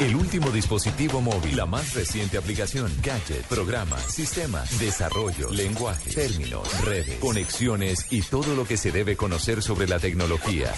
El 0.00 0.16
último 0.16 0.50
dispositivo 0.50 1.20
móvil, 1.20 1.58
la 1.58 1.66
más 1.66 1.92
reciente 1.92 2.38
aplicación, 2.38 2.90
gadget, 3.02 3.44
programa, 3.44 3.98
sistema, 3.98 4.64
desarrollo, 4.78 5.50
lenguaje, 5.50 6.10
términos, 6.10 6.80
redes, 6.86 7.18
conexiones 7.18 8.06
y 8.10 8.22
todo 8.22 8.56
lo 8.56 8.64
que 8.64 8.78
se 8.78 8.92
debe 8.92 9.14
conocer 9.18 9.60
sobre 9.60 9.86
la 9.86 9.98
tecnología. 9.98 10.72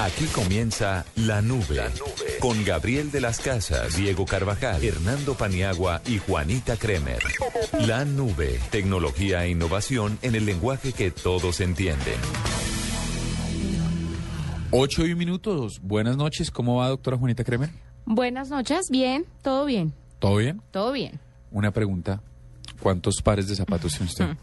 Aquí 0.00 0.24
comienza 0.24 1.04
La 1.14 1.40
Nube, 1.40 1.76
la 1.76 1.88
nube. 1.90 2.38
con 2.40 2.64
Gabriel 2.64 3.12
de 3.12 3.20
las 3.20 3.38
Casas, 3.38 3.94
Diego 3.94 4.26
Carvajal, 4.26 4.82
Hernando 4.82 5.34
Paniagua 5.34 6.02
y 6.04 6.18
Juanita 6.18 6.76
Kremer. 6.76 7.22
La 7.86 8.04
Nube, 8.04 8.58
tecnología 8.72 9.44
e 9.44 9.50
innovación 9.50 10.18
en 10.22 10.34
el 10.34 10.46
lenguaje 10.46 10.92
que 10.92 11.12
todos 11.12 11.60
entienden. 11.60 12.18
Ocho 14.72 15.06
y 15.06 15.14
minutos. 15.14 15.78
Buenas 15.80 16.16
noches. 16.16 16.50
¿Cómo 16.50 16.78
va, 16.78 16.88
doctora 16.88 17.16
Juanita 17.16 17.44
Kremer? 17.44 17.83
Buenas 18.06 18.50
noches, 18.50 18.86
bien, 18.90 19.24
todo 19.42 19.64
bien, 19.64 19.92
¿Todo 20.18 20.36
bien? 20.36 20.60
todo 20.70 20.92
bien. 20.92 21.18
Una 21.50 21.70
pregunta. 21.70 22.20
¿Cuántos 22.80 23.22
pares 23.22 23.48
de 23.48 23.54
zapatos 23.56 23.92
tiene 23.92 24.06
usted? 24.06 24.36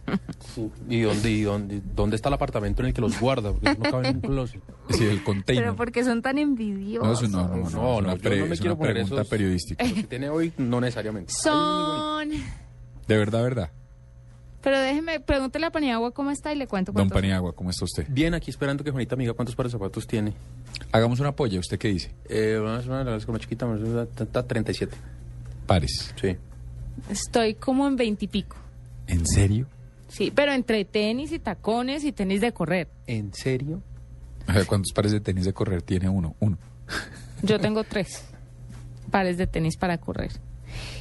¿Y 0.90 1.02
dónde, 1.02 1.30
y 1.32 1.42
dónde, 1.42 1.82
dónde 1.96 2.16
está 2.16 2.30
el 2.30 2.34
apartamento 2.34 2.82
en 2.82 2.88
el 2.88 2.94
que 2.94 3.02
los 3.02 3.20
guarda? 3.20 3.52
Porque 3.52 3.76
no 3.78 3.92
cabe 3.92 4.08
en 4.08 4.16
un 4.18 4.22
closet. 4.22 4.62
Sí, 4.90 5.06
el 5.06 5.24
container. 5.24 5.64
Pero 5.64 5.76
porque 5.76 6.04
son 6.04 6.22
tan 6.22 6.36
No, 6.38 6.42
envidiosos. 6.42 7.30
no, 7.30 7.48
no, 7.48 7.48
no, 7.48 7.56
No, 7.58 7.68
es 7.68 7.74
no, 7.74 7.98
una, 7.98 8.16
yo 8.16 8.22
pre- 8.22 8.40
no 8.40 8.46
me 8.48 8.54
es 8.56 8.60
quiero 8.60 8.74
una 8.76 8.80
poner 8.80 8.94
pregunta 8.96 9.16
esos- 9.22 9.28
periodística. 9.30 9.84
Lo 9.86 9.94
que 9.96 10.04
tiene 10.04 10.30
hoy, 10.30 10.54
no 10.58 10.82
necesariamente. 10.82 11.32
Son... 11.34 12.30
De 13.08 13.18
verdad, 13.18 13.44
verdad. 13.44 13.70
Pero 14.62 14.80
déjeme, 14.80 15.20
pregúntele 15.20 15.66
a 15.66 15.72
Paniagua 15.72 16.12
cómo 16.12 16.32
está 16.32 16.54
y 16.54 16.56
le 16.56 16.68
cuento 16.68 16.92
Don 16.92 16.96
cuántos 16.96 17.16
son. 17.16 17.22
Paniagua, 17.22 17.54
¿cómo 17.54 17.70
está 17.72 17.86
usted? 17.86 18.06
Bien, 18.10 18.34
aquí 18.34 18.52
esperando 18.52 18.84
que 18.84 18.92
Juanita 18.92 19.16
me 19.16 19.24
diga 19.24 19.34
cuántos 19.34 19.56
pares 19.56 19.72
de 19.72 19.78
zapatos 19.78 20.06
tiene. 20.06 20.34
Hagamos 20.92 21.20
una 21.20 21.32
polla. 21.36 21.60
¿Usted 21.60 21.80
qué 21.80 21.88
dice? 21.88 22.12
Eh, 22.30 22.60
más 22.64 22.88
o 22.88 22.92
menos, 22.92 23.26
como 23.26 23.38
chiquita, 23.40 23.66
más 23.66 23.80
está 23.82 24.46
37. 24.46 24.96
Pares. 25.66 26.14
Sí. 26.22 26.38
Estoy 27.10 27.56
como 27.56 27.88
en 27.88 27.96
veintipico. 27.96 28.56
¿En 29.08 29.26
serio? 29.26 29.68
Sí, 30.08 30.32
pero 30.34 30.52
entre 30.52 30.86
tenis 30.86 31.32
y 31.32 31.40
tacones 31.40 32.04
y 32.04 32.12
tenis 32.12 32.42
de 32.42 32.52
correr. 32.52 32.90
¿En 33.08 33.34
serio? 33.34 33.82
O 34.48 34.54
sea, 34.54 34.66
¿Cuántos 34.66 34.92
pares 34.94 35.12
de 35.12 35.22
tenis 35.22 35.46
de 35.46 35.54
correr 35.54 35.82
tiene 35.82 36.10
uno? 36.10 36.36
Uno. 36.40 36.58
Yo 37.42 37.60
tengo 37.60 37.84
tres 37.84 38.24
pares 39.10 39.38
de 39.38 39.48
tenis 39.48 39.78
para 39.78 39.98
correr. 39.98 40.32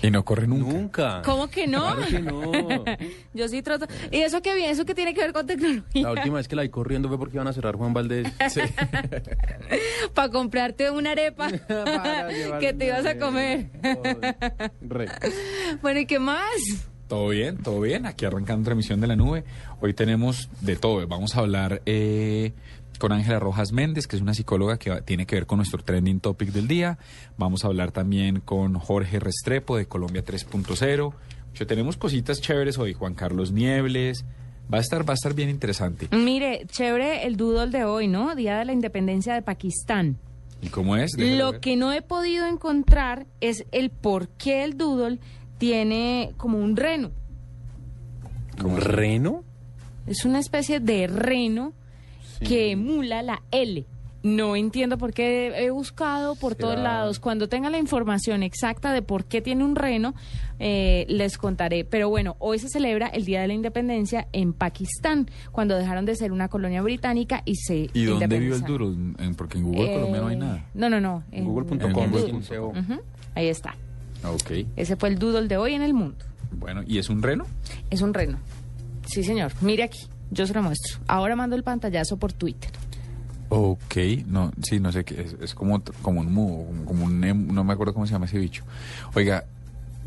Y 0.03 0.11
no 0.11 0.25
corre 0.25 0.47
nunca. 0.47 0.73
Nunca. 0.73 1.23
¿Cómo 1.25 1.49
que 1.49 1.67
no? 1.67 1.95
Claro 1.95 2.07
que 2.09 2.21
no. 2.21 2.85
Yo 3.35 3.49
sí 3.49 3.63
trato. 3.63 3.87
¿Y 4.11 4.19
eso 4.19 4.41
qué 4.41 4.55
bien? 4.55 4.71
¿Eso 4.71 4.85
qué 4.85 4.95
tiene 4.95 5.15
que 5.15 5.21
ver 5.21 5.33
con 5.33 5.47
tecnología? 5.47 6.03
La 6.03 6.13
última 6.13 6.37
vez 6.37 6.49
que 6.49 6.57
la 6.57 6.63
vi 6.63 6.69
corriendo 6.71 7.09
fue 7.09 7.19
porque 7.19 7.37
iban 7.37 7.49
a 7.49 7.53
cerrar 7.53 7.77
Juan 7.77 7.93
Valdés. 7.93 8.29
Sí. 8.51 8.61
Para 10.13 10.29
comprarte 10.31 10.91
una 10.91 11.13
arepa 11.13 11.51
que 12.61 12.73
te 12.73 12.87
ibas 12.87 13.07
a 13.07 13.17
comer. 13.19 13.71
Re. 14.81 15.07
Bueno, 15.81 16.01
¿y 16.01 16.07
qué 16.07 16.19
más? 16.19 16.45
Todo 17.07 17.29
bien, 17.29 17.59
todo 17.59 17.81
bien. 17.81 18.07
Aquí 18.07 18.25
arrancando 18.25 18.65
transmisión 18.65 19.01
de 19.01 19.07
la 19.07 19.17
nube. 19.17 19.45
Hoy 19.81 19.95
tenemos 19.95 20.49
de 20.61 20.77
todo. 20.77 21.07
Vamos 21.07 21.37
a 21.37 21.41
hablar 21.41 21.83
eh, 21.87 22.53
con 23.01 23.13
Ángela 23.13 23.41
Rojas 23.41 23.73
Méndez, 23.73 24.07
que 24.07 24.15
es 24.15 24.23
una 24.23 24.35
psicóloga 24.35 24.79
que 24.79 25.01
tiene 25.03 25.27
que 25.27 25.35
ver 25.35 25.47
con 25.47 25.57
nuestro 25.57 25.83
trending 25.83 26.21
topic 26.21 26.51
del 26.51 26.69
día. 26.69 26.99
Vamos 27.39 27.65
a 27.65 27.69
hablar 27.69 27.91
también 27.91 28.41
con 28.41 28.75
Jorge 28.75 29.19
Restrepo 29.19 29.77
de 29.77 29.87
Colombia 29.87 30.23
3.0. 30.23 31.13
Yo 31.55 31.67
tenemos 31.67 31.97
cositas 31.97 32.41
chéveres 32.41 32.79
hoy. 32.79 32.93
Juan 32.93 33.15
Carlos 33.15 33.51
Niebles. 33.53 34.25
Va 34.73 34.79
a 34.79 34.81
estar, 34.83 35.09
va 35.09 35.15
a 35.15 35.17
estar 35.17 35.35
bien 35.35 35.49
interesante. 35.49 36.09
Mire, 36.15 36.67
chévere 36.71 37.27
el 37.27 37.37
doodle 37.37 37.77
de 37.77 37.85
hoy, 37.85 38.07
¿no? 38.07 38.37
Día 38.37 38.59
de 38.59 38.67
la 38.67 38.73
Independencia 38.73 39.35
de 39.35 39.43
Pakistán. 39.43 40.19
¿Y 40.63 40.69
cómo 40.69 40.95
es? 40.97 41.13
Lo 41.17 41.53
ver. 41.53 41.61
que 41.61 41.77
no 41.77 41.93
he 41.93 42.03
podido 42.03 42.47
encontrar 42.47 43.27
es 43.41 43.65
el 43.73 43.91
por 43.91 44.29
qué 44.29 44.63
el 44.63 44.77
doodle 44.77 45.19
tiene 45.59 46.35
como 46.37 46.59
un 46.59 46.77
reno. 46.77 47.11
¿Un 48.63 48.77
reno? 48.77 49.43
Es 50.07 50.27
una 50.27 50.39
especie 50.39 50.81
de 50.81 51.07
reno 51.07 51.73
que 52.41 52.71
emula 52.73 53.23
la 53.23 53.43
L. 53.51 53.85
No 54.23 54.55
entiendo 54.55 54.99
por 54.99 55.15
qué 55.15 55.51
he 55.65 55.71
buscado 55.71 56.35
por 56.35 56.53
¿Será? 56.55 56.61
todos 56.69 56.79
lados. 56.83 57.21
Cuando 57.21 57.49
tenga 57.49 57.71
la 57.71 57.79
información 57.79 58.43
exacta 58.43 58.93
de 58.93 59.01
por 59.01 59.25
qué 59.25 59.41
tiene 59.41 59.65
un 59.65 59.77
reno, 59.77 60.15
eh, 60.59 61.07
les 61.09 61.39
contaré. 61.39 61.87
Pero 61.87 62.11
bueno, 62.11 62.37
hoy 62.39 62.59
se 62.59 62.69
celebra 62.69 63.07
el 63.07 63.25
Día 63.25 63.41
de 63.41 63.49
la 63.49 63.55
Independencia 63.55 64.29
en 64.35 64.53
Pakistán, 64.53 65.27
cuando 65.53 65.75
dejaron 65.75 66.05
de 66.05 66.17
ser 66.17 66.33
una 66.33 66.49
colonia 66.49 66.83
británica 66.83 67.41
y 67.47 67.55
se 67.57 67.89
¿Y 67.95 68.05
dónde 68.05 68.39
vio 68.39 68.55
el 68.57 68.63
duro? 68.63 68.93
En- 68.93 69.35
porque 69.37 69.57
en 69.57 69.65
Google 69.65 69.91
Colombia 69.95 70.21
no 70.21 70.27
hay 70.27 70.37
Eh, 70.37 70.39
nada. 70.39 70.67
No, 70.75 70.91
no, 70.91 71.01
no. 71.01 71.25
en- 71.33 71.45
Google.com. 71.47 71.91
Google. 72.11 72.43
Ahí 73.35 73.47
está. 73.49 73.75
Ok. 74.23 74.67
Ese 74.77 74.97
fue 74.97 75.09
el 75.09 75.19
doodle 75.19 75.49
de 75.49 75.57
hoy 75.57 75.73
en 75.73 75.81
el 75.81 75.95
mundo. 75.95 76.27
Bueno, 76.53 76.83
¿y 76.87 76.99
es 76.99 77.09
un 77.09 77.23
reno? 77.23 77.47
Es 77.89 78.03
un 78.03 78.13
reno. 78.13 78.37
Sí, 79.07 79.25
señor. 79.25 79.53
Mire 79.63 79.85
aquí. 79.85 80.01
Yo 80.31 80.47
se 80.47 80.55
lo 80.55 80.63
muestro. 80.63 80.99
Ahora 81.09 81.35
mando 81.37 81.57
el 81.57 81.63
pantallazo 81.63 82.17
por 82.17 82.33
Twitter. 82.33 82.71
Ok, 83.49 83.97
no, 84.27 84.53
sí, 84.63 84.79
no 84.79 84.93
sé 84.93 85.05
qué, 85.05 85.23
es, 85.23 85.37
es 85.41 85.55
como, 85.55 85.83
como 86.03 86.21
un 86.21 86.33
mu, 86.33 86.67
como- 86.67 86.85
como 86.85 87.05
un, 87.07 87.25
em- 87.25 87.49
no 87.53 87.65
me 87.65 87.73
acuerdo 87.73 87.93
cómo 87.93 88.07
se 88.07 88.13
llama 88.13 88.27
ese 88.27 88.39
bicho. 88.39 88.63
Oiga, 89.15 89.45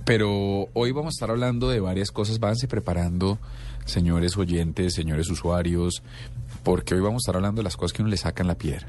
pero 0.06 0.70
hoy 0.74 0.92
vamos 0.94 1.08
a 1.14 1.16
estar 1.18 1.30
hablando 1.30 1.70
de 1.70 1.82
varias 1.82 2.12
cosas, 2.12 2.40
váyanse 2.40 2.70
preparando, 2.70 3.38
señores 3.86 4.38
oyentes, 4.38 4.94
señores 4.94 5.30
usuarios, 5.30 6.04
porque 6.64 6.96
hoy 6.96 7.02
vamos 7.02 7.20
a 7.20 7.24
estar 7.24 7.36
hablando 7.36 7.60
de 7.60 7.64
las 7.66 7.76
cosas 7.76 7.92
que 7.92 8.02
uno 8.02 8.10
le 8.12 8.18
sacan 8.18 8.48
la 8.48 8.56
piedra. 8.56 8.88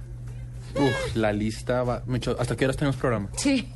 Uf, 0.77 1.17
la 1.17 1.33
lista 1.33 1.83
va... 1.83 2.03
Mecho, 2.07 2.37
¿Hasta 2.39 2.55
qué 2.57 2.65
horas 2.65 2.77
tenemos 2.77 2.97
programa? 2.97 3.29
Sí. 3.37 3.69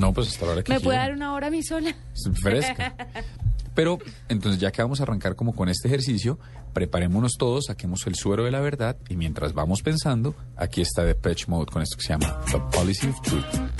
No, 0.00 0.12
pues 0.12 0.28
hasta 0.28 0.46
la 0.46 0.52
hora 0.52 0.62
que 0.62 0.72
¿Me 0.72 0.80
puede 0.80 0.96
quiera. 0.98 1.02
dar 1.08 1.16
una 1.16 1.34
hora 1.34 1.48
a 1.48 1.50
mí 1.50 1.62
sola? 1.64 1.90
Es 2.14 2.30
fresca. 2.40 2.94
Pero 3.74 3.98
entonces 4.28 4.60
ya 4.60 4.70
que 4.70 4.82
vamos 4.82 5.00
a 5.00 5.04
arrancar 5.04 5.36
como 5.36 5.54
con 5.54 5.68
este 5.68 5.88
ejercicio, 5.88 6.38
preparémonos 6.72 7.32
todos, 7.38 7.66
saquemos 7.66 8.06
el 8.06 8.14
suero 8.14 8.44
de 8.44 8.50
la 8.50 8.60
verdad 8.60 8.96
y 9.08 9.16
mientras 9.16 9.52
vamos 9.54 9.82
pensando, 9.82 10.34
aquí 10.56 10.80
está 10.80 11.04
Depeche 11.04 11.46
Mode 11.48 11.66
con 11.66 11.82
esto 11.82 11.96
que 11.96 12.02
se 12.02 12.10
llama 12.10 12.40
The 12.50 12.60
Policy 12.76 13.08
of 13.08 13.20
Truth. 13.22 13.71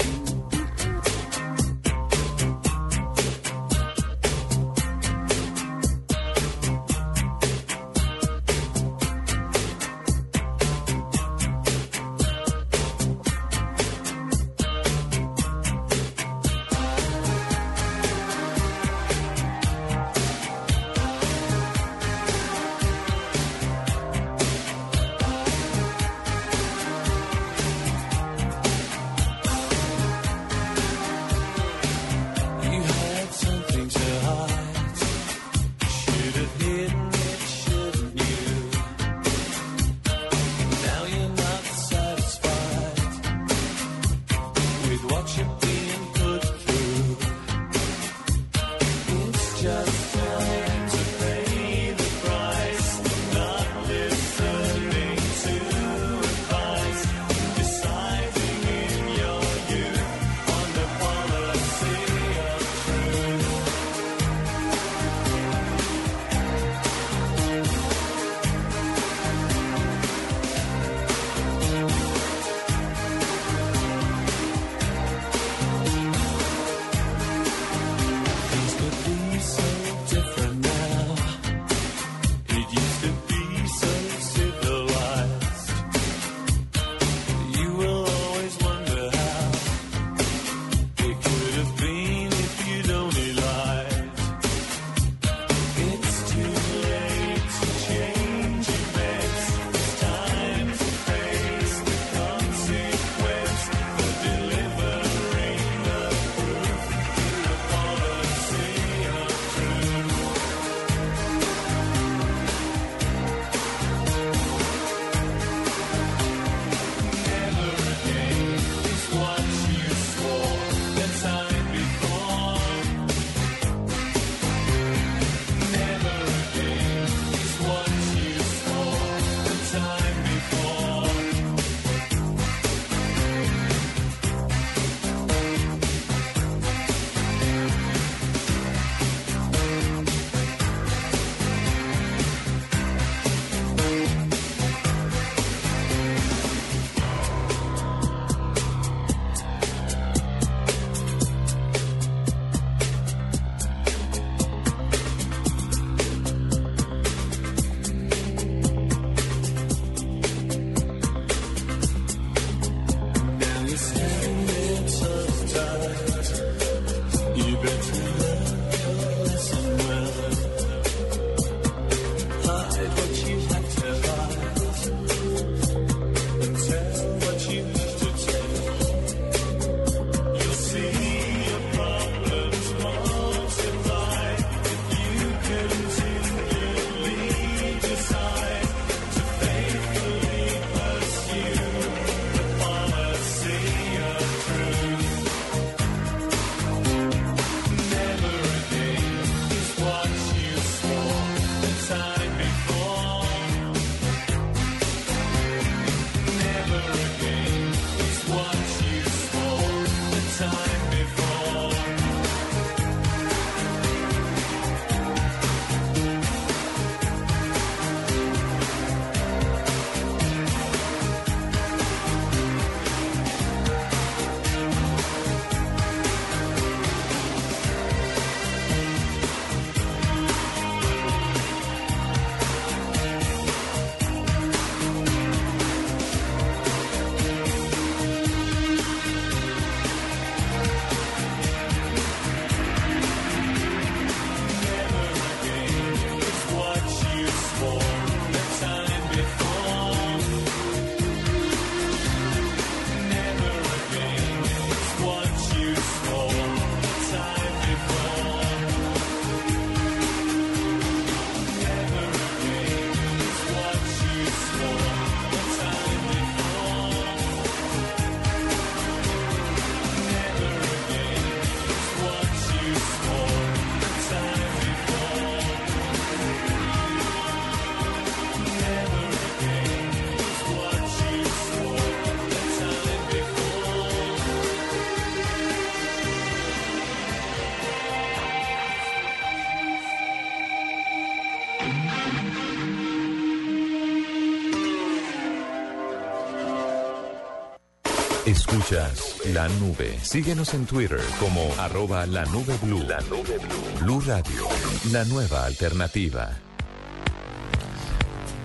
Escuchas 298.48 299.20
la 299.32 299.48
nube. 299.60 299.96
Síguenos 300.02 300.52
en 300.52 300.66
Twitter 300.66 300.98
como 301.20 301.48
arroba 301.60 302.06
la 302.06 302.24
nube 302.24 302.56
blue. 302.60 302.82
La 302.88 303.00
nube 303.02 303.38
blue. 303.38 303.80
Blue 303.80 304.00
Radio, 304.00 304.48
la 304.90 305.04
nueva 305.04 305.46
alternativa. 305.46 306.28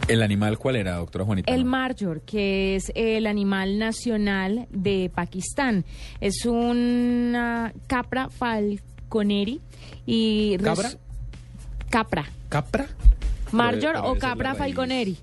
¿El 0.07 0.21
animal 0.21 0.59
cuál 0.59 0.75
era, 0.75 0.97
doctora 0.97 1.25
Juanita? 1.25 1.51
El 1.51 1.65
marjor, 1.65 2.21
que 2.21 2.75
es 2.75 2.91
el 2.93 3.25
animal 3.25 3.79
nacional 3.79 4.67
de 4.69 5.11
Pakistán. 5.13 5.83
Es 6.21 6.45
una 6.45 7.73
capra 7.87 8.29
falconeri 8.29 9.61
y... 10.05 10.57
Capra. 10.59 10.91
¿Capra? 12.49 12.87
Marjor 13.51 13.95
o 14.03 14.15
capra 14.19 14.53
falconeri. 14.53 15.17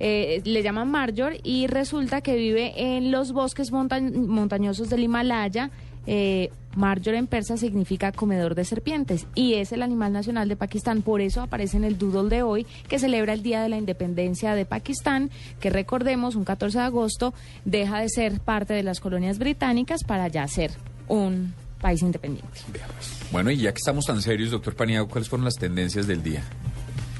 Eh, 0.00 0.40
le 0.44 0.62
llaman 0.62 0.90
Marjor 0.90 1.34
y 1.42 1.66
resulta 1.66 2.20
que 2.20 2.36
vive 2.36 2.72
en 2.96 3.10
los 3.10 3.32
bosques 3.32 3.72
monta- 3.72 4.00
montañosos 4.00 4.88
del 4.90 5.02
Himalaya. 5.04 5.70
Eh, 6.06 6.50
Marjor 6.76 7.14
en 7.14 7.26
persa 7.26 7.56
significa 7.56 8.12
comedor 8.12 8.54
de 8.54 8.64
serpientes 8.64 9.26
y 9.34 9.54
es 9.54 9.72
el 9.72 9.82
animal 9.82 10.12
nacional 10.12 10.48
de 10.48 10.54
Pakistán. 10.56 11.02
Por 11.02 11.20
eso 11.20 11.42
aparece 11.42 11.76
en 11.76 11.84
el 11.84 11.98
doodle 11.98 12.28
de 12.36 12.42
hoy 12.42 12.66
que 12.88 12.98
celebra 12.98 13.32
el 13.32 13.42
Día 13.42 13.60
de 13.62 13.68
la 13.68 13.76
Independencia 13.76 14.54
de 14.54 14.64
Pakistán, 14.64 15.30
que 15.60 15.70
recordemos, 15.70 16.36
un 16.36 16.44
14 16.44 16.78
de 16.78 16.84
agosto 16.84 17.34
deja 17.64 18.00
de 18.00 18.08
ser 18.08 18.40
parte 18.40 18.74
de 18.74 18.82
las 18.84 19.00
colonias 19.00 19.38
británicas 19.38 20.04
para 20.04 20.28
ya 20.28 20.46
ser 20.46 20.70
un 21.08 21.52
país 21.80 22.00
independiente. 22.02 22.60
Bueno, 23.32 23.50
y 23.50 23.56
ya 23.58 23.72
que 23.72 23.78
estamos 23.78 24.04
tan 24.06 24.22
serios, 24.22 24.50
doctor 24.52 24.74
Paniagua, 24.76 25.10
¿cuáles 25.10 25.28
fueron 25.28 25.44
las 25.44 25.56
tendencias 25.56 26.06
del 26.06 26.22
día? 26.22 26.42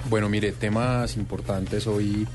Bueno, 0.08 0.28
mire, 0.28 0.52
temas 0.52 1.16
importantes 1.16 1.86
hoy 1.86 2.26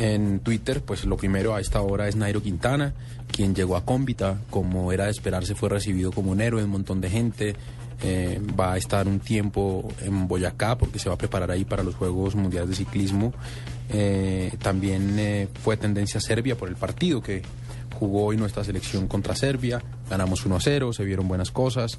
en 0.00 0.40
Twitter, 0.40 0.80
pues 0.82 1.04
lo 1.04 1.18
primero 1.18 1.54
a 1.54 1.60
esta 1.60 1.82
hora 1.82 2.08
es 2.08 2.16
Nairo 2.16 2.42
Quintana, 2.42 2.94
quien 3.30 3.54
llegó 3.54 3.76
a 3.76 3.84
Cómbita, 3.84 4.38
como 4.48 4.92
era 4.92 5.04
de 5.04 5.10
esperarse, 5.10 5.54
fue 5.54 5.68
recibido 5.68 6.10
como 6.10 6.30
un 6.32 6.40
héroe, 6.40 6.64
un 6.64 6.70
montón 6.70 7.02
de 7.02 7.10
gente. 7.10 7.54
eh, 8.02 8.40
va 8.58 8.72
a 8.72 8.76
estar 8.78 9.06
un 9.06 9.20
tiempo 9.20 9.86
en 10.00 10.26
Boyacá 10.26 10.78
porque 10.78 10.98
se 10.98 11.10
va 11.10 11.16
a 11.16 11.18
preparar 11.18 11.50
ahí 11.50 11.66
para 11.66 11.82
los 11.82 11.96
Juegos 11.96 12.34
Mundiales 12.34 12.70
de 12.70 12.76
Ciclismo. 12.76 13.34
Eh, 13.90 14.52
también 14.62 15.18
eh, 15.18 15.48
fue 15.62 15.76
tendencia 15.76 16.18
Serbia 16.18 16.56
por 16.56 16.70
el 16.70 16.76
partido 16.76 17.20
que 17.20 17.42
jugó 17.98 18.24
hoy 18.24 18.38
nuestra 18.38 18.64
selección 18.64 19.06
contra 19.06 19.36
Serbia. 19.36 19.82
Ganamos 20.08 20.46
1 20.46 20.56
a 20.56 20.60
0, 20.60 20.92
se 20.94 21.04
vieron 21.04 21.28
buenas 21.28 21.50
cosas. 21.50 21.98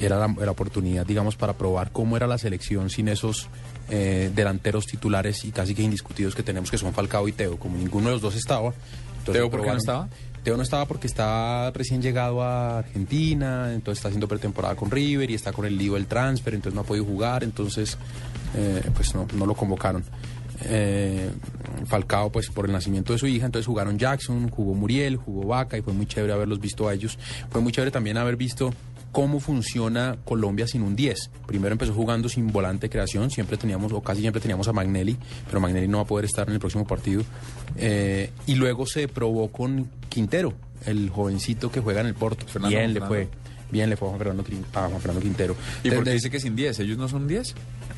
Era 0.00 0.26
la 0.26 0.50
oportunidad, 0.50 1.04
digamos, 1.04 1.36
para 1.36 1.52
probar 1.52 1.92
cómo 1.92 2.16
era 2.16 2.26
la 2.26 2.38
selección 2.38 2.88
sin 2.88 3.08
esos 3.08 3.48
eh, 3.88 4.30
delanteros 4.34 4.86
titulares 4.86 5.44
y 5.44 5.52
casi 5.52 5.74
que 5.74 5.82
indiscutidos 5.82 6.34
que 6.34 6.42
tenemos, 6.42 6.70
que 6.70 6.78
son 6.78 6.92
Falcao 6.92 7.28
y 7.28 7.32
Teo. 7.32 7.58
Como 7.58 7.76
ninguno 7.78 8.06
de 8.06 8.12
los 8.12 8.22
dos 8.22 8.34
estaba. 8.34 8.72
entonces 9.18 9.34
¿Teo 9.34 9.50
por 9.50 9.62
qué 9.62 9.68
no 9.68 9.76
estaba? 9.76 10.08
Teo 10.42 10.56
no 10.56 10.62
estaba 10.62 10.86
porque 10.86 11.08
está 11.08 11.72
recién 11.72 12.00
llegado 12.00 12.40
a 12.40 12.78
Argentina, 12.78 13.72
entonces 13.72 13.98
está 13.98 14.08
haciendo 14.08 14.28
pretemporada 14.28 14.76
con 14.76 14.90
River 14.90 15.28
y 15.30 15.34
está 15.34 15.52
con 15.52 15.64
el 15.64 15.76
lío 15.76 15.94
del 15.94 16.06
transfer, 16.06 16.54
entonces 16.54 16.74
no 16.74 16.82
ha 16.82 16.84
podido 16.84 17.04
jugar, 17.04 17.42
entonces 17.42 17.98
eh, 18.54 18.88
pues 18.94 19.12
no, 19.14 19.26
no 19.34 19.44
lo 19.44 19.54
convocaron. 19.54 20.04
Eh, 20.64 21.30
Falcao 21.86 22.30
pues 22.30 22.48
por 22.48 22.66
el 22.66 22.72
nacimiento 22.72 23.12
de 23.12 23.18
su 23.18 23.26
hija, 23.26 23.46
entonces 23.46 23.66
jugaron 23.66 23.98
Jackson, 23.98 24.48
jugó 24.48 24.74
Muriel, 24.74 25.16
jugó 25.16 25.48
Vaca 25.48 25.76
y 25.76 25.82
fue 25.82 25.92
muy 25.92 26.06
chévere 26.06 26.32
haberlos 26.32 26.60
visto 26.60 26.88
a 26.88 26.94
ellos. 26.94 27.18
Fue 27.50 27.60
muy 27.60 27.72
chévere 27.72 27.90
también 27.90 28.16
haber 28.16 28.36
visto 28.36 28.72
cómo 29.16 29.40
funciona 29.40 30.18
Colombia 30.26 30.66
sin 30.66 30.82
un 30.82 30.94
10. 30.94 31.30
Primero 31.46 31.72
empezó 31.72 31.94
jugando 31.94 32.28
sin 32.28 32.52
volante 32.52 32.82
de 32.86 32.90
creación, 32.90 33.30
siempre 33.30 33.56
teníamos, 33.56 33.90
o 33.94 34.02
casi 34.02 34.20
siempre 34.20 34.42
teníamos 34.42 34.68
a 34.68 34.74
Magnelli, 34.74 35.16
pero 35.46 35.58
Magnelli 35.58 35.88
no 35.88 35.96
va 35.96 36.02
a 36.02 36.06
poder 36.06 36.26
estar 36.26 36.46
en 36.48 36.52
el 36.52 36.60
próximo 36.60 36.86
partido. 36.86 37.22
Eh, 37.78 38.30
y 38.46 38.56
luego 38.56 38.84
se 38.84 39.08
probó 39.08 39.48
con 39.50 39.88
Quintero, 40.10 40.52
el 40.84 41.08
jovencito 41.08 41.72
que 41.72 41.80
juega 41.80 42.02
en 42.02 42.08
el 42.08 42.14
Porto. 42.14 42.46
Fernando 42.46 42.76
bien 42.76 42.92
le 42.92 43.00
fue, 43.00 43.28
bien 43.70 43.88
le 43.88 43.96
fue 43.96 44.06
a 44.08 44.10
Juan 44.10 44.18
Fernando, 44.18 44.44
Quin- 44.44 44.64
a 44.74 44.80
Juan 44.88 45.00
Fernando 45.00 45.22
Quintero. 45.22 45.56
¿Y 45.82 45.90
por 45.92 46.04
qué 46.04 46.10
dice 46.10 46.28
que 46.28 46.38
sin 46.38 46.54
10? 46.54 46.78
¿Ellos 46.80 46.98
no 46.98 47.08
son 47.08 47.26
10? 47.26 47.54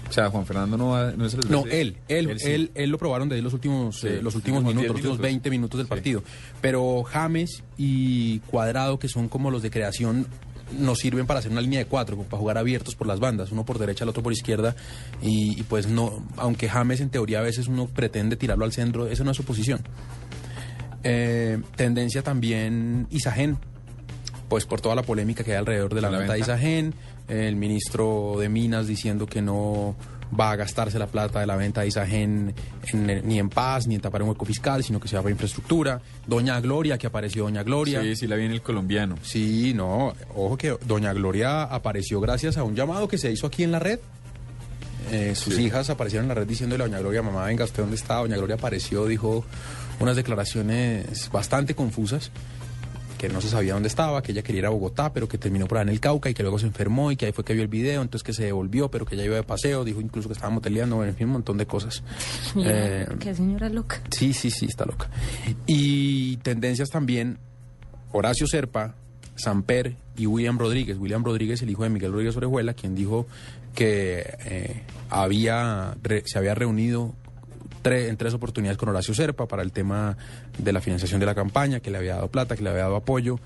O 0.08 0.12
sea, 0.12 0.30
Juan 0.30 0.46
Fernando 0.46 0.78
no, 0.78 0.90
va- 0.90 1.10
no 1.10 1.26
es 1.26 1.34
el 1.34 1.40
no, 1.50 1.64
él, 1.66 1.98
él, 2.08 2.30
él, 2.30 2.38
sí. 2.40 2.70
él, 2.74 2.88
lo 2.90 2.96
probaron 2.96 3.28
de 3.28 3.42
los 3.42 3.52
últimos, 3.52 4.00
Sí, 4.00 4.06
eh, 4.06 4.20
los 4.22 4.34
últimos 4.36 4.60
minutos, 4.62 4.80
10 4.82 4.88
los 4.88 4.94
últimos 4.96 5.18
minutos. 5.18 5.22
20 5.22 5.50
minutos 5.50 5.76
del 5.78 5.86
Sí. 5.86 5.90
partido. 5.90 6.22
Pero 6.62 7.02
James 7.02 7.62
y 7.76 8.38
Cuadrado, 8.40 8.98
que 8.98 9.08
son 9.08 9.28
como 9.28 9.50
los 9.50 9.62
de 9.62 9.70
creación, 9.70 10.26
nos 10.72 10.98
sirven 10.98 11.26
para 11.26 11.40
hacer 11.40 11.50
una 11.52 11.60
línea 11.60 11.78
de 11.78 11.86
cuatro, 11.86 12.16
para 12.16 12.38
jugar 12.38 12.58
abiertos 12.58 12.94
por 12.94 13.06
las 13.06 13.20
bandas, 13.20 13.52
uno 13.52 13.64
por 13.64 13.78
derecha, 13.78 14.04
el 14.04 14.10
otro 14.10 14.22
por 14.22 14.32
izquierda. 14.32 14.74
Y, 15.22 15.58
y 15.58 15.62
pues 15.62 15.86
no, 15.86 16.26
aunque 16.36 16.68
James 16.68 17.00
en 17.00 17.10
teoría 17.10 17.38
a 17.40 17.42
veces 17.42 17.68
uno 17.68 17.86
pretende 17.86 18.36
tirarlo 18.36 18.64
al 18.64 18.72
centro, 18.72 19.06
esa 19.06 19.24
no 19.24 19.30
es 19.30 19.36
su 19.36 19.44
posición. 19.44 19.80
Eh, 21.04 21.60
tendencia 21.76 22.22
también 22.22 23.06
Isagen, 23.10 23.56
pues 24.48 24.64
por 24.64 24.80
toda 24.80 24.94
la 24.94 25.02
polémica 25.02 25.44
que 25.44 25.52
hay 25.52 25.58
alrededor 25.58 25.94
de 25.94 26.00
la, 26.00 26.08
¿De 26.08 26.12
la 26.12 26.18
venta 26.18 26.32
de 26.32 26.38
venta? 26.40 26.52
Isagen, 26.52 26.94
el 27.28 27.56
ministro 27.56 28.36
de 28.38 28.48
Minas 28.48 28.86
diciendo 28.86 29.26
que 29.26 29.42
no 29.42 29.94
va 30.38 30.50
a 30.52 30.56
gastarse 30.56 30.98
la 30.98 31.06
plata 31.06 31.40
de 31.40 31.46
la 31.46 31.56
venta 31.56 31.80
de 31.82 31.88
Isagen 31.88 32.54
en- 32.92 33.28
ni 33.28 33.38
en 33.38 33.48
paz 33.48 33.86
ni 33.86 33.94
en 33.94 34.00
tapar 34.00 34.22
un 34.22 34.28
hueco 34.30 34.44
fiscal, 34.44 34.82
sino 34.84 35.00
que 35.00 35.08
se 35.08 35.16
va 35.16 35.22
para 35.22 35.32
infraestructura. 35.32 36.00
Doña 36.26 36.60
Gloria, 36.60 36.98
que 36.98 37.06
apareció 37.06 37.44
Doña 37.44 37.62
Gloria. 37.62 38.02
Sí, 38.02 38.16
sí, 38.16 38.26
la 38.26 38.36
vi 38.36 38.44
en 38.44 38.52
el 38.52 38.62
colombiano. 38.62 39.16
Sí, 39.22 39.72
no, 39.74 40.14
ojo 40.34 40.56
que 40.58 40.76
Doña 40.86 41.12
Gloria 41.12 41.62
apareció 41.62 42.20
gracias 42.20 42.56
a 42.56 42.62
un 42.64 42.74
llamado 42.74 43.08
que 43.08 43.18
se 43.18 43.30
hizo 43.32 43.46
aquí 43.46 43.62
en 43.64 43.72
la 43.72 43.78
red. 43.78 44.00
Eh, 45.10 45.34
sus 45.34 45.54
Sí. 45.54 45.62
hijas 45.64 45.88
aparecieron 45.88 46.24
en 46.24 46.28
la 46.28 46.34
red 46.34 46.46
diciéndole 46.46 46.84
a 46.84 46.86
Doña 46.86 46.98
Gloria, 47.00 47.22
mamá, 47.22 47.46
venga, 47.46 47.64
¿usted 47.64 47.82
dónde 47.82 47.96
está? 47.96 48.16
Doña 48.16 48.36
Gloria 48.36 48.56
apareció, 48.56 49.06
dijo 49.06 49.44
unas 50.00 50.16
declaraciones 50.16 51.30
bastante 51.32 51.74
confusas, 51.74 52.30
que 53.18 53.28
no 53.28 53.40
se 53.42 53.48
sabía 53.48 53.74
dónde 53.74 53.88
estaba, 53.88 54.22
que 54.22 54.32
ella 54.32 54.42
quería 54.42 54.60
ir 54.60 54.66
a 54.66 54.70
Bogotá, 54.70 55.12
pero 55.12 55.28
que 55.28 55.36
terminó 55.36 55.66
por 55.66 55.78
en 55.78 55.88
el 55.90 56.00
Cauca 56.00 56.30
y 56.30 56.34
que 56.34 56.42
luego 56.42 56.58
se 56.58 56.66
enfermó 56.66 57.10
y 57.12 57.16
que 57.16 57.26
ahí 57.26 57.32
fue 57.32 57.44
que 57.44 57.52
vio 57.52 57.62
el 57.62 57.68
video, 57.68 58.00
entonces 58.00 58.24
que 58.24 58.32
se 58.32 58.44
devolvió, 58.44 58.90
pero 58.90 59.04
que 59.04 59.14
ella 59.16 59.24
iba 59.24 59.36
de 59.36 59.42
paseo, 59.42 59.84
dijo 59.84 60.00
incluso 60.00 60.28
que 60.28 60.32
estaba 60.34 60.50
moteleando, 60.50 60.96
bueno, 60.96 61.10
en 61.10 61.16
fin, 61.16 61.26
un 61.26 61.34
montón 61.34 61.58
de 61.58 61.66
cosas. 61.66 62.02
Eh, 62.56 63.06
Qué 63.20 63.34
señora 63.34 63.68
loca. 63.68 64.00
Sí, 64.10 64.32
sí, 64.32 64.50
sí, 64.50 64.66
está 64.66 64.84
loca. 64.86 65.10
Y 65.66 66.36
tendencias 66.38 66.88
también, 66.90 67.38
Horacio 68.12 68.46
Serpa, 68.46 68.94
Samper 69.36 69.96
y 70.16 70.26
William 70.26 70.58
Rodríguez. 70.58 70.96
William 70.98 71.22
Rodríguez, 71.24 71.60
el 71.62 71.70
hijo 71.70 71.82
de 71.82 71.90
Miguel 71.90 72.12
Rodríguez 72.12 72.36
Orejuela, 72.36 72.74
quien 72.74 72.94
dijo 72.94 73.26
que 73.74 74.24
eh, 74.44 74.82
había 75.10 75.94
re- 76.02 76.22
se 76.26 76.38
había 76.38 76.54
reunido 76.54 77.14
tre- 77.82 78.08
en 78.08 78.16
tres 78.16 78.34
oportunidades 78.34 78.76
con 78.78 78.88
Horacio 78.88 79.14
Serpa 79.14 79.46
para 79.46 79.62
el 79.62 79.72
tema 79.72 80.16
de 80.58 80.72
la 80.72 80.80
financiación 80.80 81.20
de 81.20 81.26
la 81.26 81.34
campaña, 81.34 81.80
que 81.80 81.90
le 81.90 81.98
había 81.98 82.14
dado 82.16 82.28
plata, 82.28 82.56
que 82.56 82.62
le 82.62 82.70
había 82.70 82.82
dado 82.82 82.96
apoyo. 82.96 83.38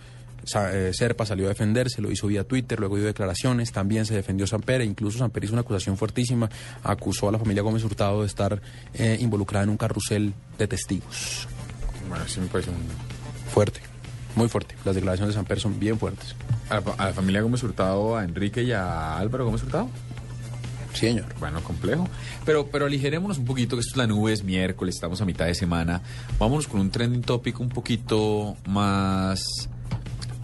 Sa- 0.44 0.76
eh, 0.76 0.92
Serpa 0.92 1.24
salió 1.24 1.46
a 1.46 1.50
defenderse, 1.50 2.02
lo 2.02 2.10
hizo 2.10 2.26
vía 2.26 2.42
Twitter, 2.42 2.80
luego 2.80 2.96
dio 2.96 3.04
declaraciones, 3.06 3.70
también 3.70 4.04
se 4.06 4.14
defendió 4.14 4.46
Samper, 4.46 4.80
e 4.80 4.84
incluso 4.84 5.18
Samper 5.18 5.44
hizo 5.44 5.52
una 5.52 5.62
acusación 5.62 5.96
fuertísima, 5.96 6.50
acusó 6.82 7.28
a 7.28 7.32
la 7.32 7.38
familia 7.38 7.62
Gómez 7.62 7.84
Hurtado 7.84 8.22
de 8.22 8.26
estar 8.26 8.60
eh, 8.94 9.18
involucrada 9.20 9.62
en 9.62 9.70
un 9.70 9.76
carrusel 9.76 10.34
de 10.58 10.66
testigos. 10.66 11.46
Bueno, 12.08 12.26
sí 12.26 12.40
me 12.40 12.48
parece 12.48 12.70
un... 12.70 12.76
Fuerte, 13.54 13.80
muy 14.34 14.48
fuerte. 14.48 14.74
Las 14.84 14.96
declaraciones 14.96 15.34
de 15.34 15.38
Samper 15.38 15.60
son 15.60 15.78
bien 15.78 15.96
fuertes. 15.96 16.34
¿A 16.70 16.80
la, 16.80 16.82
a 16.98 17.06
la 17.06 17.12
familia 17.12 17.40
Gómez 17.42 17.62
Hurtado, 17.62 18.16
a 18.16 18.24
Enrique 18.24 18.64
y 18.64 18.72
a 18.72 19.18
Álvaro 19.18 19.44
Gómez 19.44 19.62
Hurtado? 19.62 19.88
Sí, 20.92 21.06
señor. 21.06 21.34
Bueno, 21.40 21.62
complejo. 21.62 22.08
Pero, 22.44 22.66
pero 22.66 22.86
aligerémonos 22.86 23.38
un 23.38 23.44
poquito, 23.44 23.76
que 23.76 23.80
esto 23.80 23.92
es 23.92 23.96
la 23.96 24.06
nube, 24.06 24.32
es 24.32 24.44
miércoles, 24.44 24.94
estamos 24.94 25.20
a 25.20 25.24
mitad 25.24 25.46
de 25.46 25.54
semana. 25.54 26.02
Vámonos 26.38 26.68
con 26.68 26.80
un 26.80 26.90
trending 26.90 27.22
topic 27.22 27.58
un 27.60 27.68
poquito 27.68 28.56
más, 28.66 29.68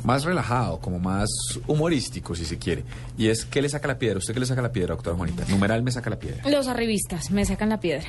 más 0.04 0.24
relajado, 0.24 0.80
como 0.80 0.98
más 0.98 1.28
humorístico, 1.66 2.34
si 2.34 2.44
se 2.44 2.58
quiere. 2.58 2.84
Y 3.16 3.28
es, 3.28 3.44
¿qué 3.44 3.60
le 3.62 3.68
saca 3.68 3.88
la 3.88 3.98
piedra? 3.98 4.18
¿Usted 4.18 4.34
qué 4.34 4.40
le 4.40 4.46
saca 4.46 4.62
la 4.62 4.72
piedra, 4.72 4.94
doctora 4.94 5.16
Juanita? 5.16 5.44
Numeral 5.48 5.82
me 5.82 5.92
saca 5.92 6.10
la 6.10 6.18
piedra. 6.18 6.48
Los 6.48 6.66
arribistas 6.68 7.30
me 7.30 7.44
sacan 7.44 7.68
la 7.68 7.80
piedra. 7.80 8.08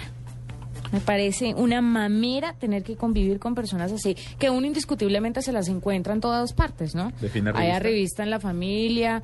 Me 0.91 0.99
parece 0.99 1.53
una 1.53 1.81
mamera 1.81 2.53
tener 2.59 2.83
que 2.83 2.95
convivir 2.95 3.39
con 3.39 3.53
personas 3.55 3.91
así, 3.91 4.15
que 4.39 4.49
uno 4.49 4.65
indiscutiblemente 4.65 5.41
se 5.41 5.51
las 5.51 5.67
encuentra 5.67 6.13
en 6.13 6.21
todas 6.21 6.53
partes, 6.53 6.95
¿no? 6.95 7.11
Define 7.21 7.49
Hay 7.51 7.69
arribista. 7.71 7.75
arribista 7.77 8.23
en 8.23 8.29
la 8.31 8.39
familia. 8.39 9.21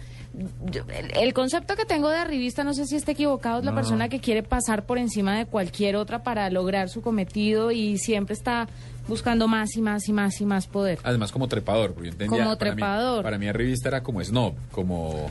Yo- 0.72 0.84
el, 0.94 1.12
el 1.18 1.34
concepto 1.34 1.76
que 1.76 1.86
tengo 1.86 2.10
de 2.10 2.18
arribista, 2.18 2.64
no 2.64 2.74
sé 2.74 2.86
si 2.86 2.96
está 2.96 3.12
equivocado, 3.14 3.60
es 3.60 3.66
la 3.66 3.74
persona 3.74 4.10
que 4.10 4.20
quiere 4.20 4.44
pasar 4.44 4.86
por 4.86 4.98
encima 4.98 5.38
de 5.38 5.46
cualquier 5.46 5.96
otra 5.96 6.24
para 6.24 6.50
lograr 6.50 6.90
su 6.90 7.02
cometido 7.02 7.72
y 7.72 7.98
siempre 7.98 8.34
está 8.34 8.68
buscando 9.08 9.48
más 9.48 9.76
y 9.76 9.82
más 9.82 10.08
y 10.10 10.14
más 10.14 10.42
y 10.42 10.46
más 10.46 10.68
poder. 10.68 11.00
Además, 11.04 11.32
como 11.32 11.48
trepador, 11.48 11.94
porque 11.94 12.08
yo 12.10 12.12
entendía... 12.14 12.44
Como 12.44 12.58
para 12.58 12.72
mí- 12.72 12.76
trepador. 12.78 13.24
Para 13.24 13.38
mí, 13.38 13.52
revista 13.52 13.90
era 13.90 14.02
como 14.04 14.24
snob, 14.24 14.54
como... 14.72 15.30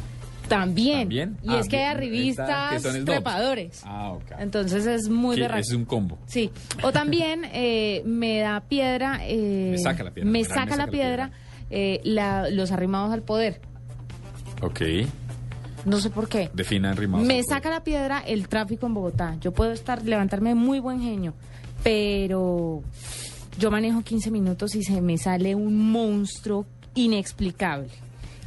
También. 0.49 1.01
¿También? 1.01 1.39
Y 1.43 1.49
Ah, 1.51 1.61
es 1.61 1.69
que 1.69 1.77
hay. 1.79 2.29
Está- 2.29 2.71
que 2.83 3.01
trepadores. 3.05 3.83
Ah, 3.85 4.13
ok. 4.13 4.33
Entonces 4.39 4.87
es 4.87 5.09
muy 5.09 5.39
berraco. 5.41 5.61
es 5.61 5.73
un 5.73 5.85
combo. 5.85 6.19
Sí, 6.27 6.51
o 6.83 6.93
también 6.93 7.43
eh, 7.53 8.03
me 8.05 8.41
da 8.41 8.61
piedra. 8.61 9.21
eh, 9.23 9.69
Me 9.73 9.79
saca 9.79 10.05
la 10.05 10.11
piedra, 10.11 10.31
Me 10.31 10.45
saca 10.45 10.77
la 10.77 10.87
piedra, 10.87 11.31
eh, 11.71 12.01
la- 12.05 12.51
los 12.51 12.73
arrimados 12.73 13.13
al 13.13 13.23
poder. 13.23 13.61
Ok. 14.63 14.81
No 15.87 15.99
sé 16.01 16.09
por 16.11 16.29
qué. 16.29 16.51
Defina 16.55 16.93
rimados. 16.95 17.27
Me 17.27 17.43
saca 17.43 17.69
la 17.71 17.85
piedra 17.85 18.21
el 18.27 18.49
tráfico 18.49 18.87
en 18.87 18.95
Bogotá. 18.95 19.37
Yo 19.41 19.53
puedo 19.53 19.73
estar 19.73 20.03
levantarme 20.03 20.51
de 20.51 20.55
muy 20.55 20.79
buen 20.81 21.01
genio, 21.01 21.35
pero 21.83 22.83
yo 23.59 23.71
manejo 23.71 24.03
15 24.03 24.31
minutos 24.31 24.75
y 24.75 24.83
se 24.83 25.01
me 25.01 25.19
sale 25.19 25.55
un 25.55 25.91
monstruo 25.91 26.65
inexplicable. 26.95 27.89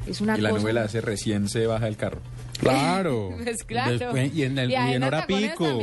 Es 0.09 0.21
una 0.21 0.37
Y 0.37 0.41
la 0.41 0.49
cosa... 0.49 0.61
nube 0.61 0.73
la 0.73 0.83
hace 0.83 1.01
recién 1.01 1.49
se 1.49 1.65
baja 1.67 1.85
del 1.85 1.97
carro. 1.97 2.21
Claro. 2.57 3.35
Pues 3.43 3.63
claro. 3.63 3.91
Después- 3.99 4.33
y 4.33 4.41
en, 4.43 4.57
el- 4.57 4.71
Y 4.71 4.75
en 4.75 5.03
hora 5.03 5.27
pico. 5.27 5.79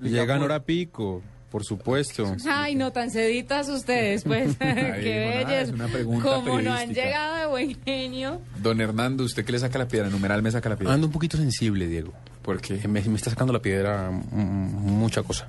Llega 0.00 0.34
en 0.36 0.42
hora 0.42 0.64
pico, 0.64 1.22
por 1.48 1.64
supuesto. 1.64 2.34
Ay, 2.48 2.74
no 2.74 2.90
tan 2.92 3.08
seditas 3.10 3.68
ustedes, 3.68 4.24
pues. 4.24 4.56
Qué 4.58 5.60
es 5.60 5.70
una 5.70 5.86
pregunta 5.86 6.24
Como 6.28 6.60
no 6.60 6.72
han 6.74 6.92
llegado 6.92 7.36
de 7.36 7.46
buen 7.46 7.76
genio. 7.84 8.40
Don 8.60 8.80
Hernando, 8.80 9.22
¿usted 9.22 9.44
qué 9.44 9.52
le 9.52 9.58
saca 9.60 9.78
la 9.78 9.86
piedra? 9.86 10.08
Numeral 10.10 10.42
me 10.42 10.50
saca 10.50 10.68
la 10.70 10.76
piedra. 10.76 10.94
Ando 10.94 11.06
un 11.06 11.12
poquito 11.12 11.36
sensible, 11.36 11.86
Diego. 11.86 12.12
Porque 12.42 12.74
Me, 12.88 13.00
me 13.02 13.16
está 13.16 13.30
sacando 13.30 13.52
la 13.52 13.62
piedra 13.62 14.10
mucha 14.10 15.22
cosa. 15.22 15.46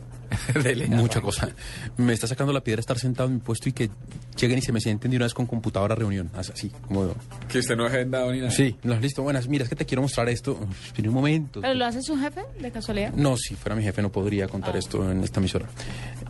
mucha 0.90 1.22
cosa. 1.22 1.50
Me 1.98 2.14
está 2.14 2.28
sacando 2.28 2.54
la 2.54 2.62
piedra 2.62 2.80
estar 2.80 2.98
sentado 3.00 3.30
en 3.30 3.36
mi 3.36 3.42
puesto 3.42 3.70
y 3.70 3.74
que 3.74 3.90
lleguen 4.38 4.60
y 4.60 4.62
se 4.62 4.72
me 4.72 4.80
sienten 4.80 5.12
de 5.12 5.18
una 5.18 5.26
vez 5.26 5.34
con 5.34 5.46
computadora 5.46 5.94
a 5.94 5.98
reunión. 5.98 6.30
Así, 6.36 6.70
como... 6.88 7.14
que 7.48 7.60
usted 7.60 7.76
no 7.76 7.86
ha 7.86 7.88
agendado 7.88 8.32
ni 8.32 8.40
nada. 8.40 8.52
Sí, 8.52 8.76
no, 8.84 8.96
listo. 9.00 9.24
Buenas, 9.24 9.48
mira, 9.48 9.64
es 9.64 9.70
que 9.70 9.76
te 9.76 9.86
quiero 9.86 10.02
mostrar 10.02 10.30
esto. 10.30 10.60
Espera 10.86 11.10
un 11.10 11.16
momento. 11.16 11.62
¿Pero 11.62 11.74
lo 11.74 11.86
hace 11.86 12.02
su 12.02 12.18
jefe, 12.18 12.42
de 12.60 12.72
casualidad? 12.72 13.14
No, 13.14 13.38
si 13.38 13.56
fuera 13.56 13.76
mi 13.76 13.84
jefe 13.84 14.02
no 14.02 14.12
podría 14.12 14.48
contar 14.48 14.76
esto 14.76 15.10
en 15.10 15.24
esta 15.24 15.40
emisora. 15.40 15.68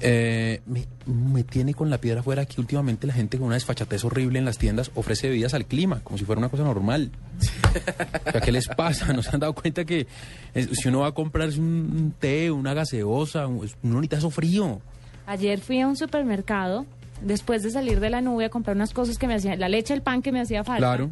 Eh, 0.06 0.60
me, 0.66 0.86
me 1.06 1.44
tiene 1.46 1.74
con 1.74 1.90
la 1.90 1.98
piedra 1.98 2.20
afuera 2.20 2.46
que 2.46 2.60
últimamente 2.60 3.08
la 3.08 3.14
gente 3.14 3.38
con 3.38 3.48
una 3.48 3.56
desfachatez 3.56 4.04
horrible 4.04 4.38
en 4.38 4.44
las 4.44 4.58
tiendas 4.58 4.92
ofrece 4.96 5.30
bebidas 5.30 5.54
al 5.54 5.66
clima, 5.66 6.02
como 6.04 6.18
si 6.18 6.26
fuera 6.26 6.40
una 6.40 6.50
cosa 6.50 6.64
normal. 6.64 7.10
O 8.28 8.32
sea, 8.32 8.42
¿qué 8.42 8.52
les 8.52 8.68
pasa? 8.68 9.12
¿No 9.14 9.24
se 9.24 9.30
han 9.34 9.40
dado 9.40 9.54
cuenta 9.54 9.84
que 9.86 10.06
si 10.54 10.88
uno 10.90 11.00
va 11.00 11.08
a 11.08 11.12
comprarse 11.14 11.60
un, 11.60 11.66
un 11.68 12.12
té, 12.20 12.52
una 12.52 12.74
gaseosa, 12.74 13.48
un- 13.48 13.68
uno 13.82 13.96
necesita 13.96 14.18
eso 14.18 14.30
frío? 14.30 14.80
Ayer 15.26 15.60
fui 15.62 15.80
a 15.82 15.88
un 15.88 15.96
supermercado, 15.96 16.86
después 17.22 17.64
de 17.64 17.72
salir 17.72 18.00
de 18.00 18.10
la 18.10 18.22
nube, 18.22 18.46
a 18.46 18.50
comprar 18.50 18.76
unas 18.76 18.94
cosas 18.94 19.18
que 19.18 19.28
me 19.28 19.36
hacían, 19.36 19.60
la 19.60 19.70
leche, 19.70 19.94
el 19.94 20.02
pan 20.02 20.22
que 20.22 20.32
me 20.32 20.42
hacía 20.42 20.64
falta. 20.64 20.80
Claro. 20.80 21.12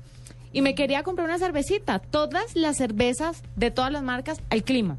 Y 0.53 0.62
me 0.62 0.75
quería 0.75 1.01
comprar 1.03 1.27
una 1.27 1.39
cervecita. 1.39 2.00
Todas 2.00 2.55
las 2.55 2.77
cervezas 2.77 3.41
de 3.55 3.71
todas 3.71 3.91
las 3.91 4.03
marcas 4.03 4.39
al 4.50 4.63
clima. 4.63 4.98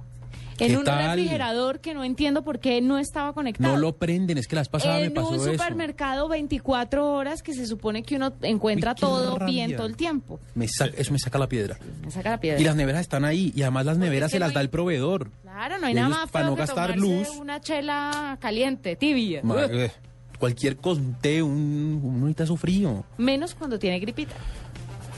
En 0.59 0.68
¿Qué 0.73 0.76
un 0.76 0.85
tal? 0.85 1.16
refrigerador 1.16 1.80
que 1.80 1.94
no 1.94 2.04
entiendo 2.04 2.42
por 2.44 2.61
qué 2.61 2.80
no 2.80 2.99
estaba 2.99 3.32
conectado. 3.32 3.75
No 3.75 3.80
lo 3.80 3.97
prenden, 3.97 4.38
es 4.38 4.47
que 4.47 4.54
las 4.56 4.68
pasadas 4.68 5.00
me 5.00 5.06
en 5.06 5.14
pasó 5.14 5.30
un 5.30 5.35
eso. 5.37 5.52
supermercado 5.52 6.28
24 6.28 7.12
horas 7.12 7.42
que 7.42 7.54
se 7.54 7.66
supone 7.66 8.02
que 8.02 8.16
uno 8.16 8.32
encuentra 8.42 8.92
Uy, 8.92 8.97
todo 9.00 9.38
rabia. 9.38 9.66
bien 9.66 9.76
todo 9.76 9.87
el 9.87 9.97
tiempo. 9.97 10.40
Me 10.54 10.68
sa- 10.68 10.87
eso 10.87 11.12
me 11.12 11.18
saca 11.18 11.38
la 11.38 11.49
piedra. 11.49 11.78
Me 12.04 12.11
saca 12.11 12.30
la 12.30 12.40
piedra. 12.40 12.61
Y 12.61 12.64
las 12.64 12.76
neveras 12.76 13.00
están 13.00 13.25
ahí, 13.25 13.52
y 13.56 13.62
además 13.62 13.87
las 13.87 13.99
neveras 13.99 14.30
se 14.30 14.38
las 14.38 14.50
no 14.50 14.54
da 14.54 14.61
hay- 14.61 14.64
el 14.66 14.71
proveedor. 14.71 15.30
Claro, 15.42 15.78
no 15.78 15.87
hay 15.87 15.92
Ellos, 15.92 16.09
nada 16.09 16.23
más 16.23 16.30
para 16.30 16.47
no 16.47 16.54
gastar 16.56 16.97
luz. 16.97 17.28
una 17.40 17.61
chela 17.61 18.37
caliente, 18.40 18.97
tibia. 18.97 19.40
Ma- 19.42 19.54
Ugh. 19.66 19.71
eh, 19.73 19.90
Cualquier 20.38 20.76
cosa, 20.76 21.00
un 21.00 21.14
té, 21.14 21.40
un, 21.40 22.35
un 22.50 22.59
frío. 22.59 23.04
Menos 23.16 23.54
cuando 23.54 23.78
tiene 23.78 24.00
gripita. 24.00 24.35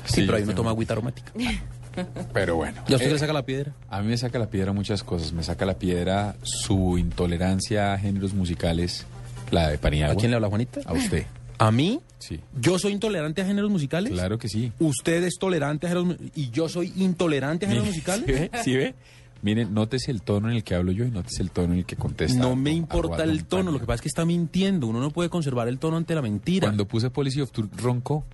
Sí, 0.05 0.21
pero 0.23 0.37
ahí 0.37 0.43
uno 0.43 0.53
sí. 0.53 0.57
toma 0.57 0.71
agüita 0.71 0.93
aromática. 0.93 1.33
Pero 2.33 2.57
bueno. 2.57 2.83
¿Y 2.89 2.93
a 2.93 2.97
usted 2.97 3.09
Eh, 3.09 3.13
le 3.13 3.19
saca 3.19 3.33
la 3.33 3.45
piedra? 3.45 3.73
A 3.89 4.01
mí 4.03 4.09
me 4.09 4.17
saca 4.17 4.39
la 4.39 4.47
piedra 4.51 4.73
muchas 4.73 5.03
cosas. 5.03 5.33
Me 5.33 5.43
saca 5.43 5.65
la 5.67 5.75
piedra 5.75 6.37
su 6.43 6.99
intolerancia 6.99 7.93
a 7.95 7.99
géneros 7.99 8.35
musicales, 8.35 9.07
la 9.51 9.69
de 9.71 9.79
Paniagua. 9.79 10.15
¿A 10.15 10.17
quién 10.17 10.31
le 10.31 10.37
habla, 10.37 10.49
Juanita? 10.49 10.81
A 10.85 10.93
usted. 10.93 11.27
¿A 11.59 11.71
mí? 11.71 12.01
Sí. 12.19 12.41
¿Yo 12.61 12.79
soy 12.79 12.93
intolerante 12.93 13.43
a 13.43 13.45
géneros 13.47 13.71
musicales? 13.71 14.13
Claro 14.13 14.39
que 14.39 14.49
sí. 14.49 14.73
¿Usted 14.81 15.23
es 15.25 15.35
tolerante 15.39 15.87
a 15.87 15.91
géneros 15.91 16.07
mu- 16.21 16.29
y 16.35 16.51
yo 16.51 16.69
soy 16.69 16.93
intolerante 16.97 17.67
a 17.67 17.69
géneros 17.69 17.87
musicales? 17.89 18.25
¿Sí 18.27 18.33
ve? 18.33 18.51
¿Sí 18.65 18.77
ve? 18.77 18.95
Miren, 19.43 19.75
nótese 19.75 20.11
el 20.11 20.23
tono 20.23 20.49
en 20.49 20.57
el 20.57 20.65
que 20.65 20.75
hablo 20.75 20.91
yo 20.91 21.05
y 21.05 21.11
nótese 21.11 21.43
el 21.43 21.51
tono 21.51 21.75
en 21.75 21.81
el 21.81 21.85
que 21.85 21.97
contesta. 21.97 22.39
No 22.41 22.57
me 22.57 22.71
importa 22.73 23.25
el 23.25 23.45
tono, 23.45 23.71
lo 23.73 23.79
que 23.79 23.85
pasa 23.85 23.97
es 23.97 24.01
que 24.01 24.09
está 24.09 24.25
mintiendo. 24.25 24.87
Uno 24.87 25.01
no 25.01 25.11
puede 25.11 25.29
conservar 25.29 25.69
el 25.69 25.79
tono 25.79 25.99
ante 25.99 26.15
la 26.15 26.23
mentira. 26.23 26.67
Cuando 26.67 26.87
puse 26.89 27.11
Policy 27.11 27.43
of 27.43 27.53
Truth, 27.53 27.71
roncó. 27.77 28.25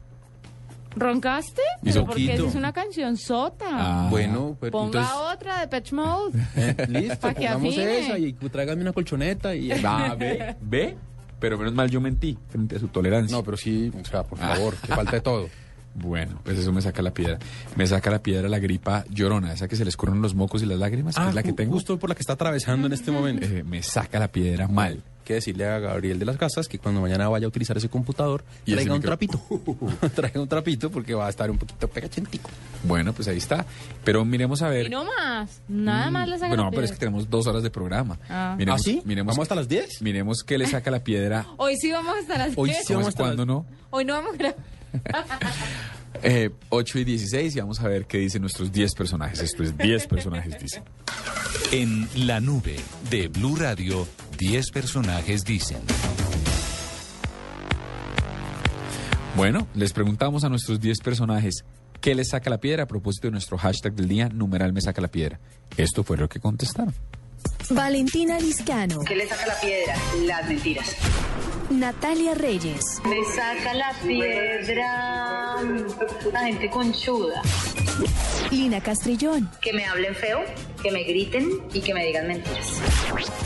¿Roncaste? 0.97 1.63
Pero 1.83 2.05
porque 2.05 2.35
esa 2.35 2.47
es 2.47 2.55
una 2.55 2.73
canción 2.73 3.17
sota. 3.17 3.67
Ah, 3.71 4.09
Bueno, 4.11 4.57
pero 4.61 4.73
Ponga 4.73 5.01
entonces... 5.01 5.35
otra 5.35 5.61
de 5.61 5.69
Patch 5.69 5.93
Mode. 5.93 6.39
eh, 6.57 6.75
listo, 6.89 7.29
que 7.29 7.35
pongamos 7.35 7.69
afine. 7.75 7.99
esa 8.01 8.19
y 8.19 8.33
tráigame 8.33 8.83
una 8.83 8.93
colchoneta 8.93 9.55
y... 9.55 9.69
Va, 9.81 10.15
ve, 10.19 10.57
ve. 10.61 10.97
Pero 11.39 11.57
menos 11.57 11.73
mal 11.73 11.89
yo 11.89 12.01
mentí 12.01 12.37
frente 12.49 12.77
a 12.77 12.79
su 12.81 12.89
tolerancia. 12.89 13.35
No, 13.37 13.43
pero 13.43 13.57
sí, 13.57 13.91
o 13.99 14.05
sea, 14.05 14.25
por 14.25 14.39
Ah. 14.43 14.55
favor, 14.57 14.75
que 14.77 14.89
falta 14.95 15.13
de 15.13 15.21
todo. 15.21 15.49
Bueno, 15.93 16.39
pues 16.45 16.57
eso 16.57 16.73
me 16.73 16.81
saca 16.81 17.03
la 17.03 17.11
piedra. 17.11 17.37
Me 17.75 17.85
saca 17.85 18.11
la 18.11 18.23
piedra 18.23 18.49
la 18.49 18.61
gripa 18.61 19.05
llorona, 19.11 19.53
esa 19.53 19.67
que 19.67 19.75
se 19.75 19.85
les 19.85 19.97
corren 19.97 20.23
los 20.23 20.37
mocos 20.37 20.63
y 20.63 20.67
las 20.67 20.79
lágrimas, 20.79 21.17
que 21.17 21.29
es 21.29 21.35
la 21.35 21.43
que 21.43 21.53
tengo. 21.53 21.73
Justo 21.73 21.99
por 21.99 22.09
la 22.09 22.15
que 22.15 22.21
está 22.23 22.35
atravesando 22.35 22.87
en 22.87 22.93
este 22.93 23.11
momento. 23.11 23.45
Eh, 23.45 23.65
me 23.65 23.83
saca 23.83 24.21
la 24.21 24.29
piedra 24.29 24.69
mal. 24.69 25.03
Que 25.31 25.35
decirle 25.35 25.65
a 25.67 25.79
Gabriel 25.79 26.19
de 26.19 26.25
las 26.25 26.37
Casas 26.37 26.67
que 26.67 26.81
cuando 26.81 27.01
mañana 27.01 27.29
vaya 27.29 27.45
a 27.47 27.49
utilizar 27.49 27.77
ese 27.77 27.89
computador, 27.89 28.43
Y 28.67 28.73
ese 28.73 28.77
traiga 28.79 28.95
un 28.95 28.99
micro- 29.01 29.09
trapito. 29.11 29.41
traiga 30.17 30.41
un 30.41 30.49
trapito 30.49 30.91
porque 30.91 31.15
va 31.15 31.27
a 31.27 31.31
estar 31.31 31.49
un 31.51 31.57
poquito 31.59 31.87
pegachentico. 31.87 32.51
Bueno, 32.83 33.13
pues 33.13 33.29
ahí 33.29 33.39
está. 33.39 33.65
Pero 34.03 34.25
miremos 34.25 34.61
a 34.63 34.69
ver. 34.69 34.87
Y 34.87 34.91
no 34.91 35.05
más. 35.05 35.61
Nada 35.69 36.11
más 36.11 36.29
le 36.29 36.37
saca 36.37 36.49
bueno, 36.49 36.65
la 36.65 36.71
pero 36.71 36.83
es 36.83 36.91
que 36.91 36.99
tenemos 36.99 37.31
dos 37.31 37.47
horas 37.47 37.63
de 37.63 37.71
programa. 37.71 38.19
Ah. 38.29 38.55
Miremos, 38.59 38.81
¿Ah, 38.81 38.85
sí? 38.85 39.03
Miremos, 39.05 39.35
¿Vamos 39.37 39.45
hasta 39.45 39.55
las 39.55 39.69
10? 39.69 40.03
Miremos 40.03 40.43
qué 40.43 40.59
le 40.59 40.67
saca 40.67 40.91
la 40.91 41.05
piedra. 41.05 41.47
Hoy 41.59 41.77
sí 41.77 41.93
vamos 41.93 42.17
a 42.17 42.19
estar 42.21 42.41
así. 42.41 42.55
Hoy 42.57 42.71
sí 42.71 42.77
¿Cómo 42.89 42.99
vamos 43.01 43.09
es 43.09 43.15
hasta 43.15 43.23
las- 43.23 43.37
cuando 43.37 43.47
no? 43.47 43.67
Hoy 43.91 44.05
no 44.05 44.15
vamos 44.15 44.35
a 44.35 44.37
grabar. 44.37 44.57
Eh, 46.23 46.51
8 46.69 46.99
y 46.99 47.05
16 47.05 47.57
y 47.57 47.61
vamos 47.61 47.81
a 47.81 47.89
ver 47.89 48.07
qué 48.07 48.19
dicen 48.19 48.43
nuestros 48.43 48.73
10 48.73 48.95
personajes. 48.95 49.41
Esto 49.41 49.63
es 49.63 49.77
10 49.77 50.07
personajes, 50.07 50.59
dicen. 50.61 50.83
En 51.73 52.09
la 52.27 52.41
nube 52.41 52.77
de 53.11 53.29
Blue 53.29 53.57
Radio, 53.57 54.07
10 54.39 54.71
personajes 54.71 55.45
dicen. 55.45 55.79
Bueno, 59.37 59.69
les 59.75 59.93
preguntamos 59.93 60.45
a 60.45 60.49
nuestros 60.49 60.81
10 60.81 60.99
personajes 60.99 61.65
qué 62.01 62.15
les 62.15 62.31
saca 62.31 62.51
la 62.51 62.59
piedra 62.59 62.85
a 62.85 62.87
propósito 62.87 63.29
de 63.29 63.33
nuestro 63.33 63.57
hashtag 63.59 63.95
del 63.95 64.09
día, 64.09 64.29
numeral 64.29 64.73
me 64.73 64.81
saca 64.81 65.01
la 65.01 65.09
piedra. 65.09 65.39
Esto 65.77 66.03
fue 66.03 66.17
lo 66.17 66.29
que 66.29 66.41
contestaron. 66.41 66.95
Valentina 67.71 68.39
Liscano, 68.39 69.01
¿Qué 69.01 69.15
le 69.17 69.29
saca 69.29 69.47
la 69.47 69.61
piedra? 69.61 69.95
Las 70.27 70.49
mentiras. 70.49 70.97
Natalia 71.71 72.35
Reyes, 72.35 73.01
Me 73.05 73.25
saca 73.33 73.73
la 73.75 73.93
piedra 74.03 75.57
la 76.33 76.41
gente 76.41 76.69
conchuda. 76.69 77.41
Lina 78.51 78.81
Castrillón, 78.81 79.49
Que 79.61 79.73
me 79.73 79.85
hablen 79.87 80.15
feo, 80.17 80.41
que 80.83 80.91
me 80.91 81.05
griten 81.05 81.63
y 81.73 81.81
que 81.81 81.95
me 81.95 82.05
digan 82.05 82.27
mentiras. 82.27 82.81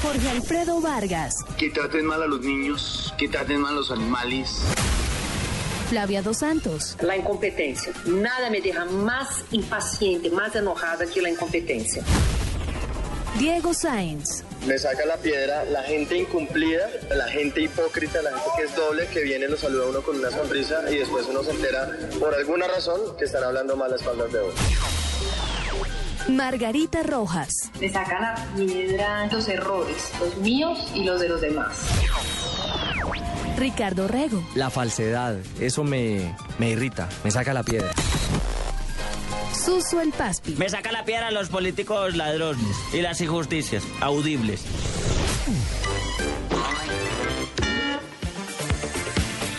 Jorge 0.02 0.30
Alfredo 0.30 0.80
Vargas, 0.80 1.34
que 1.58 1.68
traten 1.68 2.06
mal 2.06 2.22
a 2.22 2.26
los 2.26 2.40
niños, 2.40 3.12
que 3.18 3.28
traten 3.28 3.60
mal 3.60 3.74
a 3.74 3.76
los 3.76 3.90
animales. 3.90 4.62
Flavia 5.90 6.22
Dos 6.22 6.38
Santos, 6.38 6.96
La 7.02 7.16
incompetencia. 7.16 7.92
Nada 8.06 8.48
me 8.48 8.62
deja 8.62 8.86
más 8.86 9.44
impaciente, 9.50 10.30
más 10.30 10.54
enojada 10.56 11.04
que 11.06 11.20
la 11.20 11.28
incompetencia. 11.30 12.02
Diego 13.38 13.74
Sáenz, 13.74 14.44
Me 14.66 14.78
saca 14.78 15.04
la 15.04 15.16
piedra 15.16 15.64
la 15.64 15.82
gente 15.82 16.16
incumplida, 16.16 16.88
la 17.10 17.28
gente 17.28 17.62
hipócrita, 17.62 18.22
la 18.22 18.30
gente 18.30 18.48
que 18.56 18.62
es 18.64 18.76
doble, 18.76 19.06
que 19.08 19.22
viene 19.22 19.46
y 19.46 19.48
lo 19.48 19.56
saluda 19.56 19.86
a 19.86 19.88
uno 19.88 20.02
con 20.02 20.16
una 20.18 20.30
sonrisa 20.30 20.82
y 20.90 20.98
después 20.98 21.26
uno 21.28 21.42
se 21.42 21.50
entera 21.50 21.88
por 22.20 22.32
alguna 22.34 22.68
razón 22.68 23.00
que 23.18 23.24
están 23.24 23.42
hablando 23.42 23.76
mal 23.76 23.92
a 23.92 23.96
espaldas 23.96 24.32
de 24.32 24.40
uno. 24.40 24.54
Margarita 26.28 27.02
Rojas, 27.02 27.50
Me 27.80 27.90
saca 27.92 28.20
la 28.20 28.46
piedra 28.56 29.26
los 29.26 29.48
errores, 29.48 30.10
los 30.20 30.36
míos 30.38 30.78
y 30.94 31.02
los 31.04 31.20
de 31.20 31.28
los 31.28 31.40
demás. 31.40 31.76
Ricardo 33.58 34.08
Rego, 34.08 34.42
La 34.54 34.70
falsedad, 34.70 35.36
eso 35.60 35.84
me, 35.84 36.34
me 36.58 36.70
irrita, 36.70 37.08
me 37.24 37.30
saca 37.30 37.52
la 37.52 37.62
piedra. 37.62 37.90
Suso 39.64 40.00
El 40.00 40.10
Paspi, 40.12 40.54
Me 40.56 40.68
saca 40.68 40.92
la 40.92 41.04
piedra 41.04 41.30
los 41.30 41.48
políticos 41.48 42.14
ladrones 42.16 42.76
y 42.92 43.00
las 43.00 43.20
injusticias 43.20 43.82
audibles. 44.00 44.64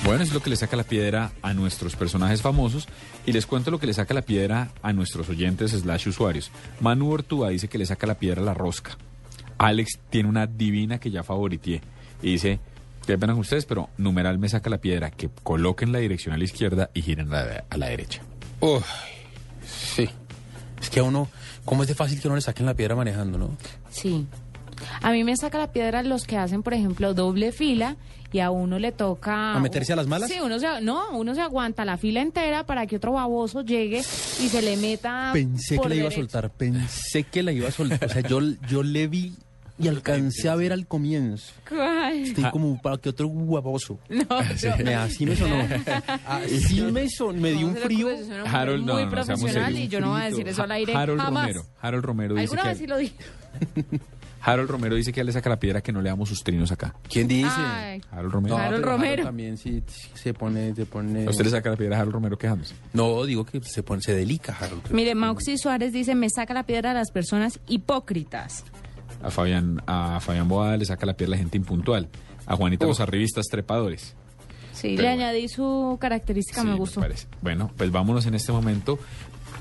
Bueno, 0.06 0.22
es 0.24 0.32
lo 0.34 0.42
que 0.42 0.52
le 0.52 0.56
saca 0.56 0.76
la 0.78 0.84
piedra 0.84 1.32
a 1.42 1.54
nuestros 1.56 1.96
personajes 1.96 2.44
famosos 2.44 2.88
y 3.26 3.32
les 3.32 3.48
cuento 3.48 3.72
lo 3.72 3.80
que 3.80 3.88
le 3.88 3.94
saca 3.94 4.14
la 4.14 4.22
piedra 4.22 4.70
a 4.84 4.94
nuestros 4.94 5.30
oyentes 5.30 5.72
slash 5.72 6.08
usuarios. 6.08 6.52
Manu 6.80 7.12
Ortúa 7.12 7.50
dice 7.50 7.68
que 7.68 7.80
le 7.80 7.88
saca 7.88 8.06
la 8.06 8.20
piedra 8.20 8.42
a 8.44 8.46
la 8.46 8.54
rosca. 8.54 8.98
Alex 9.58 9.98
tiene 10.12 10.30
una 10.30 10.46
divina 10.46 11.00
que 11.00 11.10
ya 11.10 11.24
favorité 11.24 11.82
y 12.22 12.34
dice, 12.34 12.60
qué 13.08 13.18
pena 13.18 13.34
con 13.34 13.40
ustedes, 13.42 13.66
pero 13.66 13.90
numeral 13.98 14.38
me 14.38 14.48
saca 14.50 14.70
la 14.70 14.78
piedra, 14.78 15.10
que 15.10 15.30
coloquen 15.42 15.92
la 15.92 15.98
dirección 16.00 16.36
a 16.36 16.38
la 16.38 16.44
izquierda 16.44 16.92
y 16.94 17.02
giren 17.02 17.32
la- 17.32 17.64
a 17.68 17.78
la 17.78 17.88
derecha. 17.88 18.22
Uy, 18.60 18.82
sí. 19.78 20.10
Es 20.82 20.90
que 20.90 21.00
a 21.00 21.04
uno, 21.04 21.28
¿cómo 21.64 21.84
es 21.84 21.88
de 21.90 21.96
fácil 21.96 22.20
que 22.20 22.28
uno 22.28 22.36
le 22.36 22.42
saquen 22.42 22.66
la 22.66 22.74
piedra 22.74 22.96
manejando, 22.96 23.38
no? 23.38 23.58
Sí. 23.90 24.28
A 25.02 25.12
mí 25.12 25.24
me 25.24 25.36
saca 25.38 25.58
la 25.58 25.72
piedra 25.72 26.04
los 26.04 26.26
que 26.26 26.38
hacen, 26.38 26.64
por 26.64 26.74
ejemplo, 26.74 27.14
doble 27.14 27.52
fila 27.52 27.96
y 28.32 28.40
a 28.40 28.52
uno 28.52 28.80
le 28.80 28.92
toca... 28.92 29.54
¿A 29.54 29.60
meterse 29.60 29.94
a 29.94 29.96
las 29.96 30.08
malas? 30.08 30.30
Sí, 30.30 30.40
uno 30.44 30.60
se, 30.60 30.82
no, 30.82 31.12
uno 31.12 31.34
se 31.34 31.42
aguanta 31.42 31.86
la 31.86 31.98
fila 31.98 32.22
entera 32.22 32.66
para 32.66 32.86
que 32.86 32.98
otro 32.98 33.14
baboso 33.14 33.62
llegue 33.62 34.00
y 34.00 34.50
se 34.50 34.62
le 34.62 34.76
meta 34.76 35.30
Pensé 35.32 35.78
por 35.78 35.86
que 35.86 35.90
la 35.90 35.96
iba 35.96 36.10
a 36.10 36.12
soltar, 36.12 36.50
pensé 36.50 37.24
que 37.24 37.44
la 37.44 37.54
iba 37.54 37.70
a 37.70 37.72
soltar. 37.72 38.10
O 38.10 38.14
sea, 38.14 38.22
yo, 38.22 38.42
yo 38.68 38.84
le 38.84 39.08
vi 39.08 39.34
y 39.78 39.88
alcancé 39.88 40.48
a 40.50 40.56
ver 40.56 40.72
al 40.72 40.88
comienzo. 40.88 41.54
¿Cuál? 41.68 42.20
Estoy 42.20 42.50
como 42.52 42.82
para 42.82 42.98
que 42.98 43.10
otro 43.10 43.28
guaposo. 43.28 44.00
No, 44.10 44.24
no. 44.30 44.84
Me- 44.84 44.96
así 44.96 45.26
me 45.26 45.36
sonó. 45.36 45.56
Así 46.26 46.82
me 46.82 47.10
sonó. 47.10 47.40
Me 47.42 47.52
dio 47.52 47.68
un 47.68 47.76
frío. 47.76 48.08
Harold, 48.48 48.86
no, 48.86 48.94
muy 48.94 49.04
no, 49.06 49.12
no, 49.12 49.24
seamos 49.24 49.42
profesional 49.42 49.72
serios. 49.74 49.88
y 49.88 49.88
yo 49.90 50.00
no 50.00 50.12
voy 50.12 50.22
a 50.22 50.26
decir 50.26 50.48
eso 50.48 50.64
al 50.64 50.72
aire 50.72 50.94
Harold 50.96 51.22
jamás. 51.22 51.44
Romero. 51.48 51.66
Harold 51.82 52.06
Romero 52.06 52.34
dice 52.36 52.44
¿Alguna 52.44 52.62
que 52.64 52.68
vez 52.70 52.78
sí 52.78 52.88
lo 52.88 52.98
dije? 52.98 53.16
Harold 54.48 54.70
Romero 54.70 54.96
dice 54.96 55.12
que 55.12 55.22
él 55.22 55.26
le 55.26 55.34
saca 55.34 55.50
la 55.50 55.60
piedra 55.60 55.82
que 55.82 55.92
no 55.92 56.02
le 56.04 56.10
damos 56.10 56.30
sus 56.30 56.44
trinos 56.44 56.72
acá. 56.72 56.94
¿Quién 57.10 57.28
dice? 57.28 57.50
Ay. 57.50 58.00
Harold 58.12 58.32
Romero. 58.32 58.56
No, 58.58 58.64
Harold 58.64 58.86
Romero. 58.86 59.24
También 59.24 59.58
sí 59.58 59.82
se 60.14 60.36
pone, 60.36 60.76
se 60.76 60.86
pone. 60.86 61.26
¿A 61.26 61.32
usted 61.32 61.46
le 61.46 61.50
saca 61.50 61.72
la 61.72 61.76
piedra 61.76 61.98
a 61.98 62.02
Harold 62.02 62.14
Romero 62.14 62.38
quejándose? 62.38 62.76
No, 62.94 63.26
digo 63.26 63.44
que 63.44 63.60
se 63.64 63.82
pone, 63.82 64.04
se 64.04 64.14
delica, 64.14 64.56
Harold. 64.60 64.92
Mire, 64.92 65.16
Mauxi 65.16 65.58
Suárez 65.58 65.92
dice, 65.94 66.14
me 66.14 66.30
saca 66.30 66.54
la 66.54 66.64
piedra 66.64 66.92
a 66.92 66.94
las 66.94 67.10
personas 67.12 67.60
hipócritas. 67.68 68.64
A 69.24 69.32
Fabián, 69.32 69.82
a 69.88 70.20
Fabián 70.20 70.48
Boada 70.48 70.78
le 70.78 70.86
saca 70.86 71.06
la 71.06 71.16
piedra 71.16 71.32
a 71.32 71.36
la 71.36 71.38
gente 71.38 71.58
impuntual. 71.58 72.10
A 72.46 72.56
Juanita 72.56 72.86
los 72.86 73.00
arribistas 73.00 73.46
trepadores. 73.50 74.16
Sí, 74.74 74.94
Pero 74.96 75.04
le 75.04 75.16
bueno. 75.16 75.24
añadí 75.24 75.48
su 75.48 75.98
característica, 76.00 76.62
Sí, 76.62 76.68
me 76.68 76.76
gustó. 76.76 77.02
Bueno, 77.42 77.72
pues 77.78 77.92
vámonos 77.92 78.26
en 78.26 78.36
este 78.36 78.52
momento. 78.52 79.00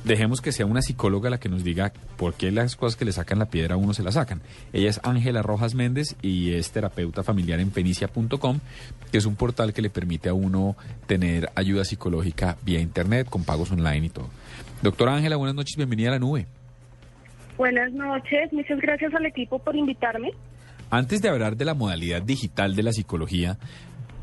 Dejemos 0.05 0.43
que 0.43 0.53
sea 0.53 0.67
una 0.67 0.83
psicóloga 0.83 1.31
la 1.31 1.41
que 1.41 1.49
nos 1.49 1.65
diga 1.65 1.93
por 2.19 2.35
qué 2.35 2.51
las 2.51 2.77
cosas 2.77 2.97
que 2.97 3.07
le 3.07 3.13
sacan 3.13 3.39
la 3.39 3.47
piedra 3.47 3.75
a 3.77 3.79
uno 3.79 3.95
se 3.95 4.03
la 4.03 4.13
sacan. 4.13 4.43
Ella 4.75 4.91
es 4.91 5.01
Ángela 5.03 5.41
Rojas 5.41 5.75
Méndez 5.75 6.15
y 6.21 6.53
es 6.53 6.73
terapeuta 6.73 7.23
familiar 7.23 7.59
en 7.61 7.73
fenicia.com, 7.73 8.59
que 9.11 9.17
es 9.17 9.25
un 9.25 9.37
portal 9.37 9.73
que 9.73 9.81
le 9.81 9.89
permite 9.89 10.29
a 10.29 10.35
uno 10.35 10.77
tener 11.07 11.49
ayuda 11.55 11.87
psicológica 11.87 12.59
vía 12.63 12.81
internet, 12.81 13.29
con 13.31 13.45
pagos 13.45 13.71
online 13.71 14.07
y 14.07 14.11
todo. 14.11 14.29
Doctora 14.83 15.15
Ángela, 15.17 15.37
buenas 15.37 15.55
noches, 15.55 15.77
bienvenida 15.77 16.09
a 16.09 16.13
la 16.13 16.19
nube. 16.19 16.47
Buenas 17.57 17.93
noches, 17.93 18.53
muchas 18.53 18.81
gracias 18.81 19.15
al 19.15 19.27
equipo 19.27 19.59
por 19.59 19.77
invitarme. 19.77 20.33
Antes 20.91 21.23
de 21.23 21.29
hablar 21.29 21.57
de 21.57 21.65
la 21.65 21.75
modalidad 21.75 22.23
digital 22.23 22.75
de 22.75 22.83
la 22.83 22.93
psicología, 22.93 23.59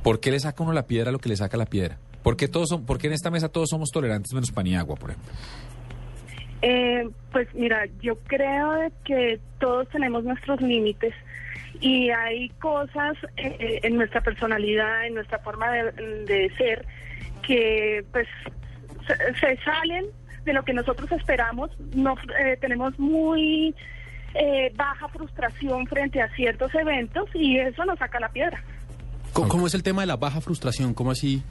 ¿por 0.03 0.19
qué 0.19 0.31
le 0.31 0.39
saca 0.39 0.63
uno 0.63 0.73
la 0.73 0.85
piedra 0.85 1.09
a 1.09 1.11
lo 1.11 1.19
que 1.19 1.29
le 1.29 1.35
saca 1.35 1.57
la 1.57 1.65
piedra? 1.65 1.97
¿Por 2.23 2.37
qué, 2.37 2.47
todos 2.47 2.69
son, 2.69 2.85
por 2.85 2.97
qué 2.97 3.07
en 3.07 3.13
esta 3.13 3.31
mesa 3.31 3.49
todos 3.49 3.69
somos 3.69 3.89
tolerantes 3.89 4.33
menos 4.33 4.51
pan 4.51 4.67
y 4.67 4.75
agua, 4.75 4.95
por 4.95 5.11
ejemplo? 5.11 5.31
Eh, 6.61 7.09
pues 7.31 7.47
mira, 7.55 7.87
yo 8.01 8.17
creo 8.19 8.91
que 9.03 9.39
todos 9.59 9.87
tenemos 9.89 10.23
nuestros 10.23 10.61
límites 10.61 11.13
y 11.79 12.09
hay 12.11 12.49
cosas 12.59 13.17
eh, 13.37 13.79
en 13.81 13.95
nuestra 13.95 14.21
personalidad, 14.21 15.07
en 15.07 15.15
nuestra 15.15 15.39
forma 15.39 15.71
de, 15.71 15.91
de 16.25 16.51
ser, 16.57 16.85
que 17.41 18.05
pues 18.11 18.27
se, 19.07 19.15
se 19.39 19.57
salen 19.63 20.05
de 20.45 20.53
lo 20.53 20.63
que 20.63 20.73
nosotros 20.73 21.11
esperamos. 21.11 21.69
No, 21.95 22.15
eh, 22.39 22.57
tenemos 22.59 22.97
muy 22.99 23.73
eh, 24.33 24.71
baja 24.75 25.07
frustración 25.09 25.85
frente 25.87 26.21
a 26.21 26.29
ciertos 26.35 26.73
eventos 26.75 27.29
y 27.33 27.57
eso 27.57 27.85
nos 27.85 27.99
saca 27.99 28.19
la 28.19 28.29
piedra. 28.29 28.63
¿Cómo, 29.33 29.47
cómo 29.49 29.67
es 29.67 29.73
el 29.73 29.83
tema 29.83 30.01
de 30.01 30.07
la 30.07 30.17
baja 30.17 30.41
frustración? 30.41 30.93
¿Cómo 30.93 31.11
así? 31.11 31.41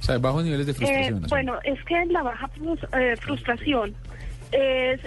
O 0.00 0.02
sea, 0.02 0.18
bajos 0.18 0.44
niveles 0.44 0.66
de 0.66 0.72
Eh, 0.72 0.74
frustración. 0.74 1.22
bueno, 1.28 1.58
es 1.64 1.82
que 1.84 2.06
la 2.06 2.22
baja 2.22 2.48
frus- 2.56 2.88
eh, 2.98 3.16
frustración 3.16 3.94
es, 4.52 5.00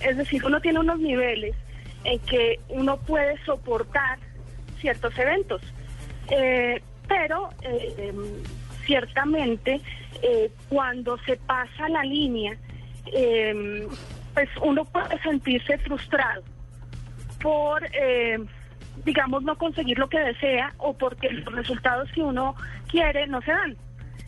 es 0.00 0.16
decir, 0.16 0.44
uno 0.44 0.60
tiene 0.60 0.78
unos 0.80 0.98
niveles 1.00 1.54
en 2.04 2.18
que 2.20 2.60
uno 2.68 2.98
puede 2.98 3.36
soportar 3.44 4.18
ciertos 4.80 5.18
eventos, 5.18 5.62
Eh, 6.30 6.80
pero 7.08 7.50
eh, 7.62 7.94
em, 7.98 8.16
ciertamente 8.86 9.80
eh, 10.24 10.50
cuando 10.70 11.18
se 11.18 11.36
pasa 11.36 11.88
la 11.90 12.02
línea, 12.02 12.56
em, 13.12 13.86
pues 14.32 14.48
uno 14.62 14.84
puede 14.86 15.20
sentirse 15.20 15.76
frustrado 15.78 16.42
por, 17.42 17.84
eh, 17.92 18.38
digamos, 19.04 19.42
no 19.42 19.56
conseguir 19.58 19.98
lo 19.98 20.08
que 20.08 20.18
desea 20.18 20.72
o 20.78 20.94
porque 20.94 21.28
los 21.30 21.54
resultados 21.54 22.10
que 22.12 22.22
uno 22.22 22.54
quiere 22.88 23.26
no 23.26 23.42
se 23.42 23.52
dan. 23.52 23.76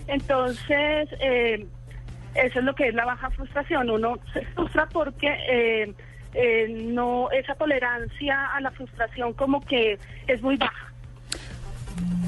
Entonces, 0.07 1.09
eh, 1.19 1.67
eso 2.35 2.59
es 2.59 2.65
lo 2.65 2.75
que 2.75 2.89
es 2.89 2.95
la 2.95 3.07
baja 3.07 3.31
frustración. 3.31 3.89
Uno 3.89 4.19
se 4.35 4.45
frustra 4.47 4.87
porque 4.93 5.95
eh, 6.35 6.67
no 6.69 7.31
esa 7.31 7.55
tolerancia 7.55 8.55
a 8.55 8.61
la 8.61 8.71
frustración 8.71 9.33
como 9.33 9.63
que 9.63 9.99
es 10.27 10.43
muy 10.43 10.57
baja. 10.57 10.93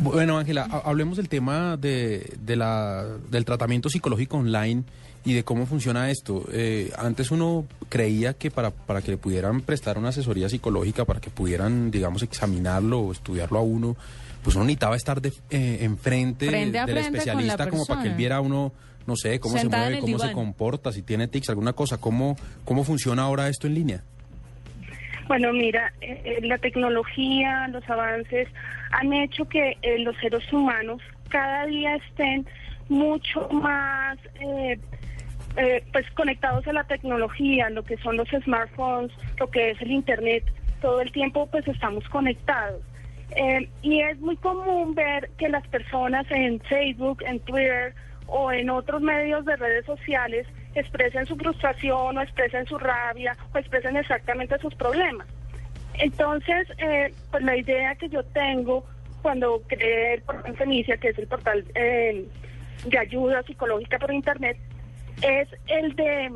Bueno, 0.03 0.39
Ángela, 0.39 0.67
ha- 0.71 0.89
hablemos 0.89 1.17
del 1.17 1.29
tema 1.29 1.77
de, 1.77 2.33
de 2.41 2.57
la, 2.57 3.05
del 3.31 3.45
tratamiento 3.45 3.89
psicológico 3.91 4.39
online 4.39 4.85
y 5.25 5.35
de 5.35 5.43
cómo 5.45 5.67
funciona 5.67 6.11
esto. 6.11 6.45
Eh, 6.53 6.91
antes 6.97 7.31
uno 7.31 7.67
creía 7.89 8.35
que 8.35 8.51
para, 8.51 8.71
para 8.71 9.03
que 9.03 9.11
le 9.11 9.17
pudieran 9.17 9.61
prestar 9.61 9.99
una 9.99 10.11
asesoría 10.11 10.49
psicológica, 10.49 11.05
para 11.05 11.21
que 11.21 11.31
pudieran, 11.31 11.91
digamos, 11.91 12.23
examinarlo 12.23 13.01
o 13.01 13.13
estudiarlo 13.13 13.59
a 13.59 13.63
uno, 13.63 13.97
pues 14.43 14.55
uno 14.57 14.65
necesitaba 14.65 14.97
estar 14.97 15.21
de, 15.21 15.33
eh, 15.51 15.79
enfrente 15.83 16.47
Frente 16.47 16.79
del 16.87 16.99
especialista 16.99 17.69
como 17.69 17.85
para 17.85 18.03
que 18.03 18.09
él 18.09 18.15
viera 18.15 18.37
a 18.37 18.41
uno, 18.41 18.73
no 19.07 19.17
sé, 19.17 19.41
cómo 19.41 19.59
Sentada 19.59 19.85
se 19.85 19.91
mueve, 19.91 20.01
cómo 20.01 20.19
se 20.19 20.33
comporta, 20.33 20.93
si 20.93 21.03
tiene 21.03 21.27
tics, 21.29 21.51
alguna 21.51 21.73
cosa. 21.73 21.99
¿Cómo, 21.99 22.37
cómo 22.65 22.85
funciona 22.85 23.23
ahora 23.23 23.49
esto 23.49 23.67
en 23.67 23.75
línea? 23.75 24.05
Bueno, 25.27 25.53
mira, 25.53 25.93
eh, 26.01 26.23
eh, 26.25 26.47
la 26.47 26.57
tecnología, 26.59 27.69
los 27.69 27.87
avances 27.91 28.49
han 28.91 29.13
hecho 29.13 29.49
que 29.49 29.77
eh, 29.83 29.99
los 29.99 30.17
seres 30.19 30.53
humanos 30.53 31.01
cada 31.29 31.67
día 31.67 31.97
estén 31.97 32.47
mucho 32.89 33.49
más 33.51 34.19
eh, 34.41 34.79
eh, 35.57 35.85
pues 35.93 36.09
conectados 36.13 36.67
a 36.69 36.73
la 36.73 36.85
tecnología, 36.85 37.71
lo 37.71 37.83
que 37.83 37.97
son 37.99 38.17
los 38.17 38.29
smartphones, 38.29 39.13
lo 39.39 39.51
que 39.51 39.71
es 39.71 39.83
el 39.83 39.91
internet, 39.91 40.45
todo 40.81 41.01
el 41.01 41.11
tiempo 41.13 41.47
pues 41.51 41.67
estamos 41.67 42.09
conectados. 42.09 42.81
Eh, 43.37 43.69
y 43.83 44.01
es 44.01 44.19
muy 44.21 44.37
común 44.37 44.95
ver 44.95 45.31
que 45.37 45.49
las 45.49 45.67
personas 45.69 46.27
en 46.31 46.61
Facebook, 46.61 47.23
en 47.27 47.41
Twitter 47.41 47.95
o 48.27 48.53
en 48.53 48.71
otros 48.71 49.03
medios 49.03 49.45
de 49.45 49.57
redes 49.57 49.85
sociales 49.85 50.47
expresen 50.75 51.27
su 51.27 51.37
frustración 51.37 52.17
o 52.17 52.23
expresen 52.23 52.67
su 52.67 52.79
rabia 52.79 53.37
o 53.53 53.59
expresen 53.59 53.97
exactamente 53.97 54.59
sus 54.59 54.75
problemas. 54.75 55.27
Entonces, 55.99 56.69
eh, 56.79 57.13
pues 57.31 57.43
la 57.43 57.57
idea 57.57 57.95
que 57.97 58.09
yo 58.09 58.23
tengo 58.25 58.85
cuando 59.23 59.63
creé 59.67 60.15
el 60.15 60.23
portal 60.23 60.57
Fenicia, 60.57 60.97
que 60.97 61.09
es 61.09 61.19
el 61.19 61.27
portal 61.27 61.65
eh, 61.75 62.27
de 62.87 62.99
ayuda 62.99 63.43
psicológica 63.43 63.99
por 63.99 64.13
Internet, 64.13 64.57
es 65.23 65.49
el 65.67 65.95
de 65.97 66.33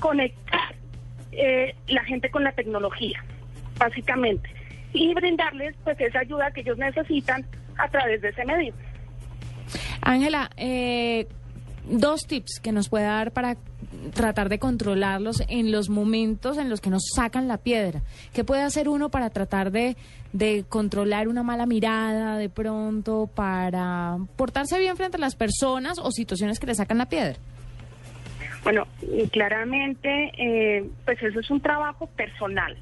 conectar 0.00 0.74
eh, 1.32 1.74
la 1.86 2.02
gente 2.04 2.30
con 2.30 2.42
la 2.42 2.52
tecnología, 2.52 3.24
básicamente, 3.78 4.50
y 4.92 5.14
brindarles 5.14 5.76
pues 5.84 6.00
esa 6.00 6.20
ayuda 6.20 6.50
que 6.50 6.62
ellos 6.62 6.78
necesitan 6.78 7.46
a 7.78 7.88
través 7.88 8.20
de 8.20 8.30
ese 8.30 8.44
medio. 8.44 8.74
Ángela, 10.02 10.50
eh, 10.56 11.28
dos 11.88 12.26
tips 12.26 12.60
que 12.60 12.72
nos 12.72 12.88
puede 12.88 13.04
dar 13.04 13.32
para 13.32 13.56
tratar 14.14 14.48
de 14.48 14.58
controlarlos 14.58 15.42
en 15.48 15.72
los 15.72 15.88
momentos 15.88 16.58
en 16.58 16.70
los 16.70 16.80
que 16.80 16.90
nos 16.90 17.02
sacan 17.14 17.48
la 17.48 17.58
piedra. 17.58 18.02
¿Qué 18.32 18.44
puede 18.44 18.62
hacer 18.62 18.88
uno 18.88 19.10
para 19.10 19.30
tratar 19.30 19.70
de, 19.70 19.96
de 20.32 20.64
controlar 20.68 21.28
una 21.28 21.42
mala 21.42 21.66
mirada 21.66 22.36
de 22.36 22.48
pronto, 22.48 23.28
para 23.34 24.18
portarse 24.36 24.78
bien 24.78 24.96
frente 24.96 25.16
a 25.16 25.20
las 25.20 25.36
personas 25.36 25.98
o 25.98 26.10
situaciones 26.10 26.58
que 26.58 26.66
le 26.66 26.74
sacan 26.74 26.98
la 26.98 27.06
piedra? 27.06 27.36
Bueno, 28.62 28.86
claramente, 29.30 30.32
eh, 30.36 30.84
pues 31.04 31.22
eso 31.22 31.40
es 31.40 31.50
un 31.50 31.60
trabajo 31.60 32.06
personal. 32.08 32.76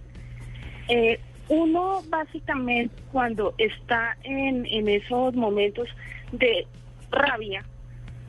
Eh, 0.89 1.21
uno 1.49 2.03
básicamente 2.09 2.95
cuando 3.13 3.55
está 3.59 4.17
en, 4.25 4.67
en 4.67 4.89
esos 4.89 5.35
momentos 5.35 5.89
de 6.33 6.67
rabia, 7.11 7.65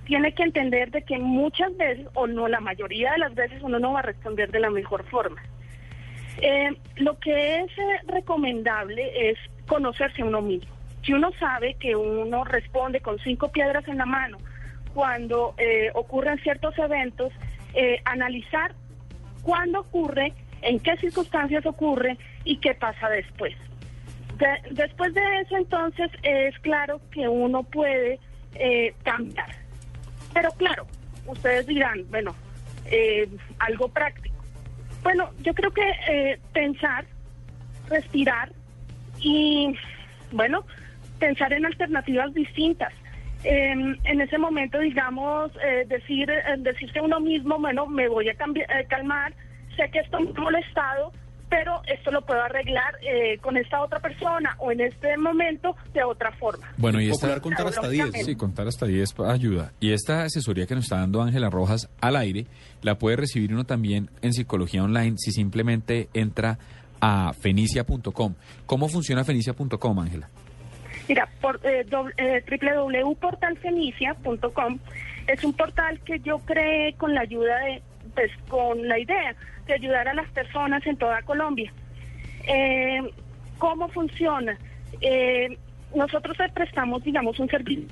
tiene 0.10 0.34
que 0.34 0.42
entender 0.42 0.90
de 0.90 1.04
que 1.04 1.20
muchas 1.20 1.78
veces, 1.78 2.08
o 2.16 2.26
no 2.26 2.48
la 2.48 2.60
mayoría 2.60 3.12
de 3.12 3.20
las 3.20 3.36
veces, 3.36 3.62
uno 3.62 3.78
no 3.78 3.94
va 3.94 4.00
a 4.00 4.02
responder 4.02 4.50
de 4.50 4.60
la 4.60 4.72
mejor 4.72 5.04
forma. 5.06 5.40
Eh, 6.42 6.72
lo 6.96 7.20
que 7.20 7.58
es 7.58 7.72
eh, 7.78 8.00
recomendable 8.08 9.30
es 9.30 9.38
conocerse 9.68 10.24
a 10.24 10.26
uno 10.26 10.42
mismo. 10.42 10.74
Si 11.04 11.14
uno 11.14 11.30
sabe 11.40 11.76
que 11.76 11.96
uno 11.96 12.44
responde 12.44 13.02
con 13.02 13.20
cinco 13.20 13.52
piedras 13.52 13.88
en 13.88 14.00
la 14.00 14.08
mano 14.08 14.40
cuando 14.96 15.54
eh, 15.60 15.92
ocurren 15.94 16.40
ciertos 16.40 16.76
eventos, 16.80 17.32
analizar 18.04 18.74
cuándo 19.44 19.82
ocurre, 19.82 20.34
en 20.64 20.80
qué 20.80 20.98
circunstancias 20.98 21.64
ocurre 21.68 22.18
y 22.46 22.58
qué 22.58 22.74
pasa 22.74 23.10
después. 23.10 23.56
De- 24.40 24.72
después 24.72 25.14
de 25.14 25.22
eso, 25.42 25.56
entonces, 25.56 26.10
es 26.24 26.58
claro 26.60 27.00
que 27.12 27.28
uno 27.28 27.62
puede 27.62 28.20
cambiar. 29.04 29.59
Pero 30.40 30.54
claro, 30.54 30.88
ustedes 31.26 31.68
dirán, 31.68 32.06
bueno, 32.10 32.34
eh, 32.86 33.28
algo 33.60 33.90
práctico. 33.90 34.38
Bueno, 35.04 35.32
yo 35.42 35.54
creo 35.54 35.70
que 35.72 35.92
eh, 36.08 36.40
pensar, 36.54 37.04
respirar 37.90 38.50
y, 39.20 39.76
bueno, 40.32 40.64
pensar 41.20 41.52
en 41.52 41.66
alternativas 41.66 42.34
distintas. 42.34 42.94
Eh, 43.44 43.74
en 44.06 44.22
ese 44.22 44.38
momento, 44.38 44.80
digamos, 44.80 45.52
eh, 45.62 45.84
decir, 45.90 46.30
eh, 46.30 46.42
decirse 46.60 47.00
a 47.00 47.04
uno 47.04 47.20
mismo, 47.20 47.60
bueno, 47.60 47.86
me 47.88 48.08
voy 48.08 48.30
a 48.30 48.32
eh, 48.32 48.86
calmar, 48.88 49.34
sé 49.76 49.92
que 49.92 50.00
esto 50.00 50.22
me 50.22 50.30
ha 50.30 50.40
molestado, 50.40 51.12
pero 51.50 51.82
esto 51.88 52.12
lo 52.12 52.22
puedo 52.22 52.42
arreglar 52.42 52.96
eh, 53.02 53.38
con 53.40 53.58
esta 53.58 53.82
otra 53.82 54.00
persona 54.00 54.56
o 54.60 54.72
en 54.72 54.82
este 54.82 55.18
momento 55.18 55.76
de 55.94 56.04
otra 56.04 56.32
forma. 56.34 56.72
Bueno, 56.78 57.02
y 57.02 57.10
esta... 57.10 57.40
Contar 57.42 57.68
hasta 57.68 57.90
10. 57.90 58.26
Sí, 58.26 58.36
contar 58.36 58.68
hasta 58.68 58.86
10 58.86 59.20
ayuda. 59.22 59.72
Y 59.80 59.92
esta 59.94 60.24
asesoría 60.24 60.68
que 60.68 60.76
nos 60.76 60.84
está 60.86 60.98
dando 61.00 61.22
Ángela 61.22 61.50
Rojas 61.50 61.90
al 62.02 62.16
aire, 62.16 62.46
la 62.82 62.98
puede 63.00 63.16
recibir 63.18 63.54
uno 63.54 63.66
también 63.66 64.10
en 64.22 64.34
Psicología 64.34 64.84
Online 64.84 65.16
si 65.18 65.32
simplemente 65.32 66.10
entra 66.14 66.58
a 67.02 67.34
fenicia.com. 67.34 68.36
¿Cómo 68.66 68.90
funciona 68.90 69.24
fenicia.com, 69.24 70.00
Ángela? 70.00 70.30
Mira, 71.08 71.28
por, 71.42 71.60
eh, 71.66 71.86
doble- 71.90 72.14
eh, 72.18 72.44
www.portalfenicia.com 72.50 74.80
es 75.28 75.44
un 75.44 75.54
portal 75.54 76.00
que 76.02 76.20
yo 76.20 76.40
creé 76.40 76.94
con 76.94 77.14
la 77.14 77.22
ayuda 77.22 77.58
de, 77.60 77.82
pues 78.20 78.32
con 78.50 78.86
la 78.86 79.00
idea 79.00 79.34
de 79.66 79.74
ayudar 79.76 80.10
a 80.10 80.14
las 80.14 80.30
personas 80.32 80.86
en 80.86 80.98
toda 80.98 81.22
Colombia. 81.22 81.72
Eh, 82.46 83.02
¿Cómo 83.58 83.88
funciona? 83.88 84.58
Eh, 85.00 85.58
nosotros 85.96 86.38
le 86.38 86.50
prestamos, 86.50 87.02
digamos, 87.02 87.40
un 87.40 87.48
servicio 87.48 87.88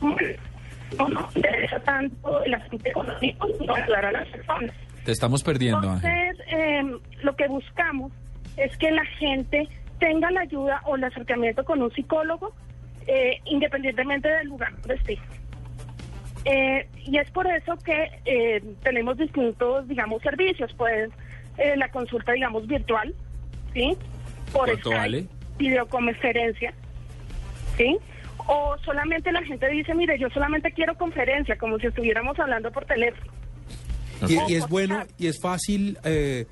no 0.97 1.07
nos 1.09 1.35
interesa 1.35 1.79
tanto 1.79 2.43
el 2.43 2.53
asunto 2.53 2.89
económico, 2.89 3.47
sino 3.57 3.73
ayudar 3.73 4.05
a 4.05 4.11
las 4.11 4.27
personas. 4.27 4.71
Te 5.05 5.11
estamos 5.11 5.43
perdiendo. 5.43 5.93
Entonces, 5.93 6.37
eh, 6.47 6.83
lo 7.23 7.35
que 7.35 7.47
buscamos 7.47 8.11
es 8.57 8.75
que 8.77 8.91
la 8.91 9.05
gente 9.05 9.67
tenga 9.99 10.29
la 10.31 10.41
ayuda 10.41 10.81
o 10.85 10.97
el 10.97 11.03
acercamiento 11.05 11.63
con 11.63 11.81
un 11.81 11.91
psicólogo, 11.91 12.53
independientemente 13.45 14.27
del 14.27 14.47
lugar 14.47 14.73
donde 14.81 14.95
esté. 14.95 15.19
Eh, 16.49 16.87
y 17.05 17.17
es 17.17 17.29
por 17.31 17.45
eso 17.47 17.75
que 17.83 18.09
eh, 18.25 18.63
tenemos 18.81 19.17
distintos, 19.17 19.87
digamos, 19.87 20.21
servicios. 20.21 20.73
Pues 20.77 21.09
eh, 21.57 21.75
la 21.75 21.89
consulta, 21.89 22.31
digamos, 22.31 22.65
virtual, 22.67 23.13
¿sí? 23.73 23.97
Por 24.53 24.65
¿Cuánto 24.65 24.89
Skype, 24.89 24.97
vale? 24.97 25.25
videoconferencia, 25.57 26.73
¿sí? 27.75 27.97
O 28.47 28.77
solamente 28.85 29.31
la 29.31 29.43
gente 29.43 29.67
dice, 29.69 29.93
mire, 29.93 30.17
yo 30.17 30.29
solamente 30.29 30.71
quiero 30.71 30.95
conferencia, 30.95 31.57
como 31.57 31.77
si 31.79 31.87
estuviéramos 31.87 32.39
hablando 32.39 32.71
por 32.71 32.85
teléfono. 32.85 33.31
Y, 34.27 34.51
y 34.51 34.55
es 34.55 34.67
bueno 34.69 35.03
y 35.17 35.27
es 35.27 35.39
fácil 35.41 35.97
eh, 36.05 36.45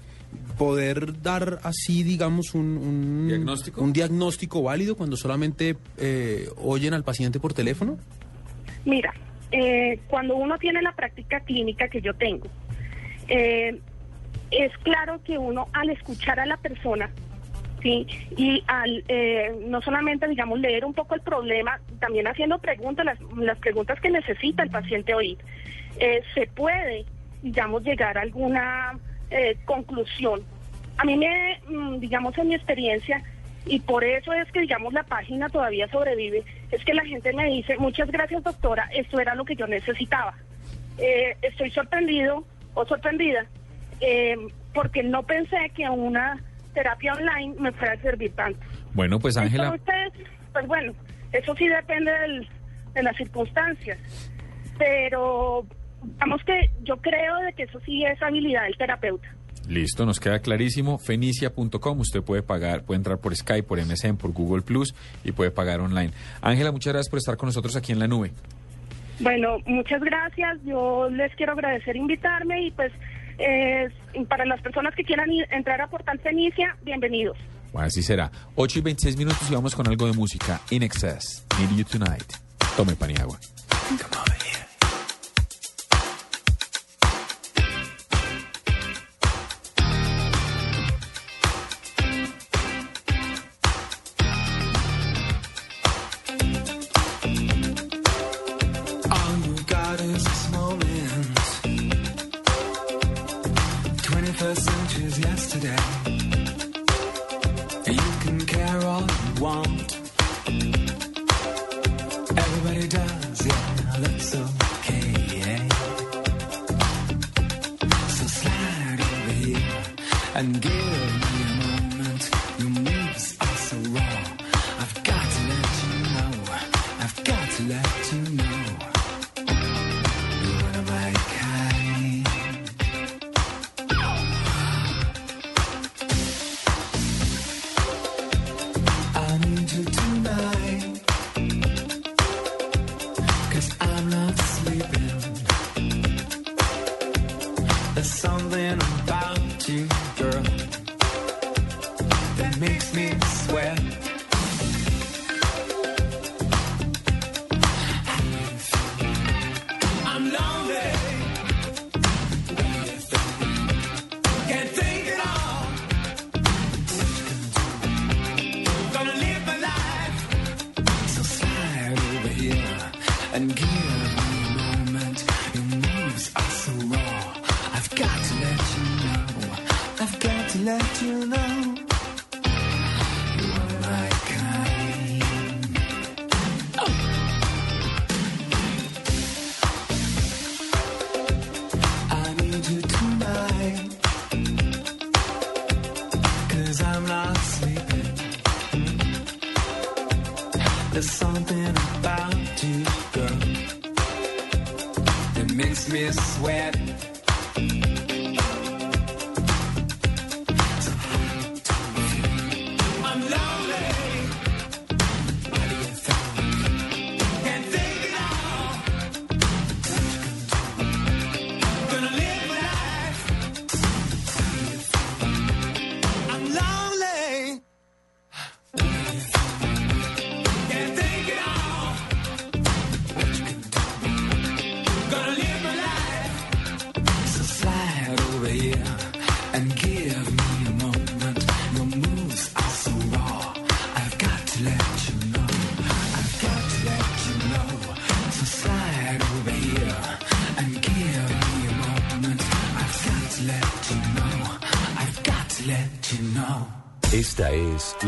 poder 0.58 1.21
dar 1.21 1.60
así, 1.63 2.03
digamos, 2.03 2.53
un, 2.53 2.77
un 2.77 3.27
¿Diagnóstico? 3.27 3.81
un 3.81 3.93
diagnóstico 3.93 4.62
válido 4.62 4.95
cuando 4.97 5.15
solamente 5.15 5.77
eh, 5.97 6.49
oyen 6.58 6.93
al 6.93 7.03
paciente 7.03 7.39
por 7.39 7.53
teléfono. 7.53 7.97
Mira, 8.84 9.13
eh, 9.51 9.99
cuando 10.08 10.36
uno 10.36 10.58
tiene 10.58 10.81
la 10.81 10.93
práctica 10.93 11.39
clínica 11.41 11.88
que 11.88 12.01
yo 12.01 12.13
tengo, 12.13 12.47
eh, 13.27 13.79
es 14.51 14.77
claro 14.79 15.21
que 15.23 15.38
uno 15.38 15.67
al 15.73 15.89
escuchar 15.89 16.39
a 16.39 16.45
la 16.45 16.58
persona, 16.58 17.12
sí, 17.81 18.08
y 18.38 18.63
al 18.67 19.03
eh, 19.08 19.53
no 19.67 19.81
solamente, 19.81 20.27
digamos, 20.27 20.60
leer 20.60 20.86
un 20.86 20.93
poco 20.93 21.15
el 21.15 21.21
problema, 21.21 21.79
también 21.99 22.27
haciendo 22.27 22.60
preguntas, 22.60 23.05
las, 23.05 23.19
las 23.38 23.58
preguntas 23.60 23.99
que 23.99 24.10
necesita 24.10 24.63
el 24.63 24.69
paciente 24.69 25.13
oír, 25.13 25.38
eh, 25.99 26.21
se 26.34 26.47
puede, 26.47 27.05
digamos, 27.41 27.84
llegar 27.84 28.17
a 28.17 28.21
alguna 28.21 28.99
eh, 29.29 29.58
conclusión. 29.65 30.43
A 30.97 31.03
mí 31.03 31.17
me, 31.17 31.60
mm, 31.67 31.99
digamos, 31.99 32.38
en 32.38 32.49
mi 32.49 32.55
experiencia, 32.55 33.21
y 33.65 33.80
por 33.80 34.04
eso 34.04 34.32
es 34.34 34.51
que, 34.51 34.62
digamos, 34.62 34.93
la 34.93 35.04
página 35.04 35.49
todavía 35.49 35.88
sobrevive, 35.89 36.43
es 36.71 36.84
que 36.86 36.93
la 36.93 37.04
gente 37.06 37.34
me 37.34 37.45
dice, 37.47 37.78
muchas 37.78 38.10
gracias 38.12 38.43
doctora, 38.43 38.89
esto 38.93 39.19
era 39.19 39.34
lo 39.36 39.45
que 39.45 39.56
yo 39.56 39.65
necesitaba. 39.67 40.34
Eh, 40.97 41.36
estoy 41.41 41.71
sorprendido 41.71 42.45
o 42.73 42.86
sorprendida 42.86 43.45
eh, 44.01 44.36
porque 44.73 45.04
no 45.04 45.23
pensé 45.23 45.58
que 45.75 45.88
una 45.89 46.38
terapia 46.73 47.13
online 47.13 47.56
me 47.60 47.71
fuera 47.71 47.93
a 47.93 47.97
servir 47.97 48.34
tanto. 48.34 48.60
Bueno, 48.93 49.19
pues 49.19 49.36
Ángela, 49.38 49.73
Entonces, 49.73 50.28
pues 50.54 50.67
bueno, 50.67 50.93
eso 51.32 51.56
sí 51.56 51.67
depende 51.67 52.12
del- 52.12 52.47
de 52.93 53.04
las 53.04 53.15
circunstancias, 53.17 53.97
pero 54.78 55.65
digamos 56.04 56.43
que 56.43 56.69
yo 56.84 56.97
creo 56.97 57.38
de 57.39 57.54
que 57.54 57.63
eso 57.63 57.80
sí 57.82 58.06
es 58.06 58.21
habilidad 58.21 58.63
del 58.63 58.78
terapeuta. 58.78 59.28
Listo, 59.67 60.06
nos 60.06 60.19
queda 60.19 60.39
clarísimo. 60.39 60.97
Fenicia.com, 60.97 61.99
usted 61.99 62.21
puede 62.21 62.43
pagar, 62.43 62.84
puede 62.84 62.97
entrar 62.97 63.17
por 63.17 63.36
Skype, 63.36 63.63
por 63.63 63.80
MSN, 63.84 64.17
por 64.17 64.32
Google 64.32 64.62
Plus 64.63 64.93
y 65.23 65.32
puede 65.32 65.51
pagar 65.51 65.80
online. 65.80 66.12
Ángela, 66.41 66.71
muchas 66.71 66.93
gracias 66.93 67.10
por 67.10 67.19
estar 67.19 67.38
con 67.38 67.47
nosotros 67.47 67.75
aquí 67.75 67.91
en 67.91 67.99
la 67.99 68.08
nube. 68.08 68.32
Bueno, 69.19 69.58
muchas 69.65 70.01
gracias. 70.01 70.58
Yo 70.65 71.10
les 71.10 71.34
quiero 71.36 71.54
agradecer 71.54 71.95
invitarme 71.95 72.67
y 72.67 72.71
pues 72.71 72.91
eh, 73.38 73.88
para 74.28 74.45
las 74.45 74.62
personas 74.62 74.93
que 74.95 75.04
quieran 75.04 75.30
ir- 75.30 75.47
entrar 75.51 75.80
a 75.82 75.88
Portal 75.88 76.19
Fenicia, 76.19 76.75
bienvenidos. 76.84 77.38
Bueno, 77.71 77.88
así 77.88 78.01
será. 78.04 78.32
8 78.56 78.80
y 78.80 78.82
26 78.82 79.17
minutos 79.17 79.49
y 79.49 79.54
vamos 79.54 79.75
con 79.75 79.88
algo 79.88 80.06
de 80.08 80.13
música. 80.13 80.62
In 80.69 80.84
Excess, 80.84 81.45
Need 81.60 81.78
You 81.78 81.84
Tonight. 81.86 82.34
Tome 82.78 82.95
pan 82.95 83.12
y 83.12 83.15
agua. 83.21 83.39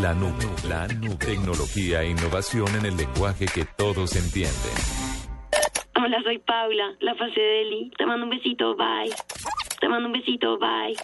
La 0.02 0.14
nube. 0.14 0.46
La 0.68 0.88
nube. 0.88 1.16
Tecnología 1.16 2.04
e 2.04 2.12
innovación 2.12 2.68
en 2.76 2.86
el 2.86 2.98
lenguaje 2.98 3.46
que 3.46 3.66
todos 3.66 4.16
entienden. 4.16 4.78
Hola, 5.96 6.22
soy 6.24 6.38
Paula, 6.40 6.96
la 7.00 7.16
fase 7.16 7.40
de 7.40 7.62
Eli. 7.62 7.92
Te 7.98 8.06
mando 8.06 8.26
un 8.26 8.30
besito, 8.30 8.76
bye. 8.76 9.12
Te 9.80 9.90
mando 9.90 10.08
un 10.08 10.14
besito, 10.14 10.58
bye. 10.60 10.96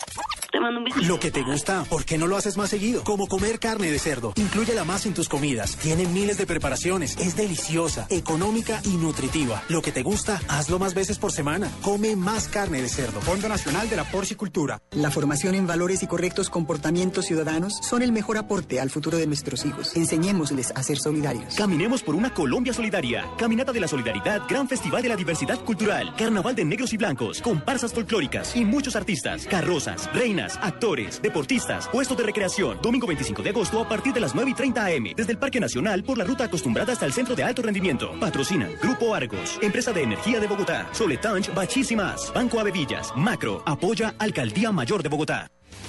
Te 0.64 0.66
mando 0.66 0.80
un 0.80 0.86
besito. 0.86 1.06
Lo 1.06 1.20
que 1.20 1.30
te 1.30 1.44
gusta, 1.44 1.84
¿por 1.90 2.06
qué 2.06 2.18
no 2.18 2.26
lo 2.26 2.38
haces 2.38 2.56
más 2.56 2.70
seguido? 2.70 3.04
Como 3.04 3.28
comer 3.28 3.60
carne 3.60 3.92
de 3.92 4.00
cerdo. 4.00 4.32
Inclúyela 4.38 4.86
más 4.86 5.06
en 5.06 5.14
tus 5.14 5.28
comidas. 5.28 5.76
Tiene 5.76 6.06
miles 6.06 6.38
de 6.38 6.46
preparaciones. 6.46 7.18
Es 7.18 7.36
deliciosa, 7.36 8.08
económica 8.10 8.80
y 8.86 8.96
nutritiva. 8.96 9.62
Lo 9.68 9.82
que 9.82 9.92
te 9.92 10.04
gusta, 10.04 10.40
hazlo 10.48 10.80
más 10.80 10.94
veces 10.94 11.18
por 11.18 11.34
semana. 11.34 11.70
Come 11.82 12.16
más 12.16 12.48
carne 12.48 12.82
de 12.82 12.88
cerdo. 12.88 13.20
Fondo 13.20 13.50
Nacional 13.50 13.90
de 13.90 13.98
la 13.98 14.06
Porcicultura. 14.06 14.80
La 14.92 15.12
formación 15.12 15.56
en 15.56 15.68
valores 15.68 16.02
y 16.02 16.08
correctos 16.08 16.50
comportamientos 16.50 17.26
ciudadanos 17.26 17.80
son 17.82 18.02
el 18.02 18.14
mejor 18.14 18.38
aporte 18.38 18.80
al 18.80 18.90
futuro 18.90 19.18
de 19.18 19.28
nuestros 19.28 19.66
hijos. 19.66 19.94
Enseñémosles 19.98 20.72
a 20.74 20.82
ser 20.82 20.98
solidarios. 20.98 21.56
Caminemos 21.56 22.04
por 22.04 22.16
una 22.16 22.34
Colombia 22.34 22.72
solidaria. 22.74 23.26
Caminata 23.38 23.74
de 23.74 23.82
la 23.82 23.90
Solidaridad, 23.90 24.44
Gran 24.48 24.70
Festival 24.70 25.04
de 25.04 25.10
la 25.10 25.18
Diversidad 25.18 25.60
Cultural, 25.66 26.16
Carnaval 26.18 26.56
de 26.56 26.64
Negros 26.64 26.94
y 26.94 26.98
Blancos, 26.98 27.42
comparsas 27.42 27.92
folclóricas 27.92 28.56
y 28.56 28.64
muchos 28.64 28.96
artistas, 28.96 29.46
carrozas, 29.46 30.10
reinas, 30.14 30.53
actores, 30.62 31.22
deportistas, 31.22 31.88
puestos 31.88 32.18
de 32.18 32.24
recreación. 32.24 32.80
Domingo 32.82 33.08
25 33.08 33.42
de 33.42 33.50
agosto 33.50 33.82
a 33.82 33.88
partir 33.88 34.14
de 34.14 34.20
las 34.20 34.36
9 34.36 34.52
y 34.52 34.54
30 34.54 34.86
am, 34.86 35.04
desde 35.16 35.32
el 35.32 35.38
Parque 35.38 35.60
Nacional 35.60 36.04
por 36.04 36.18
la 36.18 36.24
ruta 36.24 36.46
acostumbrada 36.46 36.94
hasta 36.94 37.06
el 37.06 37.14
Centro 37.14 37.36
de 37.36 37.44
Alto 37.44 37.62
Rendimiento. 37.62 38.12
Patrocinan 38.20 38.72
Grupo 38.82 39.14
Argos, 39.16 39.60
Empresa 39.62 39.92
de 39.92 40.04
Energía 40.04 40.40
de 40.40 40.48
Bogotá, 40.48 40.88
Soletanch, 40.92 41.54
Bachísimas, 41.54 42.32
Banco 42.34 42.60
Avevillas, 42.60 43.12
Macro, 43.16 43.64
apoya 43.66 44.16
Alcaldía 44.20 44.72
Mayor 44.72 45.04
de 45.04 45.10
Bogotá. 45.10 45.48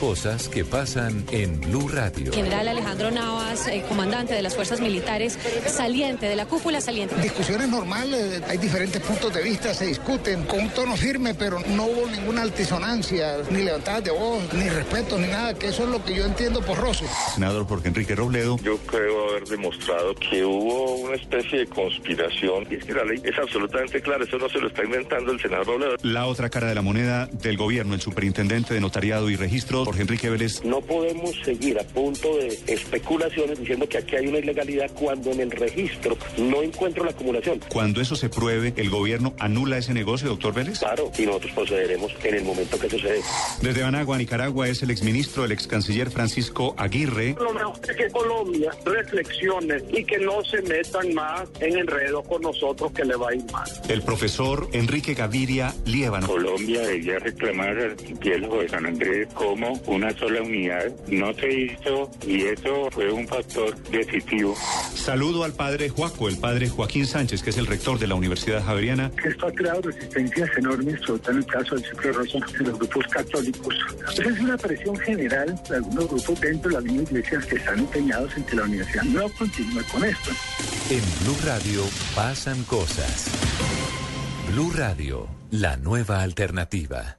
Cosas 0.00 0.50
que 0.50 0.62
pasan 0.62 1.24
en 1.32 1.58
Blue 1.58 1.88
Radio. 1.88 2.30
General 2.30 2.68
Alejandro 2.68 3.10
Navas, 3.10 3.66
eh, 3.66 3.82
comandante 3.88 4.34
de 4.34 4.42
las 4.42 4.54
fuerzas 4.54 4.78
militares, 4.78 5.38
saliente 5.66 6.26
de 6.26 6.36
la 6.36 6.44
cúpula 6.44 6.82
saliente. 6.82 7.14
Discusiones 7.16 7.68
normales, 7.68 8.42
hay 8.46 8.58
diferentes 8.58 9.00
puntos 9.00 9.32
de 9.32 9.42
vista, 9.42 9.72
se 9.72 9.86
discuten 9.86 10.44
con 10.44 10.60
un 10.60 10.68
tono 10.68 10.96
firme, 10.98 11.32
pero 11.32 11.60
no 11.68 11.86
hubo 11.86 12.06
ninguna 12.10 12.42
altisonancia, 12.42 13.38
ni 13.50 13.62
levantadas 13.62 14.04
de 14.04 14.10
voz, 14.10 14.42
ni 14.52 14.68
respeto, 14.68 15.18
ni 15.18 15.28
nada, 15.28 15.54
que 15.54 15.68
eso 15.68 15.84
es 15.84 15.88
lo 15.88 16.04
que 16.04 16.14
yo 16.14 16.26
entiendo 16.26 16.60
por 16.60 16.76
roce. 16.76 17.06
Senador 17.34 17.66
Jorge 17.66 17.88
Enrique 17.88 18.14
Robledo. 18.14 18.58
Yo 18.62 18.76
creo 18.78 19.30
haber 19.30 19.44
demostrado 19.44 20.14
que 20.14 20.44
hubo 20.44 20.96
una 20.96 21.16
especie 21.16 21.60
de 21.60 21.66
conspiración, 21.68 22.66
y 22.70 22.74
es 22.74 22.84
que 22.84 22.92
la 22.92 23.04
ley 23.04 23.22
es 23.24 23.38
absolutamente 23.38 24.02
clara, 24.02 24.24
eso 24.24 24.36
no 24.36 24.48
se 24.50 24.60
lo 24.60 24.68
está 24.68 24.84
inventando 24.84 25.32
el 25.32 25.40
senador 25.40 25.66
Robledo. 25.66 25.96
La 26.02 26.26
otra 26.26 26.50
cara 26.50 26.66
de 26.66 26.74
la 26.74 26.82
moneda 26.82 27.26
del 27.32 27.56
gobierno, 27.56 27.94
el 27.94 28.02
superintendente 28.02 28.74
de 28.74 28.80
notariado 28.80 29.30
y 29.30 29.36
registros, 29.36 29.85
Jorge 29.86 30.02
Enrique 30.02 30.28
Vélez. 30.28 30.64
No 30.64 30.80
podemos 30.80 31.30
seguir 31.44 31.78
a 31.78 31.84
punto 31.84 32.38
de 32.38 32.48
especulaciones 32.66 33.60
diciendo 33.60 33.88
que 33.88 33.98
aquí 33.98 34.16
hay 34.16 34.26
una 34.26 34.38
ilegalidad 34.38 34.90
cuando 34.94 35.30
en 35.30 35.42
el 35.42 35.52
registro 35.52 36.18
no 36.38 36.60
encuentro 36.60 37.04
la 37.04 37.12
acumulación. 37.12 37.60
Cuando 37.68 38.00
eso 38.00 38.16
se 38.16 38.28
pruebe, 38.28 38.74
¿el 38.76 38.90
gobierno 38.90 39.34
anula 39.38 39.78
ese 39.78 39.94
negocio, 39.94 40.28
doctor 40.28 40.54
Vélez? 40.54 40.80
Claro, 40.80 41.12
y 41.16 41.24
nosotros 41.24 41.52
procederemos 41.52 42.12
en 42.24 42.34
el 42.34 42.42
momento 42.42 42.76
que 42.80 42.90
sucede. 42.90 43.20
Desde 43.62 43.84
Managua, 43.84 44.18
Nicaragua, 44.18 44.68
es 44.68 44.82
el 44.82 44.90
exministro, 44.90 45.44
el 45.44 45.52
ex 45.52 45.68
canciller 45.68 46.10
Francisco 46.10 46.74
Aguirre. 46.76 47.36
Lo 47.38 47.52
mejor 47.52 47.78
es 47.88 47.96
que 47.96 48.10
Colombia 48.10 48.72
reflexione 48.84 49.76
y 49.92 50.02
que 50.02 50.18
no 50.18 50.44
se 50.44 50.62
metan 50.62 51.14
más 51.14 51.48
en 51.60 51.78
enredo 51.78 52.24
con 52.24 52.42
nosotros 52.42 52.90
que 52.90 53.04
le 53.04 53.14
va 53.14 53.28
a 53.30 53.34
ir 53.36 53.44
mal. 53.52 53.70
El 53.88 54.02
profesor 54.02 54.68
Enrique 54.72 55.14
Gaviria 55.14 55.72
Liévano. 55.84 56.26
Colombia 56.26 56.80
debía 56.80 57.20
reclamar 57.20 57.78
al 57.78 57.96
de 57.96 58.68
San 58.68 58.86
Andrés 58.86 59.28
como 59.34 59.75
una 59.86 60.16
sola 60.16 60.42
unidad. 60.42 60.92
No 61.08 61.32
se 61.34 61.52
hizo 61.52 62.10
y 62.26 62.42
eso 62.42 62.88
fue 62.90 63.12
un 63.12 63.26
factor 63.26 63.76
decisivo. 63.90 64.54
Saludo 64.94 65.44
al 65.44 65.52
padre 65.52 65.88
Juaco, 65.88 66.28
el 66.28 66.38
padre 66.38 66.68
Joaquín 66.68 67.06
Sánchez, 67.06 67.42
que 67.42 67.50
es 67.50 67.58
el 67.58 67.66
rector 67.66 67.98
de 67.98 68.06
la 68.06 68.14
Universidad 68.14 68.64
Javeriana. 68.64 69.10
Esto 69.24 69.46
ha 69.46 69.52
creado 69.52 69.82
resistencias 69.82 70.50
enormes, 70.56 71.00
sobre 71.02 71.20
todo 71.20 71.32
en 71.32 71.38
el 71.38 71.46
caso 71.46 71.74
del 71.74 71.84
ciclo 71.84 72.12
rosa, 72.12 72.38
de 72.58 72.64
los 72.64 72.78
grupos 72.78 73.06
católicos. 73.08 73.74
Esa 74.12 74.28
es 74.28 74.40
una 74.40 74.56
presión 74.56 74.96
general 74.96 75.60
de 75.68 75.76
algunos 75.76 76.08
grupos 76.08 76.40
dentro 76.40 76.70
de 76.70 76.76
la 76.76 76.80
misma 76.80 77.02
iglesia 77.02 77.40
que 77.48 77.56
están 77.56 77.78
empeñados 77.78 78.36
en 78.36 78.44
que 78.44 78.56
la 78.56 78.62
universidad 78.64 79.04
no 79.04 79.28
continúe 79.30 79.82
con 79.92 80.04
esto. 80.04 80.30
En 80.90 81.02
Blue 81.24 81.38
Radio 81.44 81.82
pasan 82.14 82.62
cosas. 82.64 83.30
Blue 84.50 84.72
Radio, 84.74 85.28
la 85.50 85.76
nueva 85.76 86.22
alternativa. 86.22 87.18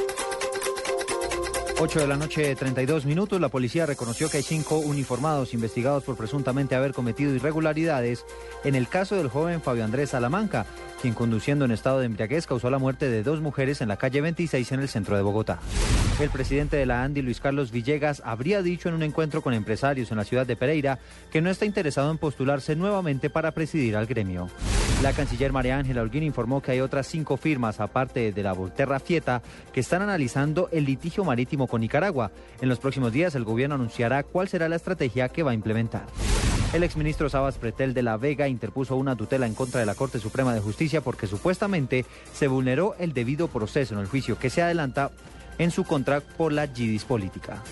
8 1.83 2.01
de 2.01 2.05
la 2.05 2.15
noche, 2.15 2.55
32 2.55 3.07
minutos. 3.07 3.41
La 3.41 3.49
policía 3.49 3.87
reconoció 3.87 4.29
que 4.29 4.37
hay 4.37 4.43
cinco 4.43 4.77
uniformados 4.77 5.55
investigados 5.55 6.03
por 6.03 6.15
presuntamente 6.15 6.75
haber 6.75 6.93
cometido 6.93 7.33
irregularidades 7.33 8.23
en 8.63 8.75
el 8.75 8.87
caso 8.87 9.15
del 9.15 9.29
joven 9.29 9.63
Fabio 9.63 9.83
Andrés 9.83 10.11
Salamanca, 10.11 10.67
quien 11.01 11.15
conduciendo 11.15 11.65
en 11.65 11.71
estado 11.71 11.97
de 11.97 12.05
embriaguez 12.05 12.45
causó 12.45 12.69
la 12.69 12.77
muerte 12.77 13.09
de 13.09 13.23
dos 13.23 13.41
mujeres 13.41 13.81
en 13.81 13.87
la 13.87 13.97
calle 13.97 14.21
26 14.21 14.73
en 14.73 14.79
el 14.81 14.89
centro 14.89 15.15
de 15.15 15.23
Bogotá. 15.23 15.57
El 16.19 16.29
presidente 16.29 16.77
de 16.77 16.85
la 16.85 17.01
ANDI, 17.01 17.23
Luis 17.23 17.39
Carlos 17.39 17.71
Villegas, 17.71 18.21
habría 18.23 18.61
dicho 18.61 18.87
en 18.87 18.93
un 18.93 19.01
encuentro 19.01 19.41
con 19.41 19.55
empresarios 19.55 20.11
en 20.11 20.17
la 20.17 20.23
ciudad 20.23 20.45
de 20.45 20.55
Pereira 20.55 20.99
que 21.31 21.41
no 21.41 21.49
está 21.49 21.65
interesado 21.65 22.11
en 22.11 22.19
postularse 22.19 22.75
nuevamente 22.75 23.31
para 23.31 23.53
presidir 23.53 23.97
al 23.97 24.05
gremio. 24.05 24.49
La 25.01 25.13
canciller 25.13 25.51
María 25.51 25.79
Ángela 25.79 26.03
Holguín 26.03 26.21
informó 26.21 26.61
que 26.61 26.73
hay 26.73 26.79
otras 26.79 27.07
cinco 27.07 27.35
firmas, 27.35 27.79
aparte 27.79 28.31
de 28.31 28.43
la 28.43 28.53
Volterra 28.53 28.99
Fieta, 28.99 29.41
que 29.73 29.79
están 29.79 30.03
analizando 30.03 30.69
el 30.71 30.85
litigio 30.85 31.23
marítimo 31.23 31.65
con 31.71 31.81
Nicaragua. 31.81 32.31
En 32.61 32.69
los 32.69 32.77
próximos 32.77 33.11
días 33.11 33.33
el 33.33 33.45
gobierno 33.45 33.75
anunciará 33.75 34.21
cuál 34.21 34.47
será 34.47 34.69
la 34.69 34.75
estrategia 34.75 35.29
que 35.29 35.41
va 35.41 35.51
a 35.51 35.55
implementar. 35.55 36.05
El 36.73 36.83
exministro 36.83 37.29
Sabas 37.29 37.57
Pretel 37.57 37.93
de 37.93 38.03
la 38.03 38.17
Vega 38.17 38.47
interpuso 38.47 38.95
una 38.95 39.15
tutela 39.15 39.47
en 39.47 39.55
contra 39.55 39.79
de 39.79 39.85
la 39.85 39.95
Corte 39.95 40.19
Suprema 40.19 40.53
de 40.53 40.61
Justicia 40.61 41.01
porque 41.01 41.27
supuestamente 41.27 42.05
se 42.33 42.47
vulneró 42.47 42.95
el 42.99 43.13
debido 43.13 43.47
proceso 43.47 43.95
en 43.95 44.01
el 44.01 44.07
juicio 44.07 44.37
que 44.37 44.49
se 44.49 44.61
adelanta 44.61 45.11
en 45.57 45.71
su 45.71 45.83
contra 45.83 46.21
por 46.21 46.53
la 46.53 46.67
GIDIS 46.67 47.05
política. 47.05 47.63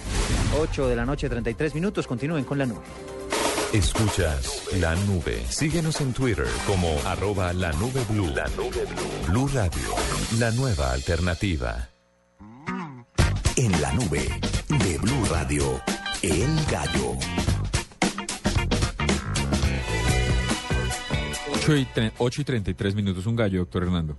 8 0.60 0.88
de 0.88 0.96
la 0.96 1.06
noche, 1.06 1.30
33 1.30 1.76
minutos. 1.76 2.08
Continúen 2.08 2.44
con 2.44 2.58
la 2.58 2.66
nube. 2.66 2.82
Escuchas 3.74 4.68
la 4.80 4.96
nube. 4.96 5.44
Síguenos 5.48 6.02
en 6.02 6.12
Twitter 6.12 6.48
como 6.66 6.90
arroba 7.06 7.54
la 7.54 7.72
nube 7.74 8.04
blue. 8.10 8.28
La 8.36 8.48
nube 8.50 8.86
blue. 8.86 9.32
Blue 9.32 9.48
Radio, 9.48 9.96
la 10.40 10.52
nueva 10.52 10.92
alternativa. 10.92 11.90
En 13.56 13.72
la 13.82 13.92
nube 13.94 14.28
de 14.70 14.98
Blue 15.00 15.26
Radio, 15.30 15.82
El 16.22 16.56
Gallo. 16.72 17.16
8 21.54 21.76
y, 21.76 21.86
tre- 21.86 22.12
8 22.18 22.42
y 22.42 22.44
33 22.46 22.96
minutos, 22.96 23.26
un 23.26 23.36
gallo, 23.36 23.60
doctor 23.60 23.84
Hernando. 23.84 24.18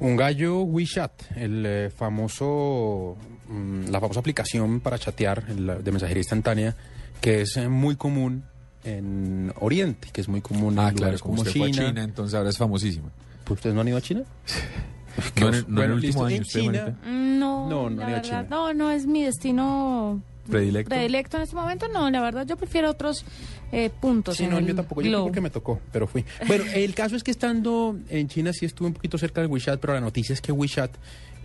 Un 0.00 0.16
gallo 0.16 0.60
WeChat, 0.62 1.12
el 1.36 1.64
eh, 1.66 1.90
famoso, 1.90 3.16
mm, 3.48 3.88
la 3.90 4.00
famosa 4.00 4.20
aplicación 4.20 4.80
para 4.80 4.98
chatear 4.98 5.44
el- 5.48 5.82
de 5.82 5.90
mensajería 5.92 6.20
instantánea, 6.20 6.74
que 7.20 7.42
es 7.42 7.56
eh, 7.56 7.68
muy 7.68 7.96
común 7.96 8.44
en 8.84 9.52
Oriente, 9.60 10.08
que 10.12 10.20
es 10.20 10.28
muy 10.28 10.40
común 10.40 10.78
Ah, 10.78 10.88
en 10.88 10.94
claro, 10.94 10.96
lugares 10.96 11.22
como 11.22 11.36
como 11.36 11.42
usted 11.42 11.58
fue 11.58 11.68
a 11.68 11.72
China. 11.72 11.88
China, 11.88 12.02
entonces 12.04 12.34
ahora 12.34 12.50
es 12.50 12.58
famosísima. 12.58 13.08
¿Pues 13.44 13.58
ustedes 13.58 13.74
no 13.74 13.80
han 13.80 13.88
ido 13.88 13.96
a 13.96 14.02
China? 14.02 14.22
No 15.40 15.48
en 15.48 15.54
el- 15.54 15.64
no 15.68 15.82
el 15.82 15.92
último 15.92 16.24
año, 16.24 16.40
usted, 16.42 16.60
China. 16.60 16.98
No, 17.04 17.68
No, 17.68 17.90
no 17.90 17.96
la 17.96 18.02
haría 18.04 18.16
verdad, 18.16 18.44
China. 18.44 18.46
no, 18.50 18.74
no 18.74 18.90
es 18.90 19.06
mi 19.06 19.22
destino 19.24 20.22
¿Predilecto? 20.48 20.88
predilecto 20.90 21.36
en 21.36 21.42
este 21.42 21.54
momento. 21.56 21.88
No, 21.88 22.10
la 22.10 22.20
verdad, 22.20 22.46
yo 22.46 22.56
prefiero 22.56 22.90
otros 22.90 23.24
eh, 23.72 23.90
puntos. 24.00 24.36
Sí, 24.36 24.44
en 24.44 24.50
no, 24.50 24.58
el 24.58 24.66
yo 24.66 24.74
tampoco, 24.76 25.02
yo 25.02 25.24
porque 25.24 25.40
me 25.40 25.50
tocó, 25.50 25.80
pero 25.92 26.06
fui. 26.06 26.24
Bueno, 26.46 26.64
el 26.74 26.94
caso 26.94 27.16
es 27.16 27.22
que 27.24 27.30
estando 27.30 27.96
en 28.08 28.28
China 28.28 28.52
sí 28.52 28.64
estuve 28.64 28.88
un 28.88 28.94
poquito 28.94 29.18
cerca 29.18 29.40
del 29.42 29.50
WeChat, 29.50 29.78
pero 29.80 29.92
la 29.94 30.00
noticia 30.00 30.32
es 30.32 30.40
que 30.40 30.52
WeChat 30.52 30.90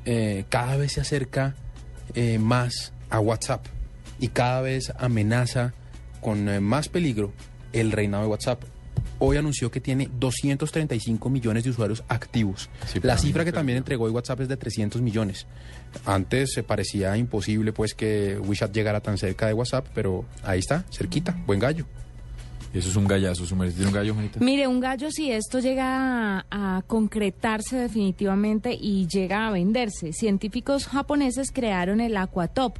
eh, 0.05 0.45
cada 0.49 0.77
vez 0.77 0.93
se 0.93 1.01
acerca 1.01 1.55
eh, 2.15 2.39
más 2.39 2.93
a 3.09 3.19
WhatsApp 3.19 3.65
y 4.19 4.29
cada 4.29 4.61
vez 4.61 4.93
amenaza 4.97 5.73
con 6.21 6.47
eh, 6.47 6.59
más 6.61 6.87
peligro 6.87 7.33
el 7.73 7.91
reinado 7.91 8.23
de 8.23 8.29
WhatsApp. 8.29 8.63
Hoy 9.19 9.37
anunció 9.37 9.71
que 9.71 9.79
tiene 9.79 10.09
235 10.19 11.29
millones 11.29 11.63
de 11.63 11.69
usuarios 11.69 12.03
activos. 12.07 12.69
Sí, 12.87 12.99
La 13.01 13.17
cifra 13.17 13.45
que 13.45 13.51
también 13.51 13.77
entregó 13.77 14.05
hoy 14.05 14.11
WhatsApp 14.11 14.41
es 14.41 14.47
de 14.49 14.57
300 14.57 15.01
millones. 15.01 15.47
Antes 16.05 16.53
se 16.53 16.63
parecía 16.63 17.15
imposible 17.17 17.71
pues 17.71 17.93
que 17.93 18.37
WeChat 18.39 18.73
llegara 18.73 18.99
tan 19.01 19.17
cerca 19.17 19.47
de 19.47 19.53
WhatsApp, 19.53 19.87
pero 19.93 20.25
ahí 20.43 20.59
está, 20.59 20.83
cerquita, 20.91 21.37
buen 21.45 21.59
gallo. 21.59 21.85
Eso 22.73 22.89
es 22.89 22.95
un 22.95 23.05
gallazo, 23.05 23.45
su 23.45 23.55
merced 23.55 23.75
tiene 23.75 23.89
un 23.89 23.93
gallo, 23.93 24.13
Juanita. 24.15 24.39
Mire, 24.39 24.67
un 24.67 24.79
gallo, 24.79 25.11
si 25.11 25.31
esto 25.31 25.59
llega 25.59 26.39
a, 26.39 26.45
a 26.77 26.81
concretarse 26.81 27.77
definitivamente 27.77 28.73
y 28.73 29.07
llega 29.07 29.47
a 29.47 29.51
venderse, 29.51 30.11
científicos 30.11 30.87
japoneses 30.87 31.51
crearon 31.51 32.01
el 32.01 32.17
Aquatop. 32.17 32.79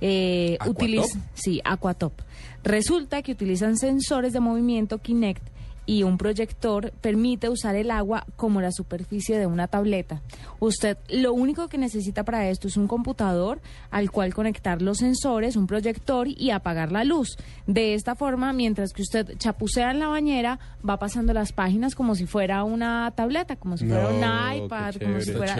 Eh, 0.00 0.56
¿Aquatop? 0.60 1.04
sí, 1.34 1.60
Aquatop. 1.62 2.14
Resulta 2.62 3.20
que 3.20 3.32
utilizan 3.32 3.76
sensores 3.76 4.32
de 4.32 4.40
movimiento 4.40 4.96
Kinect 4.98 5.46
y 5.86 6.02
un 6.02 6.18
proyector 6.18 6.92
permite 7.00 7.48
usar 7.48 7.76
el 7.76 7.90
agua 7.90 8.26
como 8.36 8.60
la 8.60 8.72
superficie 8.72 9.38
de 9.38 9.46
una 9.46 9.68
tableta. 9.68 10.22
Usted 10.60 10.96
lo 11.08 11.32
único 11.32 11.68
que 11.68 11.78
necesita 11.78 12.24
para 12.24 12.48
esto 12.48 12.68
es 12.68 12.76
un 12.76 12.88
computador 12.88 13.60
al 13.90 14.10
cual 14.10 14.34
conectar 14.34 14.82
los 14.82 14.98
sensores, 14.98 15.56
un 15.56 15.66
proyector 15.66 16.28
y 16.28 16.50
apagar 16.50 16.92
la 16.92 17.04
luz. 17.04 17.36
De 17.66 17.94
esta 17.94 18.14
forma, 18.14 18.52
mientras 18.52 18.92
que 18.92 19.02
usted 19.02 19.36
chapucea 19.38 19.90
en 19.90 19.98
la 19.98 20.08
bañera, 20.08 20.58
va 20.88 20.98
pasando 20.98 21.32
las 21.32 21.52
páginas 21.52 21.94
como 21.94 22.14
si 22.14 22.26
fuera 22.26 22.64
una 22.64 23.12
tableta, 23.14 23.56
como 23.56 23.76
si 23.76 23.86
fuera 23.86 24.10
No, 24.10 24.56
un 24.56 24.64
iPad, 24.64 24.94
como 24.96 25.20
si 25.20 25.32
fuera... 25.32 25.56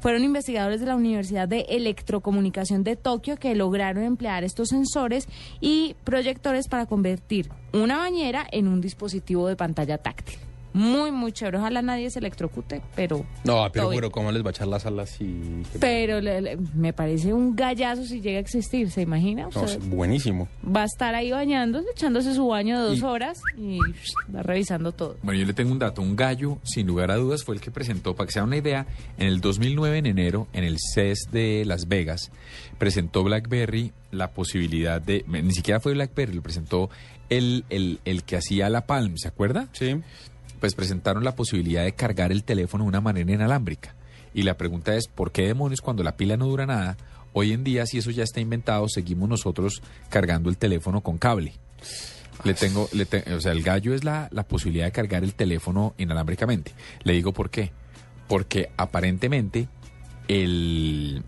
Fueron 0.00 0.24
investigadores 0.24 0.80
de 0.80 0.86
la 0.86 0.96
Universidad 0.96 1.48
de 1.48 1.66
Electrocomunicación 1.68 2.84
de 2.84 2.96
Tokio 2.96 3.36
que 3.36 3.54
lograron 3.54 4.04
emplear 4.04 4.44
estos 4.44 4.68
sensores 4.68 5.28
y 5.60 5.96
proyectores 6.04 6.68
para 6.68 6.86
convertir 6.86 7.50
una 7.72 7.98
bañera 7.98 8.46
en 8.52 8.68
un 8.68 8.80
dispositivo 8.80 9.48
de 9.48 9.53
pantalla 9.56 9.98
táctil. 9.98 10.38
Muy, 10.76 11.12
muy 11.12 11.30
chévere. 11.30 11.58
Ojalá 11.58 11.82
nadie 11.82 12.10
se 12.10 12.18
electrocute, 12.18 12.82
pero... 12.96 13.24
No, 13.44 13.64
pero, 13.72 13.90
pero 13.90 14.10
¿cómo 14.10 14.32
les 14.32 14.42
va 14.42 14.48
a 14.48 14.50
echar 14.50 14.66
las 14.66 14.84
alas 14.86 15.20
y...? 15.20 15.62
Pero 15.78 16.20
le- 16.20 16.40
le- 16.40 16.56
me 16.74 16.92
parece 16.92 17.32
un 17.32 17.54
gallazo 17.54 18.04
si 18.04 18.20
llega 18.20 18.38
a 18.38 18.40
existir, 18.40 18.90
¿se 18.90 19.02
imagina? 19.02 19.42
No, 19.42 19.48
Usted 19.50 19.78
es 19.78 19.88
buenísimo. 19.88 20.48
va 20.66 20.82
a 20.82 20.86
estar 20.86 21.14
ahí 21.14 21.30
bañándose, 21.30 21.86
echándose 21.94 22.34
su 22.34 22.48
baño 22.48 22.82
de 22.82 22.88
dos 22.88 22.98
Y- 22.98 23.02
horas 23.04 23.40
y 23.56 23.78
va 24.34 24.42
revisando 24.42 24.90
todo. 24.90 25.16
Bueno, 25.22 25.38
yo 25.38 25.46
le 25.46 25.52
tengo 25.54 25.70
un 25.70 25.78
dato. 25.78 26.02
Un 26.02 26.16
gallo, 26.16 26.58
sin 26.64 26.88
lugar 26.88 27.12
a 27.12 27.16
dudas, 27.18 27.44
fue 27.44 27.54
el 27.54 27.60
que 27.60 27.70
presentó, 27.70 28.16
para 28.16 28.26
que 28.26 28.32
se 28.32 28.40
haga 28.40 28.48
una 28.48 28.56
idea, 28.56 28.84
en 29.16 29.28
el 29.28 29.40
2009, 29.40 29.98
en 29.98 30.06
enero, 30.06 30.48
en 30.52 30.64
el 30.64 30.78
CES 30.92 31.28
de 31.30 31.62
Las 31.64 31.86
Vegas, 31.86 32.32
presentó 32.78 33.22
BlackBerry 33.22 33.92
la 34.10 34.32
posibilidad 34.32 35.00
de... 35.00 35.24
Ni 35.28 35.52
siquiera 35.52 35.78
fue 35.78 35.92
BlackBerry, 35.94 36.34
lo 36.34 36.42
presentó 36.42 36.90
el, 37.30 37.64
el, 37.70 38.00
el 38.04 38.22
que 38.24 38.36
hacía 38.36 38.68
la 38.70 38.86
Palm, 38.86 39.16
¿se 39.16 39.28
acuerda? 39.28 39.68
Sí. 39.72 40.00
Pues 40.60 40.74
presentaron 40.74 41.24
la 41.24 41.34
posibilidad 41.36 41.84
de 41.84 41.92
cargar 41.94 42.32
el 42.32 42.44
teléfono 42.44 42.84
de 42.84 42.88
una 42.88 43.00
manera 43.00 43.32
inalámbrica. 43.32 43.94
Y 44.32 44.42
la 44.42 44.56
pregunta 44.56 44.94
es, 44.96 45.06
¿por 45.08 45.30
qué 45.32 45.42
demonios 45.42 45.80
cuando 45.80 46.02
la 46.02 46.16
pila 46.16 46.36
no 46.36 46.46
dura 46.46 46.66
nada? 46.66 46.96
Hoy 47.32 47.52
en 47.52 47.64
día, 47.64 47.86
si 47.86 47.98
eso 47.98 48.10
ya 48.10 48.22
está 48.24 48.40
inventado, 48.40 48.88
seguimos 48.88 49.28
nosotros 49.28 49.82
cargando 50.08 50.48
el 50.50 50.56
teléfono 50.56 51.00
con 51.02 51.18
cable. 51.18 51.52
Le 52.44 52.54
tengo, 52.54 52.88
le 52.92 53.06
te- 53.06 53.32
o 53.34 53.40
sea, 53.40 53.52
el 53.52 53.62
gallo 53.62 53.94
es 53.94 54.04
la, 54.04 54.28
la 54.32 54.42
posibilidad 54.44 54.86
de 54.86 54.92
cargar 54.92 55.22
el 55.24 55.34
teléfono 55.34 55.94
inalámbricamente. 55.98 56.72
Le 57.02 57.12
digo 57.12 57.32
por 57.32 57.50
qué. 57.50 57.72
Porque 58.28 58.70
aparentemente 58.76 59.68
el, 60.28 61.22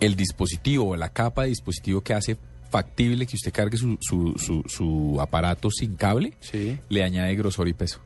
el 0.00 0.16
dispositivo 0.16 0.88
o 0.90 0.96
la 0.96 1.10
capa 1.10 1.42
de 1.42 1.48
dispositivo 1.50 2.00
que 2.00 2.14
hace 2.14 2.36
factible 2.74 3.24
que 3.26 3.36
usted 3.36 3.52
cargue 3.52 3.76
su, 3.76 3.96
su, 4.00 4.34
su, 4.36 4.64
su 4.66 5.16
aparato 5.20 5.70
sin 5.70 5.94
cable, 5.94 6.32
Sí. 6.40 6.76
le 6.88 7.04
añade 7.04 7.32
grosor 7.36 7.68
y 7.68 7.72
peso. 7.72 8.00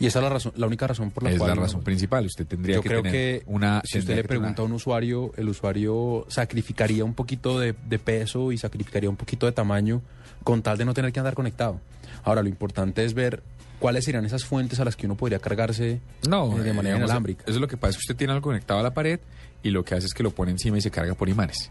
Y 0.00 0.06
esa 0.06 0.18
es 0.18 0.22
la 0.24 0.30
razón, 0.30 0.52
la 0.56 0.66
única 0.66 0.86
razón 0.88 1.10
por 1.12 1.22
la 1.22 1.30
es 1.30 1.38
cual... 1.38 1.50
la 1.50 1.54
no- 1.54 1.60
razón 1.62 1.82
principal. 1.84 2.26
Usted 2.26 2.44
tendría 2.46 2.74
Yo 2.76 2.82
que 2.82 2.88
creo 2.88 3.02
tener 3.02 3.12
que 3.12 3.42
una. 3.46 3.82
si 3.84 3.98
usted 3.98 4.16
le 4.16 4.24
pregunta 4.24 4.62
a 4.62 4.64
un 4.64 4.72
usuario, 4.72 5.30
el 5.36 5.48
usuario 5.48 6.26
sacrificaría 6.28 7.04
un 7.04 7.14
poquito 7.14 7.60
de, 7.60 7.74
de 7.86 7.98
peso 8.00 8.50
y 8.50 8.58
sacrificaría 8.58 9.08
un 9.10 9.16
poquito 9.16 9.46
de 9.46 9.52
tamaño 9.52 10.02
con 10.42 10.62
tal 10.62 10.76
de 10.78 10.84
no 10.86 10.92
tener 10.94 11.12
que 11.12 11.20
andar 11.20 11.34
conectado. 11.34 11.80
Ahora, 12.24 12.42
lo 12.42 12.48
importante 12.48 13.04
es 13.04 13.14
ver 13.14 13.42
cuáles 13.78 14.04
serían 14.06 14.24
esas 14.24 14.44
fuentes 14.44 14.80
a 14.80 14.84
las 14.84 14.96
que 14.96 15.06
uno 15.06 15.14
podría 15.16 15.38
cargarse 15.38 16.00
No, 16.28 16.58
eh, 16.58 16.62
de 16.62 16.70
eh, 16.70 16.72
manera 16.72 16.96
inalámbrica. 16.96 17.42
Eso 17.44 17.54
es 17.56 17.60
lo 17.60 17.68
que 17.68 17.76
pasa, 17.76 17.90
es 17.90 17.96
que 17.98 18.00
usted 18.10 18.16
tiene 18.16 18.32
algo 18.32 18.42
conectado 18.42 18.80
a 18.80 18.82
la 18.82 18.92
pared 18.94 19.20
y 19.62 19.70
lo 19.70 19.84
que 19.84 19.94
hace 19.94 20.06
es 20.06 20.14
que 20.14 20.22
lo 20.24 20.30
pone 20.32 20.50
encima 20.50 20.78
y 20.78 20.80
se 20.80 20.90
carga 20.90 21.14
por 21.14 21.28
imanes. 21.28 21.70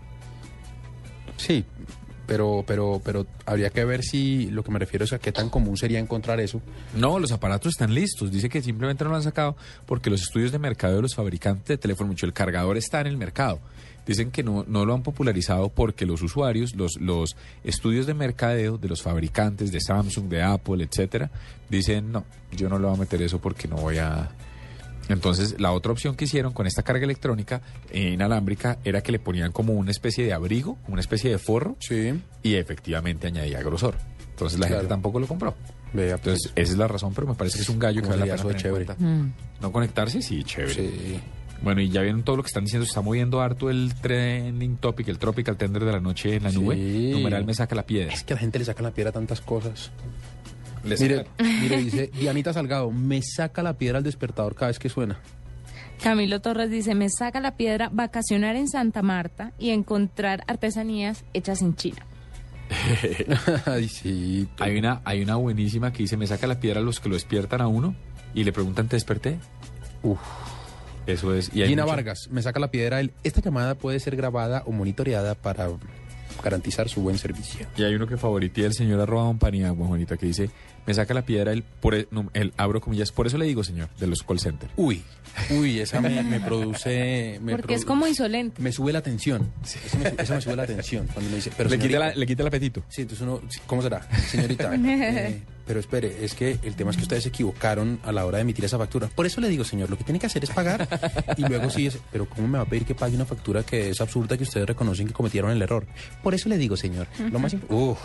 Sí, 1.38 1.64
pero, 2.30 2.64
pero, 2.68 3.02
pero 3.04 3.26
habría 3.48 3.72
que 3.72 3.84
ver 3.84 4.04
si 4.04 4.52
lo 4.52 4.64
que 4.64 4.70
me 4.70 4.78
refiero 4.78 5.04
es 5.04 5.14
a 5.14 5.18
qué 5.18 5.32
tan 5.32 5.50
común 5.50 5.78
sería 5.78 5.98
encontrar 5.98 6.40
eso. 6.40 6.62
No, 6.96 7.18
los 7.18 7.32
aparatos 7.32 7.72
están 7.72 7.96
listos. 7.96 8.32
Dice 8.32 8.50
que 8.50 8.62
simplemente 8.62 9.04
no 9.04 9.10
lo 9.10 9.16
han 9.16 9.24
sacado 9.24 9.58
porque 9.88 10.12
los 10.12 10.22
estudios 10.22 10.52
de 10.52 10.60
mercado 10.60 10.96
de 10.96 11.02
los 11.02 11.16
fabricantes 11.16 11.68
de 11.68 11.78
teléfono, 11.80 12.10
mucho 12.10 12.28
el 12.28 12.34
cargador 12.34 12.78
está 12.78 13.02
en 13.02 13.08
el 13.08 13.18
mercado. 13.18 13.60
Dicen 14.06 14.30
que 14.30 14.44
no, 14.44 14.64
no 14.68 14.86
lo 14.86 14.94
han 14.94 15.02
popularizado 15.02 15.70
porque 15.70 16.06
los 16.06 16.22
usuarios, 16.22 16.76
los, 16.76 17.02
los 17.02 17.36
estudios 17.64 18.06
de 18.06 18.14
mercadeo 18.14 18.78
de 18.78 18.90
los 18.90 19.02
fabricantes 19.02 19.72
de 19.72 19.82
Samsung, 19.82 20.30
de 20.30 20.44
Apple, 20.44 20.84
etcétera, 20.84 21.32
dicen 21.68 22.12
no, 22.12 22.26
yo 22.52 22.70
no 22.70 22.78
le 22.78 22.86
voy 22.86 22.96
a 22.96 23.00
meter 23.00 23.24
eso 23.24 23.40
porque 23.40 23.68
no 23.68 23.78
voy 23.78 23.98
a. 23.98 24.30
Entonces, 25.10 25.60
la 25.60 25.72
otra 25.72 25.92
opción 25.92 26.16
que 26.16 26.26
hicieron 26.26 26.54
con 26.54 26.68
esta 26.68 26.84
carga 26.84 27.04
electrónica 27.04 27.62
eh, 27.92 28.12
inalámbrica 28.14 28.78
era 28.84 29.02
que 29.02 29.12
le 29.12 29.20
ponían 29.20 29.52
como 29.52 29.74
una 29.74 29.92
especie 29.92 30.24
de 30.26 30.34
abrigo, 30.34 30.78
una 30.88 31.02
especie 31.02 31.30
de 31.32 31.38
forro, 31.40 31.76
y 32.44 32.56
efectivamente 32.56 33.28
añadía 33.28 33.62
grosor. 33.62 33.96
Entonces 34.30 34.60
la 34.60 34.68
Claro. 34.68 34.82
gente 34.84 34.90
tampoco 34.94 35.20
lo 35.20 35.28
compró. 35.28 35.56
Vea, 35.92 36.18
pues. 36.18 36.36
Entonces, 36.36 36.52
esa 36.56 36.72
es 36.74 36.78
la 36.78 36.88
razón, 36.88 37.14
pero 37.14 37.28
me 37.28 37.34
parece 37.36 37.58
que 37.58 37.64
es 37.64 37.70
un 37.70 37.80
gallo 37.80 38.02
que 38.02 38.08
¿Cómo 38.08 38.20
vale 38.20 38.32
la 38.32 38.38
pena 38.42 38.56
chévere? 38.56 38.86
¿No 39.60 39.72
conectarse? 39.72 40.22
Sí, 40.22 40.44
chévere. 40.44 40.74
Sí. 40.74 41.20
Bueno, 41.62 41.82
y 41.82 41.90
ya 41.90 42.02
vieron 42.02 42.24
todo 42.24 42.38
lo 42.38 42.44
que 42.44 42.48
están 42.48 42.64
diciendo. 42.64 42.86
Se 42.86 42.92
está 42.92 43.02
moviendo 43.02 43.42
harto 43.42 43.70
el 43.70 43.94
trending 44.00 44.78
topic, 44.78 45.10
el 45.10 45.18
tropical 45.20 45.58
tender 45.58 45.84
de 45.84 45.92
la 45.92 46.00
noche 46.00 46.36
en 46.36 46.44
la 46.44 46.52
nube. 46.52 46.76
Sí. 46.76 47.10
Numeral 47.12 47.44
me 47.44 47.54
saca 47.54 47.76
la 47.76 47.86
piedra. 47.86 48.14
Es 48.14 48.24
que 48.24 48.32
a 48.34 48.36
la 48.36 48.40
gente 48.40 48.60
le 48.60 48.66
saca 48.66 48.82
la 48.82 48.92
piedra 48.92 49.12
tantas 49.12 49.42
cosas. 49.42 49.92
Le 50.84 50.96
Mire, 50.98 51.78
dice 51.84 52.10
Dianita 52.14 52.54
Salgado, 52.54 52.90
me 52.92 53.22
saca 53.22 53.62
la 53.64 53.74
piedra 53.74 53.98
al 53.98 54.04
despertador 54.04 54.56
cada 54.56 54.68
vez 54.68 54.80
que 54.80 54.90
suena. 54.90 55.20
Camilo 56.02 56.40
Torres 56.40 56.70
dice, 56.70 56.96
me 56.96 57.10
saca 57.10 57.42
la 57.42 57.58
piedra 57.58 57.90
vacacionar 57.92 58.56
en 58.56 58.70
Santa 58.70 59.02
Marta 59.02 59.52
y 59.60 59.72
encontrar 59.72 60.44
artesanías 60.48 61.26
hechas 61.34 61.62
en 61.62 61.76
China. 61.76 62.06
Ay, 63.66 63.88
sí. 63.90 64.48
Hay 64.60 64.78
una, 64.78 65.02
hay 65.04 65.22
una 65.22 65.36
buenísima 65.36 65.92
que 65.92 66.04
dice, 66.04 66.16
me 66.18 66.28
saca 66.28 66.48
la 66.48 66.60
piedra 66.60 66.80
a 66.80 66.84
los 66.84 67.00
que 67.00 67.10
lo 67.10 67.16
despiertan 67.16 67.62
a 67.62 67.68
uno 67.68 67.96
y 68.34 68.44
le 68.44 68.54
preguntan, 68.54 68.88
¿te 68.88 68.96
desperté? 68.96 69.40
Uf. 70.04 70.20
Eso 71.08 71.34
es. 71.34 71.50
Y 71.54 71.64
hay 71.64 71.70
Gina 71.70 71.84
mucho- 71.84 71.96
Vargas, 71.96 72.28
me 72.32 72.42
saca 72.42 72.60
la 72.60 72.70
piedra. 72.72 73.00
El, 73.00 73.12
Esta 73.24 73.42
llamada 73.42 73.76
puede 73.76 74.00
ser 74.00 74.16
grabada 74.16 74.64
o 74.68 74.72
monitoreada 74.72 75.34
para 75.36 75.68
garantizar 76.44 76.90
su 76.90 77.02
buen 77.02 77.18
servicio. 77.18 77.66
Y 77.78 77.84
hay 77.84 77.96
uno 77.96 78.08
que 78.08 78.18
favoritea 78.18 78.66
el 78.68 78.74
señor 78.74 79.00
arroba 79.02 79.34
Paniagua, 79.34 79.88
Juanita, 79.88 80.18
que 80.18 80.26
dice, 80.26 80.50
me 80.86 80.94
saca 80.94 81.14
la 81.14 81.24
piedra 81.24 81.52
el, 81.52 81.64
por 81.64 81.96
el, 81.96 82.08
no, 82.12 82.30
el 82.34 82.54
abro 82.58 82.82
comillas, 82.82 83.12
por 83.12 83.28
eso 83.28 83.38
le 83.38 83.46
digo, 83.46 83.64
señor, 83.64 83.90
de 84.00 84.08
los 84.08 84.24
call 84.24 84.40
center. 84.40 84.70
Uy, 84.76 85.04
uy, 85.52 85.80
esa 85.80 86.02
me, 86.02 86.22
me 86.24 86.40
produce... 86.40 87.40
Me 87.42 87.54
Porque 87.54 87.74
es 87.76 87.86
como 87.86 88.08
insolente. 88.08 88.62
Me 88.62 88.72
sube 88.72 88.92
la 88.94 89.02
tensión. 89.02 89.52
Eso 89.64 89.98
me, 90.00 90.14
eso 90.24 90.34
me 90.36 90.42
sube 90.42 90.56
la 90.56 90.66
tensión. 90.66 91.08
Cuando 91.14 91.30
me 91.30 91.38
dice, 91.38 91.52
pero 91.56 91.70
le, 91.70 91.78
quita 91.80 92.00
la- 92.00 92.16
le 92.16 92.26
quita 92.26 92.42
el 92.44 92.48
apetito. 92.48 92.84
Sí, 92.90 93.02
entonces 93.04 93.26
uno, 93.28 93.42
¿cómo 93.68 93.82
será? 93.82 94.02
Señorita, 94.28 94.74
eh, 94.76 95.42
pero 95.70 95.80
espere, 95.80 96.26
es 96.26 96.34
que 96.34 96.58
el 96.64 96.74
tema 96.74 96.90
es 96.90 96.98
que 96.98 97.04
ustedes 97.04 97.22
se 97.22 97.30
equivocaron 97.30 98.00
a 98.02 98.12
la 98.12 98.26
hora 98.26 98.38
de 98.38 98.42
emitir 98.42 98.66
esa 98.66 98.80
factura. 98.80 99.08
Por 99.08 99.28
eso 99.28 99.40
le 99.40 99.50
digo, 99.50 99.64
señor, 99.64 99.88
lo 99.92 100.00
que 100.00 100.04
tiene 100.04 100.18
que 100.18 100.26
hacer 100.26 100.44
es 100.44 100.50
pagar 100.50 100.88
y 101.38 101.44
luego 101.48 101.70
sí 101.70 101.86
es, 101.86 102.00
pero 102.12 102.28
¿cómo 102.28 102.48
me 102.48 102.58
va 102.58 102.64
a 102.64 102.68
pedir 102.68 102.86
que 102.86 102.96
pague 102.96 103.16
una 103.16 103.26
factura 103.26 103.62
que 103.62 103.92
es 103.92 104.02
absurda 104.02 104.36
que 104.36 104.42
ustedes 104.46 104.66
reconocen 104.66 105.06
que 105.06 105.14
cometieron 105.14 105.52
el 105.52 105.62
error? 105.62 105.86
Por 106.24 106.34
eso 106.34 106.50
le 106.50 106.58
digo, 106.58 106.76
señor, 106.76 107.06
lo 107.32 107.38
más 107.38 107.54
imp- 107.54 107.70
Uf. 107.70 108.00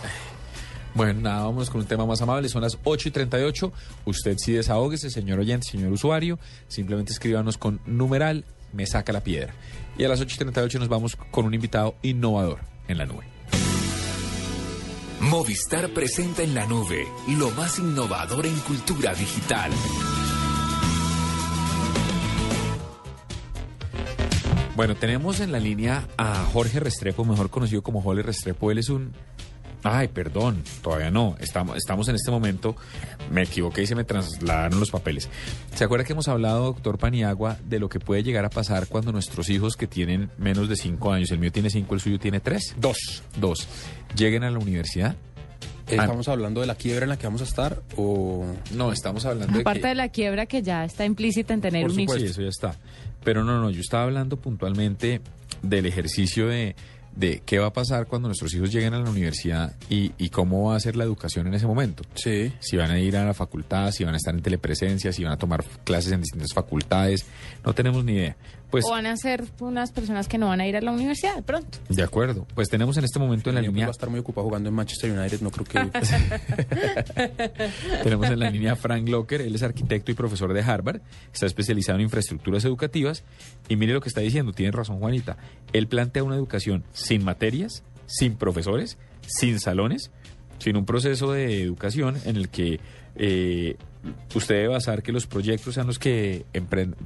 Bueno, 0.95 1.23
nada, 1.23 1.45
vamos 1.45 1.71
con 1.71 1.81
un 1.81 1.87
tema 1.87 2.05
más 2.05 2.21
amable. 2.21 2.51
Son 2.51 2.61
las 2.61 2.77
8 2.85 3.09
y 3.09 3.13
38. 3.13 3.73
Usted 4.05 4.37
sí 4.37 4.53
desahógese, 4.53 5.09
señor 5.09 5.39
oyente, 5.39 5.67
señor 5.71 5.91
usuario. 5.91 6.39
Simplemente 6.69 7.13
escríbanos 7.13 7.57
con 7.57 7.81
numeral, 7.87 8.45
me 8.75 8.85
saca 8.87 9.11
la 9.13 9.23
piedra. 9.25 9.55
Y 9.97 10.05
a 10.05 10.09
las 10.09 10.21
8 10.21 10.35
y 10.35 10.39
38 10.39 10.79
nos 10.81 10.89
vamos 10.89 11.17
con 11.31 11.47
un 11.47 11.55
invitado 11.55 11.95
innovador 12.03 12.61
en 12.89 12.99
la 12.99 13.07
nube. 13.07 13.25
Movistar 15.21 15.91
presenta 15.91 16.43
en 16.43 16.55
la 16.55 16.67
nube 16.67 17.07
lo 17.29 17.51
más 17.51 17.79
innovador 17.79 18.47
en 18.47 18.59
cultura 18.61 19.15
digital. 19.15 19.73
Bueno, 24.77 24.97
tenemos 24.97 25.39
en 25.39 25.53
la 25.53 25.61
línea 25.61 26.09
a 26.17 26.45
Jorge 26.53 26.81
Restrepo, 26.81 27.25
mejor 27.25 27.49
conocido 27.49 27.83
como 27.83 28.03
Jorge 28.03 28.23
Restrepo. 28.23 28.73
Él 28.73 28.79
es 28.79 28.89
un... 28.89 29.13
Ay, 29.85 30.09
perdón, 30.09 30.63
todavía 30.83 31.11
no. 31.11 31.37
Estamos, 31.39 31.77
estamos 31.77 32.09
en 32.09 32.17
este 32.17 32.31
momento, 32.31 32.75
me 33.31 33.43
equivoqué 33.43 33.83
y 33.83 33.87
se 33.87 33.95
me 33.95 34.05
trasladaron 34.05 34.81
los 34.81 34.91
papeles. 34.91 35.29
¿Se 35.75 35.85
acuerda 35.85 36.05
que 36.05 36.15
hemos 36.15 36.27
hablado, 36.27 36.65
doctor 36.65 36.99
Paniagua, 36.99 37.59
de 37.65 37.79
lo 37.79 37.89
que 37.89 38.01
puede 38.01 38.23
llegar 38.23 38.45
a 38.45 38.51
pasar 38.51 38.87
cuando 38.89 39.13
nuestros 39.13 39.51
hijos 39.51 39.77
que 39.77 39.87
tienen 39.87 40.31
menos 40.39 40.69
de 40.69 40.77
cinco 40.77 41.13
años, 41.13 41.31
el 41.31 41.39
mío 41.39 41.53
tiene 41.53 41.71
cinco, 41.71 41.95
el 41.95 42.01
suyo 42.01 42.19
tiene 42.19 42.41
tres? 42.41 42.75
Dos. 42.79 43.23
Dos. 43.37 43.69
Lleguen 44.17 44.43
a 44.43 44.51
la 44.51 44.59
universidad 44.59 45.17
¿Estamos 45.87 46.29
hablando 46.29 46.61
de 46.61 46.67
la 46.67 46.75
quiebra 46.75 47.05
en 47.05 47.11
la 47.11 47.19
que 47.19 47.27
vamos 47.27 47.43
a 47.43 47.45
estar 47.45 47.83
o...? 47.97 48.47
No, 48.75 48.93
estamos 48.93 49.25
hablando 49.27 49.53
de 49.53 49.61
Aparte 49.61 49.83
que... 49.83 49.89
de 49.89 49.95
la 49.95 50.09
quiebra 50.09 50.47
que 50.47 50.63
ya 50.63 50.85
está 50.85 51.05
implícita 51.05 51.53
en 51.53 51.61
tener 51.61 51.83
Por 51.83 51.93
un 51.93 52.01
hijo. 52.01 52.13
supuesto, 52.13 52.31
eso 52.31 52.43
ya 52.43 52.49
está. 52.49 52.77
Pero 53.23 53.45
no, 53.45 53.61
no, 53.61 53.71
yo 53.71 53.81
estaba 53.81 54.05
hablando 54.05 54.37
puntualmente 54.37 55.21
del 55.63 55.87
ejercicio 55.87 56.47
de, 56.49 56.75
de 57.17 57.43
qué 57.45 57.59
va 57.59 57.67
a 57.67 57.73
pasar 57.73 58.07
cuando 58.07 58.29
nuestros 58.29 58.53
hijos 58.55 58.73
lleguen 58.73 58.95
a 58.95 58.99
la 58.99 59.09
universidad 59.09 59.75
y, 59.89 60.13
y 60.19 60.31
cómo 60.31 60.71
va 60.71 60.77
a 60.77 60.81
ser 60.81 60.97
la 60.97 61.05
educación 61.05 61.47
en 61.47 61.55
ese 61.55 61.67
momento. 61.67 62.03
Sí. 62.15 62.53
Si 62.61 62.77
van 62.77 62.91
a 62.91 62.99
ir 62.99 63.17
a 63.17 63.25
la 63.25 63.35
facultad, 63.35 63.91
si 63.93 64.05
van 64.05 64.15
a 64.15 64.17
estar 64.17 64.35
en 64.35 64.43
telepresencia, 64.43 65.13
si 65.13 65.23
van 65.23 65.33
a 65.33 65.37
tomar 65.37 65.65
clases 65.85 66.13
en 66.13 66.21
distintas 66.21 66.53
facultades, 66.53 67.27
no 67.65 67.73
tenemos 67.73 68.05
ni 68.05 68.13
idea. 68.13 68.37
Pues 68.75 68.87
o 68.87 68.91
van 68.91 69.07
a 69.07 69.17
ser 69.17 69.45
unas 69.61 69.93
personas 69.93 70.27
que 70.27 70.37
no 70.37 70.49
van 70.49 70.61
a 70.61 70.67
ir 70.67 70.77
a 70.77 70.81
la 70.81 70.91
universidad 70.91 71.37
de 71.37 71.43
pronto. 71.43 71.79
de 71.89 72.03
acuerdo. 72.03 72.45
Pues 72.57 72.69
tenemos 72.69 72.97
en 72.97 73.05
este 73.05 73.21
momento 73.21 73.51
en 73.51 73.55
la 73.55 73.63
Yo 73.63 73.69
línea 73.69 73.87
va 73.87 73.91
a 73.91 73.93
estar 73.93 74.11
muy 74.11 74.19
ocupado 74.19 74.49
jugando 74.49 74.69
en 74.69 74.75
Manchester 74.75 75.17
United, 75.17 75.43
no 75.43 75.53
creo 75.53 75.65
que... 75.65 75.79
Tenemos 78.03 78.29
en 78.29 78.41
la 78.41 78.51
línea 78.51 78.75
Frank 78.75 79.09
Locker, 79.09 79.43
él 79.43 79.55
es 79.55 79.63
arquitecto 79.63 80.11
y 80.11 80.15
profesor 80.15 80.53
de 80.53 80.61
Harvard, 80.61 81.03
está 81.33 81.47
especializado 81.47 81.99
en 81.99 82.07
infraestructuras 82.07 82.65
educativas 82.65 83.23
y 83.69 83.77
mire 83.77 83.93
lo 83.93 84.01
que 84.01 84.09
está 84.09 84.23
diciendo, 84.23 84.53
tiene 84.53 84.73
razón 84.73 84.99
Juanita, 84.99 85.37
él 85.73 85.87
plantea 85.87 86.25
una 86.25 86.35
educación 86.35 86.83
sin 86.93 87.25
materias, 87.25 87.85
sin 88.07 88.35
profesores, 88.35 88.99
sin 89.25 89.61
salones, 89.61 90.11
sin 90.59 90.77
un 90.77 90.85
proceso 90.85 91.31
de 91.31 91.63
educación 91.63 92.17
en 92.25 92.35
el 92.35 92.49
que 92.49 92.81
eh, 93.17 93.77
usted 94.35 94.55
debe 94.57 94.69
basar 94.69 95.03
que 95.03 95.13
los 95.13 95.27
proyectos 95.27 95.75
sean 95.75 95.87
los 95.87 95.99
que 95.99 96.45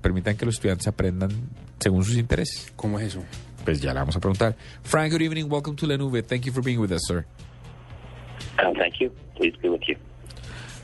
permitan 0.02 0.36
que 0.36 0.44
los 0.46 0.56
estudiantes 0.56 0.86
aprendan 0.86 1.30
según 1.78 2.04
sus 2.04 2.16
intereses. 2.16 2.72
¿Cómo 2.76 2.98
es 2.98 3.08
eso? 3.08 3.22
Pues 3.64 3.80
ya 3.80 3.92
le 3.92 4.00
vamos 4.00 4.16
a 4.16 4.20
preguntar. 4.20 4.56
Frank, 4.82 5.12
good 5.12 5.22
evening, 5.22 5.44
welcome 5.50 5.76
to 5.76 5.86
La 5.86 5.96
Nube, 5.96 6.22
thank 6.22 6.44
you 6.44 6.52
for 6.52 6.62
being 6.62 6.80
with 6.80 6.90
us, 6.92 7.02
sir. 7.06 7.24
Uh, 8.58 8.72
thank 8.78 9.00
you. 9.00 9.10
Please 9.36 9.56
be 9.62 9.68
with 9.68 9.82
you. 9.86 9.96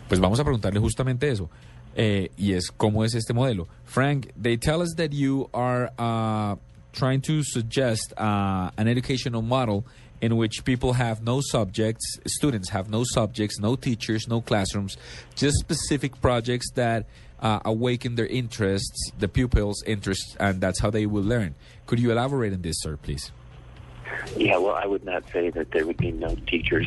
Pues 0.08 0.20
vamos 0.20 0.38
a 0.38 0.44
preguntarle 0.44 0.78
justamente 0.80 1.28
eso. 1.30 1.50
Eh, 1.96 2.30
y 2.36 2.52
es 2.52 2.70
cómo 2.70 3.04
es 3.04 3.14
este 3.14 3.32
modelo. 3.32 3.68
Frank, 3.84 4.28
they 4.40 4.56
tell 4.56 4.80
us 4.80 4.94
that 4.96 5.12
you 5.12 5.48
are 5.52 5.90
uh, 5.98 6.56
trying 6.92 7.20
to 7.20 7.42
suggest 7.42 8.12
uh, 8.18 8.70
an 8.76 8.88
educational 8.88 9.42
model 9.42 9.84
in 10.24 10.38
which 10.38 10.64
people 10.64 10.94
have 10.94 11.22
no 11.22 11.42
subjects, 11.42 12.18
students 12.26 12.70
have 12.70 12.88
no 12.88 13.04
subjects, 13.04 13.58
no 13.58 13.76
teachers, 13.76 14.26
no 14.26 14.40
classrooms, 14.40 14.96
just 15.34 15.56
specific 15.58 16.18
projects 16.22 16.70
that 16.72 17.04
uh, 17.40 17.60
awaken 17.66 18.14
their 18.14 18.26
interests, 18.26 19.10
the 19.18 19.28
pupils' 19.28 19.82
interests, 19.86 20.34
and 20.40 20.62
that's 20.62 20.80
how 20.80 20.88
they 20.88 21.04
will 21.04 21.22
learn. 21.22 21.54
Could 21.84 22.00
you 22.00 22.10
elaborate 22.10 22.54
on 22.54 22.62
this, 22.62 22.76
sir, 22.78 22.96
please? 22.96 23.32
Yeah, 24.34 24.56
well, 24.56 24.74
I 24.74 24.86
would 24.86 25.04
not 25.04 25.24
say 25.30 25.50
that 25.50 25.72
there 25.72 25.86
would 25.86 25.98
be 25.98 26.12
no 26.12 26.34
teachers. 26.46 26.86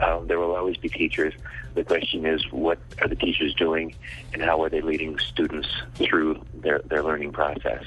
Um, 0.00 0.26
there 0.26 0.38
will 0.38 0.56
always 0.56 0.78
be 0.78 0.88
teachers. 0.88 1.34
The 1.74 1.84
question 1.84 2.24
is, 2.24 2.50
what 2.50 2.78
are 3.02 3.08
the 3.08 3.16
teachers 3.16 3.54
doing, 3.56 3.94
and 4.32 4.40
how 4.40 4.62
are 4.62 4.70
they 4.70 4.80
leading 4.80 5.18
students 5.18 5.68
through 5.96 6.40
their, 6.54 6.78
their 6.78 7.02
learning 7.02 7.32
process? 7.32 7.84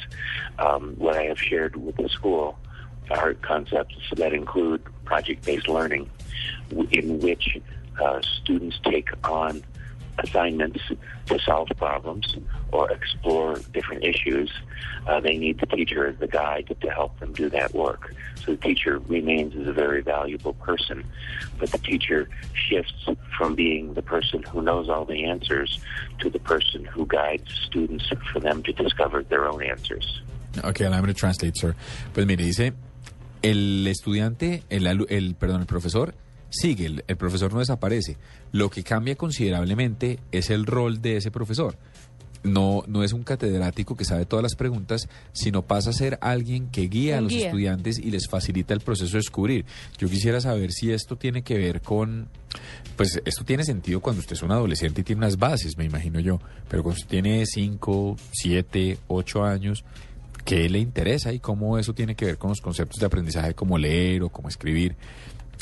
Um, 0.60 0.94
what 1.00 1.16
I 1.18 1.24
have 1.24 1.40
shared 1.40 1.76
with 1.78 1.96
the 1.96 2.10
school 2.10 2.60
are 3.12 3.34
concepts 3.36 3.96
that 4.16 4.34
include 4.34 4.84
project-based 5.06 5.68
learning, 5.68 6.10
in 6.92 7.20
which 7.20 7.58
uh, 8.02 8.22
students 8.22 8.80
take 8.84 9.10
on 9.24 9.64
assignments 10.20 10.80
to 11.26 11.40
solve 11.40 11.68
problems 11.78 12.38
or 12.72 12.92
explore 12.92 13.56
different 13.74 14.04
issues, 14.04 14.52
uh, 15.08 15.20
they 15.20 15.38
need 15.38 15.60
the 15.60 15.66
teacher 15.66 16.08
as 16.08 16.18
the 16.18 16.28
guide 16.28 16.76
to 16.80 16.90
help 16.90 17.18
them 17.20 17.34
do 17.34 17.50
that 17.50 17.74
work. 17.74 18.14
So 18.36 18.52
the 18.52 18.58
teacher 18.58 19.00
remains 19.00 19.56
as 19.56 19.68
a 19.68 19.74
very 19.74 20.02
valuable 20.02 20.54
person, 20.54 21.04
but 21.58 21.72
the 21.72 21.78
teacher 21.78 22.30
shifts 22.54 23.08
from 23.38 23.56
being 23.56 23.94
the 23.94 24.02
person 24.02 24.44
who 24.44 24.62
knows 24.62 24.90
all 24.90 25.06
the 25.06 25.26
answers 25.26 25.80
to 26.20 26.30
the 26.30 26.40
person 26.40 26.86
who 26.86 27.06
guides 27.06 27.50
students 27.66 28.06
for 28.32 28.40
them 28.40 28.64
to 28.64 28.74
discover 28.74 29.24
their 29.24 29.48
own 29.48 29.64
answers. 29.64 30.22
Ok, 30.64 30.86
and 30.86 30.94
I'm 30.94 31.02
going 31.02 31.14
to 31.14 31.20
translate, 31.20 31.58
sir. 31.58 31.76
Pues 32.14 32.28
mire, 32.28 32.38
dice, 32.38 32.72
el 33.44 33.86
estudiante, 33.88 34.64
el, 34.70 34.88
alu- 34.88 35.06
el 35.10 35.36
perdón, 35.36 35.62
el 35.62 35.68
profesor 35.68 36.16
sigue, 36.50 36.86
el, 36.88 37.04
el 37.08 37.18
profesor 37.18 37.52
no 37.54 37.60
desaparece. 37.60 38.18
Lo 38.52 38.70
que 38.70 38.84
cambia 38.84 39.16
considerablemente 39.16 40.20
es 40.32 40.50
el 40.50 40.66
rol 40.66 41.02
de 41.02 41.18
ese 41.18 41.30
profesor. 41.32 41.78
No, 42.44 42.84
no 42.88 43.04
es 43.06 43.14
un 43.14 43.24
catedrático 43.24 43.96
que 43.96 44.04
sabe 44.04 44.26
todas 44.26 44.44
las 44.44 44.56
preguntas, 44.56 45.08
sino 45.32 45.62
pasa 45.62 45.92
a 45.92 45.94
ser 45.94 46.18
alguien 46.20 46.68
que 46.68 46.90
guía 46.90 47.18
a 47.20 47.22
los 47.22 47.32
guía. 47.32 47.46
estudiantes 47.46 47.98
y 48.00 48.12
les 48.12 48.28
facilita 48.28 48.74
el 48.74 48.82
proceso 48.82 49.14
de 49.14 49.20
descubrir. 49.20 49.66
Yo 49.98 50.10
quisiera 50.10 50.42
saber 50.42 50.74
si 50.74 50.92
esto 50.92 51.16
tiene 51.16 51.42
que 51.42 51.58
ver 51.58 51.80
con, 51.82 52.28
pues 52.98 53.22
esto 53.24 53.46
tiene 53.46 53.64
sentido 53.64 54.02
cuando 54.02 54.20
usted 54.20 54.34
es 54.34 54.42
un 54.44 54.52
adolescente 54.52 55.02
y 55.02 55.04
tiene 55.06 55.20
unas 55.20 55.38
bases, 55.40 55.78
me 55.78 55.86
imagino 55.86 56.20
yo, 56.20 56.42
pero 56.68 56.84
cuando 56.84 56.98
usted 57.00 57.10
tiene 57.10 57.46
5, 57.46 58.18
7, 58.34 58.98
8 59.08 59.44
años, 59.46 59.86
¿qué 60.46 60.70
le 60.70 60.80
interesa 60.80 61.32
y 61.32 61.40
cómo 61.40 61.78
eso 61.78 61.94
tiene 61.94 62.16
que 62.16 62.26
ver 62.26 62.38
con 62.38 62.50
los 62.50 62.62
conceptos 62.62 63.00
de 63.00 63.06
aprendizaje 63.06 63.54
como 63.54 63.78
leer 63.78 64.24
o 64.24 64.30
como 64.30 64.50
escribir? 64.50 64.96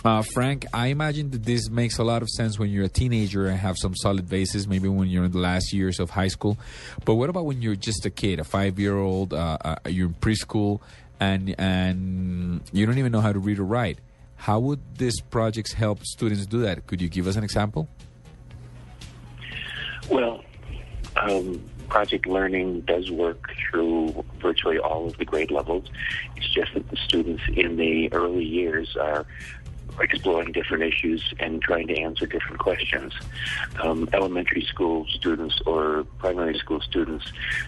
Uh, 0.04 0.24
Frank, 0.24 0.66
I 0.74 0.88
imagine 0.88 1.30
that 1.30 1.44
this 1.44 1.70
makes 1.70 2.00
a 2.00 2.04
lot 2.04 2.24
of 2.24 2.30
sense 2.30 2.58
when 2.58 2.72
you're 2.72 2.86
a 2.86 2.90
teenager 2.90 3.46
and 3.46 3.60
have 3.60 3.78
some 3.78 3.94
solid 3.96 4.28
bases, 4.28 4.68
maybe 4.68 4.88
when 4.88 5.08
you're 5.10 5.26
in 5.26 5.32
the 5.32 5.38
last 5.38 5.74
years 5.74 6.00
of 6.00 6.10
high 6.10 6.30
school. 6.30 6.58
But 7.06 7.16
what 7.16 7.30
about 7.30 7.46
when 7.46 7.62
you're 7.62 7.76
just 7.76 8.04
a 8.06 8.10
kid, 8.10 8.40
a 8.40 8.44
five-year-old, 8.44 9.34
uh, 9.34 9.58
uh, 9.64 9.76
you're 9.88 10.08
in 10.08 10.16
preschool, 10.16 10.82
and 11.20 11.54
and 11.60 12.62
you 12.74 12.88
don't 12.88 12.98
even 12.98 13.12
know 13.12 13.22
how 13.22 13.32
to 13.32 13.38
read 13.38 13.60
or 13.60 13.64
write? 13.64 14.00
How 14.38 14.60
would 14.60 14.80
these 14.98 15.22
projects 15.22 15.74
help 15.74 16.04
students 16.04 16.48
do 16.48 16.62
that? 16.62 16.88
Could 16.88 17.00
you 17.00 17.08
give 17.08 17.28
us 17.28 17.36
an 17.36 17.44
example? 17.44 17.88
Well, 20.10 20.44
um, 21.16 21.64
project 21.92 22.26
learning 22.26 22.80
does 22.82 23.12
work 23.12 23.52
through 23.70 24.24
virtually 24.40 24.80
all 24.80 25.08
of 25.08 25.18
the 25.18 25.26
grade 25.26 25.52
levels. 25.52 25.86
It's 26.38 26.50
just 26.50 26.74
that 26.74 26.90
the 26.90 26.96
students 26.96 27.44
in 27.54 27.76
the 27.76 28.12
early 28.14 28.46
years 28.46 28.96
are 28.96 29.26
exploring 30.00 30.54
different 30.54 30.84
issues 30.84 31.22
and 31.42 31.62
trying 31.62 31.88
to 31.88 32.00
answer 32.00 32.26
different 32.26 32.60
questions. 32.60 33.14
Um, 33.84 34.08
elementary 34.14 34.62
school 34.62 35.06
students 35.10 35.62
or 35.66 36.06
primary 36.18 36.58
school 36.58 36.80
students 36.80 37.26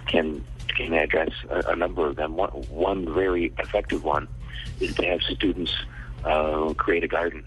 can 0.07 0.43
can 0.69 0.93
address 0.93 1.33
a, 1.49 1.73
a 1.73 1.75
number 1.75 2.07
of 2.07 2.15
them. 2.15 2.37
One, 2.37 2.49
one 2.89 3.13
very 3.13 3.51
effective 3.59 4.05
one 4.05 4.29
is 4.79 4.95
to 4.95 5.05
have 5.05 5.21
students 5.21 5.73
uh, 6.23 6.73
create 6.77 7.03
a 7.03 7.09
garden 7.09 7.43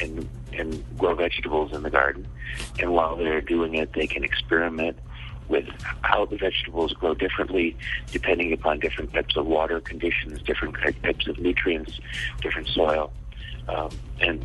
and 0.00 0.26
and 0.54 0.82
grow 0.96 1.14
vegetables 1.14 1.74
in 1.74 1.82
the 1.82 1.90
garden. 1.90 2.26
And 2.80 2.94
while 2.94 3.14
they're 3.14 3.42
doing 3.42 3.74
it, 3.74 3.92
they 3.92 4.06
can 4.06 4.24
experiment 4.24 4.96
with 5.48 5.66
how 6.02 6.24
the 6.24 6.36
vegetables 6.36 6.92
grow 6.92 7.14
differently 7.14 7.76
depending 8.10 8.52
upon 8.52 8.80
different 8.80 9.12
types 9.12 9.36
of 9.36 9.46
water 9.46 9.80
conditions, 9.80 10.40
different 10.42 10.74
types 11.02 11.26
of 11.26 11.38
nutrients, 11.38 12.00
different 12.40 12.68
soil, 12.68 13.12
um, 13.68 13.90
and 14.20 14.44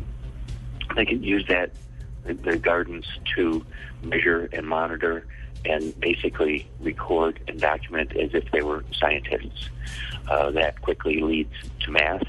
they 0.96 1.04
can 1.04 1.22
use 1.22 1.46
that 1.48 1.70
their 2.24 2.56
gardens 2.56 3.06
to 3.34 3.64
measure 4.02 4.48
and 4.52 4.66
monitor 4.66 5.26
and 5.64 5.98
basically 6.00 6.68
record 6.80 7.40
and 7.48 7.60
document 7.60 8.14
as 8.16 8.34
if 8.34 8.50
they 8.50 8.62
were 8.62 8.84
scientists. 8.92 9.68
Uh, 10.28 10.50
that 10.50 10.80
quickly 10.80 11.20
leads 11.20 11.52
to 11.80 11.90
math, 11.90 12.22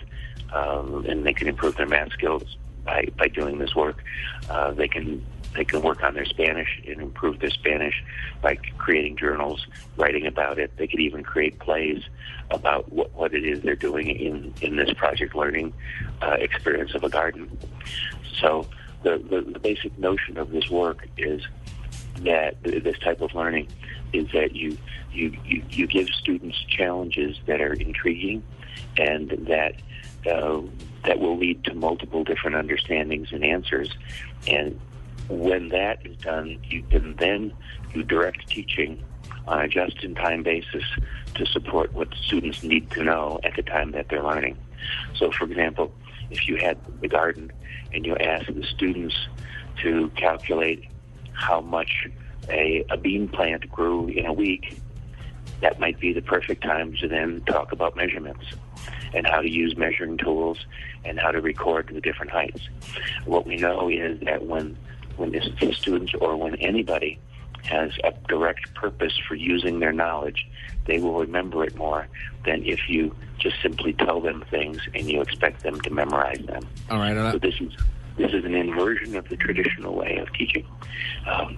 um, 0.54 1.06
and 1.08 1.26
they 1.26 1.34
can 1.34 1.48
improve 1.48 1.76
their 1.76 1.88
math 1.88 2.12
skills 2.12 2.58
by, 2.84 3.08
by 3.18 3.28
doing 3.28 3.60
this 3.60 3.76
work. 3.76 4.04
Uh, 4.50 4.72
they 4.72 4.88
can 4.88 5.24
they 5.56 5.66
can 5.66 5.82
work 5.82 6.04
on 6.04 6.14
their 6.14 6.26
Spanish 6.26 6.82
and 6.88 7.02
improve 7.02 7.40
their 7.40 7.50
Spanish 7.50 8.04
by 8.42 8.56
creating 8.78 9.18
journals, 9.18 9.66
writing 9.98 10.26
about 10.26 10.60
it. 10.60 10.72
They 10.78 10.88
could 10.88 11.00
even 11.00 11.24
create 11.24 11.60
plays 11.60 12.04
about 12.50 12.92
what, 12.92 13.14
what 13.14 13.34
it 13.34 13.46
is 13.46 13.62
they're 13.62 13.76
doing 13.76 14.10
in, 14.10 14.54
in 14.62 14.76
this 14.78 14.94
project 14.94 15.36
learning 15.36 15.74
uh, 16.22 16.38
experience 16.40 16.96
of 16.96 17.04
a 17.04 17.10
garden. 17.10 17.58
So 18.40 18.68
the, 19.04 19.18
the, 19.18 19.42
the 19.42 19.60
basic 19.60 19.98
notion 19.98 20.38
of 20.38 20.52
this 20.52 20.70
work 20.70 21.08
is 21.18 21.42
that 22.20 22.62
this 22.64 22.98
type 23.00 23.22
of 23.22 23.34
learning 23.34 23.68
is 24.14 24.28
that 24.32 24.56
you, 24.56 24.78
you, 25.12 25.38
you, 25.46 25.64
you 25.70 25.88
give 25.88 26.08
students 26.10 26.58
challenges 26.68 27.38
that 27.46 27.62
are 27.62 27.74
intriguing 27.74 28.44
and 28.98 29.30
that 29.48 29.76
uh, 30.30 30.62
that 31.04 31.20
will 31.20 31.38
lead 31.38 31.64
to 31.64 31.74
multiple 31.74 32.24
different 32.24 32.56
understandings 32.56 33.32
and 33.32 33.44
answers. 33.44 33.90
And 34.48 34.80
when 35.32 35.70
that 35.70 36.06
is 36.06 36.18
done, 36.18 36.60
you 36.70 36.84
can 36.84 37.16
then 37.16 37.54
do 37.94 38.04
direct 38.04 38.48
teaching 38.50 39.04
on 39.48 39.62
a 39.62 39.68
just-in-time 39.68 40.44
basis 40.44 40.84
to 41.36 41.46
support 41.46 41.94
what 41.94 42.14
students 42.14 42.64
need 42.64 42.92
to 42.92 43.04
know 43.04 43.40
at 43.44 43.56
the 43.56 43.64
time 43.64 43.92
that 43.92 44.10
they're 44.10 44.24
learning. 44.24 44.58
So, 45.16 45.32
for 45.32 45.46
example, 45.46 45.94
if 46.30 46.48
you 46.48 46.58
had 46.58 46.78
the 47.02 47.08
garden 47.08 47.52
and 47.94 48.06
you 48.06 48.16
asked 48.18 48.54
the 48.54 48.64
students 48.64 49.16
to 49.82 50.10
calculate 50.16 50.88
how 51.34 51.62
much 51.62 52.08
a, 52.50 52.86
a 52.90 52.98
bean 52.98 53.28
plant 53.28 53.70
grew 53.72 54.08
in 54.08 54.26
a 54.26 54.34
week, 54.34 54.78
that 55.62 55.80
might 55.80 56.00
be 56.00 56.12
the 56.14 56.22
perfect 56.22 56.64
time 56.64 56.94
to 56.98 57.08
then 57.08 57.42
talk 57.46 57.72
about 57.72 57.96
measurements. 57.96 58.46
and 59.14 59.28
how 59.28 59.42
to 59.42 59.50
use 59.50 59.78
measuring 59.78 60.18
tools 60.18 60.66
and 61.04 61.20
how 61.20 61.32
to 61.32 61.42
record 61.42 61.90
the 61.94 62.02
different 62.02 62.32
heights. 62.32 62.62
What 63.26 63.46
we 63.46 63.58
know 63.58 63.90
is 63.90 64.20
that 64.22 64.46
when 64.46 64.78
when 65.22 65.32
this 65.32 65.48
students 65.78 66.14
or 66.20 66.36
when 66.36 66.56
anybody 66.56 67.20
has 67.64 67.92
a 68.04 68.12
direct 68.28 68.74
purpose 68.74 69.14
for 69.28 69.36
using 69.36 69.80
their 69.80 69.94
knowledge, 69.94 70.48
they 70.86 71.00
will 71.00 71.20
remember 71.20 71.64
it 71.64 71.76
more 71.76 72.08
than 72.44 72.66
if 72.66 72.80
you 72.90 73.16
just 73.38 73.56
simply 73.62 73.94
tell 73.94 74.20
them 74.20 74.44
things 74.50 74.80
and 74.96 75.10
you 75.10 75.22
expect 75.22 75.64
them 75.64 75.80
to 75.82 75.90
memorize 75.92 76.44
them. 76.46 76.64
All 76.90 76.98
right, 76.98 77.32
so 77.32 77.38
this 77.38 77.56
is 77.62 77.72
this 78.18 78.34
is 78.34 78.44
an 78.44 78.56
inversion 78.56 79.16
of 79.16 79.30
the 79.30 79.38
traditional 79.38 79.96
way 79.96 80.18
of 80.18 80.32
teaching. 80.34 80.66
Um, 81.28 81.58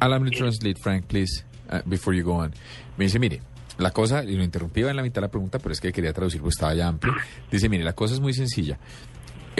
Allow 0.00 0.18
me 0.18 0.30
to 0.30 0.36
translate, 0.36 0.78
Frank, 0.78 1.08
please, 1.08 1.44
uh, 1.70 1.82
before 1.88 2.12
you 2.12 2.24
go 2.24 2.32
on. 2.32 2.52
Me 2.96 3.06
dice, 3.06 3.18
mire, 3.18 3.40
la 3.78 3.90
cosa, 3.90 4.24
y 4.24 4.36
lo 4.36 4.42
interrumpí 4.42 4.82
en 4.82 4.96
la 4.96 5.02
mitad 5.02 5.22
de 5.22 5.28
la 5.28 5.30
pregunta, 5.30 5.58
pero 5.58 5.72
es 5.72 5.80
que 5.80 5.92
quería 5.92 6.12
traducir, 6.12 6.40
pues 6.42 6.56
estaba 6.56 6.74
ya 6.74 6.88
amplio. 6.88 7.14
Dice, 7.50 7.68
mire, 7.68 7.84
la 7.84 7.94
cosa 7.94 8.14
es 8.14 8.20
muy 8.20 8.34
sencilla. 8.34 8.78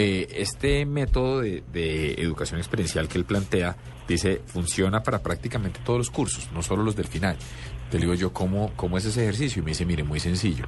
Eh, 0.00 0.28
este 0.36 0.86
método 0.86 1.40
de, 1.40 1.64
de, 1.72 2.12
educación 2.22 2.60
experiencial 2.60 3.08
que 3.08 3.18
él 3.18 3.24
plantea, 3.24 3.76
dice, 4.06 4.40
funciona 4.46 5.02
para 5.02 5.24
prácticamente 5.24 5.80
todos 5.84 5.98
los 5.98 6.08
cursos, 6.08 6.48
no 6.54 6.62
solo 6.62 6.84
los 6.84 6.94
del 6.94 7.08
final. 7.08 7.36
Te 7.90 7.98
digo 7.98 8.14
yo, 8.14 8.32
¿cómo, 8.32 8.70
¿cómo 8.76 8.96
es 8.96 9.04
ese 9.06 9.22
ejercicio? 9.22 9.60
Y 9.60 9.64
me 9.64 9.72
dice, 9.72 9.84
mire, 9.84 10.04
muy 10.04 10.20
sencillo. 10.20 10.66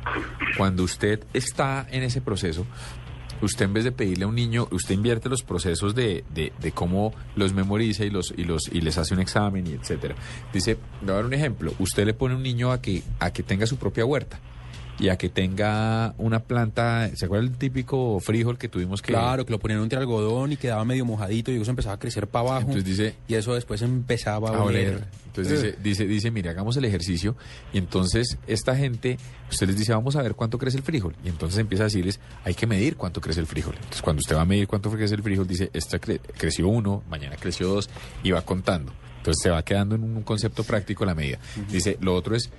Cuando 0.56 0.82
usted 0.82 1.24
está 1.32 1.86
en 1.92 2.02
ese 2.02 2.20
proceso, 2.20 2.66
usted 3.40 3.66
en 3.66 3.72
vez 3.72 3.84
de 3.84 3.92
pedirle 3.92 4.24
a 4.24 4.26
un 4.26 4.34
niño, 4.34 4.66
usted 4.72 4.96
invierte 4.96 5.28
los 5.28 5.44
procesos 5.44 5.94
de, 5.94 6.24
de, 6.34 6.52
de, 6.58 6.72
cómo 6.72 7.14
los 7.36 7.52
memoriza 7.52 8.04
y 8.04 8.10
los 8.10 8.34
y 8.36 8.42
los 8.42 8.66
y 8.66 8.80
les 8.80 8.98
hace 8.98 9.14
un 9.14 9.20
examen 9.20 9.64
y 9.64 9.74
etcétera. 9.74 10.16
Dice, 10.52 10.76
voy 11.02 11.10
a 11.10 11.14
dar 11.14 11.24
un 11.24 11.34
ejemplo. 11.34 11.72
Usted 11.78 12.04
le 12.04 12.14
pone 12.14 12.34
a 12.34 12.36
un 12.36 12.42
niño 12.42 12.72
a 12.72 12.82
que 12.82 13.04
a 13.20 13.32
que 13.32 13.44
tenga 13.44 13.64
su 13.66 13.76
propia 13.76 14.04
huerta 14.04 14.40
y 15.00 15.08
a 15.08 15.16
que 15.16 15.30
tenga 15.30 16.14
una 16.18 16.40
planta, 16.40 17.10
¿se 17.14 17.24
acuerda 17.24 17.46
el 17.46 17.56
típico 17.56 18.20
frijol 18.20 18.58
que 18.58 18.68
tuvimos 18.68 19.00
que 19.00 19.12
Claro, 19.12 19.46
que 19.46 19.50
lo 19.50 19.58
ponían 19.58 19.82
entre 19.82 19.98
algodón 19.98 20.52
y 20.52 20.56
quedaba 20.58 20.84
medio 20.84 21.06
mojadito 21.06 21.50
y 21.50 21.60
eso 21.60 21.70
empezaba 21.70 21.94
a 21.94 21.98
crecer 21.98 22.26
para 22.26 22.48
abajo. 22.48 22.60
Entonces 22.68 22.84
dice, 22.84 23.14
y 23.26 23.34
eso 23.34 23.54
después 23.54 23.80
empezaba 23.80 24.50
a, 24.50 24.56
a 24.58 24.62
oler. 24.62 25.04
Entonces 25.26 25.62
dice, 25.62 25.76
dice, 25.82 26.06
dice, 26.06 26.30
mire, 26.30 26.50
hagamos 26.50 26.76
el 26.76 26.84
ejercicio 26.84 27.34
y 27.72 27.78
entonces 27.78 28.36
esta 28.46 28.76
gente, 28.76 29.16
usted 29.50 29.68
les 29.68 29.78
dice, 29.78 29.92
vamos 29.94 30.16
a 30.16 30.22
ver 30.22 30.34
cuánto 30.34 30.58
crece 30.58 30.76
el 30.76 30.82
frijol. 30.82 31.16
Y 31.24 31.28
entonces 31.28 31.58
empieza 31.58 31.84
a 31.84 31.86
decirles, 31.86 32.20
hay 32.44 32.52
que 32.52 32.66
medir 32.66 32.96
cuánto 32.96 33.22
crece 33.22 33.40
el 33.40 33.46
frijol. 33.46 33.76
Entonces 33.76 34.02
cuando 34.02 34.20
usted 34.20 34.36
va 34.36 34.42
a 34.42 34.46
medir 34.46 34.68
cuánto 34.68 34.90
crece 34.90 35.14
el 35.14 35.22
frijol, 35.22 35.46
dice, 35.46 35.70
esta 35.72 35.98
cre 35.98 36.20
creció 36.36 36.68
uno, 36.68 37.02
mañana 37.08 37.36
creció 37.36 37.68
dos 37.68 37.88
y 38.22 38.32
va 38.32 38.42
contando. 38.42 38.92
Entonces 39.16 39.42
se 39.42 39.50
va 39.50 39.62
quedando 39.62 39.94
en 39.94 40.02
un 40.02 40.22
concepto 40.22 40.62
práctico 40.62 41.06
la 41.06 41.14
medida. 41.14 41.38
Dice, 41.70 41.96
lo 42.00 42.14
otro 42.14 42.36
es, 42.36 42.50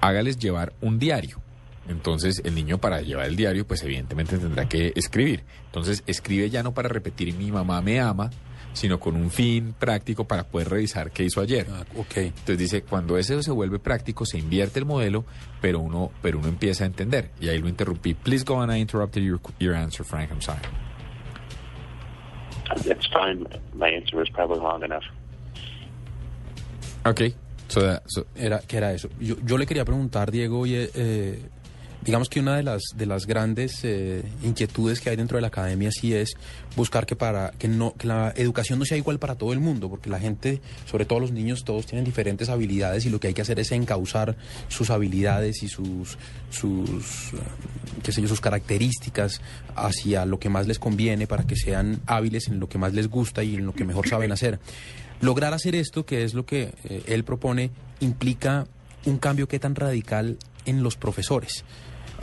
hágales 0.00 0.38
llevar 0.38 0.72
un 0.80 0.98
diario. 0.98 1.40
Entonces 1.88 2.40
el 2.44 2.54
niño 2.54 2.78
para 2.78 3.02
llevar 3.02 3.26
el 3.26 3.36
diario, 3.36 3.66
pues 3.66 3.82
evidentemente 3.82 4.38
tendrá 4.38 4.68
que 4.68 4.92
escribir. 4.96 5.44
Entonces 5.66 6.02
escribe 6.06 6.50
ya 6.50 6.62
no 6.62 6.72
para 6.72 6.88
repetir 6.88 7.34
mi 7.34 7.50
mamá 7.52 7.80
me 7.82 8.00
ama, 8.00 8.30
sino 8.72 8.98
con 8.98 9.16
un 9.16 9.30
fin 9.30 9.74
práctico 9.78 10.24
para 10.24 10.44
poder 10.44 10.68
revisar 10.68 11.10
qué 11.10 11.24
hizo 11.24 11.40
ayer. 11.40 11.66
Ah, 11.70 11.84
okay. 11.96 12.26
Entonces 12.28 12.58
dice, 12.58 12.82
cuando 12.82 13.16
eso 13.16 13.40
se 13.42 13.50
vuelve 13.50 13.78
práctico, 13.78 14.26
se 14.26 14.38
invierte 14.38 14.80
el 14.80 14.84
modelo, 14.84 15.24
pero 15.60 15.80
uno, 15.80 16.10
pero 16.20 16.38
uno 16.38 16.48
empieza 16.48 16.84
a 16.84 16.86
entender. 16.86 17.30
Y 17.40 17.48
ahí 17.48 17.58
lo 17.58 17.68
interrumpí. 17.68 18.14
Please 18.14 18.44
go 18.44 18.54
on, 18.54 18.74
I 18.74 18.80
interrupted 18.80 19.22
your, 19.22 19.40
your 19.58 19.74
answer, 19.74 20.04
Frank, 20.04 20.30
I'm 20.30 20.40
sorry. 20.40 20.60
That's 22.84 23.06
fine. 23.06 23.46
My 23.74 23.88
answer 23.88 24.16
was 24.18 24.28
probably 24.30 24.58
long 24.58 24.82
enough. 24.82 25.04
Okay. 27.06 27.34
So 27.68 27.80
that, 27.80 28.02
so, 28.06 28.26
era, 28.34 28.60
¿Qué 28.60 28.76
era 28.76 28.92
eso? 28.92 29.08
Yo, 29.20 29.36
yo 29.44 29.56
le 29.56 29.66
quería 29.66 29.84
preguntar, 29.84 30.30
Diego, 30.30 30.66
y, 30.66 30.74
eh, 30.76 31.42
digamos 32.04 32.28
que 32.28 32.40
una 32.40 32.56
de 32.56 32.62
las 32.62 32.82
de 32.96 33.06
las 33.06 33.26
grandes 33.26 33.80
eh, 33.84 34.22
inquietudes 34.42 35.00
que 35.00 35.10
hay 35.10 35.16
dentro 35.16 35.36
de 35.36 35.42
la 35.42 35.48
academia 35.48 35.90
sí 35.90 36.14
es 36.14 36.34
buscar 36.76 37.06
que 37.06 37.16
para 37.16 37.52
que 37.52 37.68
no 37.68 37.94
que 37.94 38.06
la 38.06 38.32
educación 38.36 38.78
no 38.78 38.84
sea 38.84 38.98
igual 38.98 39.18
para 39.18 39.36
todo 39.36 39.52
el 39.52 39.60
mundo 39.60 39.88
porque 39.88 40.10
la 40.10 40.20
gente 40.20 40.60
sobre 40.86 41.06
todo 41.06 41.20
los 41.20 41.32
niños 41.32 41.64
todos 41.64 41.86
tienen 41.86 42.04
diferentes 42.04 42.48
habilidades 42.48 43.06
y 43.06 43.10
lo 43.10 43.20
que 43.20 43.28
hay 43.28 43.34
que 43.34 43.42
hacer 43.42 43.58
es 43.58 43.72
encauzar 43.72 44.36
sus 44.68 44.90
habilidades 44.90 45.62
y 45.62 45.68
sus 45.68 46.18
sus 46.50 47.32
qué 48.02 48.12
sé 48.12 48.20
yo 48.20 48.28
sus 48.28 48.40
características 48.40 49.40
hacia 49.74 50.26
lo 50.26 50.38
que 50.38 50.48
más 50.48 50.66
les 50.66 50.78
conviene 50.78 51.26
para 51.26 51.44
que 51.46 51.56
sean 51.56 52.00
hábiles 52.06 52.48
en 52.48 52.60
lo 52.60 52.68
que 52.68 52.78
más 52.78 52.92
les 52.92 53.08
gusta 53.08 53.42
y 53.42 53.56
en 53.56 53.66
lo 53.66 53.74
que 53.74 53.84
mejor 53.84 54.08
saben 54.08 54.32
hacer. 54.32 54.58
Lograr 55.20 55.54
hacer 55.54 55.74
esto 55.74 56.04
que 56.04 56.24
es 56.24 56.34
lo 56.34 56.44
que 56.44 56.74
eh, 56.84 57.02
él 57.06 57.24
propone 57.24 57.70
implica 58.00 58.66
un 59.06 59.18
cambio 59.18 59.48
que 59.48 59.58
tan 59.58 59.74
radical 59.74 60.38
en 60.66 60.82
los 60.82 60.96
profesores 60.96 61.64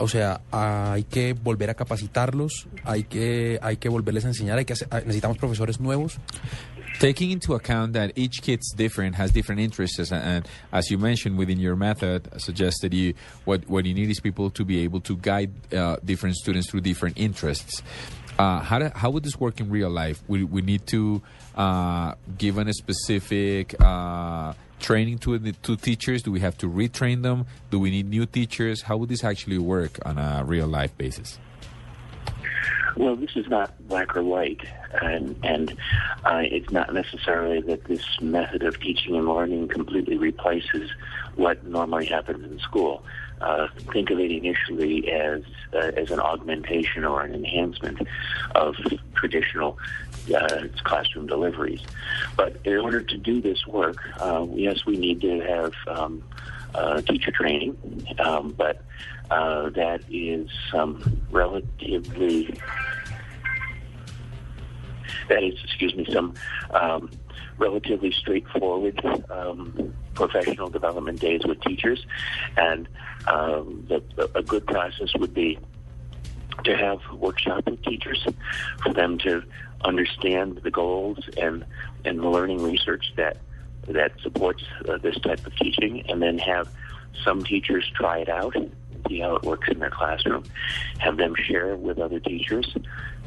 o 0.02 0.08
sea, 0.08 0.41
hay 0.52 1.04
que 1.04 1.34
volver 1.34 1.70
a 1.70 1.76
capacitarlos, 1.76 2.68
hay 2.84 3.04
que, 3.04 3.60
hay 3.62 3.78
que 3.78 3.88
volverles 3.88 4.26
a 4.26 4.30
enseñar, 4.30 4.58
hay 4.58 4.66
que 4.66 4.74
hacer, 4.74 4.88
necesitamos 5.06 5.38
profesores 5.38 5.80
nuevos. 5.80 6.18
Taking 6.99 7.32
into 7.32 7.56
account 7.56 7.93
that 7.93 8.12
each 8.16 8.41
kid's 8.41 8.74
different, 8.76 9.16
has 9.16 9.32
different 9.32 9.62
interests, 9.62 10.12
and, 10.12 10.24
and 10.24 10.47
as 10.72 10.91
you 10.91 10.97
mentioned 10.97 11.38
within 11.38 11.60
your 11.60 11.76
method, 11.76 12.30
suggested 12.38 12.93
you 12.93 13.14
what 13.45 13.68
what 13.68 13.86
you 13.86 13.93
need 13.93 14.10
is 14.10 14.20
people 14.20 14.52
to 14.52 14.66
be 14.66 14.84
able 14.84 14.99
to 15.02 15.16
guide 15.18 15.52
uh, 15.74 15.95
different 16.04 16.36
students 16.36 16.70
through 16.70 16.82
different 16.82 17.18
interests. 17.18 17.82
Uh, 18.38 18.60
how, 18.60 18.80
do, 18.80 18.89
how 18.95 19.10
would 19.10 19.24
this 19.24 19.39
work 19.39 19.60
in 19.60 19.70
real 19.70 19.89
life? 19.89 20.22
We, 20.28 20.43
we 20.43 20.62
need 20.62 20.88
to 20.88 21.22
uh, 21.56 22.16
give 22.38 22.58
a 22.58 22.74
specific 22.74 23.76
uh, 23.80 24.54
training 24.82 25.20
to 25.20 25.38
the 25.38 25.54
to 25.54 25.78
teachers? 25.78 26.24
Do 26.24 26.32
we 26.32 26.42
have 26.42 26.58
to 26.60 26.70
retrain 26.70 27.22
them? 27.24 27.46
Do 27.70 27.80
we 27.80 27.92
need 27.92 28.10
new 28.10 28.26
teachers? 28.26 28.82
How 28.82 28.98
would 28.98 29.10
this 29.10 29.24
actually 29.24 29.60
work 29.60 30.00
on 30.06 30.18
a 30.18 30.44
real 30.46 30.68
life 30.68 30.98
basis? 30.98 31.40
Well, 32.98 33.16
this 33.16 33.32
is 33.36 33.48
not 33.48 33.72
black 33.88 34.16
or 34.18 34.24
white, 34.24 34.62
and 35.02 35.36
and 35.44 35.72
uh, 36.26 36.42
it's 36.44 36.72
not 36.72 36.94
necessarily 36.94 37.62
that 37.62 37.86
this 37.86 38.04
method 38.20 38.64
of 38.64 38.80
teaching 38.80 39.16
and 39.16 39.28
learning 39.28 39.70
completely 39.70 40.18
replaces 40.18 40.92
what 41.36 41.66
normally 41.66 42.08
happens 42.08 42.44
in 42.44 42.60
school. 42.60 43.04
Uh, 43.40 43.68
think 43.92 44.12
of 44.12 44.20
it 44.20 44.30
initially 44.30 45.10
as 45.12 45.42
uh, 45.74 45.92
as 45.96 46.12
an 46.12 46.20
augmentation 46.20 47.06
or 47.06 47.22
an 47.22 47.34
enhancement 47.34 48.00
of 48.56 48.76
traditional 49.16 49.78
uh, 50.34 50.68
classroom 50.84 51.28
deliveries. 51.28 51.82
But 52.36 52.58
in 52.66 52.78
order 52.78 53.02
to 53.02 53.18
do 53.18 53.42
this 53.42 53.66
work, 53.68 53.98
uh, 54.20 54.48
yes, 54.54 54.86
we 54.86 54.98
need 54.98 55.22
to 55.22 55.40
have 55.42 55.74
um, 55.88 56.24
uh, 56.76 57.02
teacher 57.02 57.32
training, 57.32 57.78
um, 58.20 58.54
but 58.58 58.82
uh, 59.30 59.70
that 59.70 60.02
is 60.10 60.50
um, 60.74 61.22
relatively 61.32 62.54
that 65.28 65.44
is, 65.44 65.54
excuse 65.64 65.96
me, 65.96 66.06
some 66.12 66.34
um, 66.72 67.10
relatively 67.58 68.12
straightforward 68.12 69.00
um, 69.30 69.94
professional 70.14 70.70
development 70.70 71.20
days 71.20 71.42
with 71.46 71.62
teachers, 71.62 72.06
and 72.58 72.88
um, 73.28 73.86
the, 73.88 74.30
a 74.36 74.44
good 74.44 74.66
process 74.68 75.14
would 75.16 75.34
be 75.34 75.58
to 76.64 76.76
have 76.76 77.00
workshops 77.14 77.64
with 77.66 77.82
teachers 77.84 78.26
for 78.84 78.94
them 78.94 79.18
to 79.18 79.44
understand 79.84 80.60
the 80.64 80.72
goals 80.72 81.20
and 81.38 81.66
and 82.06 82.20
the 82.20 82.30
learning 82.30 82.62
research 82.62 83.14
that 83.16 83.38
that 83.88 84.12
supports 84.22 84.64
uh, 84.88 84.98
this 84.98 85.20
type 85.20 85.46
of 85.46 85.56
teaching, 85.56 86.04
and 86.10 86.22
then 86.22 86.38
have 86.38 86.70
some 87.24 87.44
teachers 87.44 87.90
try 87.96 88.20
it 88.20 88.30
out, 88.30 88.56
and 88.56 88.72
see 89.08 89.20
how 89.20 89.36
it 89.36 89.44
works 89.44 89.68
in 89.70 89.80
their 89.80 89.90
classroom, 89.90 90.44
have 91.00 91.18
them 91.18 91.34
share 91.36 91.76
with 91.76 92.00
other 92.00 92.20
teachers, 92.20 92.76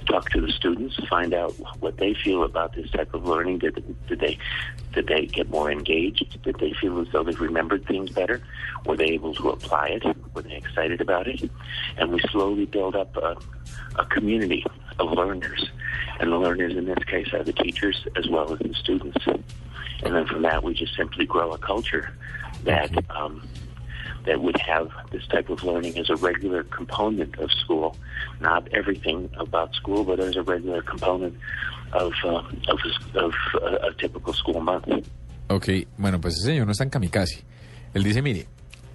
talk 0.07 0.31
to 0.31 0.41
the 0.41 0.51
students, 0.53 0.97
find 1.09 1.35
out 1.35 1.53
what 1.81 1.97
they 1.97 2.15
feel 2.15 2.45
about 2.45 2.75
this 2.75 2.91
type 2.91 3.13
of 3.15 3.27
learning. 3.27 3.59
Did, 3.59 4.07
did 4.07 4.21
they 4.21 4.39
did 4.93 5.07
they 5.09 5.27
get 5.27 5.51
more 5.51 5.71
engaged? 5.71 6.41
Did 6.43 6.59
they 6.61 6.73
feel 6.73 7.01
as 7.01 7.09
though 7.13 7.25
they 7.25 7.33
remembered 7.33 7.87
things 7.87 8.11
better? 8.11 8.41
Were 8.87 8.97
they 8.97 9.07
able 9.07 9.35
to 9.35 9.51
apply 9.51 9.89
it? 9.89 10.17
Were 10.35 10.43
they 10.43 10.57
excited 10.57 11.01
about 11.01 11.27
it? 11.27 11.51
And 11.97 12.13
we 12.13 12.21
slowly 12.31 12.67
build 12.67 12.95
up 12.95 13.17
a, 13.17 13.37
a 13.97 14.05
community 14.07 14.65
of 14.99 15.13
learners. 15.13 15.71
And 16.21 16.33
the 16.33 16.37
learners 16.37 16.77
in 16.77 16.85
this 16.87 17.03
case 17.05 17.33
are 17.33 17.43
the 17.43 17.53
teachers 17.53 18.07
as 18.17 18.29
well 18.29 18.53
as 18.53 18.59
the 18.61 18.75
students. 18.75 19.19
And 19.27 20.15
then 20.15 20.27
from 20.27 20.43
that, 20.43 20.63
we 20.63 20.75
just 20.75 20.95
simply 20.97 21.27
grow 21.27 21.53
a 21.53 21.59
culture 21.59 22.13
that 22.65 22.91
um, 23.11 23.43
that 24.27 24.41
would 24.41 24.59
have 24.61 24.91
this 25.11 25.27
type 25.29 25.51
of 25.51 25.63
learning 25.65 25.99
as 25.99 26.09
a 26.11 26.17
regular 26.17 26.63
component 26.65 27.39
of 27.39 27.51
school, 27.53 27.97
not 28.41 28.67
everything 28.73 29.31
about 29.39 29.75
school, 29.75 30.05
but 30.05 30.19
as 30.21 30.37
a 30.37 30.43
regular 30.43 30.83
component 30.83 31.37
of 31.93 32.13
uh, 32.25 32.43
of, 32.69 32.81
of 33.15 33.35
uh, 33.63 33.89
a 33.89 33.95
typical 33.95 34.33
school 34.33 34.61
month. 34.61 34.89
Ok, 35.49 35.69
bueno, 35.99 36.21
pues 36.21 36.35
ese 36.35 36.47
señor 36.47 36.67
no 36.67 36.73
es 36.73 36.79
tan 36.79 36.91
kamikaze. 36.91 37.45
Él 37.93 38.03
dice, 38.03 38.23
mire, 38.23 38.47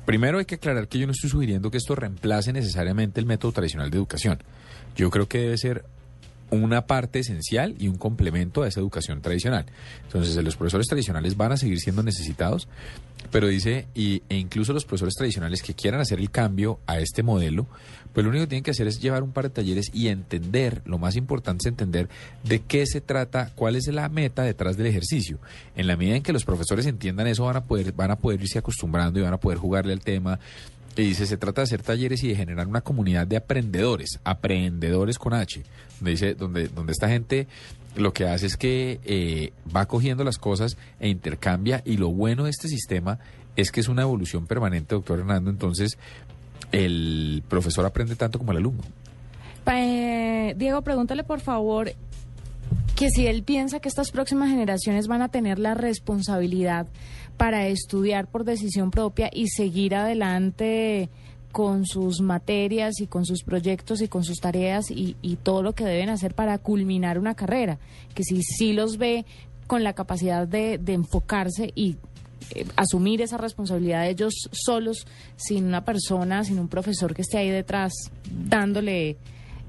primero 0.06 0.39
hay 0.39 0.45
que 0.45 0.56
aclarar 0.56 0.88
que 0.88 0.97
yo 0.97 1.06
no 1.06 1.12
estoy 1.12 1.30
sugiriendo 1.30 1.70
que 1.70 1.78
esto 1.78 1.95
reemplace 1.95 2.52
necesariamente 2.52 3.20
el 3.20 3.26
método 3.26 3.52
tradicional 3.52 3.89
de 3.91 3.97
educación. 3.97 4.43
Yo 4.95 5.09
creo 5.09 5.27
que 5.27 5.39
debe 5.39 5.57
ser 5.57 5.85
una 6.51 6.87
parte 6.87 7.19
esencial 7.19 7.75
y 7.79 7.87
un 7.87 7.97
complemento 7.97 8.63
a 8.63 8.67
esa 8.67 8.79
educación 8.79 9.21
tradicional. 9.21 9.65
Entonces, 10.03 10.35
los 10.43 10.55
profesores 10.55 10.87
tradicionales 10.87 11.37
van 11.37 11.51
a 11.51 11.57
seguir 11.57 11.79
siendo 11.79 12.03
necesitados, 12.03 12.67
pero 13.31 13.47
dice, 13.47 13.87
y, 13.93 14.23
e 14.29 14.37
incluso 14.37 14.73
los 14.73 14.85
profesores 14.85 15.15
tradicionales 15.15 15.61
que 15.61 15.73
quieran 15.73 16.01
hacer 16.01 16.19
el 16.19 16.31
cambio 16.31 16.79
a 16.87 16.99
este 16.99 17.21
modelo, 17.21 17.67
pues 18.13 18.23
lo 18.23 18.31
único 18.31 18.45
que 18.45 18.49
tienen 18.49 18.63
que 18.63 18.71
hacer 18.71 18.87
es 18.87 18.99
llevar 18.99 19.21
un 19.21 19.31
par 19.31 19.45
de 19.45 19.49
talleres 19.51 19.91
y 19.93 20.07
entender, 20.07 20.81
lo 20.85 20.97
más 20.97 21.15
importante 21.15 21.61
es 21.63 21.67
entender 21.67 22.09
de 22.43 22.61
qué 22.61 22.85
se 22.87 23.01
trata, 23.01 23.51
cuál 23.55 23.75
es 23.75 23.87
la 23.87 24.09
meta 24.09 24.41
detrás 24.41 24.77
del 24.77 24.87
ejercicio. 24.87 25.37
En 25.75 25.85
la 25.85 25.95
medida 25.95 26.15
en 26.15 26.23
que 26.23 26.33
los 26.33 26.45
profesores 26.45 26.87
entiendan 26.87 27.27
eso, 27.27 27.45
van 27.45 27.57
a 27.57 27.65
poder, 27.65 27.91
van 27.91 28.11
a 28.11 28.17
poder 28.17 28.41
irse 28.41 28.57
acostumbrando 28.57 29.19
y 29.19 29.23
van 29.23 29.33
a 29.33 29.39
poder 29.39 29.59
jugarle 29.59 29.93
al 29.93 30.01
tema. 30.01 30.39
Y 31.00 31.10
dice, 31.10 31.26
se 31.26 31.38
trata 31.38 31.62
de 31.62 31.64
hacer 31.64 31.82
talleres 31.82 32.24
y 32.24 32.28
de 32.28 32.36
generar 32.36 32.68
una 32.68 32.82
comunidad 32.82 33.26
de 33.26 33.38
aprendedores, 33.38 34.20
aprendedores 34.26 35.18
con 35.18 35.34
H, 35.34 35.64
donde 36.00 36.12
dice, 36.12 36.34
donde, 36.36 36.68
donde 36.68 36.91
esta 36.91 37.08
gente 37.08 37.47
lo 37.95 38.12
que 38.12 38.26
hace 38.26 38.47
es 38.47 38.58
que 38.58 39.00
eh, 39.06 39.54
va 39.74 39.86
cogiendo 39.88 40.24
las 40.24 40.38
cosas 40.38 40.78
e 41.00 41.08
intercambia. 41.08 41.82
Y 41.86 41.97
lo 41.97 42.10
bueno 42.10 42.43
de 42.43 42.50
este 42.50 42.68
sistema 42.68 43.20
es 43.56 43.72
que 43.72 43.80
es 43.80 43.88
una 43.88 44.02
evolución 44.02 44.45
permanente, 44.45 44.95
doctor 44.95 45.20
Hernando, 45.20 45.50
entonces 45.50 45.97
el 46.72 47.43
profesor 47.47 47.86
aprende 47.86 48.16
tanto 48.16 48.38
como 48.38 48.52
el 48.52 48.58
alumno. 48.58 48.84
Eh, 49.72 50.54
Diego, 50.58 50.82
pregúntale 50.82 51.24
por 51.24 51.39
favor 51.39 51.93
que 52.95 53.10
si 53.10 53.28
él 53.28 53.43
piensa 53.43 53.80
que 53.80 53.88
estas 53.88 54.12
próximas 54.12 54.50
generaciones 54.50 55.08
van 55.08 55.22
a 55.22 55.30
tener 55.30 55.60
la 55.60 55.74
responsabilidad 55.74 56.88
para 57.39 57.67
estudiar 57.67 58.27
por 58.27 58.43
decisión 58.43 58.91
propia 58.91 59.29
y 59.31 59.47
seguir 59.47 59.95
adelante 59.95 61.09
con 61.53 61.85
sus 61.85 62.19
materias 62.19 62.99
y 62.99 63.07
con 63.07 63.25
sus 63.25 63.43
proyectos 63.43 64.01
y 64.01 64.09
con 64.09 64.25
sus 64.25 64.39
tareas 64.39 64.91
y, 64.91 65.15
y 65.21 65.37
todo 65.37 65.63
lo 65.63 65.73
que 65.73 65.85
deben 65.85 66.09
hacer 66.09 66.35
para 66.35 66.57
culminar 66.57 67.17
una 67.17 67.35
carrera, 67.35 67.79
que 68.13 68.25
si 68.25 68.43
sí 68.43 68.73
los 68.73 68.97
ve 68.97 69.25
con 69.67 69.85
la 69.85 69.93
capacidad 69.93 70.45
de, 70.45 70.81
enfocarse 70.87 71.71
y 71.75 71.95
eh, 72.51 72.65
asumir 72.75 73.21
esa 73.21 73.37
responsabilidad 73.37 74.01
de 74.01 74.09
ellos 74.09 74.33
solos, 74.51 75.07
sin 75.37 75.63
una 75.63 75.85
persona, 75.85 76.43
sin 76.43 76.59
un 76.59 76.67
profesor 76.67 77.15
que 77.15 77.21
esté 77.21 77.37
ahí 77.37 77.49
detrás 77.49 77.93
dándole 78.29 79.15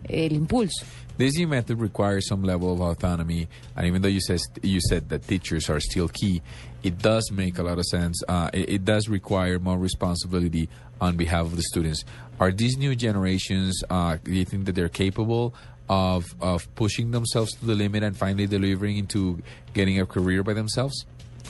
el 0.08 0.32
impulso. 0.32 0.84
This 1.18 1.36
new 1.36 1.46
method 1.46 1.78
requires 1.78 2.26
some 2.26 2.46
level 2.46 2.72
of 2.72 2.80
autonomy, 2.80 3.46
and 3.76 3.86
even 3.86 4.00
though 4.00 4.10
you 4.10 4.22
said 4.22 4.40
you 4.62 4.80
said 4.80 5.10
that 5.10 5.20
teachers 5.26 5.68
are 5.68 5.78
still 5.78 6.08
key, 6.08 6.40
it 6.82 6.98
does 6.98 7.30
make 7.30 7.58
a 7.58 7.62
lot 7.62 7.78
of 7.78 7.84
sense. 7.84 8.22
Uh, 8.26 8.50
it, 8.52 8.68
it, 8.68 8.84
does 8.84 9.08
require 9.08 9.58
more 9.58 9.78
responsibility 9.78 10.68
on 11.00 11.16
behalf 11.16 11.46
of 11.46 11.56
the 11.56 11.62
students. 11.62 12.04
Are 12.38 12.50
these 12.50 12.76
new 12.76 12.94
generations? 12.94 13.82
Uh, 13.90 14.16
do 14.22 14.32
you 14.32 14.44
think 14.44 14.64
that 14.66 14.74
they're 14.74 14.88
capable 14.88 15.54
of 15.88 16.34
of 16.40 16.72
pushing 16.76 17.10
themselves 17.10 17.52
to 17.56 17.66
the 17.66 17.74
limit 17.74 18.02
and 18.02 18.16
finally 18.16 18.46
delivering 18.46 18.96
into 18.96 19.42
getting 19.74 20.00
a 20.00 20.06
career 20.06 20.42
by 20.42 20.54
themselves, 20.54 21.04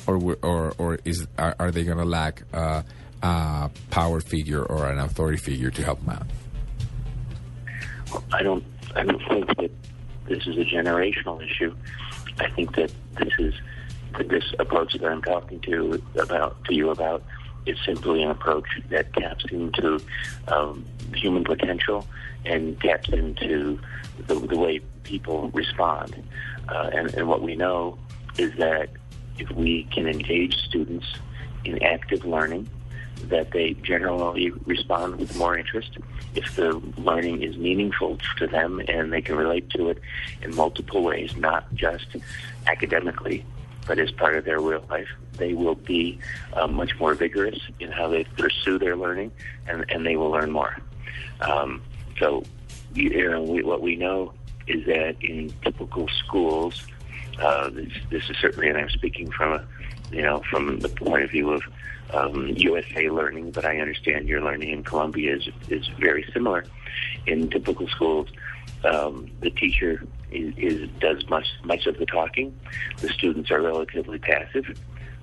or 0.07 0.37
or 0.43 0.73
or 0.79 0.99
is 1.05 1.27
are, 1.39 1.55
are 1.59 1.71
they 1.71 1.85
going 1.85 1.99
to 1.99 2.05
lack 2.05 2.43
uh, 2.53 2.83
a 3.23 3.71
power 3.91 4.21
figure 4.21 4.63
or 4.63 4.91
an 4.91 4.99
authority 4.99 5.37
figure 5.37 5.71
to 5.71 5.85
help 5.85 6.01
them 6.05 6.11
out? 6.11 6.27
I 8.33 8.43
don't. 8.43 8.65
I 8.97 9.05
don't 9.05 9.23
think 9.29 9.47
that 9.59 9.71
this 10.27 10.47
is 10.47 10.57
a 10.57 10.65
generational 10.65 11.41
issue. 11.45 11.75
I 12.39 12.49
think 12.51 12.75
that 12.77 12.91
this 13.17 13.33
is 13.39 13.55
this 14.29 14.45
approach 14.59 14.95
that 14.95 15.05
I'm 15.05 15.23
talking 15.23 15.61
to 15.61 16.03
about 16.19 16.63
to 16.65 16.75
you 16.75 16.91
about 16.91 17.23
is 17.67 17.79
simply 17.85 18.23
an 18.23 18.31
approach 18.31 18.67
that 18.89 19.13
taps 19.13 19.45
into 19.51 20.01
um, 20.49 20.85
human 21.15 21.45
potential 21.45 22.07
and 22.45 22.81
taps 22.81 23.09
into 23.11 23.79
the, 24.27 24.35
the 24.35 24.59
way 24.59 24.81
people 25.05 25.51
respond. 25.51 26.23
Uh, 26.69 26.91
and, 26.93 27.15
and 27.15 27.29
what 27.29 27.43
we 27.43 27.57
know 27.57 27.99
is 28.39 28.55
that 28.57 28.89
if 29.39 29.51
we 29.53 29.85
can 29.85 30.07
engage 30.07 30.57
students 30.57 31.07
in 31.65 31.83
active 31.83 32.25
learning, 32.25 32.69
that 33.29 33.51
they 33.51 33.75
generally 33.75 34.51
respond 34.65 35.17
with 35.17 35.37
more 35.37 35.57
interest. 35.57 35.99
If 36.35 36.57
the 36.57 36.75
learning 36.97 37.43
is 37.43 37.57
meaningful 37.57 38.19
to 38.39 38.47
them 38.47 38.81
and 38.89 39.13
they 39.13 39.21
can 39.21 39.37
relate 39.37 39.69
to 39.71 39.91
it 39.91 39.99
in 40.43 40.55
multiple 40.55 41.03
ways, 41.03 41.37
not 41.37 41.73
just 41.75 42.07
academically, 42.67 43.45
but 43.87 43.99
as 43.99 44.11
part 44.13 44.37
of 44.37 44.45
their 44.45 44.61
real 44.61 44.85
life, 44.91 45.09
they 45.33 45.55
will 45.55 45.75
be 45.75 46.19
uh, 46.53 46.67
much 46.67 46.99
more 46.99 47.15
vigorous 47.15 47.59
in 47.81 47.91
how 47.91 48.09
they 48.09 48.25
pursue 48.25 48.79
their 48.79 48.97
learning 48.97 49.33
and, 49.67 49.85
and 49.89 50.07
they 50.07 50.17
will 50.17 50.31
learn 50.31 50.51
more. 50.51 50.77
Um, 51.41 51.83
so, 52.19 52.45
you 52.95 53.31
know, 53.31 53.43
we, 53.43 53.63
what 53.63 53.81
we 53.81 53.97
know 53.97 54.33
is 54.67 54.85
that 54.87 55.17
in 55.21 55.53
typical 55.65 56.09
schools, 56.09 56.87
uh, 57.41 57.71
this, 57.71 57.93
this 58.11 58.31
is 58.31 58.37
certainly, 58.37 58.69
and 58.69 58.79
I'm 58.79 58.91
speaking 58.91 59.31
from 59.31 59.55
a, 59.55 59.67
you 60.13 60.23
know, 60.23 60.43
from 60.51 60.81
the 60.81 60.89
point 60.89 61.25
of 61.25 61.31
view 61.31 61.51
of 61.51 61.63
um, 62.13 62.49
USA 62.57 63.09
learning, 63.09 63.53
but 63.53 63.65
I 63.65 63.79
understand 63.79 64.29
your 64.29 64.43
learning 64.43 64.71
in 64.71 64.83
Columbia 64.83 65.37
is 65.37 65.49
is 65.69 65.89
very 65.99 66.29
similar. 66.33 66.65
In 67.27 67.49
typical 67.49 67.87
schools, 67.89 68.29
um, 68.85 69.31
the 69.41 69.51
teacher 69.51 70.03
is, 70.31 70.55
is 70.57 70.89
does 71.01 71.29
much 71.29 71.47
much 71.65 71.87
of 71.87 71.99
the 71.99 72.07
talking. 72.07 72.59
The 72.99 73.09
students 73.09 73.51
are 73.51 73.61
relatively 73.61 74.19
passive. 74.19 74.79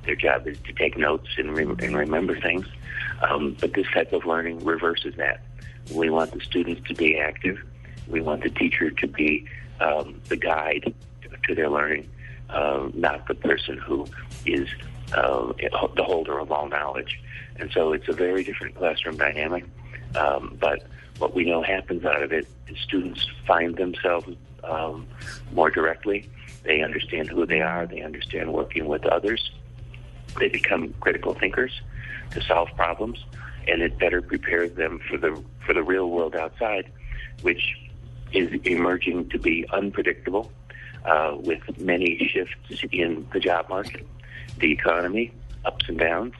Their 0.05 0.15
job 0.15 0.47
is 0.47 0.57
to 0.59 0.73
take 0.73 0.97
notes 0.97 1.27
and, 1.37 1.55
re- 1.55 1.63
and 1.85 1.97
remember 1.97 2.39
things. 2.39 2.65
Um, 3.29 3.57
but 3.59 3.73
this 3.73 3.87
type 3.93 4.13
of 4.13 4.25
learning 4.25 4.63
reverses 4.63 5.15
that. 5.17 5.41
We 5.91 6.09
want 6.09 6.31
the 6.31 6.39
students 6.39 6.87
to 6.87 6.93
be 6.93 7.17
active. 7.17 7.57
We 8.07 8.21
want 8.21 8.43
the 8.43 8.49
teacher 8.49 8.89
to 8.89 9.07
be 9.07 9.45
um, 9.81 10.21
the 10.29 10.37
guide 10.37 10.93
to 11.43 11.55
their 11.55 11.69
learning, 11.69 12.09
uh, 12.49 12.89
not 12.93 13.27
the 13.27 13.35
person 13.35 13.77
who 13.77 14.07
is 14.45 14.67
uh, 15.13 15.51
the 15.95 16.03
holder 16.03 16.39
of 16.39 16.51
all 16.51 16.67
knowledge. 16.67 17.19
And 17.57 17.71
so 17.71 17.93
it's 17.93 18.07
a 18.07 18.13
very 18.13 18.43
different 18.43 18.75
classroom 18.75 19.17
dynamic. 19.17 19.65
Um, 20.15 20.57
but 20.59 20.87
what 21.17 21.33
we 21.33 21.45
know 21.45 21.61
happens 21.63 22.05
out 22.05 22.21
of 22.21 22.31
it 22.31 22.47
is 22.67 22.77
students 22.79 23.27
find 23.45 23.75
themselves 23.75 24.27
um, 24.63 25.07
more 25.51 25.69
directly. 25.69 26.29
They 26.63 26.81
understand 26.81 27.29
who 27.29 27.45
they 27.45 27.61
are. 27.61 27.85
They 27.85 28.01
understand 28.01 28.53
working 28.53 28.87
with 28.87 29.05
others. 29.05 29.51
They 30.39 30.49
become 30.49 30.93
critical 30.99 31.33
thinkers 31.33 31.81
to 32.31 32.41
solve 32.41 32.69
problems, 32.75 33.23
and 33.67 33.81
it 33.81 33.97
better 33.97 34.21
prepares 34.21 34.73
them 34.73 34.99
for 35.09 35.17
the 35.17 35.41
for 35.65 35.73
the 35.73 35.83
real 35.83 36.09
world 36.09 36.35
outside, 36.35 36.91
which 37.41 37.75
is 38.33 38.51
emerging 38.65 39.29
to 39.29 39.39
be 39.39 39.65
unpredictable, 39.71 40.51
uh, 41.05 41.35
with 41.39 41.61
many 41.79 42.17
shifts 42.27 42.83
in 42.91 43.25
the 43.31 43.39
job 43.39 43.69
market 43.69 44.05
the 44.59 44.71
economy, 44.71 45.31
ups 45.65 45.85
and 45.87 45.99
downs, 45.99 46.33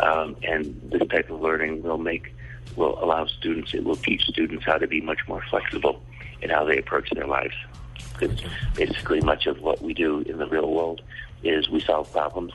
um, 0.00 0.36
and 0.42 0.80
this 0.90 1.06
type 1.08 1.30
of 1.30 1.40
learning 1.40 1.82
will 1.82 1.98
make 1.98 2.34
will 2.76 3.02
allow 3.02 3.26
students 3.26 3.74
it 3.74 3.82
will 3.82 3.96
teach 3.96 4.22
students 4.22 4.64
how 4.64 4.76
to 4.76 4.86
be 4.86 5.00
much 5.00 5.18
more 5.26 5.42
flexible 5.50 6.00
in 6.42 6.50
how 6.50 6.64
they 6.64 6.78
approach 6.78 7.10
their 7.10 7.26
lives. 7.26 7.54
Because 8.12 8.40
basically, 8.74 9.20
much 9.20 9.46
of 9.46 9.60
what 9.60 9.82
we 9.82 9.94
do 9.94 10.20
in 10.20 10.38
the 10.38 10.46
real 10.46 10.72
world 10.72 11.02
is 11.42 11.68
we 11.68 11.80
solve 11.80 12.10
problems 12.12 12.52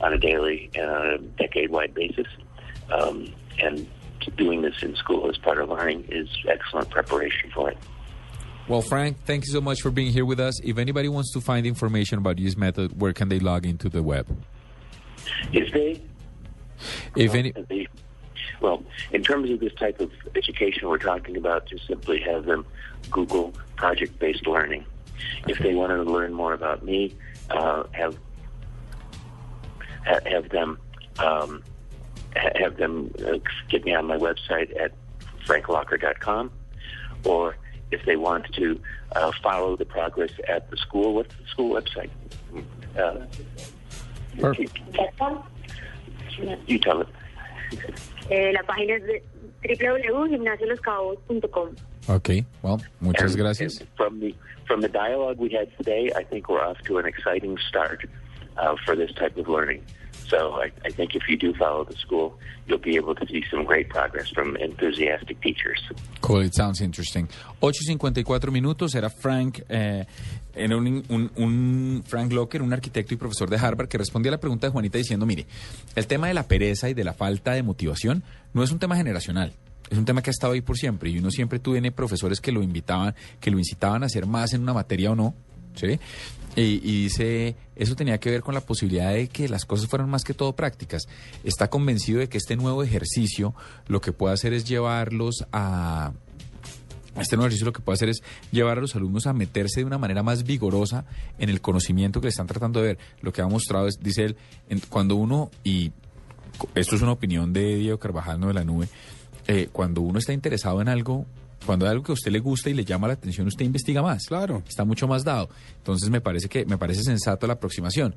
on 0.00 0.12
a 0.12 0.18
daily 0.18 0.70
and 0.74 0.90
a 0.90 1.18
decade-wide 1.38 1.94
basis, 1.94 2.26
um, 2.92 3.32
and 3.58 3.88
doing 4.36 4.62
this 4.62 4.82
in 4.82 4.94
school 4.94 5.28
as 5.28 5.38
part 5.38 5.58
of 5.58 5.68
learning 5.70 6.04
is 6.10 6.28
excellent 6.46 6.90
preparation 6.90 7.50
for 7.50 7.70
it. 7.70 7.78
Well, 8.68 8.82
Frank, 8.82 9.24
thank 9.24 9.46
you 9.46 9.52
so 9.52 9.62
much 9.62 9.80
for 9.80 9.90
being 9.90 10.12
here 10.12 10.26
with 10.26 10.38
us. 10.38 10.60
If 10.62 10.76
anybody 10.76 11.08
wants 11.08 11.32
to 11.32 11.40
find 11.40 11.66
information 11.66 12.18
about 12.18 12.36
this 12.36 12.54
method, 12.56 13.00
where 13.00 13.14
can 13.14 13.30
they 13.30 13.38
log 13.38 13.64
into 13.64 13.88
the 13.88 14.02
web? 14.02 14.26
If 15.52 15.72
they, 15.72 16.02
if 17.16 17.34
any, 17.34 17.52
they, 17.52 17.88
well, 18.60 18.82
in 19.12 19.22
terms 19.22 19.50
of 19.50 19.60
this 19.60 19.74
type 19.74 20.00
of 20.00 20.10
education 20.34 20.88
we're 20.88 20.98
talking 20.98 21.36
about, 21.36 21.66
just 21.66 21.86
simply 21.86 22.20
have 22.20 22.44
them 22.44 22.66
Google 23.10 23.54
project-based 23.76 24.46
learning. 24.46 24.84
If 25.46 25.58
they 25.58 25.74
want 25.74 25.90
to 25.92 26.02
learn 26.02 26.32
more 26.32 26.52
about 26.52 26.84
me, 26.84 27.14
uh, 27.50 27.84
have 27.92 28.16
have 30.04 30.48
them 30.50 30.78
um, 31.18 31.62
have 32.34 32.76
them 32.76 33.12
uh, 33.26 33.38
get 33.68 33.84
me 33.84 33.94
on 33.94 34.06
my 34.06 34.16
website 34.16 34.78
at 34.80 34.92
franklocker.com 35.46 36.50
or 37.24 37.56
if 37.90 38.04
they 38.04 38.16
want 38.16 38.52
to 38.54 38.80
uh, 39.16 39.32
follow 39.42 39.76
the 39.76 39.84
progress 39.84 40.30
at 40.46 40.70
the 40.70 40.76
school. 40.76 41.14
What's 41.14 41.34
the 41.34 41.46
school 41.46 41.80
website? 41.80 42.10
Uh, 42.96 43.24
you 46.66 46.78
tell 46.78 47.00
it. 47.00 47.08
Eh, 48.30 48.52
la 48.52 48.62
página 48.62 48.94
es 48.96 49.02
de 49.04 49.22
www.gimnasioloscabos.com. 49.62 51.70
Okay. 52.08 52.44
Well, 52.62 52.78
muchas 53.00 53.32
And- 53.32 53.40
gracias. 53.42 53.80
and 53.80 53.88
From 53.96 54.20
the 54.20 54.34
from 54.66 54.80
the 54.82 54.88
dialogue 54.88 55.38
we 55.38 55.48
had 55.50 55.68
today, 55.78 56.10
I 56.14 56.24
think 56.24 56.48
we're 56.48 56.60
off 56.62 56.78
to 56.86 56.98
an 56.98 57.06
exciting 57.06 57.56
start. 57.68 58.04
uh, 58.60 58.74
for 58.84 58.96
this 58.96 59.12
type 59.14 59.36
of 59.36 59.46
learning. 59.48 59.80
So 60.28 60.60
I, 60.62 60.70
I 60.86 60.90
think 60.92 61.14
if 61.14 61.22
you 61.28 61.36
do 61.38 61.54
follow 61.56 61.84
the 61.84 61.96
school, 61.96 62.38
you'll 62.66 62.78
be 62.82 62.96
able 62.96 63.14
to 63.14 63.26
see 63.26 63.42
some 63.50 63.64
great 63.64 63.88
progress 63.88 64.28
from 64.30 64.56
enthusiastic 64.56 65.40
teachers. 65.40 65.80
Cool, 66.20 66.42
it 66.42 66.54
sounds 66.54 66.80
interesting. 66.82 67.28
8.54 67.62 68.50
minutos, 68.50 68.94
era 68.94 69.08
Frank, 69.10 69.60
eh, 69.68 70.04
era 70.54 70.76
un, 70.76 71.02
un- 71.08 71.30
un 71.36 72.02
Frank 72.06 72.32
Locker, 72.32 72.60
un 72.62 72.72
arquitecto 72.72 73.14
y 73.14 73.16
profesor 73.16 73.48
de 73.48 73.56
Harvard, 73.56 73.88
que 73.88 73.96
respondía 73.98 74.30
a 74.30 74.32
la 74.36 74.40
pregunta 74.40 74.66
de 74.66 74.72
Juanita 74.72 74.98
diciendo, 74.98 75.24
mire, 75.24 75.46
el 75.94 76.06
tema 76.06 76.28
de 76.28 76.34
la 76.34 76.42
pereza 76.46 76.88
y 76.90 76.94
de 76.94 77.04
la 77.04 77.14
falta 77.14 77.52
de 77.52 77.62
motivación 77.62 78.22
no 78.52 78.62
es 78.62 78.70
un 78.70 78.78
tema 78.78 78.96
generacional. 78.96 79.52
Es 79.90 79.96
un 79.96 80.04
tema 80.04 80.20
que 80.20 80.28
ha 80.28 80.32
estado 80.32 80.52
ahí 80.52 80.60
por 80.60 80.76
siempre 80.76 81.08
y 81.08 81.18
uno 81.18 81.30
siempre 81.30 81.58
tiene 81.58 81.90
profesores 81.92 82.40
que 82.42 82.52
lo 82.52 82.62
invitaban, 82.62 83.14
que 83.40 83.50
lo 83.50 83.58
incitaban 83.58 84.02
a 84.02 84.06
hacer 84.06 84.26
más 84.26 84.52
en 84.52 84.60
una 84.62 84.74
materia 84.74 85.10
o 85.12 85.14
no, 85.14 85.34
Y, 86.56 86.80
dice, 86.80 87.54
eso 87.76 87.94
tenía 87.94 88.18
que 88.18 88.30
ver 88.30 88.42
con 88.42 88.54
la 88.54 88.60
posibilidad 88.60 89.12
de 89.12 89.28
que 89.28 89.48
las 89.48 89.64
cosas 89.64 89.86
fueran 89.86 90.10
más 90.10 90.24
que 90.24 90.34
todo 90.34 90.56
prácticas. 90.56 91.06
Está 91.44 91.70
convencido 91.70 92.18
de 92.18 92.28
que 92.28 92.38
este 92.38 92.56
nuevo 92.56 92.82
ejercicio 92.82 93.54
lo 93.86 94.00
que 94.00 94.12
puede 94.12 94.34
hacer 94.34 94.52
es 94.52 94.64
llevarlos 94.64 95.46
a, 95.52 96.12
este 97.20 97.36
nuevo 97.36 97.46
ejercicio 97.46 97.66
lo 97.66 97.72
que 97.72 97.80
puede 97.80 97.94
hacer 97.94 98.08
es 98.08 98.22
llevar 98.50 98.78
a 98.78 98.80
los 98.80 98.94
alumnos 98.96 99.26
a 99.26 99.32
meterse 99.32 99.80
de 99.80 99.86
una 99.86 99.98
manera 99.98 100.22
más 100.22 100.44
vigorosa 100.44 101.04
en 101.38 101.48
el 101.48 101.60
conocimiento 101.60 102.20
que 102.20 102.26
le 102.26 102.30
están 102.30 102.46
tratando 102.46 102.80
de 102.80 102.88
ver. 102.88 102.98
Lo 103.22 103.32
que 103.32 103.40
ha 103.40 103.46
mostrado 103.46 103.86
es, 103.86 104.00
dice 104.00 104.24
él, 104.24 104.36
cuando 104.88 105.16
uno, 105.16 105.50
y 105.62 105.92
esto 106.74 106.96
es 106.96 107.02
una 107.02 107.12
opinión 107.12 107.52
de 107.52 107.76
Diego 107.76 107.98
Carvajal, 107.98 108.40
no 108.40 108.48
de 108.48 108.54
la 108.54 108.64
nube, 108.64 108.88
eh, 109.46 109.68
cuando 109.72 110.00
uno 110.00 110.18
está 110.18 110.32
interesado 110.32 110.80
en 110.80 110.88
algo, 110.88 111.26
cuando 111.66 111.86
hay 111.86 111.92
algo 111.92 112.04
que 112.04 112.12
a 112.12 112.14
usted 112.14 112.30
le 112.30 112.38
gusta 112.40 112.70
y 112.70 112.74
le 112.74 112.84
llama 112.84 113.08
la 113.08 113.14
atención, 113.14 113.46
usted 113.46 113.64
investiga 113.64 114.02
más. 114.02 114.26
Claro. 114.26 114.62
Está 114.66 114.84
mucho 114.84 115.06
más 115.06 115.24
dado. 115.24 115.48
Entonces 115.78 116.08
me 116.10 116.20
parece 116.20 116.48
que, 116.48 116.64
me 116.64 116.78
parece 116.78 117.02
sensato 117.02 117.46
la 117.46 117.54
aproximación. 117.54 118.14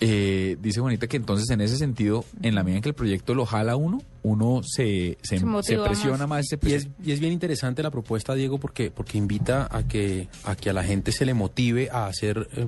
Eh, 0.00 0.56
dice 0.60 0.80
Juanita 0.80 1.06
que 1.06 1.18
entonces 1.18 1.50
en 1.50 1.60
ese 1.60 1.76
sentido, 1.76 2.24
en 2.42 2.54
la 2.54 2.62
medida 2.62 2.78
en 2.78 2.82
que 2.82 2.88
el 2.88 2.94
proyecto 2.94 3.34
lo 3.34 3.44
jala 3.44 3.72
a 3.72 3.76
uno, 3.76 4.02
uno 4.22 4.62
se, 4.64 5.18
se, 5.22 5.38
se 5.62 5.78
presiona 5.78 6.26
más. 6.26 6.46
se 6.48 6.58
Y 6.62 6.72
es, 6.72 6.88
y 7.04 7.12
es 7.12 7.20
bien 7.20 7.32
interesante 7.32 7.82
la 7.82 7.90
propuesta, 7.90 8.34
Diego, 8.34 8.58
porque, 8.58 8.90
porque 8.90 9.18
invita 9.18 9.68
a 9.70 9.86
que, 9.86 10.28
a 10.44 10.56
que 10.56 10.70
a 10.70 10.72
la 10.72 10.82
gente 10.82 11.12
se 11.12 11.24
le 11.26 11.34
motive 11.34 11.90
a 11.90 12.06
hacer... 12.06 12.48
eh, 12.56 12.66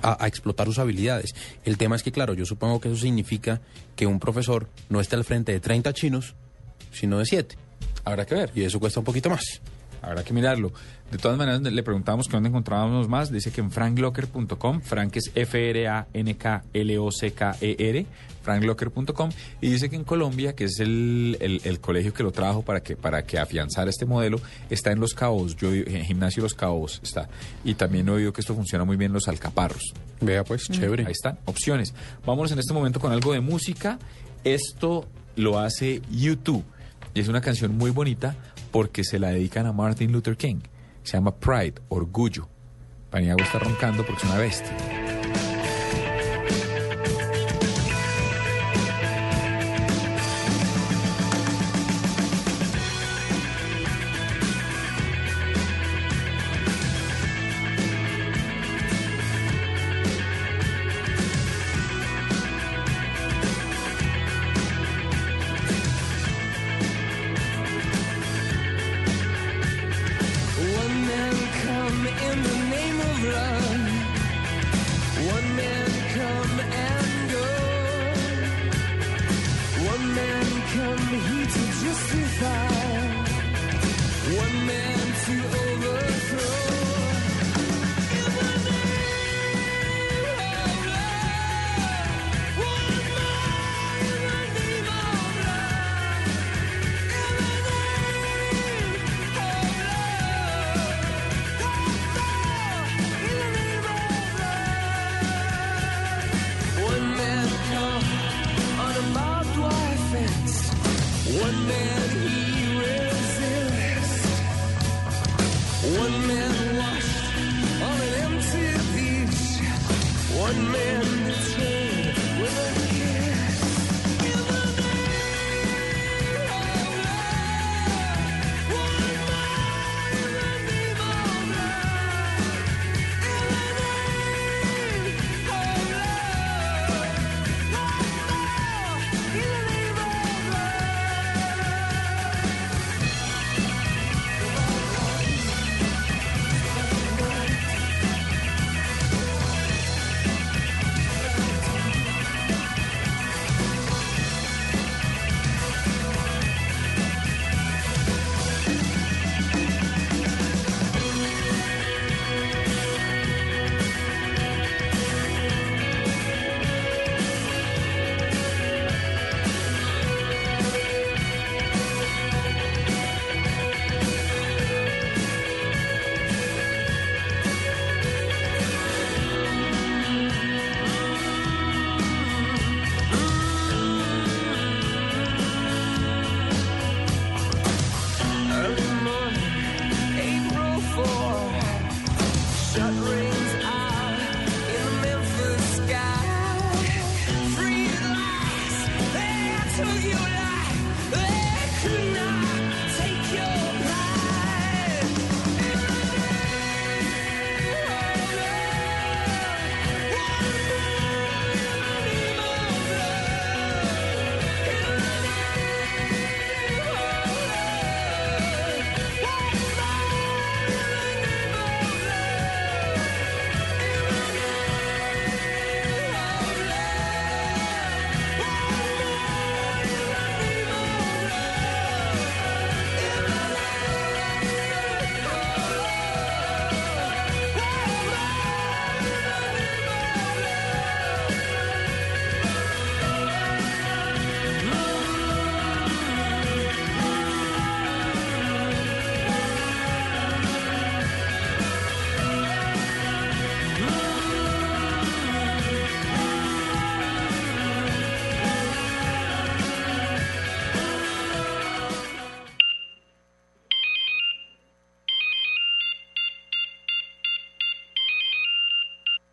a, 0.00 0.22
a 0.22 0.28
explotar 0.28 0.68
sus 0.68 0.78
habilidades. 0.78 1.34
El 1.64 1.76
tema 1.76 1.96
es 1.96 2.04
que, 2.04 2.12
claro, 2.12 2.32
yo 2.32 2.44
supongo 2.44 2.80
que 2.80 2.88
eso 2.88 2.96
significa 2.96 3.60
que 3.96 4.06
un 4.06 4.20
profesor 4.20 4.68
no 4.88 5.00
está 5.00 5.16
al 5.16 5.24
frente 5.24 5.50
de 5.50 5.58
30 5.58 5.92
chinos, 5.92 6.36
sino 6.92 7.18
de 7.18 7.26
7. 7.26 7.56
Habrá 8.08 8.24
que 8.26 8.34
ver. 8.34 8.50
Y 8.54 8.62
eso 8.62 8.80
cuesta 8.80 9.00
un 9.00 9.04
poquito 9.04 9.28
más. 9.30 9.60
Habrá 10.00 10.22
que 10.22 10.32
mirarlo. 10.32 10.72
De 11.10 11.18
todas 11.18 11.36
maneras, 11.36 11.60
le 11.60 11.82
preguntamos 11.82 12.26
que 12.28 12.32
dónde 12.34 12.48
encontrábamos 12.50 13.08
más. 13.08 13.32
Dice 13.32 13.50
que 13.50 13.60
en 13.60 13.70
franklocker.com. 13.70 14.80
Frank 14.80 15.16
es 15.16 15.30
F-R-A-N-K-L-O-C-K-E-R. 16.78 18.06
franklocker.com. 18.42 19.30
Y 19.60 19.70
dice 19.70 19.90
que 19.90 19.96
en 19.96 20.04
Colombia, 20.04 20.54
que 20.54 20.64
es 20.64 20.78
el, 20.80 21.36
el- 21.40 21.60
el 21.64 21.80
colegio 21.80 22.14
que 22.14 22.22
lo 22.22 22.30
trajo 22.32 22.62
para 22.62 22.80
que, 22.82 22.96
para 22.96 23.22
que 23.24 23.38
afianzara 23.38 23.90
este 23.90 24.06
modelo, 24.06 24.40
está 24.70 24.90
en 24.92 25.00
Los 25.00 25.12
Cabos. 25.14 25.56
Yo, 25.56 25.72
en 25.74 26.04
Gimnasio 26.04 26.42
Los 26.42 26.54
Cabos 26.54 27.00
está. 27.02 27.28
Y 27.64 27.74
también 27.74 28.08
he 28.08 28.12
oído 28.12 28.32
que 28.32 28.40
esto 28.40 28.54
funciona 28.54 28.84
muy 28.84 28.96
bien 28.96 29.10
en 29.10 29.14
los 29.14 29.28
alcaparros. 29.28 29.82
Vea, 30.20 30.44
pues, 30.44 30.62
chévere. 30.68 31.04
Ahí 31.06 31.12
están, 31.12 31.38
opciones. 31.44 31.92
Vámonos 32.24 32.52
en 32.52 32.58
este 32.58 32.72
momento 32.72 33.00
con 33.00 33.12
algo 33.12 33.32
de 33.32 33.40
música. 33.40 33.98
Esto 34.44 35.06
lo 35.36 35.58
hace 35.58 36.00
YouTube. 36.10 36.64
Y 37.14 37.20
es 37.20 37.28
una 37.28 37.40
canción 37.40 37.76
muy 37.76 37.90
bonita 37.90 38.36
porque 38.70 39.04
se 39.04 39.18
la 39.18 39.28
dedican 39.28 39.66
a 39.66 39.72
Martin 39.72 40.12
Luther 40.12 40.36
King. 40.36 40.60
Se 41.02 41.16
llama 41.16 41.34
Pride, 41.34 41.74
Orgullo. 41.88 42.48
Paniagua 43.10 43.44
está 43.44 43.58
roncando 43.58 44.04
porque 44.04 44.22
es 44.22 44.28
una 44.28 44.38
bestia. 44.38 45.07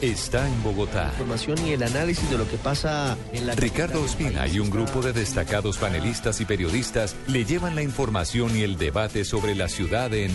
Está 0.00 0.46
en 0.46 0.62
Bogotá. 0.62 1.08
información 1.12 1.66
y 1.66 1.72
el 1.72 1.82
análisis 1.82 2.28
de 2.30 2.38
lo 2.38 2.48
que 2.48 2.56
pasa 2.56 3.16
en 3.32 3.46
la 3.46 3.54
Ricardo 3.54 4.02
Ospina 4.02 4.46
y 4.46 4.58
un 4.58 4.70
grupo 4.70 5.02
de 5.02 5.12
destacados 5.12 5.78
panelistas 5.78 6.40
y 6.40 6.44
periodistas 6.44 7.16
le 7.26 7.44
llevan 7.44 7.74
la 7.74 7.82
información 7.82 8.56
y 8.56 8.62
el 8.62 8.76
debate 8.76 9.24
sobre 9.24 9.54
la 9.54 9.68
ciudad 9.68 10.12
en 10.14 10.30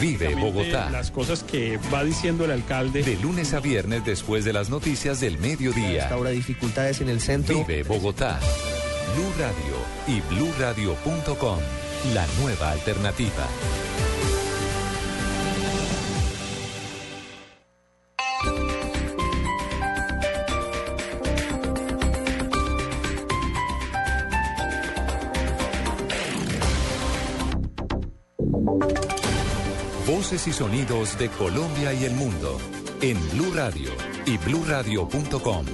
Vive 0.00 0.34
Bogotá. 0.34 0.90
Las 0.90 1.10
cosas 1.10 1.42
que 1.42 1.78
va 1.92 2.04
diciendo 2.04 2.44
el 2.44 2.50
alcalde. 2.50 3.02
De 3.02 3.16
lunes 3.16 3.54
a 3.54 3.60
viernes 3.60 4.04
después 4.04 4.44
de 4.44 4.52
las 4.52 4.70
noticias 4.70 5.20
del 5.20 5.38
mediodía. 5.38 6.08
Ahora 6.08 6.30
dificultades 6.30 7.00
en 7.00 7.08
el 7.08 7.20
centro. 7.20 7.64
Vive 7.64 7.82
Bogotá. 7.82 8.40
Blue 9.14 9.32
Radio 9.38 9.74
y 10.08 10.20
bluradio.com. 10.34 11.58
La 12.12 12.26
nueva 12.40 12.72
alternativa. 12.72 13.48
Voces 30.34 30.48
y 30.48 30.52
sonidos 30.52 31.16
de 31.16 31.28
Colombia 31.28 31.92
y 31.92 32.06
el 32.06 32.12
mundo 32.14 32.58
en 33.02 33.16
Blue 33.30 33.52
Radio 33.54 33.88
y 34.26 34.36
bluradio.com. 34.38 35.64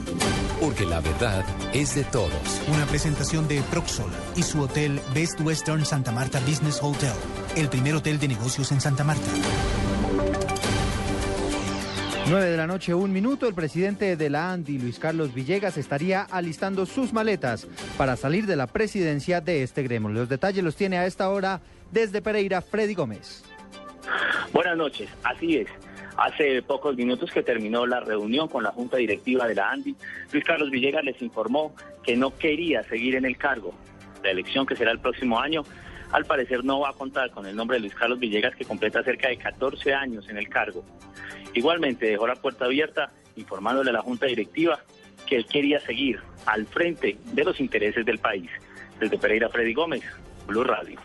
Porque 0.60 0.84
la 0.84 1.00
verdad 1.00 1.46
es 1.72 1.94
de 1.94 2.04
todos. 2.04 2.60
Una 2.68 2.84
presentación 2.84 3.48
de 3.48 3.62
Proxol 3.70 4.10
y 4.36 4.42
su 4.42 4.60
hotel 4.60 5.00
Best 5.14 5.40
Western 5.40 5.86
Santa 5.86 6.12
Marta 6.12 6.40
Business 6.40 6.78
Hotel, 6.82 7.14
el 7.56 7.70
primer 7.70 7.94
hotel 7.94 8.18
de 8.18 8.28
negocios 8.28 8.70
en 8.70 8.82
Santa 8.82 9.02
Marta. 9.02 9.30
9 12.28 12.44
de 12.44 12.56
la 12.58 12.66
noche, 12.66 12.92
un 12.92 13.14
minuto. 13.14 13.48
El 13.48 13.54
presidente 13.54 14.14
de 14.14 14.28
la 14.28 14.52
ANDI, 14.52 14.78
Luis 14.78 14.98
Carlos 14.98 15.32
Villegas, 15.32 15.78
estaría 15.78 16.20
alistando 16.20 16.84
sus 16.84 17.14
maletas 17.14 17.66
para 17.96 18.14
salir 18.14 18.44
de 18.44 18.56
la 18.56 18.66
presidencia 18.66 19.40
de 19.40 19.62
este 19.62 19.82
gremio. 19.82 20.10
Los 20.10 20.28
detalles 20.28 20.62
los 20.62 20.76
tiene 20.76 20.98
a 20.98 21.06
esta 21.06 21.30
hora 21.30 21.62
desde 21.90 22.20
Pereira 22.20 22.60
Freddy 22.60 22.92
Gómez. 22.92 23.42
Buenas 24.52 24.76
noches, 24.76 25.08
así 25.24 25.56
es. 25.56 25.68
Hace 26.16 26.62
pocos 26.62 26.96
minutos 26.96 27.30
que 27.30 27.42
terminó 27.42 27.86
la 27.86 28.00
reunión 28.00 28.48
con 28.48 28.62
la 28.62 28.72
Junta 28.72 28.98
Directiva 28.98 29.46
de 29.46 29.54
la 29.54 29.70
ANDI, 29.70 29.96
Luis 30.32 30.44
Carlos 30.44 30.70
Villegas 30.70 31.04
les 31.04 31.20
informó 31.22 31.74
que 32.02 32.16
no 32.16 32.36
quería 32.36 32.82
seguir 32.84 33.14
en 33.14 33.24
el 33.24 33.36
cargo. 33.36 33.72
La 34.22 34.30
elección 34.30 34.66
que 34.66 34.76
será 34.76 34.90
el 34.90 34.98
próximo 34.98 35.40
año, 35.40 35.62
al 36.12 36.24
parecer 36.24 36.64
no 36.64 36.80
va 36.80 36.90
a 36.90 36.92
contar 36.92 37.30
con 37.30 37.46
el 37.46 37.56
nombre 37.56 37.76
de 37.76 37.82
Luis 37.82 37.94
Carlos 37.94 38.18
Villegas, 38.18 38.54
que 38.54 38.64
completa 38.64 39.02
cerca 39.02 39.28
de 39.28 39.36
14 39.38 39.94
años 39.94 40.28
en 40.28 40.36
el 40.36 40.48
cargo. 40.48 40.84
Igualmente 41.54 42.06
dejó 42.06 42.26
la 42.26 42.36
puerta 42.36 42.66
abierta, 42.66 43.12
informándole 43.36 43.90
a 43.90 43.94
la 43.94 44.02
Junta 44.02 44.26
Directiva 44.26 44.78
que 45.26 45.36
él 45.36 45.46
quería 45.46 45.80
seguir 45.80 46.20
al 46.46 46.66
frente 46.66 47.16
de 47.32 47.44
los 47.44 47.60
intereses 47.60 48.04
del 48.04 48.18
país. 48.18 48.50
Desde 48.98 49.16
Pereira, 49.16 49.48
Freddy 49.48 49.72
Gómez, 49.72 50.02
Blue 50.46 50.64
Radio. 50.64 50.98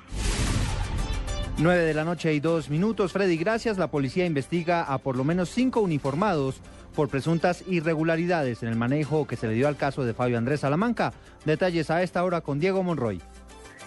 9 1.57 1.83
de 1.83 1.93
la 1.93 2.03
noche 2.03 2.33
y 2.33 2.41
dos 2.41 2.69
minutos. 2.69 3.13
Freddy, 3.13 3.37
gracias. 3.37 3.77
La 3.77 3.87
policía 3.87 4.25
investiga 4.25 4.83
a 4.83 4.97
por 4.97 5.15
lo 5.15 5.23
menos 5.23 5.49
cinco 5.49 5.79
uniformados 5.79 6.55
por 6.93 7.07
presuntas 7.07 7.63
irregularidades 7.67 8.61
en 8.61 8.69
el 8.69 8.75
manejo 8.75 9.25
que 9.25 9.37
se 9.37 9.47
le 9.47 9.53
dio 9.53 9.69
al 9.69 9.77
caso 9.77 10.03
de 10.03 10.13
Fabio 10.13 10.37
Andrés 10.37 10.61
Salamanca. 10.61 11.13
Detalles 11.45 11.89
a 11.91 12.03
esta 12.03 12.23
hora 12.25 12.41
con 12.41 12.59
Diego 12.59 12.83
Monroy. 12.83 13.21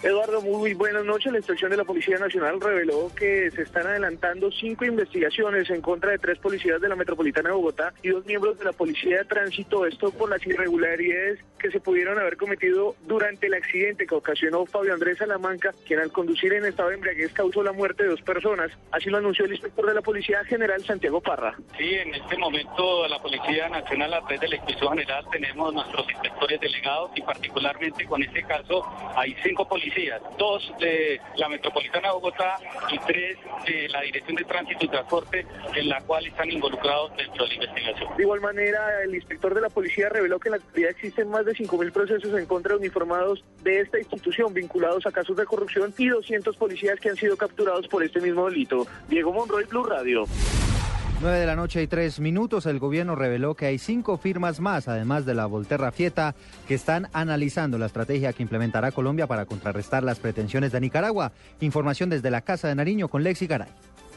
Eduardo, 0.01 0.41
muy 0.41 0.73
buenas 0.75 1.03
noches. 1.03 1.29
La 1.29 1.39
inspección 1.39 1.71
de 1.71 1.75
la 1.75 1.83
Policía 1.83 2.17
Nacional 2.17 2.61
reveló 2.61 3.11
que 3.13 3.51
se 3.51 3.63
están 3.63 3.85
adelantando 3.85 4.49
cinco 4.49 4.85
investigaciones 4.85 5.69
en 5.69 5.81
contra 5.81 6.11
de 6.11 6.17
tres 6.17 6.39
policías 6.39 6.79
de 6.79 6.87
la 6.87 6.95
Metropolitana 6.95 7.49
de 7.49 7.55
Bogotá 7.55 7.93
y 8.01 8.07
dos 8.07 8.25
miembros 8.25 8.57
de 8.57 8.63
la 8.63 8.71
Policía 8.71 9.17
de 9.17 9.25
Tránsito. 9.25 9.85
Esto 9.85 10.11
por 10.11 10.29
las 10.29 10.45
irregularidades 10.47 11.39
que 11.59 11.69
se 11.69 11.81
pudieron 11.81 12.17
haber 12.17 12.37
cometido 12.37 12.95
durante 13.07 13.47
el 13.47 13.55
accidente 13.55 14.07
que 14.07 14.15
ocasionó 14.15 14.65
Fabio 14.65 14.93
Andrés 14.93 15.17
Salamanca, 15.17 15.73
quien 15.85 15.99
al 15.99 16.13
conducir 16.13 16.53
en 16.53 16.63
estado 16.63 16.89
de 16.89 16.95
embriaguez 16.95 17.33
causó 17.33 17.61
la 17.61 17.73
muerte 17.73 18.03
de 18.03 18.09
dos 18.11 18.21
personas. 18.21 18.71
Así 18.91 19.09
lo 19.09 19.17
anunció 19.17 19.43
el 19.43 19.51
inspector 19.51 19.85
de 19.85 19.95
la 19.95 20.01
Policía 20.01 20.45
General 20.45 20.81
Santiago 20.85 21.19
Parra. 21.19 21.57
Sí, 21.77 21.95
en 21.95 22.15
este 22.15 22.37
momento 22.37 23.05
la 23.09 23.21
Policía 23.21 23.67
Nacional, 23.67 24.13
a 24.13 24.19
través 24.19 24.39
de 24.39 24.47
la 24.47 24.55
Inspección 24.55 24.91
General, 24.91 25.25
tenemos 25.29 25.73
nuestros 25.73 26.09
inspectores 26.09 26.61
delegados 26.61 27.11
y 27.15 27.21
particularmente 27.21 28.05
con 28.05 28.23
este 28.23 28.43
caso 28.43 28.85
hay 29.17 29.35
cinco 29.43 29.67
policías, 29.67 29.88
dos 30.37 30.71
de 30.79 31.19
la 31.35 31.49
Metropolitana 31.49 32.09
de 32.09 32.13
Bogotá 32.13 32.59
y 32.91 32.99
tres 32.99 33.37
de 33.65 33.89
la 33.89 34.01
Dirección 34.01 34.35
de 34.35 34.43
Tránsito 34.45 34.85
y 34.85 34.87
Transporte, 34.87 35.45
en 35.75 35.89
la 35.89 36.01
cual 36.01 36.25
están 36.25 36.51
involucrados 36.51 37.15
dentro 37.17 37.43
de 37.43 37.49
la 37.49 37.55
investigación. 37.55 38.17
De 38.17 38.23
igual 38.23 38.41
manera, 38.41 39.03
el 39.03 39.15
inspector 39.15 39.53
de 39.53 39.61
la 39.61 39.69
policía 39.69 40.09
reveló 40.09 40.39
que 40.39 40.49
en 40.49 40.51
la 40.51 40.57
actualidad 40.57 40.91
existen 40.91 41.29
más 41.29 41.45
de 41.45 41.53
5.000 41.53 41.91
procesos 41.91 42.37
en 42.37 42.45
contra 42.45 42.73
de 42.73 42.79
uniformados 42.79 43.43
de 43.63 43.81
esta 43.81 43.99
institución 43.99 44.53
vinculados 44.53 45.05
a 45.05 45.11
casos 45.11 45.35
de 45.37 45.45
corrupción 45.45 45.93
y 45.97 46.07
200 46.07 46.55
policías 46.55 46.99
que 46.99 47.09
han 47.09 47.15
sido 47.15 47.37
capturados 47.37 47.87
por 47.87 48.03
este 48.03 48.21
mismo 48.21 48.49
delito. 48.49 48.87
Diego 49.07 49.33
Monroy, 49.33 49.65
Blue 49.65 49.83
Radio. 49.83 50.25
9 51.21 51.37
de 51.37 51.45
la 51.45 51.57
noche 51.57 51.83
y 51.83 51.87
tres 51.87 52.21
minutos. 52.21 52.65
El 52.65 52.79
gobierno 52.79 53.13
reveló 53.13 53.53
que 53.53 53.65
hay 53.65 53.77
cinco 53.77 54.17
firmas 54.17 54.61
más, 54.61 54.87
además 54.87 55.25
de 55.25 55.33
la 55.33 55.47
Volterra 55.47 55.91
Fieta, 55.91 56.33
que 56.65 56.75
están 56.75 57.09
analizando 57.11 57.77
la 57.77 57.87
estrategia 57.87 58.31
que 58.31 58.41
implementará 58.41 58.93
Colombia 58.93 59.27
para 59.27 59.45
contrarrestar 59.45 60.01
las 60.01 60.17
pretensiones 60.19 60.71
de 60.71 60.79
Nicaragua. 60.79 61.33
Información 61.59 62.09
desde 62.09 62.31
la 62.31 62.39
Casa 62.41 62.69
de 62.69 62.75
Nariño 62.75 63.09
con 63.09 63.23
Lexi 63.23 63.47
Garay. 63.47 63.67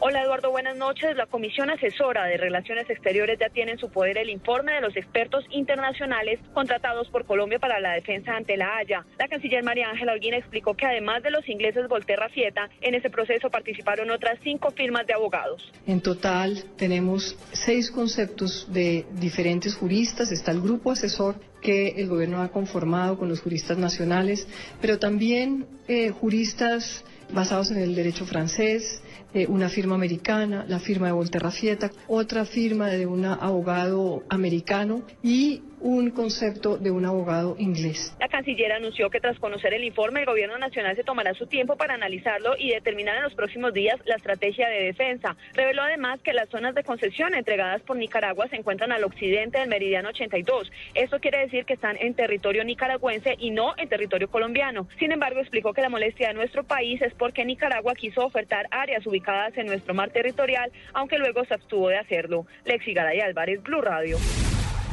Hola 0.04 0.24
Eduardo, 0.24 0.50
buenas 0.50 0.76
noches. 0.76 1.14
La 1.14 1.26
Comisión 1.26 1.70
Asesora 1.70 2.24
de 2.24 2.36
Relaciones 2.36 2.90
Exteriores 2.90 3.38
ya 3.38 3.50
tiene 3.50 3.70
en 3.70 3.78
su 3.78 3.88
poder 3.88 4.18
el 4.18 4.30
informe 4.30 4.72
de 4.72 4.80
los 4.80 4.96
expertos 4.96 5.44
internacionales 5.50 6.40
contratados 6.52 7.08
por 7.08 7.24
Colombia 7.24 7.60
para 7.60 7.78
la 7.78 7.92
defensa 7.92 8.34
ante 8.34 8.56
la 8.56 8.76
Haya. 8.76 9.06
La 9.16 9.28
canciller 9.28 9.62
María 9.62 9.90
Ángela 9.90 10.14
Holguín 10.14 10.34
explicó 10.34 10.74
que 10.74 10.86
además 10.86 11.22
de 11.22 11.30
los 11.30 11.48
ingleses 11.48 11.86
Volterra 11.86 12.28
Fieta, 12.30 12.68
en 12.80 12.96
ese 12.96 13.10
proceso 13.10 13.48
participaron 13.48 14.10
otras 14.10 14.40
cinco 14.42 14.72
firmas 14.72 15.06
de 15.06 15.14
abogados. 15.14 15.70
En 15.86 16.00
total 16.00 16.64
tenemos 16.76 17.38
seis 17.52 17.88
conceptos 17.88 18.72
de 18.72 19.06
diferentes 19.12 19.76
juristas. 19.76 20.32
Está 20.32 20.50
el 20.50 20.62
grupo 20.62 20.90
asesor 20.90 21.36
que 21.60 21.90
el 21.90 22.08
gobierno 22.08 22.42
ha 22.42 22.48
conformado 22.48 23.16
con 23.16 23.28
los 23.28 23.40
juristas 23.40 23.78
nacionales, 23.78 24.48
pero 24.80 24.98
también 24.98 25.64
eh, 25.86 26.10
juristas 26.10 27.04
basados 27.32 27.70
en 27.70 27.78
el 27.78 27.94
derecho 27.94 28.26
francés, 28.26 29.02
eh, 29.34 29.46
una 29.48 29.68
firma 29.68 29.94
americana, 29.94 30.64
la 30.68 30.78
firma 30.78 31.06
de 31.06 31.12
Volterra 31.12 31.50
Fieta, 31.50 31.90
otra 32.08 32.44
firma 32.44 32.88
de 32.88 33.06
un 33.06 33.24
abogado 33.24 34.22
americano 34.28 35.02
y 35.22 35.62
un 35.82 36.10
concepto 36.10 36.78
de 36.78 36.90
un 36.90 37.04
abogado 37.04 37.56
inglés. 37.58 38.14
La 38.20 38.28
canciller 38.28 38.72
anunció 38.72 39.10
que 39.10 39.20
tras 39.20 39.38
conocer 39.38 39.74
el 39.74 39.84
informe, 39.84 40.20
el 40.20 40.26
gobierno 40.26 40.56
nacional 40.58 40.94
se 40.96 41.04
tomará 41.04 41.34
su 41.34 41.46
tiempo 41.46 41.76
para 41.76 41.94
analizarlo 41.94 42.54
y 42.58 42.70
determinar 42.70 43.16
en 43.16 43.24
los 43.24 43.34
próximos 43.34 43.74
días 43.74 43.98
la 44.04 44.16
estrategia 44.16 44.68
de 44.68 44.84
defensa. 44.84 45.36
Reveló 45.54 45.82
además 45.82 46.20
que 46.22 46.32
las 46.32 46.48
zonas 46.48 46.74
de 46.74 46.84
concesión 46.84 47.34
entregadas 47.34 47.82
por 47.82 47.96
Nicaragua 47.96 48.48
se 48.48 48.56
encuentran 48.56 48.92
al 48.92 49.04
occidente 49.04 49.58
del 49.58 49.68
meridiano 49.68 50.10
82. 50.10 50.70
Esto 50.94 51.18
quiere 51.18 51.38
decir 51.38 51.64
que 51.64 51.74
están 51.74 51.96
en 51.98 52.14
territorio 52.14 52.64
nicaragüense 52.64 53.34
y 53.38 53.50
no 53.50 53.74
en 53.76 53.88
territorio 53.88 54.28
colombiano. 54.30 54.86
Sin 54.98 55.12
embargo, 55.12 55.40
explicó 55.40 55.72
que 55.72 55.82
la 55.82 55.88
molestia 55.88 56.28
de 56.28 56.34
nuestro 56.34 56.64
país 56.64 57.02
es 57.02 57.12
porque 57.14 57.44
Nicaragua 57.44 57.94
quiso 57.94 58.24
ofertar 58.24 58.68
áreas 58.70 59.06
ubicadas 59.06 59.56
en 59.58 59.66
nuestro 59.66 59.94
mar 59.94 60.10
territorial, 60.10 60.70
aunque 60.94 61.18
luego 61.18 61.44
se 61.44 61.54
abstuvo 61.54 61.88
de 61.88 61.98
hacerlo. 61.98 62.46
Lexi 62.64 62.94
Garay 62.94 63.20
Álvarez, 63.20 63.62
Blue 63.62 63.80
Radio. 63.80 64.18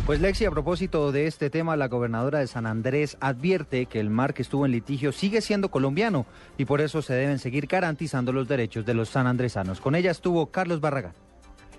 Pues 0.06 0.22
Lexi, 0.22 0.46
a 0.46 0.52
propósito 0.52 1.12
de 1.12 1.28
este 1.28 1.50
tema, 1.52 1.76
la 1.76 1.88
gobernadora 1.88 2.40
de 2.40 2.48
San 2.48 2.66
Andrés 2.66 3.16
advierte 3.22 3.86
que 3.86 4.00
el 4.00 4.10
mar 4.10 4.34
que 4.34 4.42
estuvo 4.42 4.66
en 4.66 4.72
litigio 4.72 5.12
sigue 5.12 5.42
siendo 5.42 5.70
colombiano 5.70 6.26
y 6.58 6.66
por 6.66 6.82
eso 6.82 7.04
se 7.04 7.14
deben 7.14 7.38
seguir 7.38 7.68
garantizando 7.68 8.34
los 8.34 8.48
derechos 8.48 8.86
de 8.86 8.96
los 8.96 9.10
sanandresanos. 9.10 9.80
Con 9.80 9.94
ella 9.94 10.10
estuvo 10.10 10.48
Carlos 10.48 10.82
Barragán. 10.82 11.14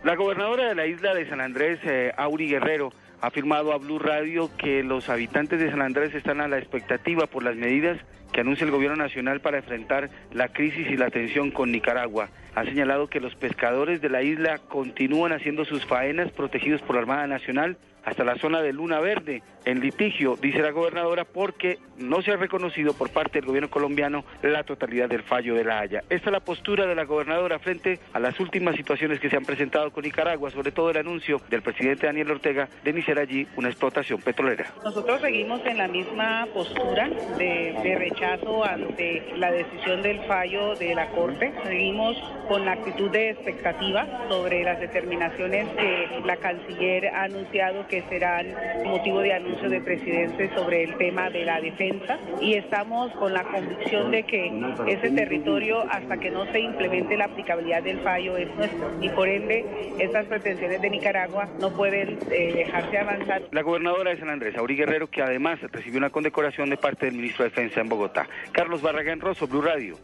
La 0.04 0.14
gobernadora 0.14 0.68
de 0.68 0.74
la 0.74 0.86
isla 0.86 1.12
de 1.12 1.28
San 1.28 1.40
Andrés, 1.40 1.80
eh, 1.84 2.12
Auri 2.16 2.48
Guerrero, 2.48 2.92
ha 3.20 3.26
afirmado 3.26 3.72
a 3.72 3.78
Blue 3.78 3.98
Radio 3.98 4.50
que 4.56 4.82
los 4.82 5.08
habitantes 5.08 5.60
de 5.60 5.70
San 5.70 5.82
Andrés 5.82 6.14
están 6.14 6.40
a 6.40 6.48
la 6.48 6.58
expectativa 6.58 7.26
por 7.26 7.42
las 7.42 7.56
medidas 7.56 7.98
que 8.32 8.40
anuncia 8.40 8.64
el 8.64 8.70
gobierno 8.70 8.96
nacional 8.96 9.40
para 9.40 9.58
enfrentar 9.58 10.08
la 10.32 10.48
crisis 10.48 10.86
y 10.88 10.96
la 10.96 11.10
tensión 11.10 11.50
con 11.50 11.72
Nicaragua. 11.72 12.28
Ha 12.54 12.64
señalado 12.64 13.06
que 13.06 13.20
los 13.20 13.34
pescadores 13.34 14.00
de 14.00 14.08
la 14.08 14.22
isla 14.22 14.58
continúan 14.58 15.32
haciendo 15.32 15.64
sus 15.64 15.84
faenas 15.86 16.30
protegidos 16.32 16.82
por 16.82 16.96
la 16.96 17.02
Armada 17.02 17.26
Nacional 17.26 17.76
hasta 18.04 18.24
la 18.24 18.36
zona 18.36 18.62
de 18.62 18.72
Luna 18.72 19.00
Verde, 19.00 19.42
en 19.64 19.80
litigio, 19.80 20.36
dice 20.40 20.60
la 20.60 20.70
gobernadora, 20.70 21.24
porque 21.24 21.78
no 21.98 22.22
se 22.22 22.32
ha 22.32 22.36
reconocido 22.36 22.94
por 22.94 23.10
parte 23.10 23.40
del 23.40 23.46
gobierno 23.46 23.68
colombiano 23.68 24.24
la 24.42 24.64
totalidad 24.64 25.08
del 25.08 25.22
fallo 25.22 25.54
de 25.54 25.64
la 25.64 25.80
Haya. 25.80 26.02
Esta 26.08 26.30
es 26.30 26.32
la 26.32 26.40
postura 26.40 26.86
de 26.86 26.94
la 26.94 27.04
gobernadora 27.04 27.58
frente 27.58 27.98
a 28.12 28.18
las 28.18 28.40
últimas 28.40 28.74
situaciones 28.76 29.20
que 29.20 29.28
se 29.28 29.36
han 29.36 29.44
presentado 29.44 29.90
con 29.90 30.04
Nicaragua, 30.04 30.50
sobre 30.50 30.72
todo 30.72 30.90
el 30.90 30.96
anuncio 30.96 31.40
del 31.50 31.62
presidente 31.62 32.06
Daniel 32.06 32.30
Ortega 32.30 32.68
de 32.82 32.90
iniciar 32.90 33.18
allí 33.18 33.46
una 33.56 33.68
explotación 33.68 34.20
petrolera. 34.22 34.72
Nosotros 34.82 35.20
seguimos 35.20 35.60
en 35.66 35.76
la 35.76 35.88
misma 35.88 36.46
postura 36.54 37.10
de, 37.36 37.76
de 37.82 37.98
rechazo 37.98 38.64
ante 38.64 39.24
la 39.36 39.52
decisión 39.52 40.00
del 40.02 40.20
fallo 40.20 40.74
de 40.76 40.94
la 40.94 41.08
Corte. 41.10 41.52
Seguimos 41.64 42.16
con 42.50 42.64
la 42.64 42.72
actitud 42.72 43.08
de 43.12 43.30
expectativa 43.30 44.26
sobre 44.28 44.64
las 44.64 44.80
determinaciones 44.80 45.68
que 45.68 46.20
la 46.24 46.34
canciller 46.34 47.06
ha 47.06 47.22
anunciado 47.22 47.86
que 47.86 48.02
serán 48.08 48.48
motivo 48.84 49.20
de 49.20 49.34
anuncio 49.34 49.70
del 49.70 49.84
presidente 49.84 50.52
sobre 50.56 50.82
el 50.82 50.96
tema 50.96 51.30
de 51.30 51.44
la 51.44 51.60
defensa 51.60 52.18
y 52.40 52.54
estamos 52.54 53.12
con 53.12 53.34
la 53.34 53.44
convicción 53.44 54.10
de 54.10 54.24
que 54.24 54.50
ese 54.88 55.10
territorio 55.12 55.88
hasta 55.92 56.16
que 56.16 56.32
no 56.32 56.44
se 56.50 56.58
implemente 56.58 57.16
la 57.16 57.26
aplicabilidad 57.26 57.84
del 57.84 58.00
fallo 58.00 58.36
es 58.36 58.52
nuestro 58.56 58.90
y 59.00 59.08
por 59.10 59.28
ende 59.28 59.64
estas 60.00 60.26
pretensiones 60.26 60.82
de 60.82 60.90
Nicaragua 60.90 61.48
no 61.60 61.70
pueden 61.70 62.18
eh, 62.32 62.52
dejarse 62.52 62.98
avanzar. 62.98 63.42
La 63.52 63.62
gobernadora 63.62 64.10
de 64.10 64.18
San 64.18 64.28
Andrés, 64.28 64.56
Auri 64.56 64.74
Guerrero, 64.74 65.06
que 65.08 65.22
además 65.22 65.60
recibió 65.70 65.98
una 65.98 66.10
condecoración 66.10 66.68
de 66.68 66.76
parte 66.76 67.06
del 67.06 67.14
ministro 67.14 67.44
de 67.44 67.50
Defensa 67.50 67.80
en 67.80 67.88
Bogotá. 67.88 68.26
Carlos 68.50 68.82
Barragán 68.82 69.20
Rosso, 69.20 69.46
Blue 69.46 69.62
Radio. 69.62 69.96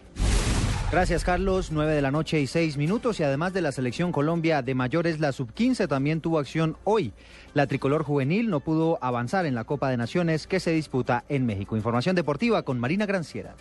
Gracias, 0.91 1.25
Carlos. 1.25 1.73
9 1.73 1.95
de 1.95 2.01
la 2.01 2.13
noche 2.13 2.41
y 2.41 2.47
6 2.47 2.77
minutos. 2.77 3.19
Y 3.19 3.25
además 3.25 3.53
de 3.53 3.61
la 3.61 3.73
selección 3.73 4.13
Colombia 4.13 4.63
de 4.63 4.75
mayores, 4.75 5.19
la 5.19 5.33
sub-15 5.33 5.89
también 5.89 6.21
tuvo 6.21 6.39
acción 6.39 6.77
hoy. 6.85 7.13
La 7.55 7.67
tricolor 7.67 8.05
juvenil 8.05 8.49
no 8.49 8.61
pudo 8.61 8.99
avanzar 9.03 9.47
en 9.47 9.57
la 9.57 9.65
Copa 9.65 9.91
de 9.91 9.97
Naciones 9.97 10.47
que 10.47 10.61
se 10.61 10.71
disputa 10.71 11.25
en 11.29 11.45
México. 11.45 11.77
Información 11.77 12.15
deportiva 12.15 12.63
con 12.63 12.79
Marina 12.79 13.05
Granciera. 13.05 13.57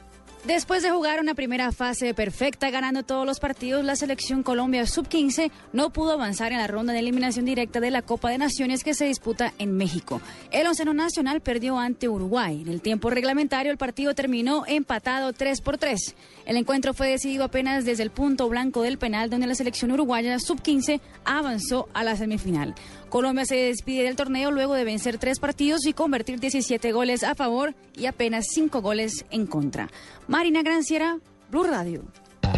Después 0.48 0.84
de 0.84 0.92
jugar 0.92 1.20
una 1.20 1.34
primera 1.34 1.72
fase 1.72 2.14
perfecta 2.14 2.70
ganando 2.70 3.02
todos 3.02 3.26
los 3.26 3.40
partidos, 3.40 3.84
la 3.84 3.96
selección 3.96 4.44
Colombia 4.44 4.86
sub-15 4.86 5.50
no 5.74 5.90
pudo 5.90 6.12
avanzar 6.12 6.52
en 6.52 6.60
la 6.60 6.68
ronda 6.68 6.94
de 6.94 7.00
eliminación 7.00 7.46
directa 7.46 7.80
de 7.80 7.90
la 7.90 8.04
Copa 8.04 8.30
de 8.30 8.38
Naciones 8.38 8.84
que 8.84 8.94
se 8.94 9.06
disputa 9.06 9.54
en 9.58 9.76
México. 9.76 10.22
El 10.52 10.68
onceno 10.68 10.94
nacional 10.94 11.42
perdió 11.42 11.80
ante 11.80 12.10
Uruguay. 12.10 12.62
En 12.62 12.68
el 12.68 12.82
tiempo 12.82 13.10
reglamentario 13.10 13.72
el 13.72 13.80
partido 13.80 14.14
terminó 14.14 14.66
empatado 14.68 15.34
3 15.34 15.62
por 15.62 15.80
3. 15.80 16.14
El 16.46 16.58
encuentro 16.58 16.94
fue 16.94 17.10
decidido 17.10 17.44
apenas 17.44 17.84
desde 17.84 18.04
el 18.04 18.12
punto 18.12 18.48
blanco 18.48 18.84
del 18.84 19.00
penal 19.00 19.32
donde 19.32 19.48
la 19.48 19.56
selección 19.56 19.92
uruguaya 19.94 20.38
sub-15 20.38 21.02
avanzó 21.24 21.90
a 21.96 22.04
la 22.04 22.16
semifinal. 22.16 22.76
Colombia 23.10 23.46
se 23.46 23.56
despide 23.56 24.04
del 24.04 24.16
torneo 24.16 24.52
luego 24.52 24.74
de 24.74 24.84
vencer 24.84 25.18
tres 25.18 25.40
partidos 25.40 25.86
y 25.86 25.94
convertir 25.94 26.40
17 26.40 26.92
goles 26.92 27.24
a 27.24 27.36
favor 27.36 27.76
y 27.96 28.08
apenas 28.08 28.46
5 28.52 28.82
goles 28.82 29.26
en 29.32 29.46
contra. 29.48 29.90
Marina 30.28 30.64
Granciera, 30.64 31.20
Blue 31.50 31.64
Radio. 31.64 32.04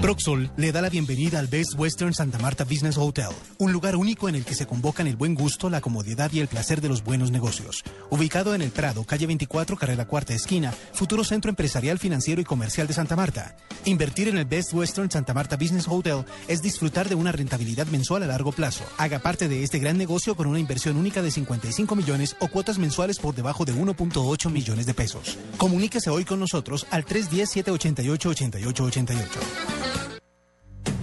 Proxol 0.02 0.52
le 0.58 0.72
da 0.72 0.82
la 0.82 0.90
bienvenida 0.90 1.40
al 1.40 1.48
Best 1.48 1.74
Western 1.76 2.14
Santa 2.14 2.38
Marta 2.38 2.64
Business 2.64 2.98
Hotel, 2.98 3.30
un 3.58 3.72
lugar 3.72 3.96
único 3.96 4.30
en 4.30 4.36
el 4.36 4.46
que 4.46 4.54
se 4.54 4.68
convocan 4.68 5.08
el 5.08 5.16
buen 5.16 5.34
gusto, 5.34 5.70
la 5.70 5.82
comodidad 5.82 6.32
y 6.32 6.40
el 6.40 6.48
placer 6.48 6.82
de 6.82 6.90
los 6.90 7.04
buenos 7.04 7.32
negocios. 7.32 7.84
Ubicado 8.12 8.54
en 8.54 8.62
el 8.62 8.70
Prado, 8.70 9.04
calle 9.06 9.26
24, 9.26 9.76
carrera 9.76 10.06
cuarta 10.06 10.34
esquina, 10.34 10.72
futuro 10.94 11.24
centro 11.24 11.50
empresarial, 11.50 11.98
financiero 11.98 12.40
y 12.40 12.44
comercial 12.44 12.86
de 12.86 12.94
Santa 12.94 13.16
Marta. 13.16 13.56
Invertir 13.86 14.28
en 14.28 14.38
el 14.38 14.46
Best 14.46 14.74
Western 14.74 15.10
Santa 15.10 15.34
Marta 15.34 15.56
Business 15.56 15.88
Hotel 15.88 16.26
es 16.48 16.62
disfrutar 16.62 17.10
de 17.10 17.16
una 17.16 17.32
rentabilidad 17.32 17.88
mensual 17.88 18.22
a 18.24 18.28
largo 18.28 18.52
plazo. 18.52 18.84
Haga 18.98 19.20
parte 19.20 19.48
de 19.48 19.64
este 19.64 19.80
gran 19.80 19.98
negocio 19.98 20.36
con 20.36 20.48
una 20.48 20.60
inversión 20.60 20.98
única 20.98 21.24
de 21.24 21.32
55 21.32 21.96
millones 21.96 22.36
o 22.40 22.50
cuotas 22.50 22.78
mensuales 22.78 23.18
por 23.18 23.34
debajo 23.34 23.66
de 23.66 23.74
1.8 23.74 24.52
millones 24.52 24.86
de 24.86 24.94
pesos. 24.94 25.40
Comuníquese 25.58 26.12
hoy 26.12 26.24
con 26.24 26.40
nosotros 26.40 26.86
al 26.92 27.04
310-788-8888. 27.06 29.87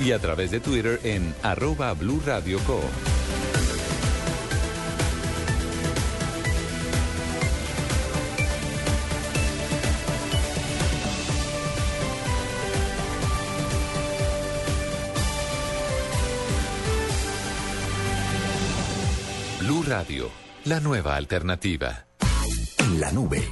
y 0.00 0.12
a 0.12 0.18
través 0.18 0.50
de 0.50 0.60
Twitter 0.60 1.00
en 1.04 1.34
arroba 1.42 1.92
Blue 1.94 2.22
Radio 2.24 2.58
Co. 2.60 2.80
Blue 19.60 19.82
Radio, 19.82 20.30
la 20.64 20.80
nueva 20.80 21.16
alternativa. 21.16 22.06
En 22.78 23.00
la 23.00 23.10
nube 23.10 23.42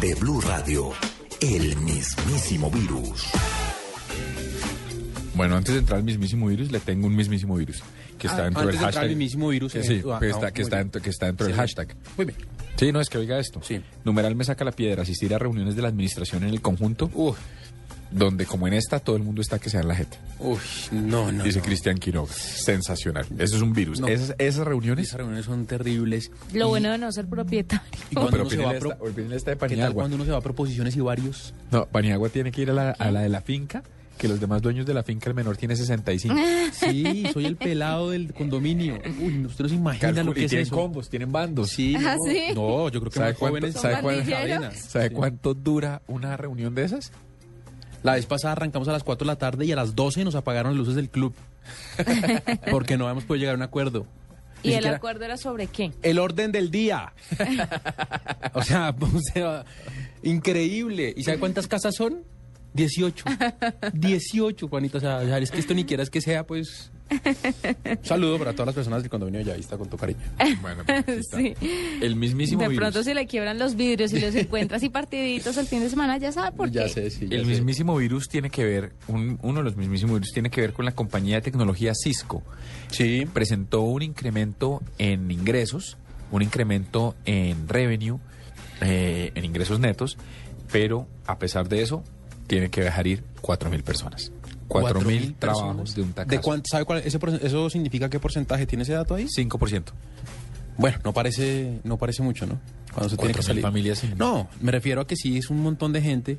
de 0.00 0.14
Blue 0.14 0.40
Radio, 0.40 0.92
el 1.40 1.76
mismísimo 1.78 2.70
virus. 2.70 3.26
Bueno, 5.38 5.56
antes 5.56 5.72
de 5.72 5.80
entrar 5.80 5.98
al 5.98 6.04
mismísimo 6.04 6.48
virus, 6.48 6.70
le 6.70 6.80
tengo 6.80 7.06
un 7.06 7.16
mismísimo 7.16 7.56
virus 7.56 7.78
que 8.18 8.26
está 8.26 8.42
Ah, 8.42 8.44
dentro 8.44 8.60
antes 8.62 8.66
del 8.66 8.66
de 8.66 8.72
entrar 8.74 8.84
hashtag. 8.92 9.02
al 9.04 9.08
mismísimo 9.08 9.48
virus, 9.48 9.72
Sí, 9.72 9.78
eh, 9.78 9.82
sí, 9.84 10.02
ah, 10.12 10.18
que 10.20 10.26
no, 10.28 10.34
está, 10.34 10.50
que 10.52 10.62
está, 10.62 10.76
dentro, 10.78 11.00
que 11.00 11.10
está 11.10 11.26
dentro 11.26 11.46
del 11.46 11.54
Sí. 11.54 11.60
hashtag. 11.60 11.96
Muy 12.16 12.26
bien. 12.26 12.38
Sí, 12.76 12.92
no, 12.92 13.00
es 13.00 13.08
que 13.08 13.18
oiga 13.18 13.38
esto. 13.38 13.60
Numeral 14.04 14.34
me 14.36 14.44
saca 14.44 14.64
la 14.64 14.72
piedra, 14.72 15.02
asistir 15.02 15.32
a 15.34 15.38
reuniones 15.38 15.74
de 15.76 15.82
la 15.82 15.88
administración 15.88 16.42
en 16.42 16.50
el 16.50 16.60
conjunto. 16.60 17.10
Donde, 18.10 18.46
como 18.46 18.66
en 18.66 18.72
esta, 18.72 19.00
todo 19.00 19.16
el 19.16 19.22
mundo 19.22 19.42
está 19.42 19.58
que 19.58 19.68
sea 19.68 19.80
en 19.80 19.88
la 19.88 19.94
jeta. 19.94 20.16
Uy, 20.38 20.56
no, 20.92 21.30
no. 21.30 21.44
Dice 21.44 21.58
no. 21.58 21.64
Cristian 21.66 21.98
Quiroga. 21.98 22.32
Sensacional. 22.32 23.26
Eso 23.38 23.56
es 23.56 23.62
un 23.62 23.74
virus. 23.74 24.00
No. 24.00 24.08
Esas, 24.08 24.34
esas 24.38 24.66
reuniones. 24.66 25.08
Esas 25.08 25.18
reuniones 25.18 25.44
son 25.44 25.66
terribles. 25.66 26.30
Lo 26.54 26.68
bueno 26.68 26.90
de 26.90 26.96
no 26.96 27.12
ser 27.12 27.26
propietario. 27.26 27.84
Y 28.10 28.14
cuando 28.14 28.30
pero 28.30 28.42
uno 28.44 28.50
se 28.50 28.56
va 28.56 28.70
a 28.70 28.74
está- 28.74 28.96
pro- 28.98 29.08
está 29.36 29.50
de 29.54 29.68
¿Qué 29.68 29.76
tal 29.76 29.92
cuando 29.92 30.16
uno 30.16 30.24
se 30.24 30.30
va 30.30 30.38
a 30.38 30.40
proposiciones 30.40 30.96
y 30.96 31.00
varios? 31.00 31.52
No, 31.70 31.84
Paniagua 31.84 32.30
tiene 32.30 32.50
que 32.50 32.62
ir 32.62 32.70
a 32.70 32.72
la, 32.72 32.90
a 32.92 33.10
la 33.10 33.20
de 33.20 33.28
la 33.28 33.42
finca, 33.42 33.82
que 34.18 34.28
los 34.28 34.38
demás 34.40 34.60
dueños 34.60 34.84
de 34.84 34.92
la 34.92 35.02
finca, 35.02 35.30
el 35.30 35.34
menor 35.34 35.56
tiene 35.56 35.74
65. 35.76 36.34
Sí, 36.72 37.24
soy 37.32 37.46
el 37.46 37.56
pelado 37.56 38.10
del 38.10 38.32
condominio. 38.34 38.98
Uy, 39.20 39.46
usted 39.46 39.64
no 39.64 39.68
se 39.70 39.74
imagina 39.76 40.12
Calcul- 40.12 40.24
lo 40.26 40.30
y 40.32 40.34
que 40.34 40.44
es 40.44 40.50
tienen 40.50 40.66
eso. 40.66 40.74
combos, 40.76 41.08
tienen 41.08 41.32
bandos. 41.32 41.70
Sí, 41.70 41.94
¿Ah, 41.96 42.16
no, 42.18 42.30
sí? 42.30 42.40
no, 42.54 42.88
yo 42.90 43.00
creo 43.00 43.10
que 43.10 43.18
¿Sabe 43.18 43.30
más 43.30 43.38
cuánto, 43.38 43.56
jóvenes 43.58 43.74
sabe 43.80 44.00
cuán- 44.02 44.16
¿Pandilleros? 44.16 44.74
sabe 44.76 45.10
cuánto 45.10 45.54
dura 45.54 46.02
una 46.08 46.36
reunión 46.36 46.74
de 46.74 46.84
esas? 46.84 47.12
La 48.02 48.14
vez 48.14 48.26
pasada 48.26 48.52
arrancamos 48.52 48.86
a 48.88 48.92
las 48.92 49.02
4 49.02 49.24
de 49.24 49.32
la 49.32 49.36
tarde 49.38 49.64
y 49.64 49.72
a 49.72 49.76
las 49.76 49.94
12 49.96 50.24
nos 50.24 50.34
apagaron 50.34 50.72
las 50.72 50.78
luces 50.78 50.94
del 50.94 51.08
club. 51.08 51.34
Porque 52.70 52.96
no 52.96 53.06
habíamos 53.06 53.24
podido 53.24 53.40
llegar 53.40 53.54
a 53.54 53.56
un 53.56 53.62
acuerdo. 53.62 54.06
¿Y 54.62 54.72
el 54.72 54.86
acuerdo 54.86 55.24
era 55.24 55.36
sobre 55.36 55.68
qué? 55.68 55.92
El 56.02 56.18
orden 56.18 56.50
del 56.52 56.70
día. 56.70 57.12
o, 58.54 58.62
sea, 58.62 58.94
o 59.00 59.20
sea, 59.32 59.64
increíble. 60.22 61.14
¿Y 61.16 61.22
sabe 61.24 61.38
cuántas 61.38 61.66
casas 61.68 61.94
son? 61.96 62.22
18. 62.74 63.24
18, 63.92 64.68
Juanito. 64.68 64.98
O 64.98 65.00
sea, 65.00 65.38
es 65.38 65.50
que 65.50 65.58
esto 65.58 65.74
ni 65.74 65.84
quieras 65.84 66.10
que 66.10 66.20
sea, 66.20 66.46
pues. 66.46 66.90
Un 67.10 67.98
saludo 68.04 68.38
para 68.38 68.52
todas 68.52 68.66
las 68.66 68.74
personas 68.74 69.02
del 69.02 69.08
condominio 69.10 69.40
ya 69.40 69.54
está 69.54 69.78
con 69.78 69.88
tu 69.88 69.96
cariño. 69.96 70.20
Bueno, 70.60 70.82
pues. 70.84 71.26
Sí. 71.34 71.54
El 72.02 72.16
mismísimo 72.16 72.60
De 72.62 72.68
virus. 72.68 72.80
pronto 72.82 73.02
si 73.02 73.14
le 73.14 73.26
quiebran 73.26 73.58
los 73.58 73.76
vidrios 73.76 74.12
y 74.12 74.20
los 74.20 74.34
encuentras 74.34 74.82
y 74.82 74.90
partiditos 74.90 75.56
el 75.56 75.66
fin 75.66 75.80
de 75.80 75.88
semana, 75.88 76.18
ya 76.18 76.32
sabe 76.32 76.54
por 76.54 76.70
qué. 76.70 76.84
el 77.30 77.46
mismísimo 77.46 77.96
virus 77.96 78.28
tiene 78.28 78.50
que 78.50 78.64
ver, 78.64 78.92
un- 79.08 79.38
uno 79.42 79.60
de 79.60 79.64
los 79.64 79.76
mismísimos 79.76 80.14
virus 80.20 80.32
tiene 80.32 80.50
que 80.50 80.60
ver 80.60 80.72
con 80.74 80.84
la 80.84 80.92
compañía 80.92 81.36
de 81.36 81.42
tecnología 81.42 81.92
Cisco. 81.94 82.42
Sí. 82.90 83.26
Presentó 83.32 83.80
un 83.82 84.02
incremento 84.02 84.82
en 84.98 85.30
ingresos, 85.30 85.96
un 86.30 86.42
incremento 86.42 87.14
en 87.24 87.68
revenue, 87.68 88.18
eh, 88.82 89.32
en 89.34 89.44
ingresos 89.46 89.80
netos, 89.80 90.18
pero 90.70 91.06
a 91.26 91.38
pesar 91.38 91.68
de 91.70 91.80
eso, 91.82 92.04
tiene 92.48 92.68
que 92.70 92.80
dejar 92.80 93.06
ir 93.06 93.22
4.000 93.42 93.82
personas. 93.84 94.32
4.000 94.68 95.36
trabajos 95.38 95.94
de 95.94 96.02
un 96.02 96.12
tacazo. 96.12 96.30
¿De 96.36 96.40
cuánto, 96.42 96.64
¿Sabe 96.70 96.84
cuál? 96.84 96.98
Ese, 97.04 97.18
¿Eso 97.42 97.70
significa 97.70 98.10
qué 98.10 98.18
porcentaje? 98.18 98.66
¿Tiene 98.66 98.82
ese 98.82 98.92
dato 98.94 99.14
ahí? 99.14 99.26
5%. 99.26 99.84
Bueno, 100.76 100.98
no 101.04 101.12
parece, 101.12 101.80
no 101.84 101.96
parece 101.96 102.22
mucho, 102.22 102.46
¿no? 102.46 102.58
Cuando 102.92 103.08
se 103.10 103.16
tiene 103.16 103.32
que 103.34 103.40
4.000 103.40 103.42
salir. 103.46 103.62
familias 103.62 103.98
sin- 103.98 104.18
No, 104.18 104.48
me 104.60 104.70
refiero 104.72 105.00
a 105.00 105.06
que 105.06 105.16
sí 105.16 105.38
es 105.38 105.50
un 105.50 105.62
montón 105.62 105.92
de 105.92 106.02
gente, 106.02 106.38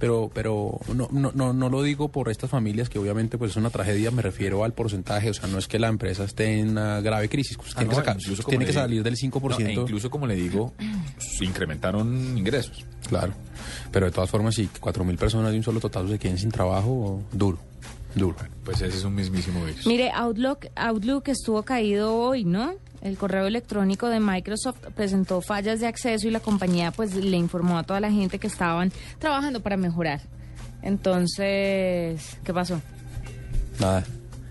pero, 0.00 0.28
pero 0.34 0.80
no, 0.92 1.06
no, 1.12 1.30
no, 1.32 1.52
no 1.52 1.68
lo 1.68 1.82
digo 1.84 2.08
por 2.08 2.28
estas 2.28 2.50
familias 2.50 2.88
que 2.88 2.98
obviamente 2.98 3.38
pues 3.38 3.52
es 3.52 3.56
una 3.56 3.70
tragedia, 3.70 4.10
me 4.10 4.22
refiero 4.22 4.64
al 4.64 4.72
porcentaje, 4.72 5.30
o 5.30 5.34
sea, 5.34 5.46
no 5.48 5.58
es 5.58 5.68
que 5.68 5.78
la 5.78 5.86
empresa 5.86 6.24
esté 6.24 6.58
en 6.58 6.70
una 6.70 7.00
grave 7.00 7.28
crisis, 7.28 7.56
pues, 7.56 7.70
Ah, 7.74 7.78
tiene, 7.80 7.90
no, 7.92 7.96
que, 8.00 8.04
sacar- 8.04 8.16
incluso 8.20 8.42
como 8.42 8.50
tiene 8.50 8.64
que 8.64 8.72
digo- 8.72 8.80
salir 8.82 9.02
del 9.04 9.16
5%. 9.16 9.58
No, 9.60 9.68
e 9.68 9.72
incluso, 9.84 10.10
como 10.10 10.26
le 10.26 10.34
digo, 10.34 10.72
se 11.18 11.44
incrementaron 11.44 12.36
ingresos. 12.36 12.84
Claro, 13.08 13.32
pero 13.92 14.06
de 14.06 14.12
todas 14.12 14.30
formas, 14.30 14.54
si 14.56 14.68
cuatro 14.80 15.04
mil 15.04 15.16
personas 15.16 15.52
de 15.52 15.58
un 15.58 15.62
solo 15.62 15.78
total 15.78 16.08
se 16.08 16.18
queden 16.18 16.38
sin 16.38 16.50
trabajo, 16.50 17.22
duro, 17.32 17.58
duro. 18.14 18.36
Pues 18.64 18.80
ese 18.82 18.96
es 18.98 19.04
un 19.04 19.14
mismísimo 19.14 19.64
virus. 19.64 19.86
Mire, 19.86 20.10
Outlook, 20.12 20.66
Outlook 20.76 21.28
estuvo 21.28 21.62
caído 21.62 22.14
hoy, 22.16 22.44
¿no? 22.44 22.72
El 23.02 23.16
correo 23.16 23.46
electrónico 23.46 24.08
de 24.08 24.20
Microsoft 24.20 24.78
presentó 24.94 25.40
fallas 25.40 25.80
de 25.80 25.86
acceso 25.86 26.28
y 26.28 26.30
la 26.30 26.40
compañía 26.40 26.90
pues 26.90 27.14
le 27.14 27.36
informó 27.36 27.78
a 27.78 27.82
toda 27.82 28.00
la 28.00 28.10
gente 28.10 28.38
que 28.38 28.46
estaban 28.46 28.92
trabajando 29.18 29.60
para 29.60 29.76
mejorar. 29.76 30.20
Entonces, 30.82 32.38
¿qué 32.44 32.52
pasó? 32.52 32.80
Nada. 33.78 34.04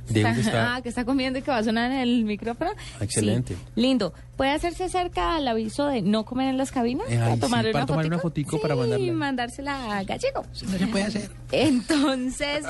Diego 0.09 0.33
que 0.33 0.39
está... 0.41 0.75
Ah, 0.75 0.81
que 0.81 0.89
está 0.89 1.05
comiendo 1.05 1.39
y 1.39 1.41
que 1.41 1.51
va 1.51 1.57
a 1.57 1.63
sonar 1.63 1.91
en 1.91 1.97
el 1.97 2.25
micrófono. 2.25 2.71
Excelente. 2.99 3.53
Sí, 3.53 3.61
lindo. 3.75 4.13
¿Puede 4.39 4.51
hacerse 4.51 4.87
cerca 4.87 5.35
al 5.35 5.45
aviso 5.49 5.87
de 5.87 6.01
no 6.01 6.23
comer 6.23 6.47
en 6.47 6.55
las 6.57 6.71
cabinas? 6.71 7.05
Eh, 7.11 7.19
ay, 7.21 7.33
sí, 7.33 7.39
tomarle 7.41 7.73
para 7.73 7.85
tomar 7.85 8.05
una 8.05 8.19
fotico? 8.19 8.57
para 8.61 8.73
Sí, 8.75 8.79
mandarla. 8.79 9.05
Y 9.05 9.11
mandársela 9.11 9.97
a 9.97 10.03
Gallego. 10.05 10.45
No 10.71 10.77
se 10.77 10.87
puede 10.87 11.03
hacer. 11.03 11.29
Entonces, 11.51 12.63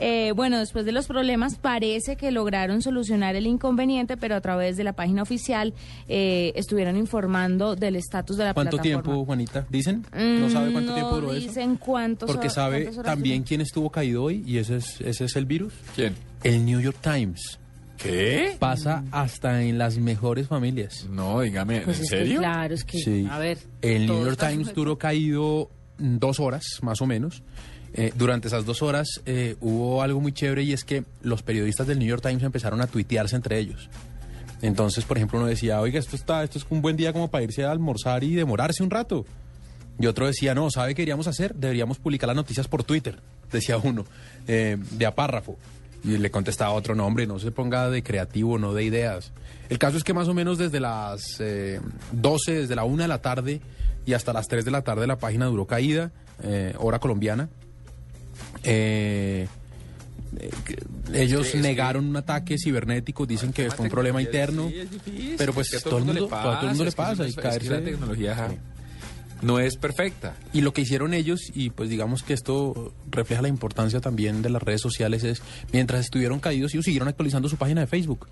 eh, 0.00 0.32
bueno, 0.36 0.58
después 0.58 0.84
de 0.84 0.92
los 0.92 1.06
problemas, 1.06 1.54
parece 1.56 2.16
que 2.16 2.30
lograron 2.30 2.82
solucionar 2.82 3.36
el 3.36 3.46
inconveniente, 3.46 4.18
pero 4.18 4.34
a 4.36 4.42
través 4.42 4.76
de 4.76 4.84
la 4.84 4.92
página 4.92 5.22
oficial 5.22 5.72
eh, 6.08 6.52
estuvieron 6.56 6.98
informando 6.98 7.74
del 7.74 7.96
estatus 7.96 8.36
de 8.36 8.44
la 8.44 8.52
¿Cuánto 8.52 8.76
plataforma. 8.76 9.02
tiempo, 9.02 9.24
Juanita? 9.24 9.66
¿Dicen? 9.70 10.04
¿No 10.12 10.50
sabe 10.50 10.72
cuánto 10.72 10.92
Mm, 10.92 10.94
tiempo 10.94 11.14
duró 11.14 11.32
eso? 11.32 11.40
dicen 11.48 11.76
cuántos 11.76 12.30
Porque 12.30 12.50
sabe 12.50 12.90
también 13.02 13.38
duró. 13.38 13.48
quién 13.48 13.60
estuvo 13.62 13.88
caído 13.88 14.24
hoy 14.24 14.44
y 14.46 14.58
ese 14.58 14.76
es, 14.76 15.00
ese 15.00 15.24
es 15.24 15.36
el 15.36 15.46
virus. 15.46 15.72
¿Quién? 15.96 16.14
El 16.42 16.66
New 16.66 16.80
York 16.80 16.98
Times. 17.00 17.58
¿Qué? 17.98 18.56
Pasa 18.58 19.04
hasta 19.10 19.62
en 19.62 19.78
las 19.78 19.98
mejores 19.98 20.48
familias. 20.48 21.06
No, 21.08 21.40
dígame, 21.40 21.80
Pues 21.82 22.00
es 22.00 22.10
que, 22.10 22.36
claro, 22.36 22.74
es 22.74 22.84
que, 22.84 22.98
Sí. 22.98 23.26
a 23.30 23.38
ver. 23.38 23.58
El 23.82 24.06
New 24.06 24.24
York 24.24 24.38
Times 24.38 24.74
duró 24.74 24.98
caído 24.98 25.70
dos 25.98 26.40
horas, 26.40 26.64
más 26.82 27.00
o 27.00 27.06
menos. 27.06 27.42
Eh, 27.96 28.12
durante 28.16 28.48
esas 28.48 28.66
dos 28.66 28.82
horas 28.82 29.06
eh, 29.24 29.54
hubo 29.60 30.02
algo 30.02 30.20
muy 30.20 30.32
chévere 30.32 30.64
y 30.64 30.72
es 30.72 30.82
que 30.82 31.04
los 31.22 31.42
periodistas 31.44 31.86
del 31.86 32.00
New 32.00 32.08
York 32.08 32.22
Times 32.22 32.42
empezaron 32.42 32.80
a 32.80 32.88
tuitearse 32.88 33.36
entre 33.36 33.58
ellos. 33.58 33.88
Entonces, 34.62 35.04
por 35.04 35.16
ejemplo, 35.16 35.38
uno 35.38 35.46
decía, 35.46 35.80
oiga, 35.80 35.98
esto 36.00 36.16
está, 36.16 36.42
esto 36.42 36.58
es 36.58 36.66
un 36.70 36.82
buen 36.82 36.96
día 36.96 37.12
como 37.12 37.30
para 37.30 37.44
irse 37.44 37.64
a 37.64 37.70
almorzar 37.70 38.24
y 38.24 38.34
demorarse 38.34 38.82
un 38.82 38.90
rato. 38.90 39.24
Y 40.00 40.06
otro 40.06 40.26
decía, 40.26 40.54
no, 40.56 40.70
¿sabe 40.70 40.94
qué 40.94 41.02
deberíamos 41.02 41.28
hacer? 41.28 41.54
Deberíamos 41.54 41.98
publicar 41.98 42.26
las 42.26 42.34
noticias 42.36 42.66
por 42.66 42.82
Twitter, 42.82 43.20
decía 43.52 43.76
uno, 43.76 44.04
eh, 44.48 44.76
de 44.90 45.06
a 45.06 45.14
párrafo. 45.14 45.56
Y 46.04 46.18
le 46.18 46.30
contestaba 46.30 46.72
otro 46.72 46.94
nombre, 46.94 47.26
no 47.26 47.38
se 47.38 47.50
ponga 47.50 47.88
de 47.88 48.02
creativo, 48.02 48.58
no 48.58 48.74
de 48.74 48.84
ideas. 48.84 49.32
El 49.68 49.78
caso 49.78 49.96
es 49.96 50.04
que 50.04 50.12
más 50.12 50.28
o 50.28 50.34
menos 50.34 50.58
desde 50.58 50.78
las 50.78 51.40
eh, 51.40 51.80
12, 52.12 52.52
desde 52.52 52.76
la 52.76 52.84
1 52.84 53.02
de 53.02 53.08
la 53.08 53.22
tarde 53.22 53.60
y 54.04 54.12
hasta 54.12 54.32
las 54.32 54.48
3 54.48 54.64
de 54.64 54.70
la 54.70 54.82
tarde 54.82 55.06
la 55.06 55.16
página 55.16 55.46
duró 55.46 55.66
caída, 55.66 56.12
eh, 56.42 56.74
hora 56.78 56.98
colombiana. 56.98 57.48
Eh, 58.62 59.48
eh, 60.40 60.50
ellos 61.12 61.54
negaron 61.54 62.06
un 62.06 62.16
ataque 62.16 62.56
cibernético, 62.58 63.26
dicen 63.26 63.52
que 63.52 63.70
fue 63.70 63.84
un 63.86 63.90
problema 63.90 64.20
interno, 64.20 64.68
Sí, 64.68 64.78
es 64.80 64.90
difícil, 64.90 65.34
pero 65.38 65.52
pues 65.52 65.70
todo 65.82 65.98
el 65.98 66.04
mundo, 66.04 66.28
le 66.28 66.34
a 66.34 66.40
todo 66.60 66.60
el 66.62 66.68
mundo 66.68 66.84
le 66.84 66.88
es 66.88 66.94
que 66.94 67.02
pasa 67.02 67.28
y 67.28 67.34
que 67.34 67.42
la 67.42 67.50
caerse. 67.50 67.78
tecnología 67.78 68.48
no 69.44 69.58
es 69.60 69.76
perfecta. 69.76 70.34
Y 70.52 70.62
lo 70.62 70.72
que 70.72 70.82
hicieron 70.82 71.14
ellos, 71.14 71.40
y 71.54 71.70
pues 71.70 71.88
digamos 71.90 72.22
que 72.22 72.32
esto 72.32 72.92
refleja 73.10 73.42
la 73.42 73.48
importancia 73.48 74.00
también 74.00 74.42
de 74.42 74.50
las 74.50 74.62
redes 74.62 74.80
sociales, 74.80 75.22
es 75.24 75.42
mientras 75.72 76.00
estuvieron 76.00 76.40
caídos, 76.40 76.72
ellos 76.74 76.84
siguieron 76.84 77.08
actualizando 77.08 77.48
su 77.48 77.56
página 77.56 77.82
de 77.82 77.86
Facebook. 77.86 78.26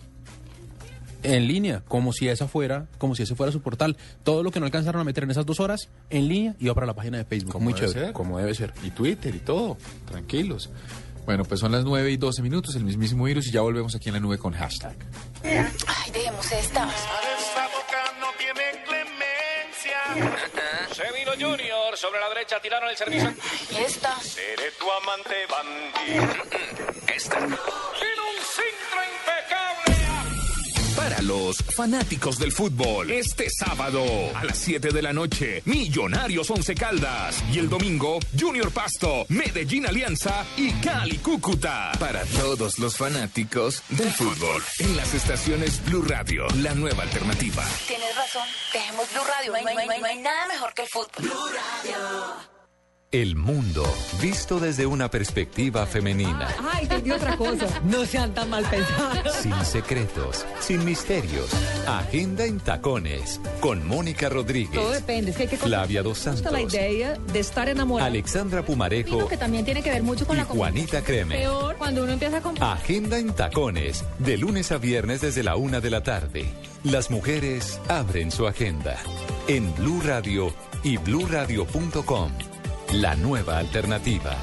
En 1.22 1.46
línea, 1.46 1.84
como 1.86 2.12
si 2.12 2.28
esa 2.28 2.48
fuera, 2.48 2.88
como 2.98 3.14
si 3.14 3.22
ese 3.22 3.36
fuera 3.36 3.52
su 3.52 3.60
portal. 3.60 3.96
Todo 4.24 4.42
lo 4.42 4.50
que 4.50 4.58
no 4.58 4.66
alcanzaron 4.66 5.00
a 5.00 5.04
meter 5.04 5.22
en 5.22 5.30
esas 5.30 5.46
dos 5.46 5.60
horas, 5.60 5.88
en 6.10 6.26
línea, 6.26 6.56
iba 6.58 6.74
para 6.74 6.86
la 6.86 6.94
página 6.94 7.18
de 7.18 7.24
Facebook. 7.24 7.52
Como 7.52 7.64
Muy 7.64 7.74
debe 7.74 7.86
chévere. 7.86 8.06
ser. 8.06 8.12
Como 8.12 8.38
debe 8.38 8.54
ser. 8.54 8.74
Y 8.82 8.90
Twitter 8.90 9.32
y 9.32 9.38
todo. 9.38 9.76
Tranquilos. 10.06 10.70
Bueno, 11.24 11.44
pues 11.44 11.60
son 11.60 11.70
las 11.70 11.84
9 11.84 12.10
y 12.10 12.16
12 12.16 12.42
minutos, 12.42 12.74
el 12.74 12.82
mismísimo 12.82 13.22
virus, 13.22 13.46
y 13.46 13.52
ya 13.52 13.60
volvemos 13.60 13.94
aquí 13.94 14.08
en 14.08 14.14
la 14.14 14.20
nube 14.20 14.38
con 14.38 14.52
hashtag. 14.52 14.96
Ay, 15.44 16.10
dejemos 16.12 16.50
esta. 16.50 16.88
Se 20.92 21.10
vino 21.12 21.32
Junior, 21.32 21.96
sobre 21.96 22.20
la 22.20 22.28
derecha 22.28 22.60
tiraron 22.60 22.88
el 22.90 22.96
servicio. 22.96 23.32
¿Y 23.70 23.76
esta? 23.76 24.14
Seré 24.20 24.70
tu 24.72 24.90
amante 24.90 25.46
bandido. 25.46 26.44
Esta. 27.06 27.36
Tiene 27.38 27.50
un 27.50 28.42
centro 28.44 28.91
impecable. 28.91 28.91
Para 28.91 28.91
los 31.26 31.56
fanáticos 31.58 32.38
del 32.38 32.52
fútbol, 32.52 33.10
este 33.10 33.48
sábado 33.50 34.02
a 34.34 34.44
las 34.44 34.58
7 34.58 34.90
de 34.90 35.02
la 35.02 35.12
noche, 35.12 35.62
Millonarios 35.64 36.50
Once 36.50 36.74
Caldas. 36.74 37.42
Y 37.52 37.58
el 37.58 37.68
domingo, 37.68 38.18
Junior 38.38 38.70
Pasto, 38.72 39.24
Medellín 39.28 39.86
Alianza 39.86 40.44
y 40.56 40.70
Cali 40.74 41.18
Cúcuta. 41.18 41.92
Para 41.98 42.24
todos 42.24 42.78
los 42.78 42.96
fanáticos 42.96 43.82
del 43.90 44.10
fútbol, 44.10 44.62
en 44.80 44.96
las 44.96 45.14
estaciones 45.14 45.84
Blue 45.86 46.02
Radio, 46.02 46.46
la 46.62 46.74
nueva 46.74 47.02
alternativa. 47.04 47.64
Tienes 47.86 48.14
razón. 48.16 48.46
Dejemos 48.72 49.06
Blue 49.12 49.22
Radio. 49.24 49.52
No 49.52 49.58
hay, 49.58 49.64
no 49.64 49.80
hay- 49.92 50.00
no 50.00 50.06
hay 50.06 50.18
nada 50.18 50.46
mejor 50.48 50.74
que 50.74 50.82
el 50.82 50.88
fútbol. 50.88 51.10
Blue 51.18 51.32
Radio. 51.48 52.51
El 53.12 53.36
mundo 53.36 53.84
visto 54.22 54.58
desde 54.58 54.86
una 54.86 55.10
perspectiva 55.10 55.84
femenina. 55.84 56.48
Ay, 56.72 56.84
entendí 56.84 57.10
otra 57.10 57.36
cosa. 57.36 57.66
No 57.84 58.06
sean 58.06 58.32
tan 58.32 58.48
mal 58.48 58.64
pensados. 58.64 59.36
Sin 59.36 59.64
secretos, 59.66 60.46
sin 60.60 60.82
misterios. 60.82 61.50
Agenda 61.86 62.46
en 62.46 62.58
tacones. 62.58 63.38
Con 63.60 63.86
Mónica 63.86 64.30
Rodríguez. 64.30 64.72
Todo 64.80 64.92
depende. 64.92 65.30
Es 65.32 65.36
que 65.36 65.42
hay 65.42 65.48
que 65.50 65.58
Flavia 65.58 66.02
Dos 66.02 66.24
gusta 66.24 66.50
la 66.50 66.60
Santos. 66.60 66.72
idea 66.74 67.12
de 67.30 67.38
estar 67.38 67.68
enamorado. 67.68 68.08
Alexandra 68.08 68.64
Pumarejo 68.64 69.28
que 69.28 69.36
también 69.36 69.66
tiene 69.66 69.82
que 69.82 69.90
ver 69.90 70.02
mucho 70.02 70.26
con 70.26 70.36
y 70.36 70.40
la 70.40 70.46
comunicación. 70.46 70.86
Juanita 70.86 71.06
Creme. 71.06 71.36
Peor 71.36 71.76
cuando 71.76 72.04
uno 72.04 72.12
empieza 72.12 72.38
a 72.38 72.40
comprar. 72.40 72.78
Agenda 72.78 73.18
en 73.18 73.34
tacones. 73.34 74.06
De 74.20 74.38
lunes 74.38 74.72
a 74.72 74.78
viernes 74.78 75.20
desde 75.20 75.42
la 75.42 75.56
una 75.56 75.80
de 75.80 75.90
la 75.90 76.02
tarde. 76.02 76.46
Las 76.82 77.10
mujeres 77.10 77.78
abren 77.88 78.30
su 78.30 78.46
agenda. 78.46 78.96
En 79.48 79.74
Blue 79.74 80.00
Radio 80.02 80.54
y 80.82 80.96
bluradio.com. 80.96 82.32
La 82.92 83.14
nueva 83.16 83.56
alternativa. 83.56 84.36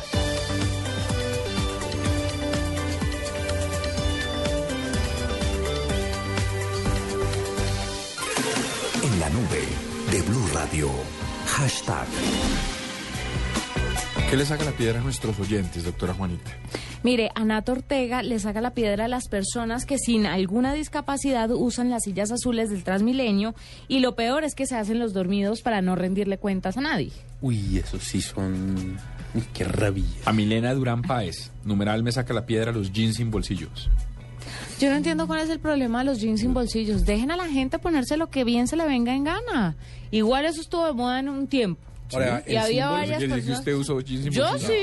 En 9.03 9.19
la 9.19 9.29
nube 9.29 9.67
de 10.11 10.21
Blue 10.23 10.47
Radio. 10.53 10.89
Hashtag. 11.45 12.07
¿Qué 14.29 14.37
le 14.37 14.45
saca 14.45 14.63
la 14.63 14.73
piedra 14.73 14.99
a 14.99 15.03
nuestros 15.03 15.39
oyentes, 15.39 15.83
doctora 15.83 16.13
Juanita? 16.13 16.51
Mire, 17.01 17.31
Anato 17.33 17.71
Ortega 17.71 18.21
le 18.21 18.37
saca 18.37 18.61
la 18.61 18.75
piedra 18.75 19.05
a 19.05 19.07
las 19.07 19.27
personas 19.27 19.87
que 19.87 19.97
sin 19.97 20.27
alguna 20.27 20.71
discapacidad 20.71 21.49
usan 21.49 21.89
las 21.89 22.03
sillas 22.03 22.31
azules 22.31 22.69
del 22.69 22.83
Transmilenio 22.83 23.55
y 23.87 24.01
lo 24.01 24.15
peor 24.15 24.43
es 24.43 24.53
que 24.53 24.67
se 24.67 24.75
hacen 24.75 24.99
los 24.99 25.13
dormidos 25.13 25.63
para 25.63 25.81
no 25.81 25.95
rendirle 25.95 26.37
cuentas 26.37 26.77
a 26.77 26.81
nadie. 26.81 27.11
Uy, 27.41 27.79
esos 27.79 28.03
sí 28.03 28.21
son... 28.21 28.99
Uy, 29.33 29.43
Qué 29.51 29.63
rabia. 29.63 30.05
A 30.25 30.31
Milena 30.31 30.75
Durán 30.75 31.01
Páez, 31.01 31.51
numeral 31.63 32.03
me 32.03 32.11
saca 32.11 32.31
la 32.31 32.45
piedra 32.45 32.71
los 32.71 32.93
jeans 32.93 33.15
sin 33.15 33.31
bolsillos. 33.31 33.89
Yo 34.79 34.91
no 34.91 34.95
entiendo 34.95 35.25
cuál 35.25 35.39
es 35.39 35.49
el 35.49 35.59
problema 35.59 35.99
de 35.99 36.05
los 36.05 36.19
jeans 36.19 36.41
sin 36.41 36.53
bolsillos. 36.53 37.03
Dejen 37.03 37.31
a 37.31 37.35
la 37.35 37.47
gente 37.47 37.79
ponerse 37.79 38.15
lo 38.15 38.29
que 38.29 38.43
bien 38.43 38.67
se 38.67 38.75
le 38.75 38.85
venga 38.85 39.15
en 39.15 39.23
gana. 39.23 39.75
Igual 40.11 40.45
eso 40.45 40.61
estuvo 40.61 40.85
de 40.85 40.93
moda 40.93 41.19
en 41.19 41.29
un 41.29 41.47
tiempo. 41.47 41.88
Ahora, 42.11 42.43
y 42.47 42.55
había 42.55 42.89
varias 42.89 43.17
¿Quiere 43.19 43.35
decir 43.35 43.49
que 43.49 43.53
personas. 43.53 43.59
usted 43.59 43.73
usó 43.75 44.01
jeans 44.01 44.23
sin 44.23 44.31
Yo 44.33 44.57
sí, 44.57 44.73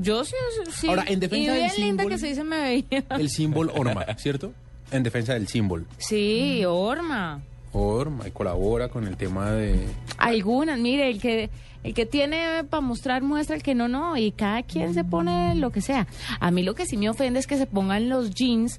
yo 0.00 0.24
sí, 0.24 0.34
sí. 0.74 0.88
Ahora, 0.88 1.04
en 1.06 1.20
defensa 1.20 1.42
y 1.42 1.46
del 1.46 1.70
bien 1.70 1.86
linda 1.86 2.04
símbolo- 2.04 2.20
que 2.20 2.34
se 2.34 2.44
me 2.44 2.60
veía. 2.60 3.04
El 3.10 3.28
símbolo 3.30 3.72
Orma, 3.76 4.04
¿cierto? 4.16 4.52
En 4.90 5.02
defensa 5.02 5.34
del 5.34 5.48
símbolo. 5.48 5.84
Sí, 5.98 6.64
Orma. 6.66 7.40
Orma 7.72 8.28
y 8.28 8.30
colabora 8.30 8.88
con 8.88 9.06
el 9.06 9.16
tema 9.16 9.50
de... 9.52 9.86
Algunas, 10.18 10.78
mire, 10.78 11.08
el 11.10 11.20
que 11.20 11.48
el 11.82 11.94
que 11.94 12.06
tiene 12.06 12.62
para 12.70 12.80
mostrar 12.80 13.22
muestra, 13.22 13.56
el 13.56 13.62
que 13.64 13.74
no, 13.74 13.88
no, 13.88 14.16
y 14.16 14.30
cada 14.30 14.62
quien 14.62 14.94
se 14.94 15.02
pone 15.02 15.54
lo 15.56 15.70
que 15.72 15.80
sea. 15.80 16.06
A 16.38 16.50
mí 16.52 16.62
lo 16.62 16.74
que 16.76 16.86
sí 16.86 16.96
me 16.96 17.08
ofende 17.10 17.40
es 17.40 17.46
que 17.48 17.56
se 17.56 17.66
pongan 17.66 18.08
los 18.08 18.30
jeans 18.34 18.78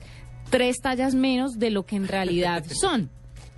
tres 0.49 0.77
tallas 0.81 1.13
menos 1.13 1.59
de 1.59 1.69
lo 1.71 1.85
que 1.85 1.95
en 1.97 2.07
realidad 2.07 2.63
son. 2.81 3.09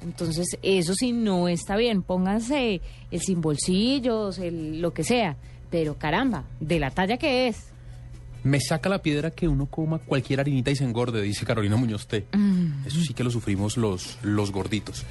Entonces, 0.02 0.58
eso 0.62 0.94
sí 0.94 1.12
no 1.12 1.48
está 1.48 1.76
bien. 1.76 2.04
Pónganse 2.04 2.82
el 3.12 3.22
sin 3.22 3.42
bolsillos, 3.42 4.38
el 4.40 4.82
lo 4.82 4.94
que 4.94 5.04
sea. 5.04 5.38
Pero 5.70 5.98
caramba, 5.98 6.44
de 6.60 6.80
la 6.80 6.92
talla 6.92 7.18
que 7.18 7.48
es. 7.48 7.68
Me 8.44 8.60
saca 8.60 8.90
la 8.90 9.02
piedra 9.02 9.32
que 9.32 9.48
uno 9.48 9.66
coma 9.66 9.98
cualquier 9.98 10.40
harinita 10.40 10.70
y 10.70 10.76
se 10.76 10.84
engorde, 10.84 11.22
dice 11.22 11.46
Carolina 11.46 11.78
Muñoz 11.78 12.08
T. 12.08 12.28
Mm. 12.32 12.86
Eso 12.86 13.02
sí 13.02 13.14
que 13.16 13.24
lo 13.24 13.32
sufrimos 13.32 13.76
los, 13.76 14.20
los 14.22 14.52
gorditos. 14.52 15.04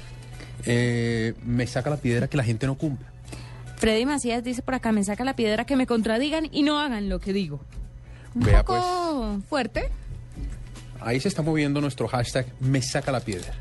Eh, 0.65 1.33
me 1.43 1.67
saca 1.67 1.89
la 1.89 1.97
piedra 1.97 2.29
que 2.29 2.37
la 2.37 2.43
gente 2.43 2.65
no 2.65 2.75
cumple. 2.75 3.05
Freddy 3.75 4.05
Macías 4.05 4.43
dice 4.43 4.61
por 4.61 4.75
acá, 4.75 4.91
me 4.91 5.03
saca 5.03 5.25
la 5.25 5.35
piedra 5.35 5.65
que 5.65 5.75
me 5.75 5.85
contradigan 5.85 6.47
y 6.51 6.63
no 6.63 6.79
hagan 6.79 7.09
lo 7.09 7.19
que 7.19 7.33
digo. 7.33 7.59
Un 8.33 8.43
Vea, 8.43 8.63
poco 8.63 9.41
fuerte. 9.49 9.89
Ahí 11.01 11.19
se 11.19 11.27
está 11.27 11.41
moviendo 11.41 11.81
nuestro 11.81 12.07
hashtag 12.07 12.47
me 12.59 12.81
saca 12.81 13.11
la 13.11 13.19
piedra. 13.19 13.53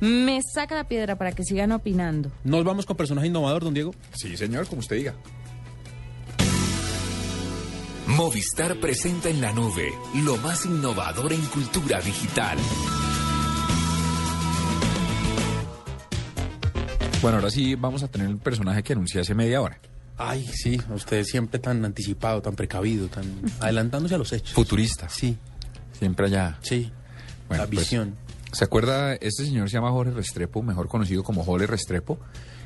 Me 0.00 0.40
saca 0.42 0.74
la 0.74 0.84
piedra 0.84 1.16
para 1.16 1.32
que 1.32 1.44
sigan 1.44 1.72
opinando. 1.72 2.30
¿Nos 2.44 2.64
vamos 2.64 2.86
con 2.86 2.96
personaje 2.96 3.26
innovador, 3.26 3.64
don 3.64 3.74
Diego? 3.74 3.94
Sí, 4.14 4.36
señor, 4.36 4.66
como 4.66 4.80
usted 4.80 4.96
diga. 4.96 5.14
Movistar 8.06 8.76
presenta 8.80 9.28
en 9.28 9.40
la 9.40 9.52
nube 9.52 9.92
lo 10.24 10.36
más 10.38 10.66
innovador 10.66 11.32
en 11.32 11.42
cultura 11.46 12.00
digital. 12.00 12.58
Bueno, 17.22 17.36
ahora 17.36 17.50
sí 17.50 17.74
vamos 17.74 18.02
a 18.02 18.08
tener 18.08 18.28
el 18.28 18.38
personaje 18.38 18.82
que 18.82 18.94
anuncié 18.94 19.20
hace 19.20 19.34
media 19.34 19.60
hora. 19.60 19.78
Ay, 20.16 20.46
sí, 20.46 20.80
usted 20.94 21.22
siempre 21.24 21.58
tan 21.60 21.84
anticipado, 21.84 22.40
tan 22.42 22.54
precavido, 22.54 23.08
tan 23.08 23.24
adelantándose 23.60 24.14
a 24.14 24.18
los 24.18 24.32
hechos. 24.32 24.54
Futurista. 24.54 25.08
Sí. 25.08 25.36
Siempre 25.98 26.26
allá. 26.26 26.58
Sí. 26.62 26.90
Bueno, 27.48 27.64
la 27.64 27.70
pues, 27.70 27.80
visión. 27.80 28.16
¿Se 28.52 28.64
acuerda? 28.64 29.14
Este 29.14 29.44
señor 29.44 29.68
se 29.70 29.74
llama 29.74 29.90
Jorge 29.90 30.12
Restrepo, 30.12 30.62
mejor 30.62 30.88
conocido 30.88 31.22
como 31.22 31.44
Jole 31.44 31.66
Restrepo. 31.66 32.18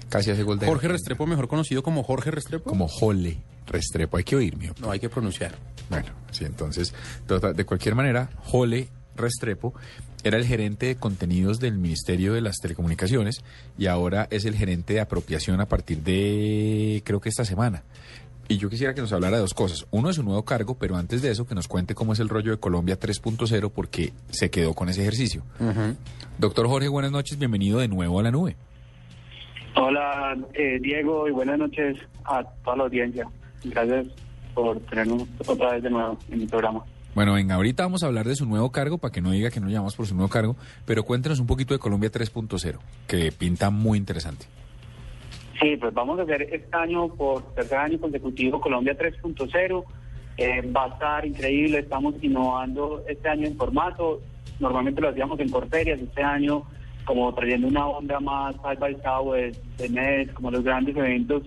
Casi 0.09 0.31
hace 0.31 0.43
gol 0.43 0.59
de... 0.59 0.67
Jorge 0.67 0.89
Restrepo, 0.89 1.27
mejor 1.27 1.49
conocido 1.49 1.83
como 1.83 2.03
Jorge 2.03 2.31
Restrepo. 2.31 2.71
Como 2.71 2.89
Jole 2.89 3.43
Restrepo. 3.67 4.17
Hay 4.17 4.25
que 4.25 4.37
oír, 4.37 4.57
mío. 4.57 4.75
No, 4.81 4.91
hay 4.91 5.01
que 5.01 5.09
pronunciar. 5.09 5.55
Bueno, 5.91 6.09
sí, 6.31 6.45
entonces, 6.45 6.95
tota- 7.27 7.53
de 7.53 7.65
cualquier 7.65 7.95
manera, 7.95 8.31
Jole 8.45 8.89
Restrepo 9.17 9.75
era 10.23 10.39
el 10.39 10.47
gerente 10.47 10.87
de 10.87 10.97
contenidos 10.97 11.59
del 11.61 11.77
Ministerio 11.79 12.33
de 12.33 12.41
las 12.41 12.57
Telecomunicaciones 12.57 13.43
y 13.77 13.87
ahora 13.87 14.27
es 14.31 14.47
el 14.47 14.55
gerente 14.57 14.95
de 14.95 15.01
apropiación 15.01 15.61
a 15.61 15.67
partir 15.67 15.99
de, 16.03 17.03
creo 17.05 17.21
que 17.21 17.29
esta 17.29 17.45
semana. 17.45 17.83
Y 18.49 18.59
yo 18.59 18.69
quisiera 18.69 18.95
que 18.95 19.01
nos 19.01 19.13
hablara 19.13 19.37
de 19.37 19.43
dos 19.43 19.55
cosas. 19.55 19.87
Uno 19.91 20.11
es 20.11 20.17
su 20.17 20.23
nuevo 20.23 20.45
cargo, 20.45 20.77
pero 20.79 20.97
antes 20.97 21.23
de 21.23 21.31
eso 21.31 21.47
que 21.47 21.55
nos 21.55 21.67
cuente 21.67 21.95
cómo 21.95 22.13
es 22.13 22.21
el 22.21 22.29
rollo 22.29 22.51
de 22.53 22.59
Colombia 22.59 22.99
3.0 22.99 23.71
porque 23.71 24.13
se 24.29 24.51
quedó 24.51 24.75
con 24.75 24.89
ese 24.89 25.01
ejercicio. 25.03 25.43
Doctor 26.39 26.69
Jorge, 26.69 26.89
buenas 26.89 27.11
noches, 27.11 27.39
bienvenido 27.39 27.79
de 27.79 27.89
nuevo 27.89 28.21
a 28.21 28.23
la 28.23 28.31
nube. 28.31 28.57
Hola, 29.77 30.37
eh, 30.53 30.79
Diego, 30.81 31.27
y 31.27 31.33
buenas 31.33 31.59
noches 31.59 31.97
a 32.25 32.45
toda 32.65 32.77
la 32.77 32.85
audiencia. 32.85 33.27
Gracias 33.65 34.07
por 34.55 34.79
tenernos 34.81 35.25
otra 35.47 35.73
vez 35.73 35.83
de 35.83 35.91
nuevo 35.91 36.19
en 36.31 36.39
mi 36.39 36.47
programa. 36.47 36.85
Bueno, 37.15 37.35
venga, 37.35 37.55
ahorita 37.55 37.85
vamos 37.85 38.03
a 38.03 38.07
hablar 38.07 38.27
de 38.27 38.37
su 38.37 38.45
nuevo 38.45 38.71
cargo, 38.73 38.99
para 38.99 39.13
que 39.13 39.21
no 39.21 39.31
diga 39.31 39.51
que 39.51 39.61
no 39.61 39.69
llamamos 39.69 39.95
por 39.95 40.07
su 40.07 40.15
nuevo 40.15 40.29
cargo, 40.29 40.57
pero 40.85 41.05
cuéntenos 41.05 41.39
un 41.39 41.47
poquito 41.47 41.73
de 41.73 41.79
Colombia 41.79 42.11
3.0, 42.11 42.79
que 43.07 43.33
pinta 43.33 43.71
muy 43.71 43.99
interesante. 43.99 44.47
Sí, 45.61 45.77
pues 45.77 45.95
vamos 45.95 46.19
a 46.19 46.23
hacer 46.23 46.43
este 46.43 46.77
año 46.77 47.09
por 47.15 47.43
tercer 47.55 47.79
año 47.79 48.01
consecutivo 48.01 48.61
Colombia 48.61 48.97
3.0. 48.99 49.85
Eh, 50.37 50.63
va 50.73 50.85
a 50.87 50.89
estar 50.89 51.25
increíble, 51.27 51.79
estamos 51.79 52.15
innovando 52.23 53.05
este 53.09 53.29
año 53.29 53.47
en 53.47 53.57
formato. 53.57 54.21
Normalmente 54.59 55.01
lo 55.01 55.11
hacíamos 55.11 55.39
en 55.41 55.49
Corferias, 55.51 56.01
este 56.01 56.23
año 56.23 56.65
como 57.05 57.33
trayendo 57.35 57.69
una 57.69 57.87
onda 57.87 58.19
más 58.19 58.55
side 58.57 58.77
by 58.79 58.95
side 58.97 59.53
de 59.77 59.89
MES, 59.91 60.33
como 60.33 60.51
los 60.51 60.65
grandes 60.65 60.97
eventos 60.97 61.43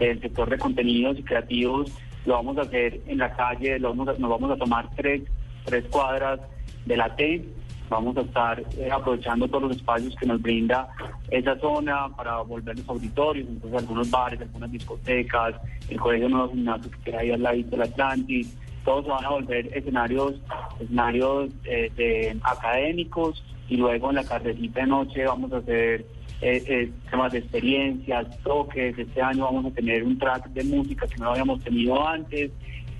del 0.00 0.20
sector 0.20 0.50
de 0.50 0.58
contenidos 0.58 1.18
y 1.18 1.22
creativos. 1.22 1.92
Lo 2.26 2.34
vamos 2.34 2.58
a 2.58 2.62
hacer 2.62 3.00
en 3.06 3.18
la 3.18 3.32
calle, 3.36 3.78
lo 3.78 3.90
vamos 3.90 4.08
a- 4.08 4.18
nos 4.18 4.28
vamos 4.30 4.50
a 4.50 4.56
tomar 4.56 4.90
tres, 4.96 5.22
tres 5.64 5.84
cuadras 5.86 6.40
de 6.84 6.96
la 6.96 7.14
T. 7.14 7.44
Vamos 7.88 8.16
a 8.16 8.22
estar 8.22 8.62
eh, 8.78 8.90
aprovechando 8.90 9.46
todos 9.48 9.64
los 9.64 9.76
espacios 9.76 10.14
que 10.16 10.26
nos 10.26 10.42
brinda 10.42 10.88
esa 11.30 11.58
zona 11.60 12.08
para 12.16 12.40
volver 12.42 12.76
los 12.76 12.88
auditorios, 12.88 13.48
entonces 13.48 13.80
algunos 13.80 14.10
bares, 14.10 14.40
algunas 14.40 14.70
discotecas, 14.70 15.54
el 15.88 16.00
colegio 16.00 16.28
Nuevo 16.28 16.50
Gimnasio 16.50 16.90
que 16.90 16.98
queda 16.98 17.20
ahí 17.20 17.30
al 17.30 17.42
lado 17.42 17.56
del 17.56 17.82
Atlantis, 17.82 18.56
todos 18.84 19.06
van 19.06 19.24
a 19.24 19.30
volver 19.30 19.66
escenarios, 19.76 20.34
escenarios 20.80 21.50
eh, 21.64 22.36
académicos 22.42 23.42
y 23.68 23.76
luego 23.76 24.10
en 24.10 24.16
la 24.16 24.24
tardecita 24.24 24.80
de 24.80 24.86
noche 24.86 25.24
vamos 25.24 25.52
a 25.52 25.58
hacer 25.58 26.06
eh, 26.42 26.62
eh, 26.66 26.90
temas 27.10 27.32
de 27.32 27.38
experiencias, 27.38 28.26
toques. 28.42 28.98
Este 28.98 29.22
año 29.22 29.44
vamos 29.44 29.66
a 29.66 29.70
tener 29.70 30.04
un 30.04 30.18
track 30.18 30.48
de 30.48 30.64
música 30.64 31.06
que 31.06 31.16
no 31.16 31.30
habíamos 31.30 31.62
tenido 31.64 32.06
antes 32.06 32.50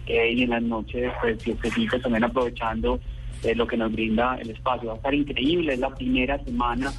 eh, 0.06 0.32
y 0.32 0.42
en 0.44 0.50
las 0.50 0.62
noches, 0.62 1.12
pues, 1.20 1.42
fiestecitas 1.42 2.00
también 2.00 2.24
aprovechando 2.24 2.98
eh, 3.42 3.54
lo 3.54 3.66
que 3.66 3.76
nos 3.76 3.92
brinda 3.92 4.36
el 4.36 4.50
espacio. 4.50 4.88
Va 4.88 4.94
a 4.94 4.96
estar 4.96 5.14
increíble, 5.14 5.74
es 5.74 5.80
la 5.80 5.94
primera 5.94 6.42
semana 6.44 6.92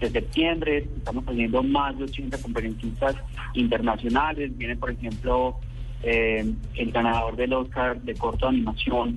de 0.00 0.10
septiembre, 0.10 0.88
estamos 0.96 1.24
teniendo 1.24 1.62
más 1.62 1.96
de 1.96 2.04
80 2.04 2.38
conferencistas 2.38 3.16
internacionales, 3.54 4.56
viene 4.56 4.76
por 4.76 4.90
ejemplo 4.90 5.56
eh, 6.02 6.52
el 6.74 6.92
ganador 6.92 7.36
del 7.36 7.52
Oscar 7.52 8.00
de 8.02 8.14
corto 8.14 8.48
animación 8.48 9.16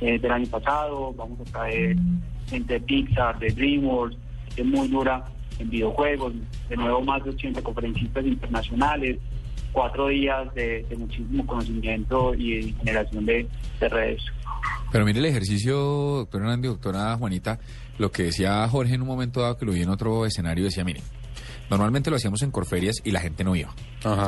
eh, 0.00 0.18
del 0.18 0.30
año 0.30 0.46
pasado, 0.46 1.14
vamos 1.16 1.40
a 1.40 1.44
traer 1.44 1.96
gente 2.48 2.74
de 2.74 2.80
Pixar, 2.80 3.38
de 3.38 3.50
DreamWorks, 3.50 4.16
que 4.54 4.62
es 4.62 4.66
muy 4.66 4.88
dura 4.88 5.24
en 5.58 5.70
videojuegos, 5.70 6.34
de 6.68 6.76
nuevo 6.76 7.00
más 7.02 7.24
de 7.24 7.30
80 7.30 7.62
conferencistas 7.62 8.24
internacionales, 8.24 9.18
cuatro 9.72 10.08
días 10.08 10.52
de, 10.54 10.84
de 10.88 10.96
muchísimo 10.96 11.46
conocimiento 11.46 12.34
y 12.34 12.74
generación 12.78 13.26
de, 13.26 13.46
de 13.80 13.88
redes. 13.88 14.22
Pero 14.90 15.04
mire 15.04 15.18
el 15.18 15.26
ejercicio, 15.26 15.76
doctor 15.76 16.42
Hernández, 16.42 16.70
doctora 16.70 17.16
Juanita, 17.16 17.58
lo 17.98 18.10
que 18.10 18.24
decía 18.24 18.66
Jorge 18.68 18.94
en 18.94 19.02
un 19.02 19.08
momento 19.08 19.40
dado 19.40 19.58
que 19.58 19.66
lo 19.66 19.72
vi 19.72 19.82
en 19.82 19.90
otro 19.90 20.24
escenario, 20.24 20.64
decía, 20.64 20.84
mire, 20.84 21.02
normalmente 21.68 22.10
lo 22.10 22.16
hacíamos 22.16 22.42
en 22.42 22.50
Corferias 22.50 22.96
y 23.04 23.10
la 23.10 23.20
gente 23.20 23.44
no 23.44 23.54
iba, 23.54 23.74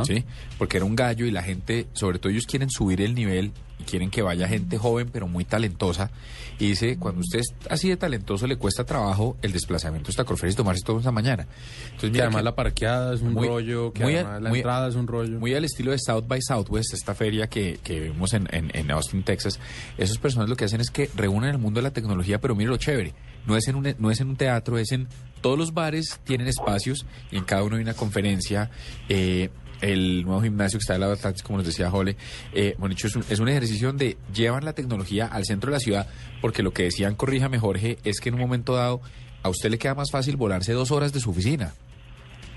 ¿sí? 0.04 0.24
Porque 0.58 0.76
era 0.76 0.86
un 0.86 0.96
gallo 0.96 1.24
y 1.24 1.30
la 1.30 1.42
gente, 1.42 1.86
sobre 1.92 2.18
todo 2.18 2.30
ellos 2.30 2.46
quieren 2.46 2.68
subir 2.70 3.00
el 3.00 3.14
nivel 3.14 3.52
quieren 3.90 4.10
que 4.10 4.22
vaya 4.22 4.46
gente 4.48 4.78
joven 4.78 5.10
pero 5.12 5.26
muy 5.26 5.44
talentosa. 5.44 6.10
Y 6.58 6.68
dice, 6.68 6.98
cuando 6.98 7.20
usted 7.22 7.40
es 7.40 7.54
así 7.70 7.88
de 7.88 7.96
talentoso 7.96 8.46
le 8.46 8.56
cuesta 8.56 8.84
trabajo 8.84 9.36
el 9.42 9.52
desplazamiento 9.52 10.10
hasta 10.10 10.24
Corferias 10.24 10.54
y 10.54 10.56
tomarse 10.58 10.82
todo 10.84 11.00
esa 11.00 11.10
mañana. 11.10 11.46
Entonces, 11.86 12.10
Que 12.12 12.20
además 12.22 12.44
la 12.44 12.54
parqueada 12.54 13.14
es 13.14 13.22
un 13.22 13.34
rollo, 13.34 13.92
que 13.92 14.02
muy 14.04 14.14
además 14.16 14.42
la 14.42 14.48
muy- 14.50 14.58
entrada 14.58 14.88
es 14.88 14.94
un 14.94 15.06
rollo. 15.06 15.38
Muy 15.40 15.54
al 15.54 15.64
estilo 15.64 15.90
de 15.92 15.98
South 15.98 16.24
by 16.28 16.40
Southwest, 16.42 16.92
esta 16.94 17.14
feria 17.14 17.46
que, 17.48 17.78
que 17.82 17.98
vemos 18.00 18.32
en, 18.34 18.46
en, 18.52 18.70
en 18.74 18.90
Austin, 18.90 19.22
Texas. 19.22 19.58
Esas 19.98 20.18
personas 20.18 20.48
lo 20.50 20.56
que 20.56 20.66
hacen 20.66 20.80
es 20.80 20.90
que 20.90 21.08
reúnen 21.16 21.50
el 21.50 21.58
mundo 21.58 21.78
de 21.80 21.84
la 21.84 21.92
tecnología, 21.92 22.40
pero 22.40 22.54
mire 22.54 22.68
lo 22.70 22.76
chévere. 22.76 23.14
No 23.46 23.56
es 23.56 23.66
en 23.68 23.76
un, 23.76 23.94
no 23.98 24.10
es 24.10 24.20
en 24.20 24.28
un 24.28 24.36
teatro, 24.36 24.76
es 24.78 24.92
en 24.92 25.08
todos 25.40 25.58
los 25.58 25.72
bares 25.72 26.20
tienen 26.24 26.46
espacios 26.46 27.06
y 27.30 27.38
en 27.38 27.44
cada 27.44 27.62
uno 27.62 27.76
hay 27.76 27.82
una 27.82 27.94
conferencia. 27.94 28.70
eh, 29.08 29.48
el 29.80 30.24
nuevo 30.24 30.42
gimnasio 30.42 30.78
que 30.78 30.82
está 30.82 30.94
al 30.94 31.00
lado 31.00 31.16
de 31.16 31.34
como 31.42 31.58
nos 31.58 31.66
decía 31.66 31.90
Jole, 31.90 32.16
eh, 32.52 32.74
bueno, 32.78 32.94
dicho, 32.94 33.06
es 33.06 33.16
un, 33.16 33.24
es 33.28 33.38
un 33.38 33.48
ejercicio 33.48 33.88
donde 33.88 34.16
llevan 34.32 34.64
la 34.64 34.72
tecnología 34.72 35.26
al 35.26 35.44
centro 35.44 35.70
de 35.70 35.76
la 35.76 35.80
ciudad, 35.80 36.06
porque 36.40 36.62
lo 36.62 36.72
que 36.72 36.84
decían, 36.84 37.14
corríjame 37.14 37.58
Jorge, 37.58 37.98
es 38.04 38.20
que 38.20 38.28
en 38.28 38.36
un 38.36 38.40
momento 38.40 38.74
dado 38.74 39.00
a 39.42 39.48
usted 39.48 39.70
le 39.70 39.78
queda 39.78 39.94
más 39.94 40.10
fácil 40.10 40.36
volarse 40.36 40.72
dos 40.72 40.90
horas 40.90 41.12
de 41.12 41.20
su 41.20 41.30
oficina 41.30 41.72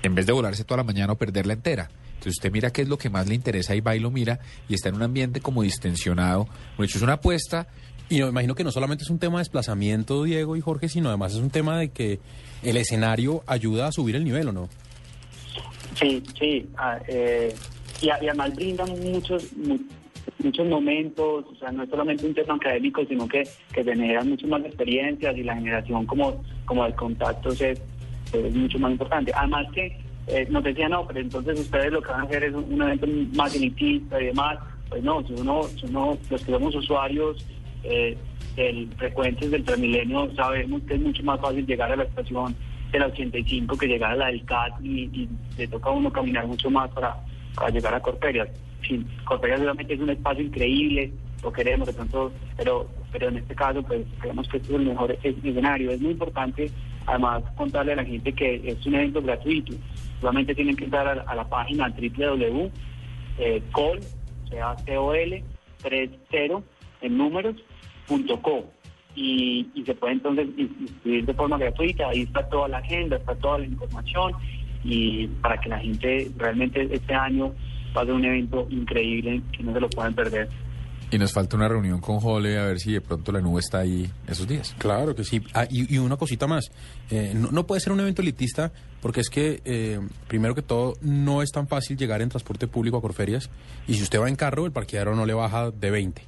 en 0.04 0.14
vez 0.14 0.26
de 0.26 0.32
volarse 0.32 0.64
toda 0.64 0.78
la 0.78 0.84
mañana 0.84 1.14
o 1.14 1.16
perderla 1.16 1.54
entera. 1.54 1.90
Entonces 2.14 2.34
usted 2.38 2.52
mira 2.52 2.70
qué 2.70 2.82
es 2.82 2.88
lo 2.88 2.98
que 2.98 3.10
más 3.10 3.26
le 3.26 3.34
interesa 3.34 3.74
y 3.74 3.80
va 3.80 3.96
y 3.96 4.00
lo 4.00 4.10
mira 4.10 4.38
y 4.68 4.74
está 4.74 4.90
en 4.90 4.96
un 4.96 5.02
ambiente 5.02 5.40
como 5.40 5.62
distensionado. 5.62 6.44
Bueno, 6.76 6.84
hecho, 6.84 6.98
es 6.98 7.02
una 7.02 7.14
apuesta. 7.14 7.66
Y 8.10 8.18
no, 8.18 8.28
imagino 8.28 8.54
que 8.54 8.64
no 8.64 8.70
solamente 8.70 9.04
es 9.04 9.10
un 9.10 9.18
tema 9.18 9.38
de 9.38 9.40
desplazamiento, 9.40 10.24
Diego 10.24 10.56
y 10.56 10.60
Jorge, 10.60 10.90
sino 10.90 11.08
además 11.08 11.32
es 11.32 11.38
un 11.38 11.48
tema 11.48 11.78
de 11.78 11.88
que 11.88 12.20
el 12.62 12.76
escenario 12.76 13.42
ayuda 13.46 13.86
a 13.86 13.92
subir 13.92 14.14
el 14.14 14.24
nivel, 14.24 14.48
¿o 14.48 14.52
no? 14.52 14.68
Sí, 15.94 16.22
sí. 16.38 16.68
ah, 16.76 16.98
eh, 17.08 17.54
y, 18.02 18.10
además 18.10 18.54
brindan 18.54 18.90
muchos 19.00 19.52
mu- 19.56 19.78
muchos 20.42 20.66
momentos, 20.66 21.44
o 21.50 21.54
sea, 21.56 21.70
no 21.72 21.82
es 21.82 21.90
solamente 21.90 22.26
un 22.26 22.34
tema 22.34 22.54
académico, 22.54 23.04
sino 23.06 23.26
que, 23.28 23.46
que 23.72 23.84
generan 23.84 24.28
muchas 24.28 24.48
más 24.48 24.64
experiencias 24.64 25.36
y 25.36 25.42
la 25.42 25.54
generación 25.54 26.06
como, 26.06 26.42
como 26.64 26.84
de 26.84 26.94
contactos 26.94 27.60
es, 27.60 27.80
mucho 28.52 28.78
más 28.80 28.90
importante. 28.90 29.32
Además 29.34 29.66
que 29.72 29.96
eh, 30.26 30.46
nos 30.50 30.64
decían, 30.64 30.90
no, 30.90 31.06
pero 31.06 31.20
entonces 31.20 31.60
ustedes 31.60 31.92
lo 31.92 32.02
que 32.02 32.10
van 32.10 32.22
a 32.22 32.24
hacer 32.24 32.42
es 32.42 32.54
un, 32.54 32.82
evento 32.82 33.06
más 33.36 33.54
elitista 33.54 34.20
y 34.20 34.26
demás. 34.26 34.58
Pues 34.88 35.04
no, 35.04 35.24
si 35.24 35.34
uno, 35.34 35.62
si 35.64 35.86
uno 35.86 36.18
los 36.30 36.42
que 36.42 36.50
somos 36.50 36.74
usuarios 36.74 37.46
eh, 37.84 38.16
del, 38.56 38.88
frecuentes 38.96 39.52
del 39.52 39.62
Transmilenio, 39.62 40.34
sabemos 40.34 40.82
que 40.82 40.94
es 40.94 41.00
mucho 41.00 41.22
más 41.22 41.40
fácil 41.40 41.64
llegar 41.64 41.92
a 41.92 41.96
la 41.96 42.04
estación 42.04 42.56
de 42.94 43.00
la 43.00 43.06
85 43.06 43.76
que 43.76 43.86
llegar 43.86 44.12
a 44.12 44.16
la 44.16 44.26
del 44.26 44.44
CAT 44.44 44.80
y, 44.82 45.28
le 45.58 45.68
toca 45.68 45.90
a 45.90 45.92
uno 45.92 46.10
caminar 46.12 46.46
mucho 46.46 46.70
más 46.70 46.90
para, 46.90 47.16
para 47.54 47.70
llegar 47.70 47.94
a 47.94 48.00
Corperias. 48.00 48.48
Sí, 48.86 49.04
Corperias 49.24 49.60
obviamente 49.60 49.94
es 49.94 50.00
un 50.00 50.10
espacio 50.10 50.44
increíble, 50.44 51.12
lo 51.42 51.52
queremos 51.52 51.86
de 51.86 51.92
pronto, 51.92 52.32
pero, 52.56 52.88
pero 53.12 53.28
en 53.28 53.38
este 53.38 53.54
caso 53.54 53.82
pues 53.82 54.02
creemos 54.20 54.48
que 54.48 54.56
este 54.58 54.72
es 54.72 54.78
el 54.80 54.86
mejor 54.86 55.12
es- 55.12 55.36
escenario. 55.44 55.90
Es 55.90 56.00
muy 56.00 56.12
importante 56.12 56.70
además 57.06 57.42
contarle 57.56 57.92
a 57.92 57.96
la 57.96 58.04
gente 58.04 58.32
que 58.32 58.62
es 58.64 58.86
un 58.86 58.94
evento 58.94 59.20
gratuito. 59.22 59.74
Solamente 60.20 60.54
tienen 60.54 60.76
que 60.76 60.84
entrar 60.84 61.06
a, 61.06 61.22
a 61.22 61.34
la 61.34 61.44
página 61.48 61.88
www 61.88 62.70
eh, 63.38 63.62
col, 63.72 63.98
o 64.44 64.48
sea, 64.48 64.76
COL 64.86 65.42
30 65.82 66.62
en 67.02 67.18
números, 67.18 67.56
punto 68.06 68.40
co. 68.40 68.64
Y, 69.16 69.66
y 69.74 69.84
se 69.84 69.94
puede 69.94 70.14
entonces 70.14 70.48
ins- 70.56 70.80
inscribir 70.80 71.26
de 71.26 71.34
forma 71.34 71.56
gratuita. 71.58 72.08
Ahí 72.08 72.22
está 72.22 72.48
toda 72.48 72.68
la 72.68 72.78
agenda, 72.78 73.16
está 73.16 73.34
toda 73.36 73.58
la 73.58 73.66
información. 73.66 74.32
y 74.84 75.26
para 75.40 75.58
que 75.60 75.68
la 75.70 75.78
gente 75.78 76.30
realmente 76.36 76.86
este 76.92 77.14
año 77.14 77.54
va 77.96 78.02
a 78.02 78.04
ser 78.04 78.12
un 78.14 78.24
evento 78.24 78.66
increíble 78.70 79.40
que 79.56 79.62
no 79.62 79.72
se 79.72 79.80
lo 79.80 79.88
pueden 79.88 80.14
perder. 80.14 80.48
Y 81.10 81.18
nos 81.18 81.32
falta 81.32 81.56
una 81.56 81.68
reunión 81.68 82.00
con 82.00 82.18
Jole 82.18 82.58
a 82.58 82.64
ver 82.66 82.80
si 82.80 82.92
de 82.92 83.00
pronto 83.00 83.30
la 83.30 83.40
nube 83.40 83.60
está 83.60 83.78
ahí 83.80 84.10
esos 84.26 84.48
días. 84.48 84.74
Claro 84.78 85.14
que 85.14 85.22
sí. 85.22 85.40
Ah, 85.54 85.66
y, 85.70 85.94
y 85.94 85.98
una 85.98 86.16
cosita 86.16 86.46
más. 86.46 86.70
Eh, 87.10 87.32
no, 87.36 87.50
no 87.52 87.66
puede 87.66 87.80
ser 87.80 87.92
un 87.92 88.00
evento 88.00 88.20
elitista 88.20 88.72
porque 89.00 89.20
es 89.20 89.30
que, 89.30 89.60
eh, 89.64 90.00
primero 90.26 90.54
que 90.54 90.62
todo, 90.62 90.94
no 91.02 91.40
es 91.42 91.50
tan 91.52 91.68
fácil 91.68 91.96
llegar 91.96 92.20
en 92.20 92.30
transporte 92.30 92.66
público 92.66 92.96
a 92.96 93.00
Corferias. 93.00 93.48
Y 93.86 93.94
si 93.94 94.02
usted 94.02 94.18
va 94.20 94.28
en 94.28 94.34
carro, 94.36 94.66
el 94.66 94.72
parqueadero 94.72 95.14
no 95.14 95.24
le 95.24 95.34
baja 95.34 95.70
de 95.70 95.90
20. 95.90 96.22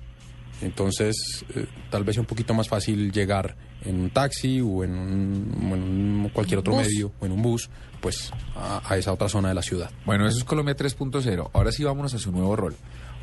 Entonces, 0.63 1.45
eh, 1.55 1.67
tal 1.91 2.05
vez 2.05 2.15
sea 2.15 2.23
un 2.23 2.27
poquito 2.27 2.55
más 2.55 2.69
fácil 2.69 3.13
llegar 3.13 3.57
en 3.85 4.01
un 4.01 4.11
taxi 4.11 4.61
o 4.61 4.85
en, 4.85 4.95
un- 4.95 5.69
o 5.71 5.75
en 5.75 5.83
un- 5.83 6.31
cualquier 6.33 6.59
otro 6.61 6.73
Bus. 6.75 6.83
medio 6.87 7.13
o 7.21 7.27
en 7.27 7.33
un 7.33 7.43
bus, 7.43 7.69
pues 8.01 8.31
a, 8.55 8.81
a 8.91 8.97
esa 8.97 9.13
otra 9.13 9.29
zona 9.29 9.49
de 9.49 9.55
la 9.55 9.63
ciudad. 9.63 9.91
Bueno, 10.05 10.27
eso 10.27 10.39
es 10.39 10.45
Colombia 10.45 10.75
3.0. 10.77 11.51
Ahora 11.53 11.73
sí 11.73 11.85
vámonos 11.85 12.15
a 12.15 12.19
su 12.19 12.33
nuevo 12.33 12.57
rol. 12.57 12.75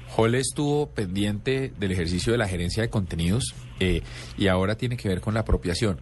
Jole 0.10 0.40
estuvo 0.40 0.88
pendiente 0.92 1.74
del 1.80 1.92
ejercicio 1.92 2.32
de 2.32 2.38
la 2.38 2.48
gerencia 2.48 2.84
de 2.84 2.90
contenidos 2.90 3.56
eh, 3.80 4.04
y 4.38 4.48
ahora 4.48 4.76
tiene 4.76 4.96
que 4.96 5.10
ver 5.10 5.22
con 5.22 5.34
la 5.34 5.40
apropiación, 5.40 6.00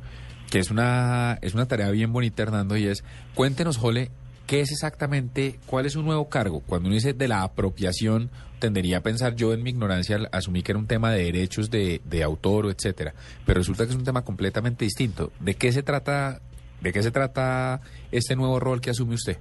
que 0.49 0.59
es 0.59 0.69
una, 0.69 1.39
es 1.41 1.53
una 1.53 1.65
tarea 1.65 1.89
bien 1.91 2.11
bonita, 2.11 2.43
Hernando, 2.43 2.75
y 2.75 2.87
es, 2.87 3.05
cuéntenos, 3.35 3.77
Jole, 3.77 4.11
¿qué 4.47 4.61
es 4.61 4.71
exactamente, 4.71 5.59
cuál 5.65 5.85
es 5.85 5.93
su 5.93 6.03
nuevo 6.03 6.29
cargo? 6.29 6.61
Cuando 6.65 6.87
uno 6.87 6.95
dice 6.95 7.13
de 7.13 7.27
la 7.27 7.43
apropiación, 7.43 8.29
tendería 8.59 8.97
a 8.97 9.01
pensar 9.01 9.35
yo 9.35 9.53
en 9.53 9.63
mi 9.63 9.71
ignorancia, 9.71 10.19
asumí 10.31 10.61
que 10.61 10.71
era 10.71 10.79
un 10.79 10.87
tema 10.87 11.11
de 11.11 11.23
derechos 11.23 11.69
de, 11.69 11.99
autor, 12.23 12.67
etcétera, 12.67 13.13
pero 13.45 13.59
resulta 13.59 13.85
que 13.85 13.91
es 13.91 13.97
un 13.97 14.05
tema 14.05 14.23
completamente 14.23 14.85
distinto. 14.85 15.31
¿De 15.39 15.55
qué 15.55 15.71
se 15.71 15.83
trata, 15.83 16.41
de 16.79 16.93
qué 16.93 17.03
se 17.03 17.11
trata 17.11 17.81
este 18.11 18.35
nuevo 18.35 18.59
rol 18.59 18.79
que 18.79 18.91
asume 18.91 19.15
usted? 19.15 19.37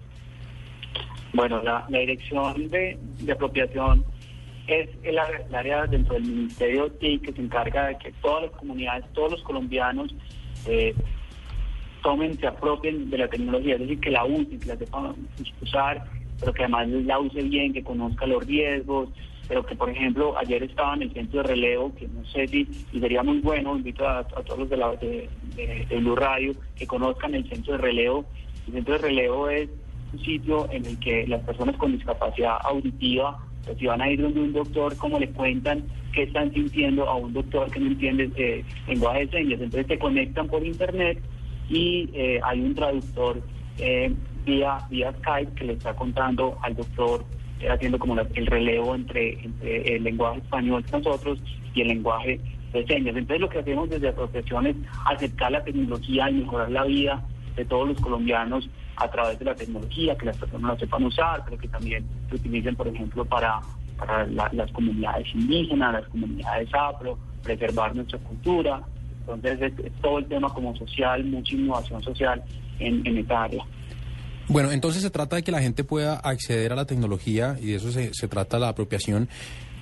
Bueno, 1.32 1.62
la, 1.62 1.86
dirección 1.88 2.68
de, 2.68 2.98
apropiación 3.32 4.04
es 4.66 4.88
el 5.02 5.18
área 5.18 5.86
dentro 5.86 6.14
del 6.14 6.24
Ministerio 6.24 6.90
TIC 6.92 7.26
que 7.26 7.32
se 7.32 7.42
encarga 7.42 7.88
de 7.88 7.98
que 7.98 8.12
todas 8.22 8.44
las 8.44 8.52
comunidades, 8.52 9.04
todos 9.12 9.32
los 9.32 9.42
colombianos 9.42 10.14
eh, 10.66 10.94
tomen, 12.02 12.38
se 12.38 12.46
apropien 12.46 13.10
de 13.10 13.18
la 13.18 13.28
tecnología, 13.28 13.74
es 13.74 13.80
decir, 13.80 14.00
que 14.00 14.10
la 14.10 14.24
usen, 14.24 14.58
que 14.58 14.66
la 14.66 14.76
sepan 14.76 15.14
usar, 15.62 16.04
pero 16.38 16.52
que 16.52 16.62
además 16.62 16.88
la 16.88 17.18
use 17.18 17.42
bien, 17.42 17.72
que 17.72 17.82
conozca 17.82 18.26
los 18.26 18.46
riesgos, 18.46 19.08
pero 19.48 19.66
que, 19.66 19.74
por 19.74 19.90
ejemplo, 19.90 20.38
ayer 20.38 20.62
estaba 20.62 20.94
en 20.94 21.02
el 21.02 21.12
centro 21.12 21.42
de 21.42 21.48
relevo, 21.48 21.94
que 21.94 22.06
no 22.08 22.24
sé 22.26 22.46
si, 22.46 22.68
y 22.92 23.00
sería 23.00 23.22
muy 23.22 23.40
bueno, 23.40 23.76
invito 23.76 24.08
a, 24.08 24.24
todos 24.24 24.60
los 24.60 24.70
de, 24.70 24.76
la, 24.76 24.92
de 24.92 25.96
Blue 25.98 26.14
Radio 26.14 26.54
que 26.76 26.86
conozcan 26.86 27.34
el 27.34 27.48
centro 27.48 27.72
de 27.72 27.78
relevo. 27.78 28.24
El 28.68 28.74
centro 28.74 28.94
de 28.94 29.00
relevo 29.00 29.48
es 29.48 29.68
un 30.12 30.20
sitio 30.20 30.70
en 30.70 30.86
el 30.86 30.98
que 31.00 31.26
las 31.26 31.42
personas 31.42 31.76
con 31.76 31.92
discapacidad 31.92 32.58
auditiva, 32.62 33.44
pues 33.64 33.78
si 33.78 33.86
van 33.86 34.00
a 34.00 34.10
ir 34.10 34.22
donde 34.22 34.40
un 34.40 34.52
doctor, 34.52 34.96
como 34.96 35.18
le 35.18 35.28
cuentan 35.30 35.84
qué 36.12 36.24
están 36.24 36.52
sintiendo 36.52 37.08
a 37.08 37.16
un 37.16 37.32
doctor 37.32 37.70
que 37.70 37.80
no 37.80 37.88
entiende 37.88 38.30
eh, 38.36 38.64
lenguaje 38.88 39.26
de 39.26 39.32
señas. 39.32 39.60
Entonces 39.60 39.86
se 39.86 39.98
conectan 39.98 40.48
por 40.48 40.64
internet 40.64 41.18
y 41.70 42.10
eh, 42.12 42.40
hay 42.44 42.60
un 42.60 42.74
traductor 42.74 43.40
eh, 43.78 44.12
vía, 44.44 44.78
vía 44.90 45.12
Skype 45.20 45.52
que 45.54 45.64
le 45.64 45.72
está 45.74 45.94
contando 45.94 46.58
al 46.62 46.74
doctor, 46.76 47.24
eh, 47.60 47.68
haciendo 47.70 47.98
como 47.98 48.14
la- 48.16 48.26
el 48.34 48.46
relevo 48.46 48.94
entre, 48.94 49.42
entre 49.44 49.96
el 49.96 50.02
lenguaje 50.04 50.38
español 50.40 50.82
de 50.82 50.98
nosotros 50.98 51.38
y 51.72 51.80
el 51.82 51.88
lenguaje 51.88 52.40
de 52.72 52.86
señas. 52.86 53.16
Entonces 53.16 53.40
lo 53.40 53.48
que 53.48 53.60
hacemos 53.60 53.88
desde 53.88 54.08
asociación 54.08 54.66
es 54.66 54.76
acercar 55.06 55.52
la 55.52 55.62
tecnología 55.64 56.28
y 56.28 56.34
mejorar 56.34 56.70
la 56.70 56.84
vida 56.84 57.22
de 57.56 57.64
todos 57.64 57.88
los 57.88 58.00
colombianos 58.00 58.68
a 58.96 59.08
través 59.08 59.38
de 59.38 59.44
la 59.46 59.54
tecnología, 59.54 60.16
que 60.16 60.26
las 60.26 60.36
personas 60.36 60.72
la 60.72 60.78
sepan 60.78 61.04
usar, 61.04 61.42
pero 61.44 61.56
que 61.58 61.68
también 61.68 62.04
se 62.28 62.36
utilicen, 62.36 62.76
por 62.76 62.88
ejemplo, 62.88 63.24
para, 63.24 63.60
para 63.96 64.26
la- 64.26 64.50
las 64.52 64.70
comunidades 64.72 65.26
indígenas, 65.34 65.92
las 65.94 66.08
comunidades 66.08 66.68
afro, 66.74 67.18
preservar 67.42 67.94
nuestra 67.94 68.18
cultura. 68.18 68.82
Entonces 69.34 69.72
es, 69.84 69.92
todo 70.00 70.18
el 70.18 70.26
tema 70.26 70.52
como 70.52 70.76
social, 70.76 71.24
mucha 71.24 71.54
innovación 71.54 72.02
social 72.02 72.42
en, 72.78 73.06
en 73.06 73.18
esta 73.18 73.44
área. 73.44 73.64
Bueno, 74.50 74.72
entonces 74.72 75.02
se 75.02 75.10
trata 75.10 75.36
de 75.36 75.44
que 75.44 75.52
la 75.52 75.62
gente 75.62 75.84
pueda 75.84 76.16
acceder 76.16 76.72
a 76.72 76.74
la 76.74 76.84
tecnología 76.84 77.56
y 77.60 77.66
de 77.66 77.76
eso 77.76 77.92
se, 77.92 78.10
trata 78.26 78.58
la 78.58 78.70
apropiación. 78.70 79.28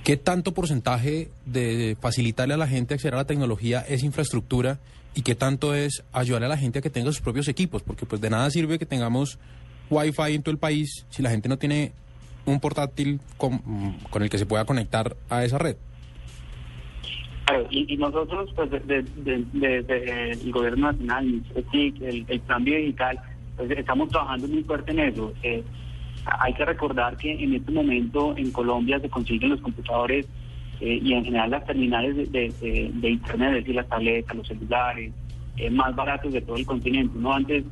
¿Qué 0.03 0.15
tanto 0.15 0.53
porcentaje 0.53 1.31
de 1.47 1.97
facilitarle 1.99 2.53
a 2.53 2.57
la 2.57 2.67
gente 2.67 2.93
acceder 2.93 3.15
a 3.15 3.17
la 3.17 3.25
tecnología 3.25 3.79
es 3.89 4.03
infraestructura 4.03 4.77
y 5.15 5.23
qué 5.23 5.33
tanto 5.33 5.73
es 5.73 6.03
ayudarle 6.13 6.45
a 6.45 6.49
la 6.49 6.57
gente 6.57 6.77
a 6.77 6.81
que 6.83 6.91
tenga 6.91 7.07
sus 7.07 7.19
propios 7.19 7.47
equipos? 7.47 7.81
Porque 7.81 8.05
pues 8.05 8.21
de 8.21 8.29
nada 8.29 8.47
sirve 8.51 8.77
que 8.77 8.85
tengamos 8.85 9.39
Wi-Fi 9.89 10.35
en 10.35 10.43
todo 10.43 10.51
el 10.51 10.59
país 10.59 11.03
si 11.09 11.23
la 11.23 11.31
gente 11.31 11.49
no 11.49 11.57
tiene 11.57 11.91
un 12.45 12.59
portátil 12.59 13.21
con 13.37 14.21
el 14.21 14.29
que 14.29 14.37
se 14.37 14.45
pueda 14.45 14.65
conectar 14.65 15.15
a 15.31 15.43
esa 15.43 15.57
red. 15.57 15.77
Claro, 17.49 17.67
y, 17.71 17.93
y 17.93 17.97
nosotros, 17.97 18.49
pues, 18.55 18.69
desde 18.69 19.01
de, 19.15 19.43
de- 19.53 19.81
de- 19.83 20.31
el 20.33 20.51
gobierno 20.51 20.91
nacional, 20.91 21.41
el 21.55 22.25
el, 22.27 22.39
plan 22.41 22.63
digital, 22.63 23.19
pues 23.57 23.71
estamos 23.71 24.09
trabajando 24.09 24.47
muy 24.47 24.63
fuerte 24.63 24.91
en 24.91 24.99
eso. 24.99 25.33
Eh, 25.41 25.63
hay 26.39 26.53
que 26.53 26.63
recordar 26.65 27.17
que 27.17 27.31
en 27.31 27.55
este 27.55 27.71
momento 27.71 28.35
en 28.37 28.51
Colombia 28.51 28.99
se 28.99 29.09
consiguen 29.09 29.49
los 29.49 29.61
computadores 29.61 30.27
eh, 30.79 30.99
y 31.01 31.13
en 31.13 31.25
general 31.25 31.49
las 31.49 31.65
terminales 31.65 32.15
de, 32.15 32.25
de- 32.27 32.53
de- 32.61 32.91
de 32.93 33.09
Internet, 33.09 33.49
es 33.49 33.55
decir, 33.63 33.75
las 33.75 33.87
tabletas, 33.89 34.37
los 34.37 34.47
celulares, 34.47 35.11
eh, 35.57 35.69
más 35.71 35.95
baratos 35.95 36.31
de 36.31 36.41
todo 36.41 36.55
el 36.55 36.65
continente. 36.67 37.17
No 37.17 37.33
antes, 37.33 37.63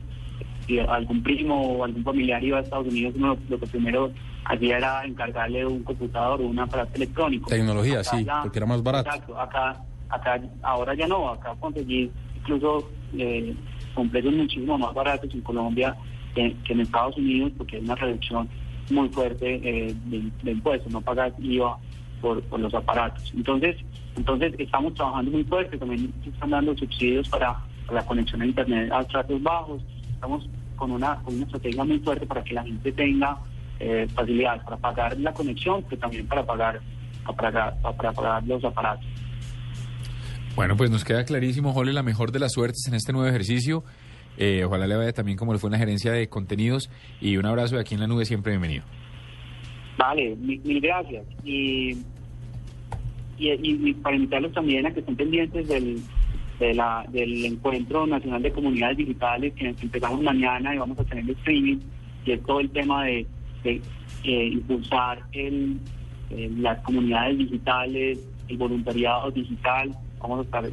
si 0.66 0.80
algún 0.80 1.22
primo 1.22 1.62
o 1.62 1.84
algún 1.86 2.04
familiar 2.04 2.44
iba 2.44 2.58
a 2.58 2.62
Estados 2.62 2.88
Unidos, 2.88 3.14
uno 3.16 3.28
lo, 3.28 3.38
lo 3.50 3.60
que 3.60 3.68
primero 3.68 4.12
hacía 4.50 4.78
era 4.78 5.06
encargarle 5.06 5.66
un 5.66 5.84
computador 5.84 6.42
o 6.42 6.46
un 6.48 6.60
aparato 6.60 6.96
electrónico. 6.96 7.50
Tecnología, 7.50 8.00
Acá 8.00 8.18
sí, 8.18 8.24
ya- 8.24 8.42
porque 8.44 8.60
era 8.60 8.66
más 8.66 8.82
barato. 8.82 9.10
Exacto, 9.10 9.40
acá, 9.40 9.78
acá, 10.10 10.42
ahora 10.64 10.94
ya 10.96 11.08
no, 11.08 11.30
acá 11.30 11.54
conseguir 11.60 12.12
incluso 12.38 12.90
eh, 13.18 13.54
con 13.94 14.10
precios 14.10 14.34
muchísimo 14.34 14.78
más 14.78 14.94
baratos 14.94 15.34
en 15.34 15.42
Colombia 15.42 15.96
que, 16.34 16.56
que 16.64 16.74
en 16.74 16.80
Estados 16.82 17.18
Unidos, 17.18 17.52
porque 17.58 17.78
hay 17.78 17.84
una 17.84 17.96
reducción 17.96 18.48
muy 18.90 19.10
fuerte 19.10 19.56
eh, 19.64 19.94
de, 20.06 20.32
de 20.44 20.52
impuestos, 20.52 20.92
no 20.94 21.02
pagas 21.02 21.34
IVA 21.40 21.78
por, 22.22 22.42
por 22.44 22.60
los 22.60 22.74
aparatos. 22.74 23.34
Entonces, 23.36 23.76
entonces 24.16 24.54
estamos 24.58 24.94
trabajando 24.94 25.32
muy 25.32 25.44
fuerte, 25.44 25.78
también 25.78 26.14
se 26.24 26.30
están 26.30 26.52
dando 26.52 26.76
subsidios 26.78 27.28
para, 27.28 27.58
para 27.86 28.02
la 28.02 28.06
conexión 28.08 28.42
a 28.42 28.46
Internet 28.46 28.92
a 28.94 29.02
estratos 29.02 29.44
bajos, 29.44 29.82
estamos 30.14 30.48
con 30.78 30.92
una, 30.92 31.16
con 31.18 31.36
una 31.36 31.44
estrategia 31.44 31.84
muy 31.84 32.00
fuerte 32.00 32.26
para 32.26 32.44
que 32.44 32.54
la 32.54 32.64
gente 32.64 32.92
tenga 32.94 33.38
eh, 33.80 34.08
facilidades 34.14 34.64
para 34.64 34.78
pagar 34.78 35.18
la 35.20 35.34
conexión, 35.34 35.84
pero 35.90 36.02
también 36.02 36.28
para 36.28 36.46
pagar, 36.46 36.80
para 37.38 37.76
para 37.82 38.12
pagar 38.14 38.44
los 38.46 38.64
aparatos. 38.64 39.06
Bueno, 40.56 40.76
pues 40.76 40.90
nos 40.90 41.04
queda 41.04 41.24
clarísimo, 41.24 41.72
Jole, 41.74 41.94
la 41.94 42.04
mejor 42.04 42.32
de 42.32 42.40
las 42.40 42.54
suertes 42.54 42.88
en 42.88 42.96
este 42.96 43.14
nuevo 43.14 43.28
ejercicio. 43.28 43.84
Eh, 44.40 44.64
ojalá 44.66 44.86
le 44.88 44.96
vaya 44.96 45.14
también 45.14 45.38
como 45.38 45.54
le 45.54 45.60
fue 45.60 45.68
en 45.70 45.74
la 45.74 45.78
gerencia 45.80 46.12
de 46.12 46.30
contenidos 46.30 46.90
y 47.22 47.38
un 47.38 47.46
abrazo 47.46 47.76
de 47.76 47.82
aquí 47.82 47.96
en 47.96 48.02
la 48.02 48.08
nube, 48.08 48.26
siempre 48.26 48.52
bienvenido. 48.52 48.84
Vale, 49.98 50.36
mil, 50.36 50.60
mil 50.64 50.80
gracias. 50.80 51.26
Y, 51.44 51.92
y, 53.38 53.50
y- 53.50 53.90
y 53.90 53.94
para 53.96 54.16
invitarlos 54.16 54.52
también 54.54 54.86
a 54.86 54.92
que 54.92 55.00
estén 55.00 55.16
pendientes 55.16 55.68
del, 55.68 56.00
de 56.60 56.74
la, 56.74 57.04
del 57.10 57.46
Encuentro 57.46 58.06
Nacional 58.06 58.42
de 58.44 58.52
Comunidades 58.52 58.98
Digitales 58.98 59.54
que 59.54 59.68
empezamos 59.80 60.22
mañana 60.22 60.74
y 60.74 60.78
vamos 60.78 61.00
a 61.00 61.04
tener 61.04 61.28
streaming, 61.32 61.78
y 62.26 62.32
es 62.32 62.44
todo 62.44 62.60
el 62.60 62.70
tema 62.70 63.06
de, 63.06 63.26
de, 63.64 63.82
eh, 64.24 64.48
impulsar 64.54 65.20
el, 65.32 65.80
eh, 66.30 66.52
las 66.58 66.80
comunidades 66.84 67.38
digitales, 67.38 68.20
el 68.48 68.58
voluntariado 68.58 69.32
digital. 69.32 69.92
Vamos 70.20 70.40
a 70.40 70.44
estar 70.44 70.70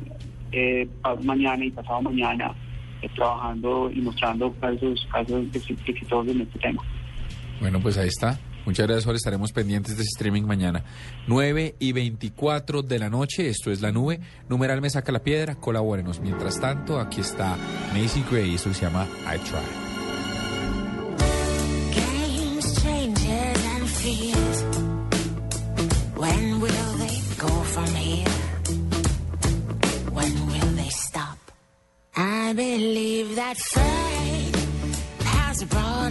eh, 0.52 0.89
mañana 1.23 1.65
y 1.65 1.70
pasado 1.70 2.02
mañana 2.02 2.55
eh, 3.02 3.09
trabajando 3.15 3.90
y 3.90 4.01
mostrando 4.01 4.52
casos, 4.55 5.06
casos 5.12 5.47
exitosos 5.55 6.28
en 6.28 6.40
este 6.43 6.59
tema. 6.59 6.82
Bueno, 7.61 7.81
pues 7.81 7.98
ahí 7.98 8.09
está. 8.09 8.39
Muchas 8.65 8.86
gracias, 8.86 9.05
Jorge. 9.05 9.19
Estaremos 9.19 9.52
pendientes 9.52 9.97
de 9.97 10.02
streaming 10.05 10.43
mañana. 10.43 10.85
9 11.27 11.77
y 11.78 11.93
24 11.93 12.82
de 12.82 12.98
la 12.98 13.11
noche, 13.11 13.48
esto 13.48 13.70
es 13.70 13.82
La 13.82 13.93
Nube. 13.93 14.20
Numeral 14.48 14.81
me 14.81 14.89
saca 14.89 15.12
la 15.12 15.23
piedra, 15.23 15.55
colabórenos. 15.56 16.20
Mientras 16.20 16.61
tanto, 16.61 16.98
aquí 16.98 17.20
está 17.20 17.56
Macy 17.93 18.24
Gray, 18.31 18.55
esto 18.55 18.73
se 18.73 18.86
llama 18.86 19.06
I 19.27 19.39
Try. 19.39 19.94
Believe 32.55 33.35
that 33.35 33.57
fate 33.57 34.57
has 35.25 35.65
brought 35.65 36.04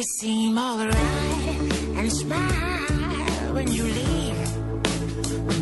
may 0.00 0.06
seem 0.06 0.56
alright 0.56 0.94
and 1.98 2.10
smile 2.10 3.52
when 3.52 3.70
you 3.70 3.82
leave. 3.84 4.50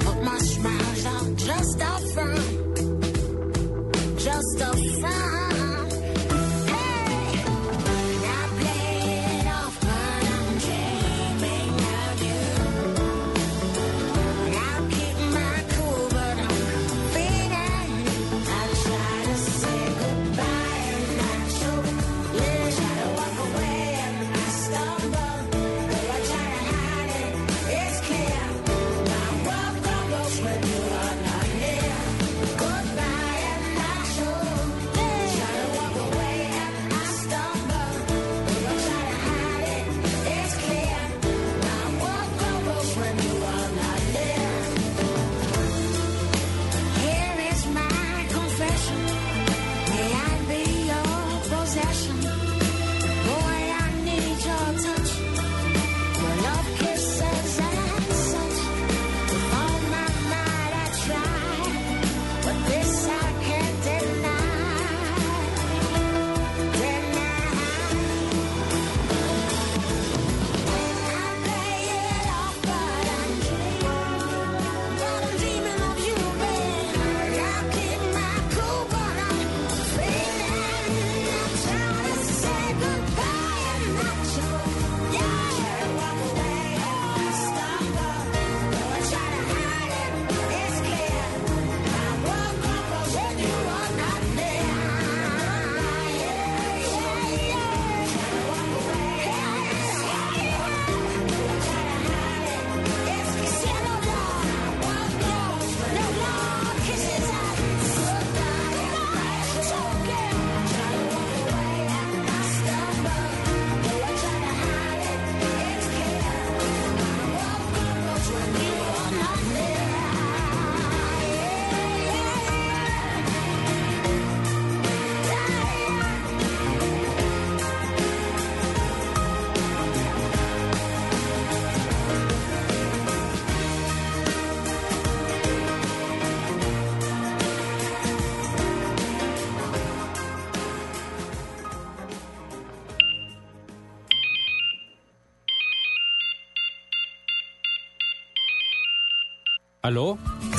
But 0.04 0.22
my 0.22 0.38
smiles 0.38 1.06
are 1.06 1.28
just 1.34 1.80
a 1.80 1.94
front, 2.14 2.76
just 4.16 4.60
a 4.60 5.00
front. 5.00 5.37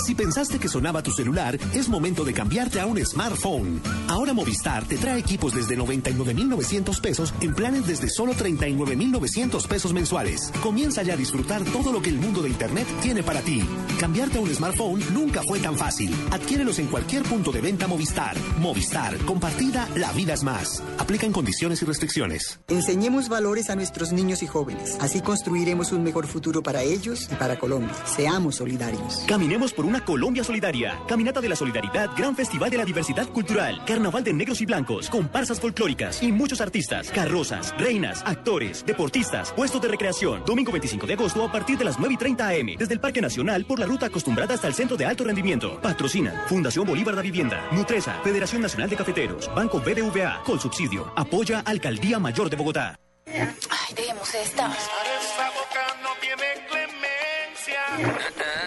Si 0.04 0.16
pensaste 0.16 0.58
que 0.58 0.68
sonaba 0.68 1.04
tu 1.04 1.12
celular, 1.12 1.58
es 1.74 1.88
momento 1.88 2.24
de 2.24 2.34
cambiarte 2.34 2.80
a 2.80 2.88
un 2.88 2.98
smartphone. 3.06 3.80
Ahora 4.08 4.34
Movistar 4.34 4.86
te 4.86 4.98
trae 4.98 5.20
equipos 5.20 5.54
desde 5.54 5.76
99,900 5.76 7.00
pesos 7.00 7.34
en 7.42 7.54
planes 7.54 7.86
desde 7.86 8.10
solo 8.10 8.34
39,900 8.34 9.68
pesos 9.68 9.94
mensuales. 9.94 10.52
Comienza 10.64 11.04
ya 11.04 11.14
a 11.14 11.18
disfrutar 11.18 11.64
todo 11.66 11.92
lo 11.92 12.02
que 12.02 12.10
el 12.10 12.18
mundo 12.18 12.42
de 12.42 12.50
Internet 12.50 12.88
tiene 13.02 13.22
para 13.22 13.42
ti. 13.42 13.64
Cambiarte 14.00 14.38
a 14.38 14.42
un 14.42 14.50
smartphone 14.50 15.04
nunca 15.14 15.42
fue 15.46 15.60
tan 15.60 15.78
fácil. 15.78 16.16
Adquiérelos 16.32 16.80
en 16.80 16.88
cualquier 16.88 17.22
punto 17.24 17.52
de 17.52 17.60
venta 17.60 17.86
Movistar. 17.86 18.34
Movistar, 18.58 19.18
compartida, 19.26 19.90
la 19.98 20.14
vida 20.14 20.34
es 20.34 20.42
más. 20.42 20.82
Aplican 20.98 21.34
condiciones 21.34 21.82
y 21.82 21.86
restricciones. 21.86 22.62
Enseñemos 22.70 23.28
valores 23.28 23.70
a 23.70 23.76
nuestros 23.76 24.14
niños 24.14 24.42
y 24.42 24.48
jóvenes. 24.48 24.98
Así 25.02 25.20
construiremos 25.20 25.92
un 25.92 26.04
mejor 26.04 26.28
futuro 26.28 26.64
para 26.64 26.82
ellos 26.82 27.28
y 27.30 27.36
para 27.36 27.60
Colombia. 27.60 27.94
Seamos 28.06 28.56
solidarios. 28.56 29.26
Caminemos 29.28 29.74
por 29.74 29.86
una 29.86 30.06
Colombia 30.06 30.46
solidaria. 30.46 30.98
Caminata 31.06 31.42
de 31.42 31.50
la 31.50 31.58
Solidaridad, 31.58 32.12
Gran 32.16 32.38
Festival 32.38 32.70
de 32.70 32.78
la 32.78 32.86
Diversidad 32.86 33.28
Cultural, 33.28 33.84
Carnaval 33.86 34.24
de 34.24 34.32
Negros 34.32 34.62
y 34.62 34.66
Blancos, 34.66 35.10
comparsas 35.10 35.60
folclóricas 35.60 36.24
y 36.24 36.32
muchos 36.32 36.62
artistas, 36.62 37.12
carrozas, 37.12 37.74
reinas, 37.78 38.24
actores, 38.26 38.86
deportistas, 38.86 39.52
puestos 39.52 39.82
de 39.82 39.90
recreación. 39.90 40.44
Domingo 40.46 40.72
25 40.72 41.06
de 41.06 41.14
agosto 41.16 41.44
a 41.44 41.52
partir 41.52 41.78
de 41.78 41.84
las 41.84 42.00
9 42.00 42.14
y 42.14 42.18
30 42.18 42.48
am, 42.48 42.68
desde 42.78 42.94
el 42.94 43.02
Parque 43.02 43.20
Nacional 43.20 43.66
por 43.66 43.78
la 43.78 43.89
ruta 43.90 44.06
acostumbrada 44.06 44.54
hasta 44.54 44.68
el 44.68 44.76
Centro 44.76 44.96
de 44.96 45.06
Alto 45.06 45.24
Rendimiento. 45.24 45.82
Patrocinan 45.82 46.48
Fundación 46.48 46.86
Bolívar 46.86 47.16
de 47.16 47.24
Vivienda, 47.24 47.68
Nutresa, 47.72 48.22
Federación 48.24 48.62
Nacional 48.62 48.90
de 48.90 48.96
Cafeteros, 48.96 49.54
Banco 49.54 49.80
BBVA, 49.80 50.44
Colsubsidio. 50.46 51.12
Apoya 51.16 51.62
Alcaldía 51.66 52.20
Mayor 52.20 52.50
de 52.50 52.56
Bogotá. 52.56 52.96
Ay, 53.26 53.94
dejemos 53.96 54.34
esta. 54.34 54.68
Esa 54.68 55.50
boca 55.52 55.98
no 56.04 56.10
tiene 56.22 56.68
clemencia. 56.70 57.82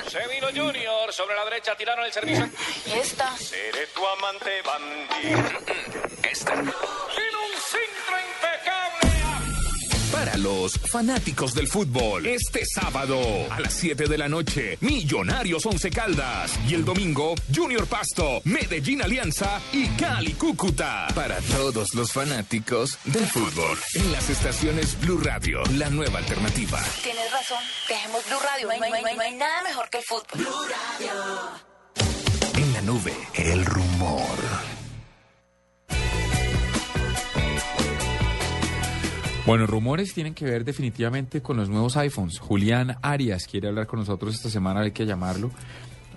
Se 0.08 0.28
vino 0.28 0.48
Junior, 0.48 1.12
sobre 1.12 1.36
la 1.36 1.44
derecha 1.44 1.76
tiraron 1.76 2.04
el 2.04 2.12
servicio. 2.12 2.48
¿Y 2.86 2.98
esta? 2.98 3.36
Seré 3.36 3.86
tu 3.94 4.04
amante 4.04 4.50
bandido. 4.62 5.58
Esta. 6.30 6.54
Para 10.32 10.44
los 10.44 10.78
fanáticos 10.90 11.52
del 11.52 11.68
fútbol, 11.68 12.24
este 12.24 12.64
sábado 12.64 13.20
a 13.50 13.60
las 13.60 13.74
7 13.74 14.08
de 14.08 14.16
la 14.16 14.28
noche, 14.30 14.78
Millonarios 14.80 15.66
Once 15.66 15.90
Caldas. 15.90 16.58
Y 16.66 16.72
el 16.72 16.86
domingo, 16.86 17.34
Junior 17.54 17.86
Pasto, 17.86 18.40
Medellín 18.44 19.02
Alianza 19.02 19.60
y 19.74 19.88
Cali 19.88 20.32
Cúcuta. 20.32 21.08
Para 21.14 21.36
todos 21.42 21.92
los 21.92 22.12
fanáticos 22.12 22.96
del 23.04 23.26
fútbol. 23.26 23.78
En 23.92 24.10
las 24.10 24.30
estaciones 24.30 24.98
Blue 25.02 25.18
Radio, 25.22 25.62
la 25.76 25.90
nueva 25.90 26.20
alternativa. 26.20 26.82
Tienes 27.02 27.30
razón. 27.30 27.62
Dejemos 27.86 28.24
Blue 28.26 28.38
Radio. 28.40 28.66
No 28.68 28.72
hay, 28.72 28.78
no 28.80 28.84
hay- 28.86 29.02
no 29.02 29.08
hay- 29.08 29.16
no 29.16 29.22
hay 29.22 29.34
nada 29.34 29.62
mejor 29.64 29.90
que 29.90 29.98
el 29.98 30.04
fútbol. 30.04 30.24
Blue 30.32 30.66
Radio. 30.98 31.12
En 32.56 32.72
la 32.72 32.80
nube, 32.80 33.12
el 33.34 33.66
rumor. 33.66 34.28
Bueno, 39.44 39.66
rumores 39.66 40.14
tienen 40.14 40.34
que 40.34 40.44
ver 40.44 40.64
definitivamente 40.64 41.42
con 41.42 41.56
los 41.56 41.68
nuevos 41.68 41.96
iPhones. 41.96 42.38
Julián 42.38 42.96
Arias 43.02 43.46
quiere 43.50 43.68
hablar 43.68 43.88
con 43.88 43.98
nosotros 43.98 44.34
esta 44.34 44.48
semana, 44.48 44.82
hay 44.82 44.92
que 44.92 45.04
llamarlo. 45.04 45.50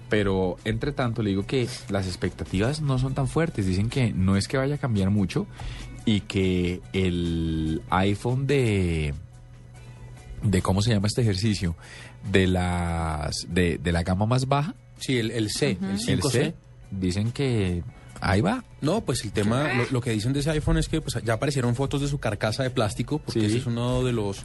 Pero 0.09 0.57
entre 0.63 0.91
tanto 0.91 1.23
le 1.23 1.31
digo 1.31 1.47
que 1.47 1.67
las 1.89 2.05
expectativas 2.05 2.81
no 2.81 2.99
son 2.99 3.15
tan 3.15 3.27
fuertes. 3.27 3.65
Dicen 3.65 3.89
que 3.89 4.13
no 4.13 4.37
es 4.37 4.47
que 4.47 4.57
vaya 4.57 4.75
a 4.75 4.77
cambiar 4.77 5.09
mucho 5.09 5.47
y 6.05 6.21
que 6.21 6.81
el 6.93 7.81
iPhone 7.89 8.45
de 8.45 9.15
de 10.43 10.61
cómo 10.61 10.83
se 10.83 10.91
llama 10.91 11.07
este 11.07 11.21
ejercicio 11.21 11.75
de 12.31 12.45
las 12.45 13.47
de, 13.49 13.79
de 13.79 13.91
la 13.91 14.03
gama 14.03 14.27
más 14.27 14.47
baja 14.47 14.75
sí 14.99 15.17
el, 15.17 15.31
el 15.31 15.49
C 15.49 15.71
el 15.81 16.21
5C 16.21 16.53
dicen 16.91 17.31
que 17.31 17.83
ahí 18.29 18.41
va. 18.41 18.63
No, 18.81 19.01
pues 19.01 19.23
el 19.23 19.31
tema, 19.31 19.73
lo, 19.73 19.85
lo 19.89 20.01
que 20.01 20.11
dicen 20.11 20.31
de 20.33 20.41
ese 20.41 20.51
iPhone 20.51 20.77
es 20.77 20.87
que 20.87 21.01
pues, 21.01 21.17
ya 21.23 21.33
aparecieron 21.33 21.73
fotos 21.75 22.01
de 22.01 22.07
su 22.07 22.19
carcasa 22.19 22.61
de 22.63 22.69
plástico, 22.69 23.17
porque 23.19 23.39
Sí. 23.39 23.45
ese 23.47 23.57
es 23.57 23.65
uno 23.65 24.03
de 24.03 24.11
los. 24.13 24.37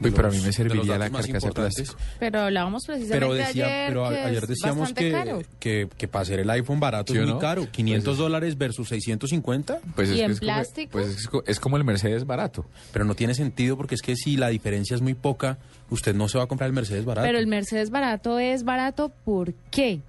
de 0.00 0.08
Uy, 0.08 0.14
pero 0.14 0.28
a 0.28 0.30
mí 0.30 0.38
me 0.40 0.52
serviría 0.52 0.98
la 0.98 1.08
carcasa 1.10 1.46
de 1.48 1.52
plástico. 1.52 1.94
Pero 2.18 2.40
hablábamos 2.40 2.84
precisamente 2.86 3.26
Pero, 3.26 3.34
decía, 3.34 3.64
ayer 3.66 3.88
pero 3.88 4.06
a- 4.06 4.10
que 4.10 4.18
ayer 4.20 4.46
decíamos 4.46 4.92
que, 4.92 5.12
caro. 5.12 5.42
que, 5.58 5.88
que 5.96 6.08
para 6.08 6.22
hacer 6.22 6.40
el 6.40 6.50
iPhone 6.50 6.78
barato 6.80 7.12
¿Sí 7.12 7.18
es 7.18 7.24
muy 7.24 7.34
no? 7.34 7.38
caro. 7.38 7.70
500 7.70 8.18
dólares 8.18 8.58
versus 8.58 8.88
650. 8.88 9.78
Pues 9.94 10.10
¿Y 10.10 10.12
es, 10.12 10.18
que 10.18 10.24
en 10.24 10.30
es 10.32 10.40
como- 10.40 10.52
plástico? 10.52 10.92
pues 10.92 11.06
es, 11.08 11.28
es 11.46 11.60
como 11.60 11.76
el 11.78 11.84
Mercedes 11.84 12.26
barato. 12.26 12.66
Pero 12.92 13.04
no 13.04 13.14
tiene 13.14 13.34
sentido 13.34 13.76
porque 13.76 13.94
es 13.94 14.02
que 14.02 14.16
si 14.16 14.36
la 14.36 14.48
diferencia 14.48 14.94
es 14.94 15.00
muy 15.00 15.14
poca, 15.14 15.58
usted 15.90 16.14
no 16.14 16.28
se 16.28 16.36
va 16.38 16.44
a 16.44 16.46
comprar 16.48 16.68
el 16.68 16.74
Mercedes 16.74 17.04
barato. 17.04 17.26
Pero 17.26 17.38
el 17.38 17.46
Mercedes 17.46 17.90
barato 17.90 18.38
es 18.38 18.64
barato, 18.64 19.10
¿por 19.24 19.54
qué? 19.70 20.00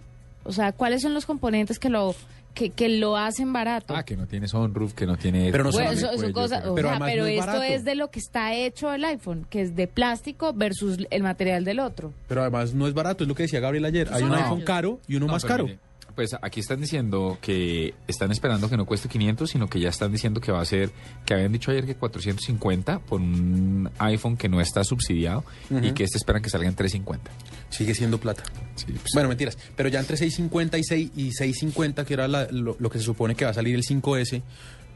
O 0.43 0.51
sea, 0.53 0.71
¿cuáles 0.71 1.01
son 1.01 1.13
los 1.13 1.25
componentes 1.25 1.77
que 1.79 1.89
lo 1.89 2.15
que, 2.57 2.69
que 2.71 2.89
lo 2.89 3.15
hacen 3.15 3.53
barato? 3.53 3.95
Ah, 3.95 4.03
que 4.03 4.17
no 4.17 4.25
tiene 4.25 4.47
sunroof, 4.47 4.93
que 4.93 5.05
no 5.05 5.15
tiene... 5.15 5.51
Pero 5.51 5.63
no 5.65 5.71
Bueno, 5.71 5.91
solamente 5.91 5.99
eso, 6.05 6.11
eso 6.13 6.21
cuello, 6.21 6.33
cosa- 6.33 6.59
pero- 6.61 6.71
o 6.71 6.75
pero 6.75 6.87
sea, 6.87 6.91
además 6.97 7.09
pero 7.11 7.21
no 7.23 7.27
es 7.29 7.33
esto 7.39 7.45
barato. 7.51 7.63
es 7.73 7.83
de 7.85 7.95
lo 7.95 8.09
que 8.09 8.19
está 8.19 8.53
hecho 8.55 8.93
el 8.93 9.05
iPhone, 9.05 9.45
que 9.49 9.61
es 9.61 9.75
de 9.75 9.87
plástico 9.87 10.53
versus 10.53 10.97
el 11.09 11.23
material 11.23 11.63
del 11.65 11.79
otro. 11.79 12.13
Pero 12.27 12.41
además 12.41 12.73
no 12.73 12.87
es 12.87 12.93
barato, 12.93 13.23
es 13.23 13.27
lo 13.27 13.35
que 13.35 13.43
decía 13.43 13.59
Gabriel 13.59 13.85
ayer. 13.85 14.09
Hay 14.11 14.23
un 14.23 14.29
No. 14.29 14.35
iPhone 14.35 14.61
caro 14.61 14.99
y 15.07 15.15
uno 15.15 15.27
No, 15.27 15.33
más 15.33 15.45
caro. 15.45 15.65
mire, 15.65 15.79
pues 16.17 16.35
aquí 16.41 16.59
están 16.61 16.81
diciendo 16.81 17.37
que 17.39 17.93
están 18.07 18.31
esperando 18.31 18.67
que 18.69 18.75
no 18.75 18.85
cueste 18.87 19.07
500, 19.07 19.49
sino 19.51 19.67
que 19.69 19.79
ya 19.79 19.89
están 19.89 20.11
diciendo 20.11 20.41
que 20.41 20.51
va 20.51 20.59
a 20.61 20.65
ser, 20.65 20.89
que 21.25 21.35
habían 21.35 21.51
dicho 21.51 21.69
ayer 21.69 21.85
que 21.85 21.93
450 21.95 22.99
por 22.99 23.21
un 23.21 23.87
iPhone 23.99 24.35
que 24.35 24.49
no 24.49 24.59
está 24.59 24.83
subsidiado 24.83 25.45
y 25.69 25.91
que 25.91 26.03
este 26.03 26.17
esperan 26.17 26.41
que 26.41 26.49
salga 26.49 26.67
en 26.67 26.73
350. 26.75 27.31
Sigue 27.69 27.93
siendo 27.93 28.19
plata. 28.19 28.43
Sí, 28.75 28.87
pues, 28.93 29.11
Bueno, 29.13 29.29
mentiras. 29.29 29.57
Pero 29.75 29.89
ya 29.89 29.99
entre 29.99 30.17
650 30.17 30.77
y, 30.79 30.83
6, 30.83 31.11
y 31.15 31.31
650, 31.33 32.03
que 32.03 32.13
era 32.15 32.27
la- 32.27 32.47
lo, 32.51 32.75
lo 32.79 32.89
que 32.89 32.97
se 32.97 33.05
supone 33.05 33.35
que 33.35 33.45
va 33.45 33.51
a 33.51 33.53
salir 33.53 33.75
el 33.75 33.83
5S, 33.83 34.41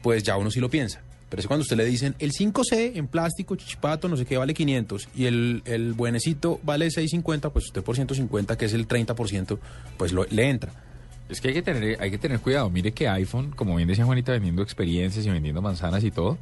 pues 0.02 0.24
ya 0.24 0.36
uno 0.36 0.50
sí 0.50 0.58
lo 0.58 0.68
piensa. 0.70 1.02
Pero 1.28 1.40
es 1.40 1.46
cuando 1.46 1.62
usted 1.62 1.76
le 1.76 1.86
dicen 1.86 2.14
el 2.18 2.32
5C 2.32 2.92
en 2.96 3.06
plástico, 3.06 3.54
chichipato, 3.56 4.08
no 4.08 4.16
sé 4.16 4.26
qué, 4.26 4.36
vale 4.36 4.52
500 4.54 5.08
y 5.14 5.26
el, 5.26 5.62
el 5.66 5.92
buenecito 5.94 6.60
vale 6.64 6.86
650, 6.90 7.50
pues 7.50 7.66
usted 7.66 7.82
por 7.82 7.94
150, 7.94 8.58
que 8.58 8.64
es 8.66 8.72
el 8.74 8.86
30%, 8.88 9.58
pues 9.96 10.12
lo- 10.12 10.26
le 10.28 10.50
entra. 10.50 10.72
Es 11.28 11.40
que 11.40 11.48
hay 11.48 11.54
que 11.54 11.62
tener, 11.62 12.00
hay 12.00 12.10
que 12.10 12.18
tener 12.18 12.40
cuidado. 12.40 12.68
Mire 12.70 12.92
que 12.92 13.08
iPhone, 13.08 13.52
como 13.52 13.76
bien 13.76 13.88
decía 13.88 14.04
Juanita, 14.04 14.32
vendiendo 14.32 14.62
experiencias 14.62 15.24
y 15.24 15.30
vendiendo 15.30 15.62
manzanas 15.62 16.04
y 16.04 16.10
todo, 16.10 16.36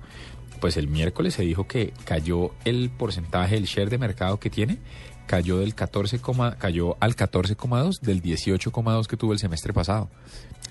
pues 0.61 0.77
el 0.77 0.89
miércoles 0.89 1.35
se 1.35 1.43
dijo 1.43 1.67
que 1.67 1.93
cayó 2.05 2.53
el 2.65 2.91
porcentaje, 2.91 3.57
el 3.57 3.65
share 3.65 3.89
de 3.89 3.99
mercado 3.99 4.39
que 4.41 4.51
tiene, 4.51 4.79
cayó 5.27 5.59
del 5.59 5.75
14, 5.75 6.19
coma- 6.19 6.57
cayó 6.59 6.97
al 7.01 7.15
14,2 7.15 8.01
del 8.01 8.21
18,2 8.23 9.07
que 9.07 9.17
tuvo 9.17 9.33
el 9.33 9.39
semestre 9.39 9.73
pasado. 9.73 10.09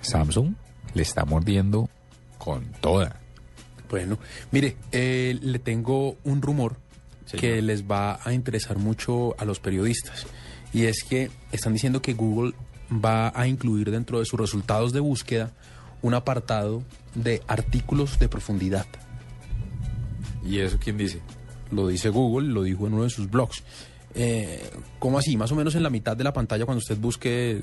Samsung 0.02 0.54
le 0.94 1.02
está 1.02 1.24
mordiendo 1.26 1.90
con 2.38 2.66
toda. 2.82 3.20
Bueno, 3.90 4.20
mire, 4.52 4.76
eh, 4.92 5.38
le 5.42 5.60
tengo 5.60 6.18
un 6.24 6.42
rumor 6.42 6.78
Señor. 7.26 7.42
que 7.42 7.62
les 7.62 7.84
va 7.90 8.20
a 8.24 8.34
interesar 8.34 8.78
mucho 8.78 9.34
a 9.40 9.46
los 9.46 9.60
periodistas. 9.60 10.28
Y 10.74 10.86
es 10.86 11.04
que 11.04 11.32
están 11.52 11.74
diciendo 11.74 12.02
que 12.02 12.14
Google 12.14 12.54
va 12.92 13.32
a 13.36 13.48
incluir 13.48 13.92
dentro 13.92 14.20
de 14.20 14.26
sus 14.26 14.40
resultados 14.40 14.94
de 14.94 15.00
búsqueda 15.00 15.52
un 16.02 16.14
apartado 16.14 16.84
de 17.16 17.42
artículos 17.48 18.20
de 18.20 18.30
profundidad. 18.30 18.86
¿Y 20.46 20.60
eso 20.60 20.78
quién 20.80 20.98
dice? 20.98 21.22
Lo 21.72 21.88
dice 21.88 22.10
Google, 22.10 22.50
lo 22.50 22.64
dijo 22.64 22.88
en 22.88 22.94
uno 22.94 23.04
de 23.04 23.10
sus 23.10 23.30
blogs. 23.30 23.64
Eh, 24.16 24.70
¿Cómo 24.98 25.20
así? 25.20 25.38
Más 25.38 25.52
o 25.52 25.56
menos 25.56 25.76
en 25.76 25.84
la 25.84 25.90
mitad 25.90 26.18
de 26.18 26.24
la 26.24 26.34
pantalla 26.34 26.66
cuando 26.66 26.80
usted 26.80 26.98
busque 26.98 27.62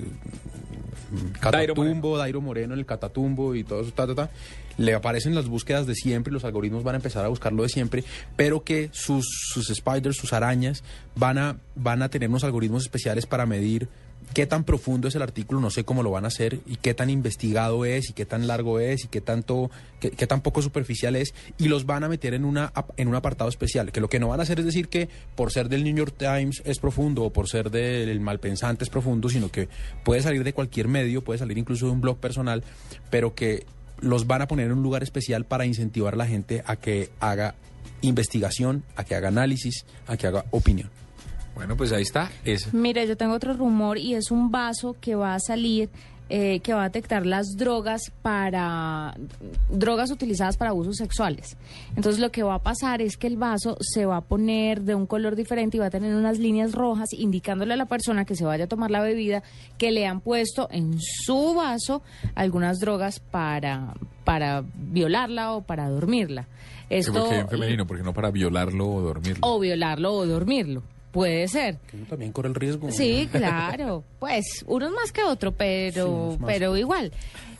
mm, 1.10 1.50
Dairo 1.50 1.74
Catatumbo, 1.74 2.16
Dairo 2.16 2.40
Moreno 2.40 2.74
en 2.74 2.78
el 2.78 2.86
Catatumbo 2.86 3.54
y 3.54 3.64
todo 3.64 3.80
eso, 3.80 3.92
ta, 3.92 4.06
ta, 4.06 4.14
ta, 4.14 4.30
le 4.78 4.94
aparecen 4.94 5.34
las 5.34 5.48
búsquedas 5.48 5.86
de 5.86 5.94
siempre, 5.94 6.32
los 6.32 6.44
algoritmos 6.44 6.84
van 6.84 6.94
a 6.94 6.98
empezar 6.98 7.24
a 7.24 7.28
buscarlo 7.28 7.64
de 7.64 7.68
siempre, 7.68 8.04
pero 8.36 8.62
que 8.62 8.90
sus, 8.92 9.26
sus 9.52 9.66
spiders, 9.74 10.16
sus 10.16 10.32
arañas, 10.32 10.84
van 11.16 11.38
a, 11.38 11.58
van 11.74 12.02
a 12.02 12.10
tener 12.10 12.28
unos 12.28 12.44
algoritmos 12.44 12.84
especiales 12.84 13.26
para 13.26 13.44
medir 13.46 13.88
qué 14.34 14.46
tan 14.46 14.64
profundo 14.64 15.08
es 15.08 15.14
el 15.14 15.22
artículo, 15.22 15.60
no 15.60 15.70
sé 15.70 15.84
cómo 15.84 16.02
lo 16.02 16.10
van 16.10 16.24
a 16.24 16.28
hacer, 16.28 16.60
y 16.66 16.76
qué 16.76 16.94
tan 16.94 17.10
investigado 17.10 17.84
es, 17.84 18.10
y 18.10 18.12
qué 18.12 18.26
tan 18.26 18.46
largo 18.46 18.80
es, 18.80 19.04
y 19.04 19.08
qué 19.08 19.20
tanto, 19.20 19.70
qué, 20.00 20.26
tan 20.26 20.40
poco 20.40 20.62
superficial 20.62 21.16
es, 21.16 21.34
y 21.58 21.68
los 21.68 21.86
van 21.86 22.04
a 22.04 22.08
meter 22.08 22.34
en 22.34 22.44
una 22.44 22.72
en 22.96 23.08
un 23.08 23.14
apartado 23.14 23.48
especial. 23.48 23.92
Que 23.92 24.00
lo 24.00 24.08
que 24.08 24.20
no 24.20 24.28
van 24.28 24.40
a 24.40 24.42
hacer 24.42 24.58
es 24.58 24.66
decir 24.66 24.88
que 24.88 25.08
por 25.34 25.52
ser 25.52 25.68
del 25.68 25.84
New 25.84 25.96
York 25.96 26.14
Times 26.16 26.62
es 26.64 26.78
profundo, 26.78 27.24
o 27.24 27.32
por 27.32 27.48
ser 27.48 27.70
del 27.70 28.20
Malpensante 28.20 28.84
es 28.84 28.90
profundo, 28.90 29.28
sino 29.28 29.50
que 29.50 29.68
puede 30.04 30.22
salir 30.22 30.44
de 30.44 30.52
cualquier 30.52 30.88
medio, 30.88 31.22
puede 31.22 31.38
salir 31.38 31.58
incluso 31.58 31.86
de 31.86 31.92
un 31.92 32.00
blog 32.00 32.18
personal, 32.18 32.62
pero 33.10 33.34
que 33.34 33.66
los 34.00 34.26
van 34.26 34.42
a 34.42 34.48
poner 34.48 34.66
en 34.66 34.72
un 34.72 34.82
lugar 34.82 35.02
especial 35.02 35.44
para 35.44 35.64
incentivar 35.64 36.14
a 36.14 36.16
la 36.16 36.26
gente 36.26 36.62
a 36.66 36.76
que 36.76 37.10
haga 37.20 37.54
investigación, 38.02 38.84
a 38.96 39.04
que 39.04 39.14
haga 39.14 39.28
análisis, 39.28 39.86
a 40.06 40.16
que 40.16 40.26
haga 40.26 40.44
opinión. 40.50 40.90
Bueno, 41.56 41.74
pues 41.74 41.90
ahí 41.90 42.02
está. 42.02 42.30
Es, 42.44 42.72
Mire, 42.74 43.06
yo 43.08 43.16
tengo 43.16 43.32
otro 43.32 43.54
rumor 43.54 43.96
y 43.96 44.14
es 44.14 44.30
un 44.30 44.50
vaso 44.50 44.94
que 45.00 45.14
va 45.14 45.34
a 45.34 45.40
salir, 45.40 45.88
eh, 46.28 46.60
que 46.60 46.74
va 46.74 46.82
a 46.82 46.84
detectar 46.90 47.24
las 47.24 47.56
drogas 47.56 48.12
para 48.20 49.16
drogas 49.70 50.10
utilizadas 50.10 50.58
para 50.58 50.72
abusos 50.72 50.96
sexuales. 50.96 51.56
Entonces 51.96 52.20
lo 52.20 52.30
que 52.30 52.42
va 52.42 52.56
a 52.56 52.62
pasar 52.62 53.00
es 53.00 53.16
que 53.16 53.26
el 53.26 53.38
vaso 53.38 53.78
se 53.80 54.04
va 54.04 54.18
a 54.18 54.20
poner 54.20 54.82
de 54.82 54.94
un 54.94 55.06
color 55.06 55.34
diferente 55.34 55.78
y 55.78 55.80
va 55.80 55.86
a 55.86 55.90
tener 55.90 56.14
unas 56.14 56.38
líneas 56.38 56.72
rojas 56.72 57.08
indicándole 57.14 57.72
a 57.72 57.78
la 57.78 57.86
persona 57.86 58.26
que 58.26 58.36
se 58.36 58.44
vaya 58.44 58.64
a 58.64 58.68
tomar 58.68 58.90
la 58.90 59.00
bebida 59.00 59.42
que 59.78 59.92
le 59.92 60.06
han 60.06 60.20
puesto 60.20 60.68
en 60.70 60.98
su 61.00 61.54
vaso 61.54 62.02
algunas 62.34 62.80
drogas 62.80 63.18
para 63.18 63.94
para 64.24 64.62
violarla 64.74 65.54
o 65.54 65.62
para 65.62 65.88
dormirla. 65.88 66.48
Esto 66.90 67.14
porque 67.14 67.38
en 67.38 67.48
femenino, 67.48 67.86
porque 67.86 68.02
no 68.02 68.12
para 68.12 68.30
violarlo 68.30 68.86
o 68.88 69.00
dormirlo. 69.00 69.40
o 69.40 69.58
violarlo 69.58 70.12
o 70.12 70.26
dormirlo. 70.26 70.82
Puede 71.16 71.48
ser. 71.48 71.78
Que 71.90 71.96
uno 71.96 72.06
también 72.06 72.30
corre 72.32 72.48
el 72.48 72.54
riesgo. 72.54 72.90
Sí, 72.92 73.28
claro. 73.32 74.04
Pues 74.18 74.64
unos 74.66 74.92
más 74.92 75.10
que 75.12 75.24
otro, 75.24 75.52
pero, 75.52 76.38
pero 76.46 76.76
igual. 76.76 77.10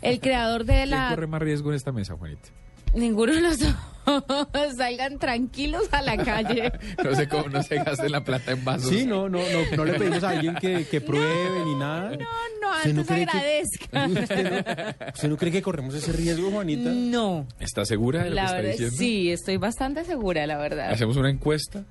El 0.03 0.20
creador 0.20 0.65
de 0.65 0.74
¿Quién 0.74 0.91
la... 0.91 1.09
corre 1.11 1.27
más 1.27 1.41
riesgo 1.43 1.70
en 1.70 1.77
esta 1.77 1.91
mesa, 1.91 2.15
Juanita? 2.16 2.49
Ninguno 2.95 3.35
de 3.35 3.41
los 3.43 3.59
dos 3.59 3.74
salgan 4.78 5.19
tranquilos 5.19 5.83
a 5.91 6.01
la 6.01 6.16
calle. 6.16 6.73
No 7.05 7.15
sé 7.15 7.28
cómo 7.28 7.49
no 7.49 7.62
se 7.62 7.77
gaste 7.77 8.09
la 8.09 8.24
plata 8.24 8.53
en 8.53 8.65
vasos. 8.65 8.89
Sí, 8.89 9.05
no, 9.05 9.28
no, 9.28 9.39
no, 9.39 9.77
no 9.77 9.85
le 9.85 9.95
pedimos 9.99 10.23
a 10.24 10.31
alguien 10.31 10.55
que, 10.55 10.87
que 10.87 11.01
pruebe 11.03 11.65
ni 11.65 11.74
nada. 11.74 12.11
No, 12.12 12.16
no, 12.62 12.77
¿Usted 12.77 12.95
no 12.95 13.01
antes 13.03 13.07
que- 13.07 13.23
agradezca. 13.23 14.07
¿Usted 14.07 14.51
no, 14.51 15.09
usted 15.15 15.28
no 15.28 15.37
cree 15.37 15.53
que 15.53 15.61
corremos 15.62 15.95
ese 15.95 16.12
riesgo, 16.12 16.51
Juanita? 16.51 16.91
No, 16.91 17.47
¿Está 17.59 17.85
segura 17.85 18.23
de 18.24 18.31
lo 18.31 18.37
la 18.37 18.43
que 18.43 18.47
está 18.47 18.57
verdad, 18.57 18.70
diciendo? 18.73 18.97
sí, 18.97 19.31
estoy 19.31 19.57
bastante 19.59 20.05
segura, 20.05 20.47
la 20.47 20.57
verdad. 20.57 20.91
Hacemos 20.91 21.16
una 21.16 21.28
encuesta. 21.31 21.85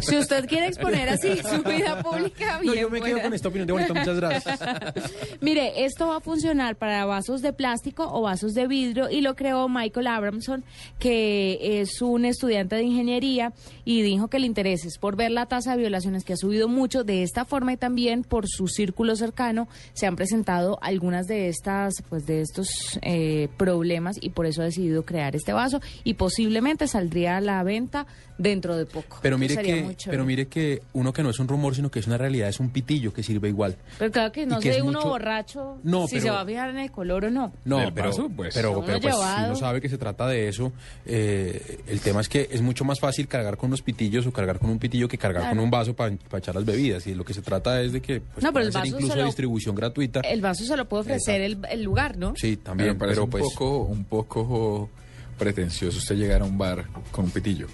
Si 0.00 0.16
usted 0.16 0.46
quiere 0.46 0.66
exponer 0.68 1.08
así 1.08 1.38
su 1.38 1.62
vida 1.62 2.02
pública, 2.02 2.60
No, 2.62 2.72
bien 2.72 2.82
yo 2.82 2.90
me 2.90 3.00
quedo 3.00 3.22
con 3.22 3.34
esta 3.34 3.48
opinión 3.48 3.66
de 3.66 3.92
muchas 3.92 4.16
gracias. 4.16 4.60
Mire, 5.40 5.84
esto 5.84 6.08
va 6.08 6.16
a 6.16 6.20
funcionar 6.20 6.76
para 6.76 7.04
vasos 7.04 7.42
de 7.42 7.52
plástico 7.52 8.08
o 8.12 8.22
vasos 8.22 8.54
de 8.54 8.66
vidrio 8.66 9.10
y 9.10 9.20
lo 9.20 9.34
creó 9.34 9.68
Michael 9.68 10.06
Abramson, 10.06 10.64
que 10.98 11.80
es 11.80 12.00
un 12.02 12.24
estudiante 12.24 12.76
de 12.76 12.82
ingeniería 12.82 13.52
y 13.84 14.02
dijo 14.02 14.28
que 14.28 14.36
el 14.36 14.44
interés 14.44 14.84
es 14.84 14.98
por 14.98 15.16
ver 15.16 15.30
la 15.30 15.46
tasa 15.46 15.72
de 15.72 15.78
violaciones 15.78 16.24
que 16.24 16.34
ha 16.34 16.36
subido 16.36 16.68
mucho 16.68 17.04
de 17.04 17.22
esta 17.22 17.44
forma 17.44 17.72
y 17.72 17.76
también 17.76 18.22
por 18.22 18.48
su 18.48 18.68
círculo 18.68 19.16
cercano 19.16 19.68
se 19.94 20.06
han 20.06 20.16
presentado 20.16 20.78
algunas 20.82 21.26
de 21.26 21.48
estas, 21.48 21.94
pues 22.08 22.26
de 22.26 22.40
estos 22.40 22.98
eh, 23.02 23.48
problemas 23.56 24.16
y 24.20 24.30
por 24.30 24.46
eso 24.46 24.62
ha 24.62 24.66
decidido 24.66 25.04
crear 25.04 25.36
este 25.36 25.52
vaso 25.52 25.80
y 26.04 26.14
posiblemente 26.14 26.86
saldría 26.86 27.36
a 27.36 27.40
la 27.40 27.62
venta 27.62 28.06
dentro 28.42 28.76
de 28.76 28.86
poco. 28.86 29.18
Pero 29.22 29.38
mire, 29.38 29.56
que, 29.56 29.96
pero 30.06 30.24
mire 30.24 30.46
que 30.48 30.82
uno 30.92 31.12
que 31.12 31.22
no 31.22 31.30
es 31.30 31.38
un 31.38 31.48
rumor, 31.48 31.74
sino 31.74 31.90
que 31.90 32.00
es 32.00 32.06
una 32.06 32.18
realidad, 32.18 32.48
es 32.48 32.58
un 32.60 32.70
pitillo 32.70 33.12
que 33.12 33.22
sirve 33.22 33.48
igual. 33.48 33.76
Pero 33.98 34.10
claro 34.10 34.32
que 34.32 34.44
no 34.46 34.60
sé 34.60 34.82
uno 34.82 34.98
mucho- 34.98 35.08
borracho 35.08 35.78
No, 35.84 36.06
si 36.06 36.14
pero- 36.16 36.22
se 36.24 36.30
va 36.30 36.40
a 36.40 36.46
fijar 36.46 36.70
en 36.70 36.78
el 36.78 36.90
color 36.90 37.26
o 37.26 37.30
no. 37.30 37.52
No, 37.64 37.78
Del 37.78 37.92
pero, 37.92 38.08
vaso, 38.08 38.30
pues. 38.34 38.54
pero, 38.54 38.82
pero 38.84 39.00
pues, 39.00 39.14
si 39.14 39.44
uno 39.46 39.56
sabe 39.56 39.80
que 39.80 39.88
se 39.88 39.98
trata 39.98 40.26
de 40.26 40.48
eso, 40.48 40.72
eh, 41.06 41.78
el 41.86 42.00
tema 42.00 42.20
es 42.20 42.28
que 42.28 42.48
es 42.50 42.60
mucho 42.62 42.84
más 42.84 42.98
fácil 43.00 43.28
cargar 43.28 43.56
con 43.56 43.68
unos 43.68 43.82
pitillos 43.82 44.26
o 44.26 44.32
cargar 44.32 44.58
con 44.58 44.70
un 44.70 44.78
pitillo 44.78 45.08
que 45.08 45.18
cargar 45.18 45.42
Claro. 45.42 45.56
con 45.56 45.64
un 45.64 45.70
vaso 45.70 45.94
para 45.94 46.14
echar 46.36 46.54
las 46.54 46.64
bebidas. 46.64 47.06
Y 47.06 47.14
lo 47.14 47.24
que 47.24 47.34
se 47.34 47.42
trata 47.42 47.80
es 47.82 47.92
de 47.92 48.00
que 48.02 48.20
pues, 48.20 48.42
No, 48.42 48.52
pero 48.52 48.64
el 48.66 48.72
vaso 48.72 48.86
incluso 48.86 49.08
solo- 49.14 49.24
distribución 49.26 49.74
gratuita. 49.74 50.20
El 50.20 50.40
vaso 50.40 50.64
se 50.64 50.76
lo 50.76 50.88
puede 50.88 51.02
ofrecer 51.02 51.40
el, 51.42 51.58
el 51.70 51.82
lugar, 51.82 52.16
¿no? 52.18 52.34
Sí, 52.36 52.56
también, 52.56 52.98
parece 52.98 53.14
pero 53.14 53.24
un 53.24 53.30
pues, 53.30 53.44
poco, 53.44 53.78
un 53.84 54.04
poco 54.04 54.90
pretencioso 55.42 55.98
usted 55.98 56.16
llegar 56.16 56.40
a 56.42 56.44
un 56.44 56.56
bar 56.56 56.86
con 57.10 57.24
un 57.26 57.30
pitillo. 57.30 57.66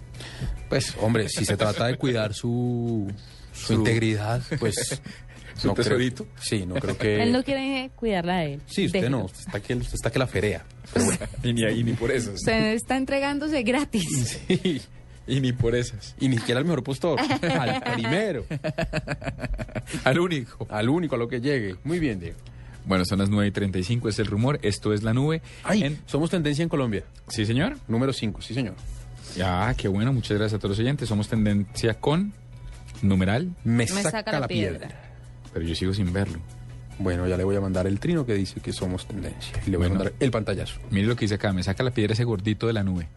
pues, 0.68 0.94
hombre, 1.00 1.28
si 1.28 1.44
se 1.44 1.56
trata 1.56 1.86
de 1.86 1.96
cuidar 1.96 2.34
su, 2.34 3.10
su, 3.52 3.66
Su- 3.66 3.72
integridad, 3.74 4.42
pues... 4.58 5.00
¿Su 5.58 5.66
no 5.66 5.74
creo- 5.74 5.84
tesorito? 5.86 6.26
sí, 6.40 6.64
no 6.66 6.76
creo 6.76 6.96
que... 6.96 7.20
Él 7.20 7.32
no 7.32 7.42
quiere 7.42 7.90
cuidarla 7.96 8.36
de 8.38 8.54
él. 8.54 8.60
Sí, 8.66 8.86
usted 8.86 9.00
Déjelo. 9.00 9.18
no, 9.18 9.24
usted 9.24 9.40
está 9.40 9.60
que, 9.60 9.74
usted 9.74 9.94
está 9.94 10.10
que 10.12 10.18
la 10.20 10.28
ferea. 10.28 10.64
Pero 10.94 11.06
bueno. 11.06 11.26
Y 11.42 11.52
ni, 11.52 11.82
ni 11.82 11.92
por 11.94 12.12
esas. 12.12 12.34
Usted 12.34 12.74
está 12.74 12.96
entregándose 12.96 13.62
gratis. 13.64 14.38
Sí. 14.48 14.80
Y 15.26 15.40
ni 15.40 15.52
por 15.52 15.74
esas. 15.74 16.14
Y 16.20 16.28
ni 16.28 16.38
siquiera 16.38 16.60
el 16.60 16.64
mejor 16.64 16.82
postor, 16.84 17.18
al 17.20 17.82
primero, 17.94 18.46
Al 20.04 20.18
único. 20.20 20.66
al 20.70 20.88
único, 20.88 21.16
a 21.16 21.18
lo 21.18 21.28
que 21.28 21.40
llegue. 21.40 21.76
Muy 21.84 21.98
bien, 21.98 22.18
Diego. 22.20 22.38
Bueno, 22.86 23.04
son 23.04 23.18
las 23.18 23.28
9 23.28 23.48
y 23.48 23.50
35, 23.50 24.08
es 24.08 24.18
el 24.18 24.26
rumor, 24.26 24.58
esto 24.62 24.92
es 24.92 25.02
la 25.02 25.12
nube. 25.12 25.42
Ay, 25.62 25.98
somos 26.06 26.30
tendencia 26.30 26.62
en 26.62 26.68
Colombia. 26.68 27.04
Sí, 27.28 27.44
señor. 27.44 27.76
Número 27.86 28.12
5, 28.12 28.40
sí, 28.40 28.54
señor. 28.54 28.74
Ya, 29.36 29.74
qué 29.76 29.88
bueno, 29.88 30.12
muchas 30.12 30.38
gracias 30.38 30.54
a 30.54 30.58
todos 30.58 30.70
los 30.70 30.78
oyentes. 30.78 31.08
Somos 31.08 31.28
tendencia 31.28 31.94
con 31.94 32.32
numeral. 33.02 33.54
Me, 33.64 33.86
saca, 33.86 34.40
la 34.40 34.48
piedra. 34.48 34.88
Pero 35.52 35.66
yo 35.66 35.74
sigo 35.74 35.92
sin 35.92 36.12
verlo. 36.12 36.38
Bueno, 36.98 37.28
ya 37.28 37.36
le 37.36 37.44
voy 37.44 37.54
a 37.54 37.60
mandar 37.60 37.86
el 37.86 38.00
trino 38.00 38.26
que 38.26 38.34
dice 38.34 38.60
que 38.60 38.72
somos 38.72 39.06
tendencia. 39.06 39.52
Y 39.66 39.70
le 39.70 39.76
voy 39.76 39.86
a 39.86 39.90
mandar 39.90 40.12
el 40.18 40.30
pantallazo. 40.30 40.80
Mire 40.90 41.06
lo 41.06 41.14
que 41.14 41.26
dice 41.26 41.36
acá, 41.36 41.52
me 41.52 41.62
saca 41.62 41.82
la 41.82 41.92
piedra 41.92 42.14
ese 42.14 42.24
gordito 42.24 42.66
de 42.66 42.72
la 42.72 42.82
nube. 42.82 43.08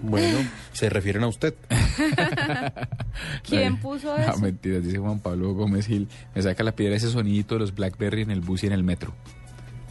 Bueno, 0.00 0.38
se 0.72 0.88
refieren 0.90 1.22
a 1.24 1.26
usted. 1.28 1.54
¿Quién 3.48 3.78
puso 3.78 4.16
No, 4.16 4.22
eso? 4.22 4.38
mentiras, 4.38 4.84
dice 4.84 4.98
Juan 4.98 5.20
Pablo 5.20 5.52
Gómez 5.54 5.86
Gil. 5.86 6.08
Me 6.34 6.42
saca 6.42 6.62
la 6.62 6.72
piedra 6.72 6.96
ese 6.96 7.08
sonidito 7.10 7.54
de 7.54 7.60
los 7.60 7.74
Blackberry 7.74 8.22
en 8.22 8.30
el 8.30 8.40
bus 8.40 8.62
y 8.64 8.66
en 8.66 8.72
el 8.72 8.82
metro. 8.84 9.12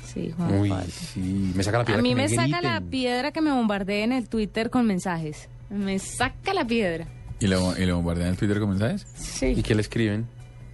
Sí, 0.06 0.32
Juan 0.36 0.60
Uy, 0.60 0.70
Pablo. 0.70 0.86
sí, 0.90 1.52
me 1.56 1.64
saca 1.64 1.78
la 1.78 1.84
A 1.84 1.86
piedra. 1.86 2.02
mí 2.02 2.10
que 2.10 2.16
me 2.16 2.30
saca 2.30 2.44
griten. 2.44 2.64
la 2.64 2.82
piedra 2.82 3.32
que 3.32 3.42
me 3.42 3.52
bombardee 3.52 4.04
en 4.04 4.14
el 4.14 4.30
Twitter 4.30 4.70
con 4.70 4.86
mensajes. 4.88 5.50
Me 5.70 6.00
saca 6.00 6.54
la 6.54 6.66
piedra. 6.66 7.08
¿Y 7.40 7.48
lo, 7.48 7.78
y 7.78 7.86
lo 7.86 7.98
bombardean 7.98 8.28
en 8.28 8.34
el 8.34 8.38
Twitter 8.40 8.60
con 8.60 8.70
mensajes? 8.70 9.06
Sí. 9.16 9.48
¿Y 9.58 9.62
qué 9.64 9.76
le 9.76 9.82
escriben? 9.82 10.26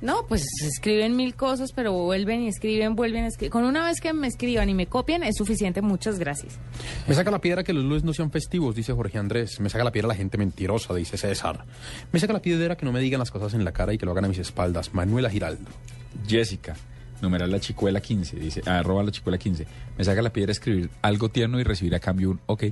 No, 0.03 0.25
pues 0.27 0.45
escriben 0.61 1.15
mil 1.15 1.33
cosas, 1.33 1.71
pero 1.71 1.93
vuelven 1.93 2.41
y 2.41 2.49
escriben, 2.49 2.93
vuelven 2.93 3.23
a 3.23 3.27
escribir. 3.27 3.51
Con 3.51 3.63
una 3.63 3.85
vez 3.85 4.01
que 4.01 4.11
me 4.11 4.27
escriban 4.27 4.67
y 4.67 4.73
me 4.73 4.87
copien 4.87 5.23
es 5.23 5.37
suficiente. 5.37 5.81
Muchas 5.81 6.19
gracias. 6.19 6.59
Me 7.07 7.15
saca 7.15 7.31
la 7.31 7.39
piedra 7.39 7.63
que 7.63 7.71
los 7.71 7.85
lunes 7.85 8.03
no 8.03 8.13
sean 8.13 8.29
festivos, 8.29 8.75
dice 8.75 8.91
Jorge 8.91 9.17
Andrés. 9.17 9.61
Me 9.61 9.69
saca 9.69 9.85
la 9.85 9.93
piedra 9.93 10.09
la 10.09 10.15
gente 10.15 10.37
mentirosa, 10.37 10.93
dice 10.93 11.15
César. 11.15 11.63
Me 12.11 12.19
saca 12.19 12.33
la 12.33 12.41
piedra 12.41 12.75
que 12.75 12.85
no 12.85 12.91
me 12.91 12.99
digan 12.99 13.19
las 13.19 13.31
cosas 13.31 13.53
en 13.53 13.63
la 13.63 13.71
cara 13.71 13.93
y 13.93 13.97
que 13.97 14.05
lo 14.05 14.11
hagan 14.11 14.25
a 14.25 14.27
mis 14.27 14.39
espaldas. 14.39 14.93
Manuela 14.93 15.29
Giraldo. 15.29 15.71
Jessica, 16.27 16.75
numeral 17.21 17.49
la 17.49 17.61
chicuela 17.61 18.01
15, 18.01 18.35
dice, 18.35 18.61
arroba 18.65 19.03
la 19.03 19.11
chicuela 19.11 19.37
15. 19.37 19.65
Me 19.97 20.03
saca 20.03 20.21
la 20.21 20.33
piedra 20.33 20.51
escribir 20.51 20.89
algo 21.01 21.29
tierno 21.29 21.61
y 21.61 21.63
recibir 21.63 21.95
a 21.95 22.01
cambio 22.01 22.31
un 22.31 22.41
ok. 22.47 22.63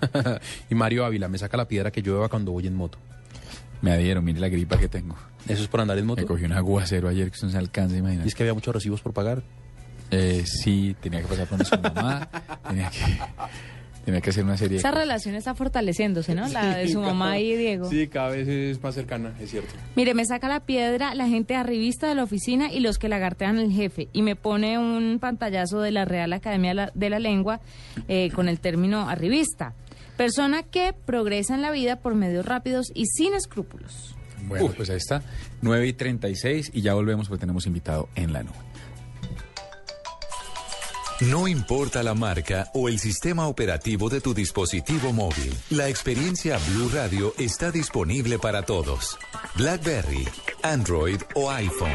y 0.70 0.74
Mario 0.74 1.04
Ávila, 1.04 1.28
me 1.28 1.36
saca 1.36 1.58
la 1.58 1.68
piedra 1.68 1.90
que 1.90 2.00
llueva 2.00 2.30
cuando 2.30 2.52
voy 2.52 2.66
en 2.66 2.74
moto. 2.74 2.96
Me 3.82 3.92
adhiero, 3.92 4.22
mire 4.22 4.40
la 4.40 4.48
gripa 4.48 4.78
que 4.78 4.88
tengo. 4.88 5.16
¿Eso 5.48 5.62
es 5.62 5.68
por 5.68 5.80
andar 5.80 5.98
en 5.98 6.06
moto? 6.06 6.20
Me 6.20 6.26
cogí 6.26 6.44
un 6.44 6.52
aguacero 6.52 7.08
ayer 7.08 7.30
que 7.30 7.38
no 7.42 7.50
se 7.50 7.58
alcanza, 7.58 7.96
imagínate. 7.96 8.26
¿Y 8.26 8.28
es 8.28 8.34
que 8.34 8.42
había 8.42 8.54
muchos 8.54 8.74
recibos 8.74 9.00
por 9.00 9.12
pagar? 9.12 9.42
Eh, 10.10 10.44
sí, 10.44 10.96
tenía 11.00 11.20
que 11.20 11.26
pasar 11.26 11.46
por 11.46 11.64
su 11.64 11.78
mamá, 11.78 12.28
tenía 12.68 12.90
que, 12.90 12.98
tenía 14.04 14.20
que 14.20 14.30
hacer 14.30 14.44
una 14.44 14.56
serie 14.56 14.74
de 14.74 14.78
Esa 14.78 14.90
relación 14.90 15.36
está 15.36 15.54
fortaleciéndose, 15.54 16.34
¿no? 16.34 16.48
La 16.48 16.78
de 16.78 16.88
su 16.88 17.00
mamá 17.00 17.38
y 17.38 17.54
Diego. 17.54 17.88
Sí, 17.88 18.08
cada 18.08 18.30
vez 18.30 18.48
es 18.48 18.82
más 18.82 18.94
cercana, 18.94 19.34
es 19.40 19.50
cierto. 19.50 19.72
Mire, 19.94 20.14
me 20.14 20.24
saca 20.24 20.48
la 20.48 20.60
piedra 20.60 21.14
la 21.14 21.28
gente 21.28 21.54
arribista 21.54 22.08
de 22.08 22.16
la 22.16 22.24
oficina 22.24 22.72
y 22.72 22.80
los 22.80 22.98
que 22.98 23.08
lagartean 23.08 23.58
el 23.58 23.70
jefe. 23.70 24.08
Y 24.12 24.22
me 24.22 24.34
pone 24.34 24.78
un 24.78 25.18
pantallazo 25.20 25.80
de 25.80 25.92
la 25.92 26.04
Real 26.04 26.32
Academia 26.32 26.90
de 26.92 27.10
la 27.10 27.18
Lengua 27.20 27.60
eh, 28.08 28.30
con 28.34 28.48
el 28.48 28.58
término 28.58 29.08
arribista. 29.08 29.74
Persona 30.16 30.64
que 30.64 30.92
progresa 30.92 31.54
en 31.54 31.62
la 31.62 31.70
vida 31.70 31.96
por 31.96 32.14
medios 32.14 32.44
rápidos 32.44 32.86
y 32.94 33.06
sin 33.06 33.34
escrúpulos. 33.34 34.16
Bueno, 34.50 34.74
pues 34.76 34.90
ahí 34.90 34.96
está, 34.96 35.22
9 35.62 35.86
y 35.86 35.92
36 35.92 36.72
y 36.74 36.82
ya 36.82 36.94
volvemos 36.94 37.28
porque 37.28 37.40
tenemos 37.40 37.66
invitado 37.66 38.08
en 38.14 38.32
la 38.32 38.42
nube. 38.42 38.56
No 41.20 41.46
importa 41.46 42.02
la 42.02 42.14
marca 42.14 42.70
o 42.72 42.88
el 42.88 42.98
sistema 42.98 43.46
operativo 43.46 44.08
de 44.08 44.22
tu 44.22 44.32
dispositivo 44.32 45.12
móvil, 45.12 45.52
la 45.68 45.86
experiencia 45.88 46.58
Blue 46.70 46.88
Radio 46.94 47.34
está 47.38 47.70
disponible 47.70 48.38
para 48.38 48.62
todos. 48.62 49.18
BlackBerry, 49.54 50.26
Android 50.62 51.20
o 51.34 51.50
iPhone. 51.50 51.92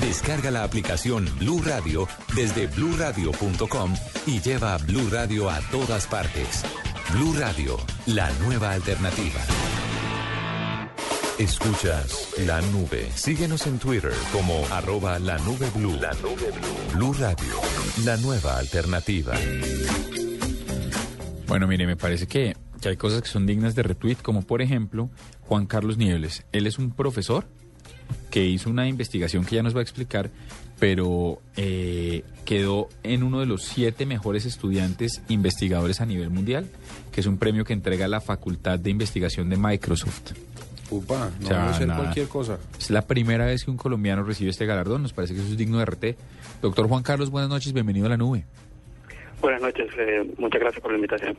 Descarga 0.00 0.50
la 0.50 0.64
aplicación 0.64 1.28
Blue 1.38 1.62
Radio 1.64 2.08
desde 2.34 2.66
bluradio.com 2.66 3.94
y 4.26 4.40
lleva 4.40 4.74
a 4.74 4.78
Blue 4.78 5.08
Radio 5.08 5.48
a 5.48 5.60
todas 5.70 6.08
partes. 6.08 6.64
Blue 7.12 7.32
Radio, 7.38 7.78
la 8.06 8.28
nueva 8.40 8.72
alternativa. 8.72 9.40
Escuchas 11.38 12.28
la 12.46 12.60
nube. 12.60 13.08
Síguenos 13.14 13.66
en 13.66 13.78
Twitter 13.78 14.12
como 14.32 14.64
arroba 14.70 15.18
la 15.18 15.38
nube 15.38 15.66
blue. 15.74 15.96
La 16.00 16.12
nube 16.14 16.52
blue. 16.92 17.12
Radio, 17.14 17.54
la 18.04 18.16
nueva 18.18 18.58
alternativa. 18.58 19.32
Bueno, 21.48 21.66
mire, 21.66 21.86
me 21.86 21.96
parece 21.96 22.26
que, 22.26 22.54
que 22.80 22.90
hay 22.90 22.96
cosas 22.96 23.22
que 23.22 23.28
son 23.28 23.46
dignas 23.46 23.74
de 23.74 23.82
retweet, 23.82 24.16
como 24.16 24.42
por 24.42 24.62
ejemplo 24.62 25.10
Juan 25.40 25.66
Carlos 25.66 25.96
Niebles. 25.96 26.44
Él 26.52 26.66
es 26.66 26.78
un 26.78 26.90
profesor 26.90 27.46
que 28.30 28.44
hizo 28.44 28.70
una 28.70 28.86
investigación 28.86 29.44
que 29.44 29.56
ya 29.56 29.62
nos 29.62 29.74
va 29.74 29.80
a 29.80 29.82
explicar, 29.82 30.30
pero 30.78 31.40
eh, 31.56 32.24
quedó 32.44 32.88
en 33.02 33.22
uno 33.22 33.40
de 33.40 33.46
los 33.46 33.62
siete 33.62 34.04
mejores 34.06 34.44
estudiantes 34.44 35.22
investigadores 35.28 36.00
a 36.00 36.06
nivel 36.06 36.30
mundial, 36.30 36.68
que 37.10 37.20
es 37.20 37.26
un 37.26 37.38
premio 37.38 37.64
que 37.64 37.72
entrega 37.72 38.06
la 38.06 38.20
Facultad 38.20 38.78
de 38.78 38.90
Investigación 38.90 39.48
de 39.48 39.56
Microsoft. 39.56 40.32
Upa, 40.92 41.30
no 41.40 41.46
O 41.46 41.48
sea, 41.48 41.62
debe 41.62 41.74
ser 41.74 41.88
nada. 41.88 42.00
cualquier 42.02 42.28
cosa. 42.28 42.58
Es 42.78 42.90
la 42.90 43.02
primera 43.02 43.46
vez 43.46 43.64
que 43.64 43.70
un 43.70 43.76
colombiano 43.78 44.22
recibe 44.22 44.50
este 44.50 44.66
galardón, 44.66 45.02
nos 45.02 45.12
parece 45.12 45.34
que 45.34 45.40
eso 45.40 45.48
es 45.50 45.56
digno 45.56 45.78
de 45.78 45.86
RT. 45.86 46.04
Doctor 46.60 46.86
Juan 46.88 47.02
Carlos, 47.02 47.30
buenas 47.30 47.48
noches, 47.48 47.72
bienvenido 47.72 48.06
a 48.06 48.10
la 48.10 48.16
nube. 48.16 48.44
Buenas 49.40 49.62
noches, 49.62 49.88
eh, 49.98 50.22
muchas 50.38 50.60
gracias 50.60 50.82
por 50.82 50.92
la 50.92 50.96
invitación. 50.98 51.36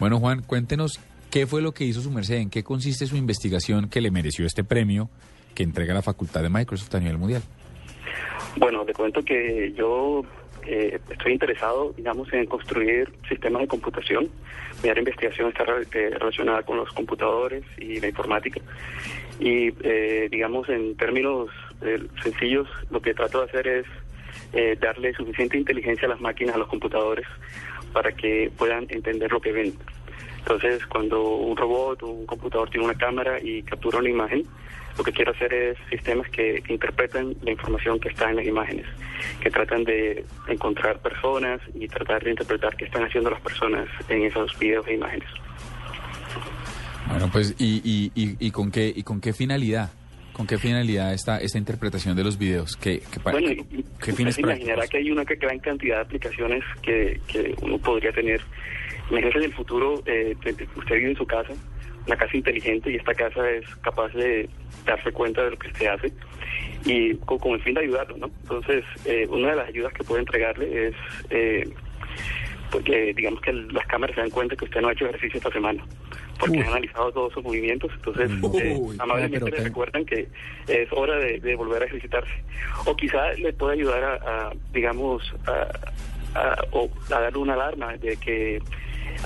Bueno, 0.00 0.18
Juan, 0.18 0.42
cuéntenos 0.42 1.00
qué 1.30 1.46
fue 1.46 1.62
lo 1.62 1.72
que 1.72 1.84
hizo 1.84 2.00
su 2.00 2.10
merced, 2.10 2.36
en 2.36 2.50
qué 2.50 2.62
consiste 2.64 3.06
su 3.06 3.16
investigación 3.16 3.88
que 3.88 4.00
le 4.00 4.10
mereció 4.10 4.44
este 4.44 4.64
premio 4.64 5.08
que 5.54 5.62
entrega 5.62 5.94
la 5.94 6.02
Facultad 6.02 6.42
de 6.42 6.50
Microsoft 6.50 6.94
a 6.96 7.00
nivel 7.00 7.16
mundial. 7.16 7.42
Bueno, 8.56 8.84
te 8.84 8.92
cuento 8.92 9.22
que 9.22 9.72
yo 9.76 10.22
eh, 10.66 11.00
estoy 11.10 11.32
interesado, 11.32 11.92
digamos, 11.96 12.32
en 12.32 12.46
construir 12.46 13.12
sistemas 13.28 13.62
de 13.62 13.68
computación. 13.68 14.28
Mi 14.82 14.90
área 14.90 14.94
de 14.94 15.00
investigación 15.00 15.48
está 15.48 15.64
eh, 15.64 16.10
relacionada 16.10 16.62
con 16.62 16.76
los 16.76 16.92
computadores 16.92 17.64
y 17.78 18.00
la 18.00 18.08
informática. 18.08 18.60
Y, 19.38 19.72
eh, 19.82 20.28
digamos, 20.30 20.68
en 20.68 20.96
términos 20.96 21.50
eh, 21.82 22.06
sencillos, 22.22 22.68
lo 22.90 23.00
que 23.00 23.14
trato 23.14 23.40
de 23.40 23.44
hacer 23.46 23.68
es 23.68 23.86
eh, 24.52 24.76
darle 24.80 25.12
suficiente 25.14 25.58
inteligencia 25.58 26.06
a 26.06 26.10
las 26.10 26.20
máquinas, 26.20 26.54
a 26.54 26.58
los 26.58 26.68
computadores, 26.68 27.26
para 27.92 28.12
que 28.12 28.50
puedan 28.56 28.86
entender 28.90 29.30
lo 29.30 29.40
que 29.40 29.52
ven. 29.52 29.74
Entonces, 30.38 30.86
cuando 30.86 31.22
un 31.22 31.56
robot 31.56 32.02
o 32.02 32.06
un 32.08 32.26
computador 32.26 32.70
tiene 32.70 32.86
una 32.86 32.96
cámara 32.96 33.38
y 33.42 33.62
captura 33.62 33.98
una 33.98 34.08
imagen, 34.08 34.44
lo 34.96 35.04
que 35.04 35.12
quiero 35.12 35.32
hacer 35.32 35.52
es 35.52 35.76
sistemas 35.90 36.28
que, 36.30 36.62
interpretan 36.68 37.34
la 37.42 37.50
información 37.50 37.98
que 38.00 38.08
está 38.08 38.30
en 38.30 38.36
las 38.36 38.46
imágenes, 38.46 38.86
que 39.40 39.50
tratan 39.50 39.84
de 39.84 40.24
encontrar 40.48 40.98
personas 41.00 41.60
y 41.74 41.86
tratar 41.88 42.22
de 42.24 42.30
interpretar 42.30 42.76
qué 42.76 42.86
están 42.86 43.04
haciendo 43.04 43.30
las 43.30 43.40
personas 43.40 43.88
en 44.08 44.22
esos 44.24 44.58
videos 44.58 44.86
e 44.88 44.94
imágenes. 44.94 45.28
Bueno, 47.08 47.28
pues, 47.32 47.54
¿y, 47.58 47.80
y, 47.84 48.10
y, 48.14 48.36
y 48.46 48.50
con, 48.50 48.70
qué, 48.70 48.92
y 48.94 49.02
con 49.02 49.20
qué 49.20 49.32
finalidad? 49.32 49.90
¿Con 50.32 50.46
qué 50.46 50.58
finalidad 50.58 51.14
esta, 51.14 51.38
esta 51.38 51.56
interpretación 51.56 52.14
de 52.16 52.24
los 52.24 52.36
videos? 52.36 52.76
¿Qué, 52.76 53.00
qué, 53.10 53.20
Bueno, 53.22 53.48
qué- 54.02 54.12
fines 54.12 54.34
se 54.34 54.42
imaginará 54.42 54.86
que 54.86 54.98
hay 54.98 55.10
una 55.10 55.24
gran 55.24 55.58
cantidad 55.60 55.96
de 55.96 56.02
aplicaciones 56.02 56.62
que, 56.82 57.20
que 57.26 57.54
uno 57.62 57.78
podría 57.78 58.12
tener. 58.12 58.42
Imagínese 59.08 59.38
en 59.38 59.44
el 59.44 59.54
futuro, 59.54 60.02
eh, 60.04 60.36
te- 60.42 60.52
te- 60.52 60.68
usted 60.76 60.96
vive 60.96 61.10
en 61.12 61.16
su 61.16 61.24
casa, 61.26 61.54
una 62.06 62.16
casa 62.16 62.36
inteligente, 62.36 62.90
y 62.90 62.96
esta 62.96 63.14
casa 63.14 63.50
es 63.50 63.64
capaz 63.76 64.12
de 64.14 64.48
darse 64.84 65.10
cuenta 65.12 65.42
de 65.44 65.50
lo 65.50 65.56
que 65.58 65.68
usted 65.68 65.86
hace 65.86 66.12
y 66.84 67.14
con, 67.16 67.38
con 67.38 67.52
el 67.52 67.62
fin 67.62 67.74
de 67.74 67.80
ayudarlo, 67.80 68.16
¿no? 68.16 68.30
Entonces, 68.42 68.84
eh, 69.04 69.26
una 69.28 69.50
de 69.50 69.56
las 69.56 69.68
ayudas 69.68 69.92
que 69.92 70.04
puede 70.04 70.20
entregarle 70.20 70.88
es, 70.88 70.94
eh, 71.30 71.68
porque 72.70 73.12
digamos 73.14 73.40
que 73.40 73.52
las 73.52 73.86
cámaras 73.86 74.14
se 74.14 74.20
dan 74.20 74.30
cuenta 74.30 74.54
que 74.56 74.64
usted 74.64 74.80
no 74.80 74.88
ha 74.88 74.92
hecho 74.92 75.06
ejercicio 75.06 75.38
esta 75.38 75.50
semana, 75.50 75.84
porque 76.38 76.58
han 76.60 76.66
analizado 76.68 77.10
todos 77.12 77.32
sus 77.32 77.42
movimientos, 77.42 77.90
entonces 77.94 78.30
eh, 78.62 78.76
Uy, 78.78 78.96
amablemente 79.00 79.50
le 79.50 79.56
recuerdan 79.64 80.04
que 80.04 80.28
es 80.68 80.88
hora 80.92 81.16
de, 81.16 81.40
de 81.40 81.54
volver 81.56 81.82
a 81.82 81.86
ejercitarse. 81.86 82.32
O 82.84 82.94
quizá 82.94 83.32
le 83.34 83.52
puede 83.52 83.74
ayudar 83.74 84.04
a, 84.04 84.14
a, 84.48 84.52
digamos, 84.72 85.22
a, 85.46 85.68
a- 86.38 86.64
o 86.72 86.88
a 87.14 87.20
darle 87.20 87.38
una 87.38 87.54
alarma 87.54 87.96
de 87.96 88.16
que 88.18 88.60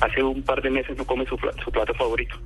hace 0.01 0.23
un 0.23 0.43
par 0.43 0.63
de 0.63 0.71
meses 0.71 0.97
no 0.97 1.05
come 1.05 1.27
su 1.27 1.37
plato 1.73 1.93
favorito, 1.95 2.37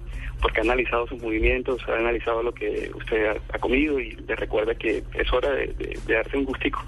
porque 0.44 0.60
ha 0.60 0.62
analizado 0.62 1.06
sus 1.06 1.22
movimientos, 1.22 1.80
ha 1.88 1.94
analizado 1.96 2.42
lo 2.42 2.52
que 2.52 2.90
usted 2.94 3.34
ha, 3.50 3.58
comido 3.58 3.98
y 3.98 4.10
le 4.10 4.36
recuerda 4.36 4.74
que 4.74 5.02
es 5.14 5.32
hora 5.32 5.50
de, 5.52 5.68
de- 5.68 5.98
de 6.06 6.14
darse 6.14 6.36
un 6.36 6.44
gustico. 6.44 6.84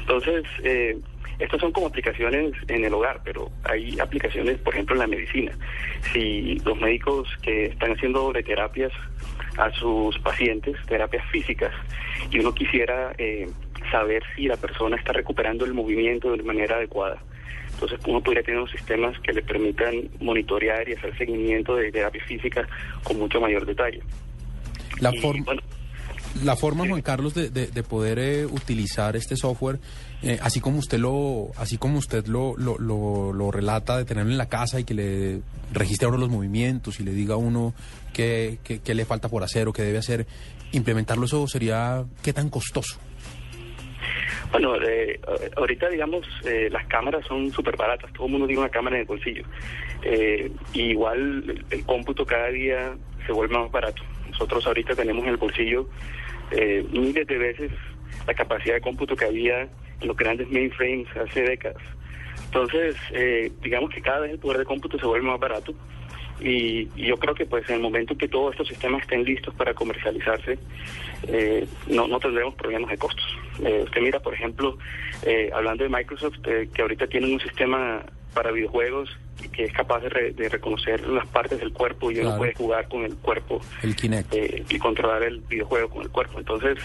Entonces, 0.00 0.44
eh, 0.62 0.94
estas 1.38 1.58
son 1.58 1.72
como 1.72 1.86
aplicaciones 1.86 2.52
en 2.68 2.84
el 2.84 2.92
hogar, 2.92 3.20
pero 3.24 3.50
hay 3.64 3.98
aplicaciones, 3.98 4.58
por 4.58 4.74
ejemplo, 4.74 4.94
en 4.94 5.00
la 5.00 5.06
medicina. 5.06 5.52
Si 6.12 6.58
los 6.66 6.78
médicos 6.78 7.26
que 7.40 7.64
están 7.66 7.92
haciendo 7.92 8.20
doble 8.24 8.42
terapias 8.42 8.92
a 9.56 9.70
sus 9.70 10.18
pacientes, 10.18 10.76
terapias 10.86 11.24
físicas, 11.30 11.72
y 12.30 12.40
uno 12.40 12.52
quisiera 12.52 13.14
eh, 13.16 13.48
saber 13.90 14.22
si 14.36 14.48
la 14.48 14.58
persona 14.58 14.96
está 14.96 15.14
recuperando 15.14 15.64
el 15.64 15.72
movimiento 15.72 16.30
de 16.36 16.42
manera 16.42 16.76
adecuada. 16.76 17.16
Entonces 17.80 18.00
uno 18.08 18.20
podría 18.20 18.42
tener 18.42 18.58
unos 18.60 18.72
sistemas 18.72 19.16
que 19.20 19.32
le 19.32 19.42
permitan 19.42 19.94
monitorear 20.20 20.88
y 20.88 20.94
hacer 20.94 21.16
seguimiento 21.16 21.76
de 21.76 21.92
terapia 21.92 22.22
física 22.26 22.66
con 23.04 23.18
mucho 23.18 23.40
mayor 23.40 23.64
detalle. 23.64 24.02
La 25.00 25.14
Y, 25.14 25.20
forma... 25.20 25.44
bueno, 25.44 25.62
La 26.42 26.56
forma, 26.56 26.86
Juan 26.86 27.02
Carlos, 27.02 27.34
de, 27.34 27.50
de- 27.50 27.68
de 27.68 27.82
poder 27.84 28.18
eh, 28.18 28.46
utilizar 28.46 29.14
este 29.16 29.36
software, 29.36 29.78
eh, 30.22 30.38
así 30.42 30.60
como 30.60 30.78
usted 30.78 30.98
lo, 30.98 31.50
así 31.56 31.78
como 31.78 31.98
usted 31.98 32.26
lo, 32.26 32.56
lo, 32.56 32.78
lo- 32.78 33.32
lo 33.32 33.50
relata, 33.52 33.96
de 33.96 34.04
tenerlo 34.04 34.32
en 34.32 34.38
la 34.38 34.48
casa 34.48 34.78
y 34.80 34.84
que 34.84 34.94
le 34.94 35.40
registre 35.72 36.06
a 36.06 36.08
uno 36.08 36.18
los 36.18 36.28
movimientos 36.30 36.98
y 37.00 37.04
le 37.04 37.12
diga 37.12 37.34
a 37.34 37.38
uno 37.38 37.74
qué, 38.12 38.58
qué- 38.64 38.80
qué 38.80 38.94
le 38.94 39.04
falta 39.04 39.28
por 39.28 39.42
hacer 39.44 39.68
o 39.68 39.72
qué 39.72 39.82
debe 39.82 39.98
hacer, 39.98 40.26
implementarlo 40.72 41.24
eso 41.26 41.46
sería 41.46 42.04
qué 42.22 42.32
tan 42.32 42.50
costoso. 42.50 42.98
Bueno, 44.50 44.76
eh, 44.82 45.20
ahorita 45.56 45.88
digamos 45.88 46.26
eh, 46.44 46.68
las 46.70 46.86
cámaras 46.86 47.26
son 47.26 47.50
súper 47.50 47.76
baratas, 47.76 48.12
todo 48.12 48.26
el 48.26 48.32
mundo 48.32 48.46
tiene 48.46 48.60
una 48.60 48.70
cámara 48.70 48.96
en 48.96 49.02
el 49.02 49.06
bolsillo. 49.06 49.44
Eh, 50.02 50.50
igual 50.74 51.44
el, 51.48 51.64
el 51.70 51.84
cómputo 51.84 52.24
cada 52.24 52.48
día 52.48 52.96
se 53.26 53.32
vuelve 53.32 53.58
más 53.58 53.70
barato. 53.70 54.02
Nosotros 54.30 54.66
ahorita 54.66 54.94
tenemos 54.94 55.24
en 55.24 55.30
el 55.30 55.36
bolsillo 55.36 55.88
eh, 56.50 56.84
miles 56.90 57.26
de 57.26 57.38
veces 57.38 57.72
la 58.26 58.34
capacidad 58.34 58.74
de 58.74 58.80
cómputo 58.80 59.16
que 59.16 59.24
había 59.24 59.62
en 59.62 60.06
los 60.06 60.16
grandes 60.16 60.48
mainframes 60.50 61.08
hace 61.16 61.42
décadas. 61.42 61.82
Entonces, 62.46 62.96
eh, 63.12 63.50
digamos 63.62 63.90
que 63.90 64.00
cada 64.00 64.20
vez 64.20 64.32
el 64.32 64.38
poder 64.38 64.58
de 64.58 64.64
cómputo 64.64 64.98
se 64.98 65.06
vuelve 65.06 65.26
más 65.26 65.40
barato 65.40 65.74
y, 66.40 66.88
y 66.96 67.06
yo 67.06 67.16
creo 67.16 67.34
que 67.34 67.46
pues 67.46 67.68
en 67.68 67.76
el 67.76 67.80
momento 67.82 68.16
que 68.16 68.28
todos 68.28 68.52
estos 68.52 68.68
sistemas 68.68 69.02
estén 69.02 69.24
listos 69.24 69.54
para 69.54 69.74
comercializarse, 69.74 70.58
eh, 71.26 71.66
no, 71.88 72.06
no 72.06 72.18
tendremos 72.20 72.54
problemas 72.54 72.90
de 72.90 72.98
costos. 72.98 73.26
Eh, 73.64 73.82
usted 73.84 74.00
mira, 74.00 74.20
por 74.20 74.34
ejemplo, 74.34 74.78
eh, 75.24 75.50
hablando 75.52 75.84
de 75.84 75.90
Microsoft, 75.90 76.36
eh, 76.44 76.68
que 76.72 76.82
ahorita 76.82 77.06
tienen 77.06 77.32
un 77.34 77.40
sistema 77.40 78.02
para 78.34 78.52
videojuegos 78.52 79.10
que 79.52 79.64
es 79.64 79.72
capaz 79.72 80.00
de, 80.00 80.08
re- 80.08 80.32
de 80.32 80.48
reconocer 80.48 81.00
las 81.08 81.26
partes 81.28 81.60
del 81.60 81.72
cuerpo 81.72 82.10
y 82.10 82.18
uno 82.18 82.36
puede 82.38 82.54
jugar 82.54 82.88
con 82.88 83.04
el 83.04 83.14
cuerpo 83.16 83.60
El 83.82 83.94
Kinect. 83.94 84.32
eh, 84.34 84.64
y 84.68 84.78
controlar 84.78 85.22
el 85.22 85.38
videojuego 85.40 85.88
con 85.88 86.02
el 86.02 86.10
cuerpo. 86.10 86.38
Entonces, 86.40 86.76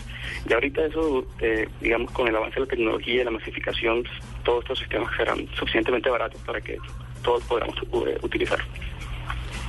ya 0.47 0.55
ahorita 0.55 0.85
eso, 0.85 1.25
eh, 1.41 1.67
digamos, 1.81 2.11
con 2.11 2.27
el 2.27 2.35
avance 2.35 2.55
de 2.55 2.61
la 2.61 2.67
tecnología 2.67 3.21
y 3.21 3.23
la 3.23 3.31
masificación, 3.31 4.03
todos 4.43 4.63
estos 4.63 4.79
sistemas 4.79 5.15
serán 5.17 5.47
suficientemente 5.55 6.09
baratos 6.11 6.39
para 6.41 6.61
que 6.61 6.77
todos 7.23 7.43
podamos 7.45 7.75
utilizar. 8.21 8.59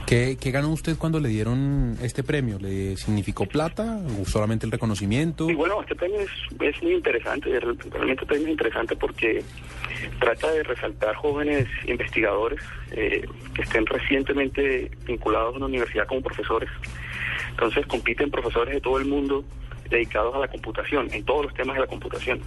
¿Qué, 0.07 0.37
¿Qué 0.39 0.51
ganó 0.51 0.71
usted 0.71 0.97
cuando 0.99 1.19
le 1.19 1.31
dieron 1.31 1.97
este 2.03 2.23
premio? 2.23 2.59
¿Le 2.59 2.97
significó 2.97 3.47
plata 3.47 4.01
o 4.21 4.27
solamente 4.27 4.67
el 4.67 4.73
reconocimiento? 4.73 5.49
Y 5.49 5.55
bueno, 5.55 5.81
este 5.81 5.95
premio 5.95 6.21
es, 6.21 6.83
muy 6.83 6.93
interesante, 6.93 7.49
real- 7.59 7.79
realmente 7.91 8.27
premio 8.27 8.45
es 8.47 8.51
interesante 8.53 8.97
porque 8.97 9.43
trata 10.21 10.53
de 10.53 10.63
resaltar 10.63 11.15
jóvenes 11.15 11.67
investigadores 11.87 12.61
eh, 12.91 13.27
que 13.55 13.63
estén 13.63 13.87
recientemente 13.87 14.91
vinculados 15.07 15.55
a 15.55 15.57
una 15.57 15.67
universidad 15.67 16.07
como 16.07 16.21
profesores. 16.21 16.69
Entonces 17.51 17.87
compiten 17.87 18.31
profesores 18.31 18.75
de 18.75 18.81
todo 18.83 18.99
el 18.99 19.07
mundo 19.07 19.43
dedicados 19.89 20.35
a 20.35 20.39
la 20.39 20.49
computación, 20.49 21.09
en 21.13 21.25
todos 21.25 21.47
los 21.47 21.55
temas 21.55 21.77
de 21.77 21.81
la 21.81 21.87
computación. 21.87 22.41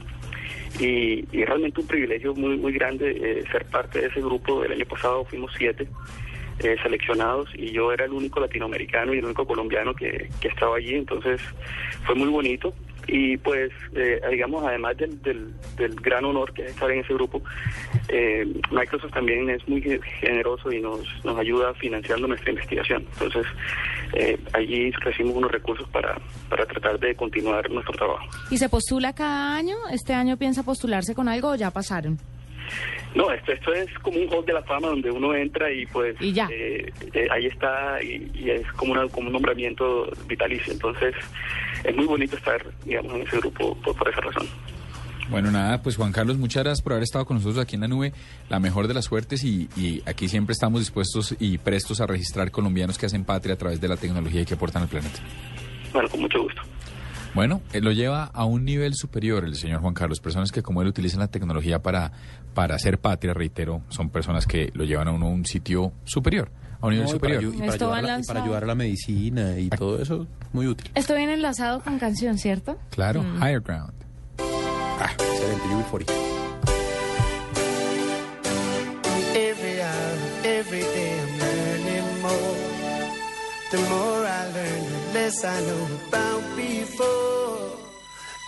Y, 0.79 1.25
y 1.35 1.41
es 1.41 1.47
realmente 1.47 1.81
un 1.81 1.87
privilegio 1.87 2.35
muy, 2.35 2.55
muy 2.57 2.71
grande 2.73 3.09
eh, 3.19 3.43
ser 3.51 3.65
parte 3.65 3.99
de 3.99 4.07
ese 4.07 4.19
grupo. 4.21 4.63
El 4.63 4.73
año 4.73 4.85
pasado 4.85 5.25
fuimos 5.25 5.51
siete 5.57 5.87
eh, 6.59 6.75
seleccionados 6.81 7.49
y 7.55 7.71
yo 7.71 7.91
era 7.91 8.05
el 8.05 8.11
único 8.13 8.39
latinoamericano 8.39 9.13
y 9.13 9.19
el 9.19 9.25
único 9.25 9.45
colombiano 9.45 9.93
que, 9.93 10.29
que 10.41 10.47
estaba 10.47 10.77
allí, 10.77 10.95
entonces 10.95 11.41
fue 12.05 12.15
muy 12.15 12.29
bonito. 12.29 12.73
Y 13.09 13.37
pues, 13.37 13.71
eh, 13.95 14.19
digamos, 14.29 14.65
además 14.65 14.97
del, 14.97 15.21
del, 15.21 15.53
del 15.77 15.95
gran 15.95 16.25
honor 16.25 16.51
que 16.53 16.63
es 16.63 16.71
estar 16.71 16.91
en 16.91 16.99
ese 16.99 17.13
grupo, 17.13 17.41
eh, 18.09 18.45
Microsoft 18.69 19.13
también 19.13 19.49
es 19.49 19.65
muy 19.65 19.81
ge- 19.81 20.01
generoso 20.19 20.69
y 20.73 20.81
nos, 20.81 20.99
nos 21.23 21.39
ayuda 21.39 21.73
financiando 21.75 22.27
nuestra 22.27 22.49
investigación. 22.51 23.05
Entonces, 23.13 23.45
eh, 24.13 24.37
allí 24.51 24.91
recibimos 24.91 25.37
unos 25.37 25.51
recursos 25.51 25.87
para, 25.87 26.19
para 26.49 26.65
tratar 26.65 26.99
de 26.99 27.15
continuar 27.15 27.69
nuestro 27.71 27.93
trabajo. 27.93 28.25
¿Y 28.51 28.57
se 28.57 28.67
postula 28.67 29.13
cada 29.13 29.55
año? 29.55 29.75
¿Este 29.89 30.13
año 30.13 30.35
piensa 30.35 30.63
postularse 30.63 31.15
con 31.15 31.29
algo 31.29 31.51
o 31.51 31.55
ya 31.55 31.71
pasaron? 31.71 32.17
No, 33.15 33.31
esto, 33.31 33.51
esto 33.51 33.73
es 33.73 33.87
como 33.99 34.19
un 34.19 34.27
hall 34.29 34.45
de 34.45 34.53
la 34.53 34.61
fama 34.63 34.89
donde 34.89 35.09
uno 35.09 35.33
entra 35.33 35.71
y 35.71 35.85
pues 35.87 36.15
Y 36.19 36.33
ya. 36.33 36.47
eh, 36.51 36.91
eh, 37.13 37.27
ahí 37.31 37.47
está 37.47 38.01
y, 38.03 38.29
y 38.35 38.49
es 38.51 38.67
como, 38.73 38.91
una, 38.93 39.07
como 39.07 39.27
un 39.27 39.33
nombramiento 39.33 40.09
vitalicio. 40.27 40.73
Entonces 40.73 41.15
es 41.83 41.95
muy 41.95 42.05
bonito 42.05 42.35
estar, 42.35 42.63
digamos, 42.85 43.13
en 43.15 43.21
ese 43.21 43.37
grupo 43.37 43.75
por, 43.83 43.95
por 43.95 44.09
esa 44.09 44.21
razón. 44.21 44.47
Bueno, 45.29 45.51
nada, 45.51 45.81
pues 45.83 45.97
Juan 45.97 46.13
Carlos, 46.13 46.37
muchas 46.37 46.63
gracias 46.63 46.81
por 46.81 46.93
haber 46.93 47.03
estado 47.03 47.25
con 47.25 47.35
nosotros 47.37 47.61
aquí 47.61 47.75
en 47.75 47.81
la 47.81 47.87
nube. 47.89 48.13
La 48.49 48.59
mejor 48.59 48.87
de 48.87 48.93
las 48.93 49.05
suertes 49.05 49.43
y, 49.43 49.67
y 49.75 50.01
aquí 50.05 50.29
siempre 50.29 50.53
estamos 50.53 50.79
dispuestos 50.79 51.35
y 51.39 51.57
prestos 51.57 51.99
a 51.99 52.07
registrar 52.07 52.49
colombianos 52.49 52.97
que 52.97 53.07
hacen 53.07 53.25
patria 53.25 53.55
a 53.55 53.57
través 53.57 53.81
de 53.81 53.87
la 53.89 53.97
tecnología 53.97 54.41
y 54.41 54.45
que 54.45 54.53
aportan 54.53 54.83
al 54.83 54.87
planeta. 54.87 55.19
Bueno, 55.91 56.07
con 56.07 56.21
mucho 56.21 56.41
gusto. 56.41 56.61
Bueno, 57.33 57.61
él 57.73 57.83
lo 57.83 57.91
lleva 57.91 58.23
a 58.23 58.45
un 58.45 58.63
nivel 58.65 58.93
superior 58.95 59.43
el 59.43 59.55
señor 59.55 59.81
Juan 59.81 59.93
Carlos. 59.93 60.21
Personas 60.21 60.51
que 60.51 60.63
como 60.63 60.81
él 60.81 60.87
utilizan 60.87 61.19
la 61.19 61.27
tecnología 61.27 61.79
para, 61.79 62.13
para 62.57 62.73
hacer 62.73 62.97
patria, 62.97 63.35
reitero, 63.35 63.83
son 63.89 64.09
personas 64.09 64.47
que 64.47 64.71
lo 64.73 64.83
llevan 64.83 65.07
a 65.09 65.11
uno 65.11 65.27
a 65.27 65.29
un 65.29 65.45
sitio 65.45 65.91
superior, 66.05 66.49
a 66.81 66.87
un 66.87 66.93
nivel 66.93 67.05
No, 67.07 67.15
y 67.15 67.19
para 67.19 67.33
superior. 67.35 67.53
y 67.53 67.57
para, 67.59 67.71
Esto 67.71 67.87
va 67.89 67.97
ayudar 67.97 68.11
a 68.11 68.17
la, 68.17 68.23
y 68.23 68.25
para 68.25 68.43
ayudar 68.43 68.63
a 68.63 68.65
la 68.65 68.73
medicina 68.75 69.59
y 69.59 69.69
todo 69.69 70.01
eso, 70.01 70.25
muy 70.53 70.65
útil. 70.65 70.89
Esto 70.95 71.13
viene 71.13 71.35
enlazado 71.35 71.81
con 71.81 71.99
canción, 71.99 72.39
¿cierto? 72.39 72.79
Claro, 72.89 73.21
Mm. 73.21 73.37
Higher 73.43 73.61
Ground. 73.61 73.93
Ah, 74.39 75.11
excelente, 75.11 75.67
UB40. 75.71 76.11
Every 79.35 79.79
hour, 79.81 80.17
every 80.43 80.81
day 80.81 81.19
I'm 81.19 81.37
learning 81.37 82.21
more. 82.23 82.57
The 83.69 83.77
more 83.77 84.25
I 84.25 84.45
learn, 84.55 84.83
the 84.89 85.19
less 85.19 85.43
I 85.45 85.61
know 85.61 85.85
about 86.09 86.43
before. 86.55 87.69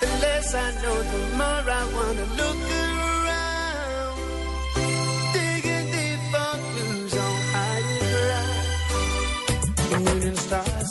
The 0.02 0.08
less 0.24 0.56
I 0.56 0.72
know, 0.82 0.98
the 1.14 1.38
more 1.38 1.66
I 1.80 1.84
wanna 1.94 2.26
look 2.42 2.58
around. 2.58 2.99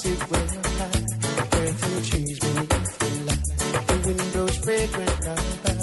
And 0.04 0.18
stars 0.18 0.18
sit 0.18 0.30
where 0.30 0.48
high. 0.78 1.02
Earth 1.58 1.82
and 1.84 2.04
trees 2.04 2.38
beneath 2.38 2.98
the 2.98 3.08
light. 3.26 3.46
The 3.86 3.96
wind 4.06 4.26
blows 4.32 4.56
fragrant 4.58 5.18
lullaby. 5.26 5.76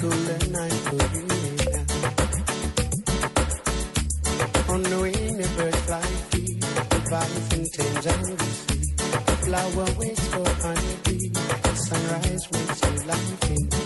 Cooler 0.00 0.40
night 0.50 0.78
for 0.88 1.02
you 1.14 1.24
and 1.48 1.60
I. 1.60 1.82
On 4.72 4.80
the 4.82 4.98
wing, 5.00 5.36
the 5.36 5.48
birds 5.56 5.80
fly 5.80 6.06
free. 6.30 6.54
The 6.58 6.98
valley 7.10 7.42
contains 7.50 8.06
and 8.06 8.24
the 8.24 8.44
sea. 8.44 8.84
The 9.26 9.36
flower 9.44 9.88
waits 9.98 10.26
for 10.28 10.48
honeybee. 10.62 11.28
The 11.28 11.72
sunrise 11.74 12.44
waits 12.50 12.80
your 12.82 12.96
life 13.06 13.50
in 13.50 13.83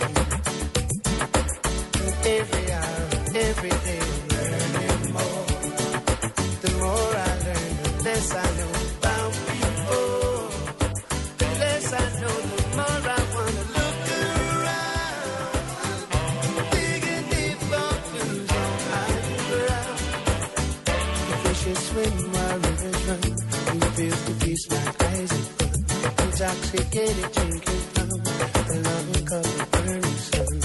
Intoxicated 26.49 27.31
drinking 27.31 27.81
from 27.93 28.09
the 28.09 28.75
love 28.81 29.25
covered 29.29 29.69
burning 29.71 30.17
sun. 30.29 30.55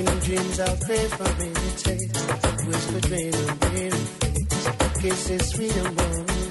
In 0.00 0.18
dreams 0.20 0.60
I'll 0.60 0.76
pray 0.78 1.04
for 1.08 1.28
me 1.38 1.48
to 1.52 1.70
taste. 1.76 2.16
Whispered 2.66 3.06
rain 3.10 3.34
on 3.34 3.58
weary 3.74 3.90
face. 3.90 4.68
Kisses 5.02 5.44
sweet 5.50 5.76
and 5.76 6.00
warm 6.00 6.47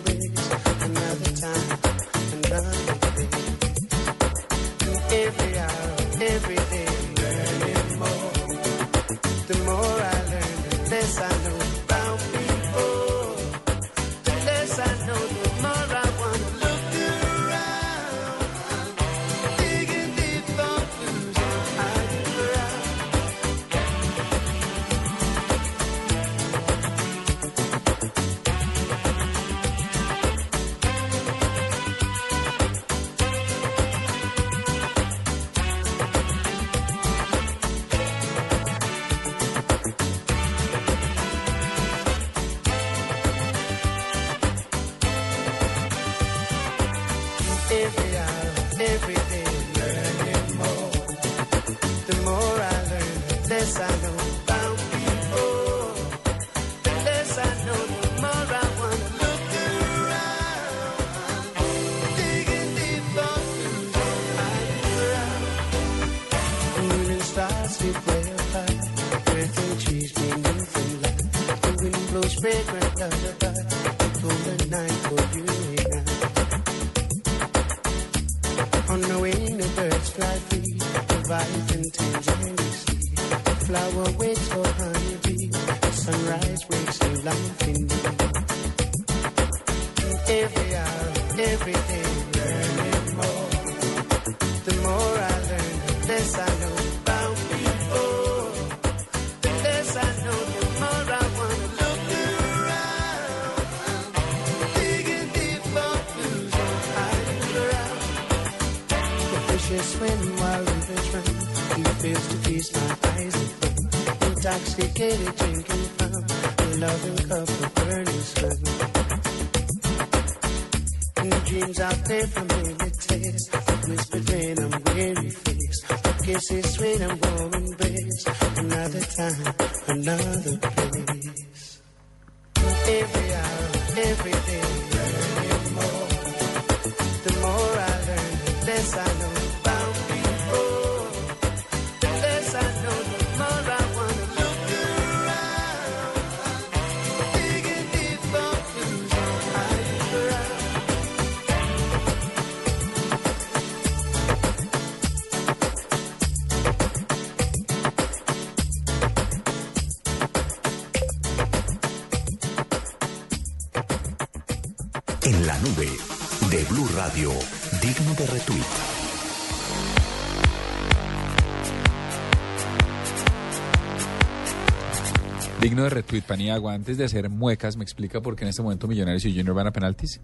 Digno 175.78 175.84
de 175.84 175.90
retweet, 175.92 176.24
Paniagua. 176.24 176.74
Antes 176.74 176.98
de 176.98 177.06
hacer 177.06 177.30
muecas, 177.30 177.78
¿me 177.78 177.84
explica 177.84 178.20
por 178.20 178.36
qué 178.36 178.46
en 178.46 178.50
este 178.50 178.64
momento 178.64 178.88
Millonarios 178.88 179.24
y 179.26 179.30
Junior 179.36 179.54
van 179.54 179.68
a 179.68 179.72
penaltis? 179.72 180.20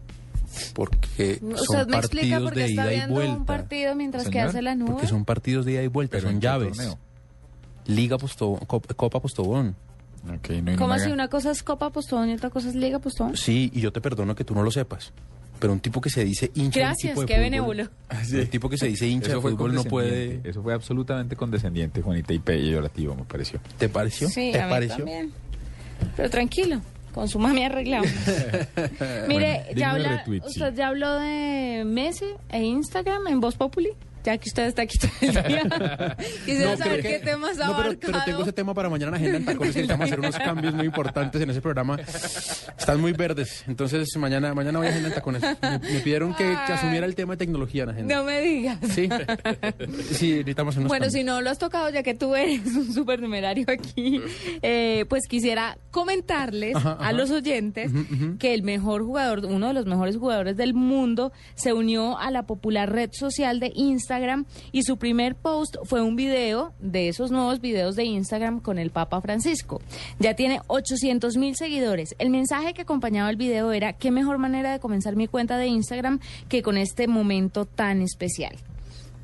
Porque 0.74 1.40
Usted 1.44 1.86
me 1.88 1.98
explica 1.98 2.40
por 2.40 2.54
qué 2.56 2.66
está 2.66 2.88
viendo 2.88 3.22
un 3.24 3.46
partido 3.46 3.94
mientras 3.94 4.24
que 4.24 4.32
Señor, 4.32 4.48
hace 4.48 4.64
la 4.64 4.74
nube. 4.74 4.94
Porque 4.94 5.06
son 5.06 5.26
partidos 5.26 5.64
de 5.66 5.74
ida 5.74 5.84
y 5.84 5.88
vuelta, 5.88 6.18
Pero 6.18 6.30
¿en 6.30 6.34
son 6.36 6.40
qué 6.42 6.48
llaves. 6.48 6.76
torneo? 6.78 6.98
Liga 7.86 8.18
Postobón, 8.18 8.62
Copa, 8.66 8.94
Copa 8.96 9.20
Postobón. 9.22 9.76
¿Cómo 10.80 10.94
así? 10.94 11.12
Una 11.12 11.28
cosa 11.28 11.52
es 11.52 11.62
Copa 11.62 11.92
Postón 11.92 12.30
y 12.30 12.34
otra 12.34 12.50
cosa 12.50 12.70
es 12.70 12.76
Liga 12.76 12.98
Postón. 12.98 13.38
Sí, 13.38 13.70
y 13.76 13.80
yo 13.82 13.94
te 13.94 14.02
perdono 14.02 14.34
que 14.34 14.44
tú 14.44 14.56
no 14.56 14.64
lo 14.64 14.72
sepas. 14.72 15.14
Pero 15.64 15.72
un 15.72 15.80
tipo 15.80 16.02
que 16.02 16.10
se 16.10 16.26
dice 16.26 16.52
hincha 16.56 16.82
Gracias, 16.82 17.18
de 17.18 17.26
qué 17.26 17.36
fútbol- 17.36 17.40
benévolo. 17.40 17.84
Un 18.34 18.48
tipo 18.48 18.68
que 18.70 18.78
se 18.78 18.88
dice 18.88 19.08
hincha 19.08 19.28
Eso 19.28 19.36
de 19.38 19.42
fue 19.44 19.52
fútbol 19.52 19.74
no 19.74 19.86
puede... 19.86 20.42
Eso 20.44 20.62
fue 20.62 20.74
absolutamente 20.74 21.38
condescendiente, 21.38 22.02
Juanita, 22.02 22.34
y 22.34 22.40
peyorativo, 22.40 23.16
me 23.16 23.24
pareció. 23.24 23.62
¿Te 23.78 23.88
pareció? 23.88 24.28
Sí, 24.28 24.50
¿Te 24.52 24.60
a 24.60 24.66
mí 24.66 24.70
pareció? 24.74 24.98
también. 24.98 25.32
Pero 26.18 26.30
tranquilo, 26.30 26.82
con 27.14 27.30
su 27.30 27.40
mami 27.40 27.64
arreglamos. 27.64 28.10
Mire, 29.30 29.62
Bueno, 29.64 29.80
ya 29.80 29.92
habla, 29.92 30.18
retweet, 30.18 30.42
sí. 30.42 30.48
usted 30.48 30.74
ya 30.76 30.88
habló 30.90 31.14
de 31.20 31.84
Messi 31.86 32.26
e 32.50 32.62
Instagram 32.62 33.28
en 33.28 33.40
Voz 33.40 33.56
Populi, 33.56 33.92
ya 34.24 34.38
que 34.38 34.50
usted 34.50 34.66
está 34.68 34.82
aquí 34.84 34.98
todo 34.98 35.12
el 35.22 35.32
día. 35.48 36.18
Quisiera 36.46 36.72
No, 36.72 36.78
saber 36.78 37.02
qué 37.02 37.20
temas 37.20 37.58
No, 37.58 37.76
pero, 37.78 38.22
tengo 38.26 38.42
ese 38.44 38.54
tema 38.54 38.74
para 38.74 38.90
mañana 38.90 39.10
en 39.10 39.16
Agenda 39.24 39.38
en 39.38 39.46
Tacones 39.46 39.68
necesitamos 39.76 40.06
hacer 40.06 40.20
unos 40.20 40.38
cambios 40.38 40.74
muy 40.74 40.86
importantes 40.86 41.42
en 41.42 41.50
ese 41.50 41.62
programa. 41.62 41.98
Están 42.78 43.02
muy 43.02 43.12
verdes, 43.14 43.64
entonces 43.68 44.10
mañana 44.18 44.54
mañana 44.54 44.80
voy 44.80 44.88
a 44.88 44.92
Agenda 44.92 45.10
en 45.10 45.16
Tacones. 45.16 45.42
Me, 45.42 45.80
me 45.80 46.00
pidieron 46.00 46.34
que, 46.36 46.44
que 46.66 46.74
asumiera 46.74 47.06
el 47.06 47.16
tema 47.16 47.34
de 47.34 47.38
tecnología 47.38 47.84
en 47.84 47.90
Agenda. 47.90 48.16
No 48.16 48.24
me 48.24 48.42
digas. 48.42 48.78
Sí, 48.94 49.10
sí, 50.12 50.32
necesitamos 50.34 50.76
unos 50.78 50.88
Bueno, 50.88 51.06
cambios. 51.06 51.14
si 51.14 51.24
no 51.24 51.42
lo 51.42 51.50
has 51.50 51.60
tocado, 51.60 51.90
ya 51.90 52.04
que 52.04 52.14
tú 52.14 52.36
eres 52.36 52.66
un 52.68 52.94
supernumerario 52.94 53.66
aquí, 53.68 54.22
eh, 54.62 55.06
pues 55.10 55.28
quisiera 55.28 55.78
comentarles 55.92 56.76
Ajá, 56.76 56.94
a 57.00 57.12
los 57.14 57.32
oyentes 57.32 57.92
que 58.40 58.54
el 58.54 58.64
mejor 58.64 59.04
jugador, 59.04 59.46
uno 59.46 59.68
de 59.68 59.74
los 59.74 59.86
mejores 59.86 60.18
jugadores 60.18 60.58
del 60.58 60.74
mundo, 60.74 61.32
se 61.56 61.74
unió 61.74 62.18
a 62.20 62.32
la 62.32 62.44
popular 62.44 62.92
red 62.92 63.10
social 63.12 63.60
de 63.60 63.72
Instagram 63.76 64.13
y 64.72 64.84
su 64.84 64.98
primer 64.98 65.36
post 65.36 65.76
fue 65.84 66.02
un 66.02 66.16
video 66.16 66.74
de 66.80 67.08
esos 67.10 67.32
nuevos 67.32 67.62
videos 67.62 67.96
de 67.96 68.04
Instagram 68.06 68.60
con 68.60 68.78
el 68.80 68.90
Papa 68.92 69.22
Francisco. 69.22 69.82
Ya 70.20 70.36
tiene 70.36 70.62
800 70.68 71.38
mil 71.38 71.56
seguidores. 71.56 72.16
El 72.20 72.30
mensaje 72.30 72.74
que 72.74 72.82
acompañaba 72.84 73.30
el 73.30 73.36
video 73.38 73.72
era 73.72 73.94
qué 73.94 74.12
mejor 74.12 74.38
manera 74.38 74.72
de 74.72 74.80
comenzar 74.80 75.16
mi 75.16 75.28
cuenta 75.28 75.58
de 75.58 75.68
Instagram 75.68 76.20
que 76.50 76.62
con 76.62 76.78
este 76.78 77.08
momento 77.08 77.66
tan 77.66 78.02
especial. 78.02 78.56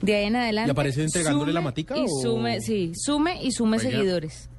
De 0.02 0.16
ahí 0.16 0.26
en 0.26 0.36
adelante. 0.38 0.70
¿Y 0.70 0.72
aparece 0.72 1.04
entregándole 1.04 1.52
la 1.54 1.62
matica 1.62 1.98
Y 1.98 2.06
o- 2.06 2.22
sume, 2.22 2.62
sí, 2.62 2.94
sume 2.96 3.44
y 3.44 3.52
sume 3.52 3.78
Oiga. 3.78 3.90
seguidores. 3.92 4.50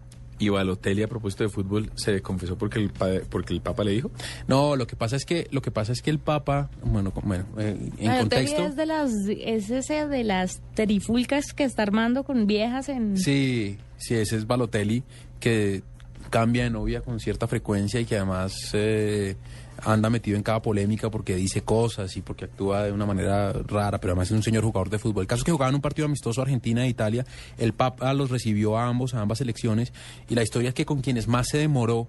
Y 0.40 0.48
Balotelli, 0.48 1.02
a 1.02 1.08
propósito 1.08 1.44
de 1.44 1.50
fútbol, 1.50 1.92
se 1.94 2.20
confesó 2.22 2.56
porque 2.56 2.78
el, 2.78 2.90
porque 3.28 3.52
el 3.52 3.60
Papa 3.60 3.84
le 3.84 3.92
dijo. 3.92 4.10
No, 4.48 4.74
lo 4.74 4.86
que 4.86 4.96
pasa 4.96 5.14
es 5.14 5.24
que 5.24 5.46
lo 5.52 5.62
que 5.62 5.70
pasa 5.70 5.92
es 5.92 6.02
que 6.02 6.10
el 6.10 6.18
Papa, 6.18 6.70
bueno, 6.82 7.12
bueno, 7.22 7.44
eh, 7.58 7.76
en 7.98 8.06
Balotelli 8.06 8.46
contexto, 8.46 8.64
es 8.64 8.76
de 8.76 8.86
las, 8.86 9.12
es 9.28 9.70
ese 9.70 10.08
de 10.08 10.24
las 10.24 10.62
terifulcas 10.74 11.52
que 11.52 11.64
está 11.64 11.82
armando 11.82 12.24
con 12.24 12.46
viejas 12.46 12.88
en. 12.88 13.16
sí, 13.16 13.78
sí, 13.98 14.14
ese 14.14 14.36
es 14.36 14.46
Balotelli 14.46 15.04
que 15.38 15.82
cambia 16.30 16.64
de 16.64 16.70
novia 16.70 17.02
con 17.02 17.20
cierta 17.20 17.46
frecuencia 17.46 18.00
y 18.00 18.06
que 18.06 18.16
además 18.16 18.54
eh, 18.72 19.36
anda 19.84 20.10
metido 20.10 20.36
en 20.36 20.42
cada 20.42 20.62
polémica 20.62 21.10
porque 21.10 21.36
dice 21.36 21.62
cosas 21.62 22.16
y 22.16 22.22
porque 22.22 22.46
actúa 22.46 22.84
de 22.84 22.92
una 22.92 23.06
manera 23.06 23.52
rara, 23.52 23.98
pero 23.98 24.12
además 24.12 24.28
es 24.28 24.36
un 24.36 24.42
señor 24.42 24.64
jugador 24.64 24.90
de 24.90 24.98
fútbol. 24.98 25.22
El 25.22 25.28
caso 25.28 25.40
es 25.40 25.44
que 25.44 25.52
jugaban 25.52 25.74
un 25.74 25.80
partido 25.80 26.06
amistoso 26.06 26.42
Argentina 26.42 26.84
e 26.84 26.88
Italia, 26.88 27.24
el 27.58 27.72
Papa 27.72 28.12
los 28.14 28.30
recibió 28.30 28.78
a 28.78 28.86
ambos, 28.86 29.14
a 29.14 29.20
ambas 29.20 29.38
selecciones, 29.38 29.92
y 30.28 30.34
la 30.34 30.42
historia 30.42 30.68
es 30.70 30.74
que 30.74 30.86
con 30.86 31.00
quienes 31.00 31.28
más 31.28 31.48
se 31.48 31.58
demoró 31.58 32.08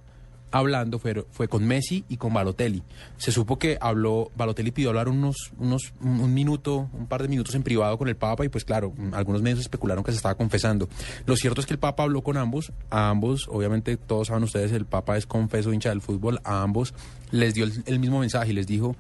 hablando 0.52 1.00
fue, 1.00 1.26
fue 1.32 1.48
con 1.48 1.66
Messi 1.66 2.04
y 2.10 2.18
con 2.18 2.34
Balotelli. 2.34 2.84
Se 3.18 3.32
supo 3.32 3.58
que 3.58 3.78
habló, 3.82 4.32
Balotelli 4.36 4.72
pidió 4.72 4.90
hablar 4.90 5.10
unos, 5.10 5.52
unos, 5.58 5.94
un, 6.02 6.34
minuto, 6.34 6.90
un 6.94 7.08
par 7.08 7.22
de 7.22 7.28
minutos 7.28 7.56
en 7.56 7.64
privado 7.64 7.98
con 7.98 8.08
el 8.08 8.16
Papa 8.16 8.46
y 8.46 8.50
pues 8.50 8.66
claro, 8.66 8.94
algunos 9.14 9.42
medios 9.42 9.60
especularon 9.60 10.04
que 10.04 10.12
se 10.12 10.18
estaba 10.18 10.36
confesando. 10.36 10.90
Lo 11.26 11.36
cierto 11.36 11.62
es 11.62 11.68
que 11.68 11.74
el 11.74 11.80
Papa 11.80 12.04
habló 12.04 12.22
con 12.22 12.38
ambos, 12.38 12.72
a 12.90 13.10
ambos, 13.10 13.48
obviamente 13.50 13.98
todos 13.98 14.28
saben 14.28 14.44
ustedes, 14.44 14.72
el 14.72 14.86
Papa 14.86 15.18
es 15.18 15.26
confeso 15.26 15.74
hincha 15.74 15.90
del 15.90 16.02
fútbol, 16.02 16.40
a 16.44 16.62
ambos 16.62 16.94
les 17.32 17.54
dio 17.54 17.64
el, 17.64 17.84
el 17.86 18.00
mismo 18.00 18.20
mensaje 18.20 18.52
y 18.52 18.54
les 18.54 18.68
dijo, 18.68 18.96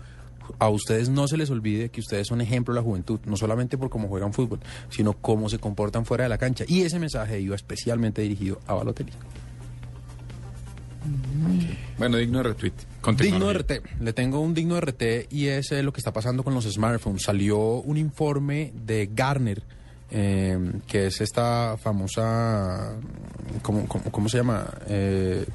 a 0.60 0.70
ustedes 0.70 1.10
no 1.10 1.28
se 1.28 1.38
les 1.38 1.50
olvide 1.50 1.90
que 1.90 2.02
ustedes 2.02 2.28
son 2.28 2.42
ejemplo 2.42 2.74
de 2.74 2.80
la 2.80 2.84
juventud, 2.84 3.20
no 3.26 3.38
solamente 3.38 3.78
por 3.78 3.90
cómo 3.90 4.08
juegan 4.08 4.34
fútbol, 4.34 4.60
sino 4.90 5.14
cómo 5.14 5.50
se 5.50 5.60
comportan 5.60 6.06
fuera 6.06 6.24
de 6.24 6.30
la 6.30 6.38
cancha. 6.38 6.66
Y 6.68 6.82
ese 6.82 7.00
mensaje 7.00 7.40
iba 7.40 7.56
especialmente 7.56 8.22
dirigido 8.22 8.60
a 8.68 8.74
Balotelli. 8.74 9.12
Bueno, 11.98 12.18
digno 12.18 12.40
de 12.40 12.44
retweet. 12.44 12.74
Con 13.02 13.16
Digno 13.18 13.48
de. 13.48 13.54
RT. 13.54 13.72
Le 14.02 14.14
tengo 14.14 14.40
un 14.40 14.54
digno 14.54 14.76
de 14.76 14.82
RT 14.82 15.34
y 15.34 15.48
es 15.48 15.72
eh, 15.72 15.84
lo 15.84 15.92
que 15.92 16.00
está 16.00 16.14
pasando 16.14 16.44
con 16.44 16.54
los 16.54 16.66
smartphones. 16.66 17.24
Salió 17.24 17.58
un 17.58 17.98
informe 17.98 18.72
de 18.76 19.10
Garner, 19.12 19.64
eh, 20.12 20.58
que 20.88 21.08
es 21.08 21.22
esta 21.22 21.78
famosa. 21.78 22.96
¿Cómo, 23.62 23.88
cómo, 23.88 24.04
cómo 24.12 24.30
se 24.30 24.38
llama? 24.38 24.70
Eh, 24.88 25.46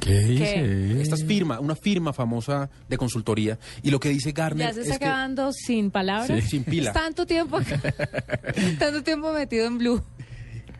¿Qué? 0.00 1.00
Esta 1.00 1.14
es 1.14 1.24
firma, 1.24 1.60
una 1.60 1.76
firma 1.76 2.12
famosa 2.12 2.70
de 2.88 2.96
consultoría. 2.96 3.58
Y 3.82 3.90
lo 3.90 4.00
que 4.00 4.08
dice 4.08 4.32
Garner 4.32 4.68
Ya 4.68 4.74
se 4.74 4.80
es 4.80 4.86
está 4.86 4.98
que... 4.98 5.04
quedando 5.04 5.52
sin 5.52 5.90
palabras. 5.90 6.42
Sí, 6.42 6.48
sin 6.48 6.64
pila. 6.64 6.90
Es 6.90 6.94
tanto 6.94 7.26
tiempo, 7.26 7.60
tanto 8.78 9.02
tiempo 9.02 9.32
metido 9.32 9.66
en 9.66 9.78
blue. 9.78 10.02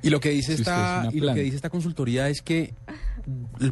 Y 0.03 0.11
lo 0.11 0.21
que 0.21 0.31
dice 0.31 0.55
Si 0.55 0.63
esta, 0.63 1.07
es 1.09 1.15
y 1.15 1.21
lo 1.21 1.35
que 1.35 1.43
dice 1.43 1.57
esta 1.57 1.71
consultoría 1.71 2.29
es 2.29 2.43
que 2.43 2.75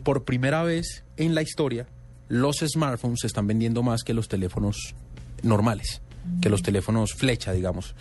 por 0.03 0.25
primera 0.25 0.63
vez 0.63 1.05
en 1.17 1.35
la 1.35 1.43
historia 1.43 1.87
los 2.29 2.59
smartphones 2.59 3.21
se 3.21 3.27
están 3.27 3.47
vendiendo 3.47 3.83
más 3.83 4.03
que 4.03 4.15
los 4.15 4.29
teléfonos 4.29 4.95
normales, 5.43 6.03
que 6.41 6.49
los 6.49 6.63
teléfonos 6.63 7.15
flecha, 7.15 7.53
digamos. 7.53 7.95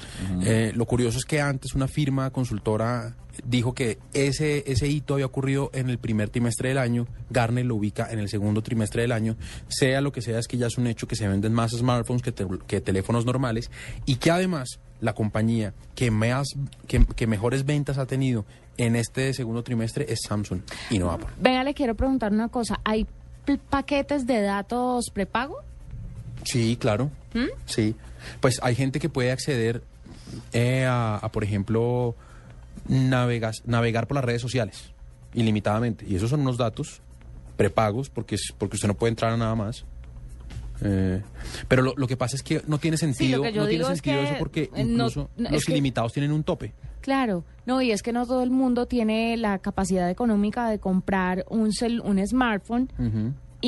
Eh, 0.44 0.72
lo 0.76 0.86
curioso 0.86 1.18
es 1.18 1.26
que 1.26 1.42
antes 1.42 1.74
una 1.76 1.88
firma 1.88 2.30
consultora 2.30 3.16
dijo 3.46 3.74
que 3.74 3.98
ese, 4.14 4.64
ese 4.72 4.88
hito 4.88 5.14
había 5.14 5.26
ocurrido 5.28 5.70
en 5.74 5.90
el 5.90 5.98
primer 6.00 6.30
trimestre 6.30 6.70
del 6.70 6.78
año, 6.80 7.08
Garner 7.30 7.66
lo 7.66 7.76
ubica 7.76 8.08
en 8.12 8.20
el 8.20 8.30
segundo 8.30 8.62
trimestre 8.64 9.04
del 9.04 9.12
año, 9.12 9.36
sea 9.68 10.02
lo 10.02 10.12
que 10.12 10.22
sea, 10.22 10.40
es 10.40 10.48
que 10.48 10.58
ya 10.58 10.68
es 10.68 10.78
un 10.78 10.88
hecho 10.88 11.08
que 11.08 11.16
se 11.16 11.28
venden 11.28 11.54
más 11.54 11.72
smartphones 11.72 12.22
que, 12.24 12.32
te- 12.32 12.48
que 12.68 12.82
teléfonos 12.82 13.26
normales 13.26 13.70
y 14.06 14.16
que 14.16 14.32
además 14.32 14.80
la 15.02 15.14
compañía 15.14 15.74
que, 15.94 16.10
más, 16.10 16.48
que, 16.88 17.06
que 17.06 17.28
mejores 17.28 17.66
ventas 17.66 17.98
ha 18.00 18.08
tenido 18.08 18.46
en 18.78 18.96
este 18.96 19.34
segundo 19.34 19.64
trimestre 19.64 20.06
es 20.10 20.20
Samsung 20.28 20.62
y 20.90 20.98
no 21.00 21.12
Apple. 21.12 21.28
Venga, 21.40 21.64
le 21.64 21.74
quiero 21.76 21.94
preguntar 21.96 22.32
una 22.32 22.48
cosa. 22.50 22.80
¿Hay 22.84 23.06
paquetes 23.70 24.26
de 24.28 24.42
datos 24.42 25.06
prepago? 25.14 25.58
Sí, 26.44 26.78
claro. 26.80 27.10
¿Mm? 27.34 27.46
Sí. 27.66 27.96
Pues 28.40 28.60
hay 28.62 28.76
gente 28.76 29.00
que 29.00 29.10
puede 29.10 29.32
acceder 29.32 29.82
eh, 30.54 30.86
a, 30.86 31.16
a, 31.18 31.32
por 31.32 31.44
ejemplo, 31.44 32.16
navegas- 32.90 33.64
navegar 33.66 34.08
por 34.08 34.16
las 34.16 34.26
redes 34.26 34.42
sociales 34.42 34.92
ilimitadamente. 35.34 36.06
Y 36.08 36.16
esos 36.16 36.30
son 36.30 36.42
unos 36.42 36.58
datos 36.58 37.02
prepagos 37.58 38.10
porque, 38.10 38.36
es, 38.36 38.54
porque 38.58 38.76
usted 38.76 38.88
no 38.88 38.94
puede 38.96 39.10
entrar 39.12 39.34
a 39.34 39.38
nada 39.38 39.56
más. 39.56 39.86
Eh, 40.82 41.22
pero 41.68 41.82
lo, 41.82 41.94
lo 41.98 42.08
que 42.08 42.16
pasa 42.18 42.36
es 42.36 42.44
que 42.44 42.62
no 42.68 42.78
tiene 42.78 42.98
sentido, 42.98 43.44
no 43.44 43.68
tiene 43.68 43.82
es 43.82 43.88
sentido 43.88 44.20
que, 44.22 44.24
eso 44.26 44.36
porque 44.38 44.70
no- 44.74 44.80
incluso 44.80 45.30
no, 45.38 45.50
los 45.50 45.66
que- 45.66 45.72
ilimitados 45.72 46.14
tienen 46.14 46.32
un 46.32 46.44
tope. 46.44 46.74
Claro, 47.02 47.46
no, 47.66 47.82
y 47.82 47.92
es 47.92 48.04
que 48.04 48.12
no 48.12 48.26
todo 48.28 48.44
el 48.44 48.50
mundo 48.52 48.86
tiene 48.86 49.38
la 49.38 49.60
capacidad 49.60 50.10
económica 50.10 50.70
de 50.70 50.78
comprar 50.80 51.46
un, 51.50 51.72
cel- 51.72 52.02
un 52.04 52.26
smartphone 52.28 52.90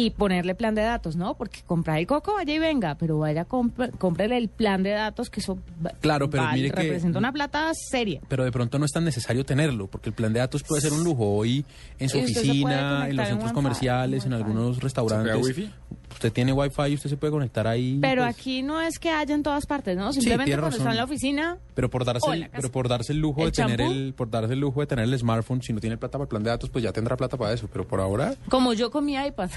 y 0.06 0.10
ponerle 0.12 0.56
plan 0.56 0.76
de 0.76 0.82
datos, 0.82 1.16
¿no? 1.16 1.36
Porque 1.36 1.60
comprar 1.66 1.98
el 2.00 2.08
coco, 2.08 2.34
vaya 2.36 2.54
y 2.54 2.60
venga, 2.60 2.96
pero 2.96 3.20
vaya, 3.20 3.44
compre, 3.46 3.90
cómprele 3.92 4.38
el 4.38 4.48
plan 4.48 4.82
de 4.84 4.92
datos, 4.92 5.30
que 5.30 5.40
eso 5.42 5.58
va- 5.86 5.92
Claro, 6.00 6.30
pero 6.30 6.44
vale, 6.44 6.58
mire 6.62 6.72
que- 6.72 6.84
representa 6.84 7.20
una 7.20 7.32
plata 7.34 7.72
seria. 7.74 8.22
Pero 8.28 8.44
de 8.46 8.52
pronto 8.52 8.80
no 8.80 8.86
es 8.86 8.92
tan 8.92 9.04
necesario 9.04 9.46
tenerlo, 9.46 9.88
porque 9.88 10.10
el 10.10 10.16
plan 10.16 10.32
de 10.32 10.40
datos 10.40 10.64
puede 10.64 10.82
ser 10.82 10.94
un 10.94 11.04
lujo 11.04 11.26
hoy 11.36 11.66
en 12.00 12.10
su 12.10 12.20
oficina, 12.20 13.08
en 13.10 13.16
los 13.18 13.26
en 13.26 13.30
centros 13.32 13.44
Wi-Fi, 13.52 13.54
comerciales, 13.54 14.26
en 14.26 14.34
algunos 14.34 14.80
restaurantes. 14.80 15.36
wifi? 15.46 15.70
Usted 16.12 16.34
tiene 16.34 16.52
wifi 16.52 16.82
y 16.90 16.94
usted 16.96 17.10
se 17.10 17.18
puede 17.18 17.32
conectar 17.32 17.68
ahí. 17.68 17.98
Pero 18.02 18.24
pues, 18.24 18.36
aquí 18.36 18.62
no 18.62 18.82
es 18.82 19.00
que 19.00 19.10
haya 19.10 19.34
en 19.36 19.44
todas 19.44 19.66
partes, 19.66 19.96
¿no? 19.96 20.12
Simplemente 20.12 20.52
cuando 20.58 20.76
está 20.78 20.90
en 20.92 20.98
la 20.98 21.04
oficina, 21.04 21.58
Pero 21.76 21.90
por 21.90 22.04
darse, 22.04 22.30
el, 22.32 22.50
pero 22.50 22.72
por 22.72 22.90
darse 22.90 23.14
el 23.14 23.20
lujo 23.20 23.42
¿El 23.42 23.48
de 23.48 23.52
tener 23.52 23.80
el, 23.82 24.14
por 24.14 24.30
darse 24.30 24.54
el 24.54 24.60
lujo 24.60 24.82
de 24.82 24.88
tener 24.88 25.06
el 25.06 25.18
smartphone, 25.18 25.62
si 25.62 25.72
no 25.72 25.80
tiene 25.80 25.98
plata 25.98 26.14
para 26.18 26.24
el 26.24 26.30
plan 26.30 26.44
de 26.44 26.50
datos, 26.50 26.70
pues 26.70 26.84
ya 26.84 26.92
tendrá 26.92 27.16
plata 27.16 27.38
para 27.38 27.54
eso. 27.54 27.70
Pero 27.72 27.88
por 27.88 28.02
ahora, 28.02 28.34
como 28.50 28.74
yo 28.74 28.92
con 28.92 29.06
mi 29.06 29.16
iPad. 29.16 29.50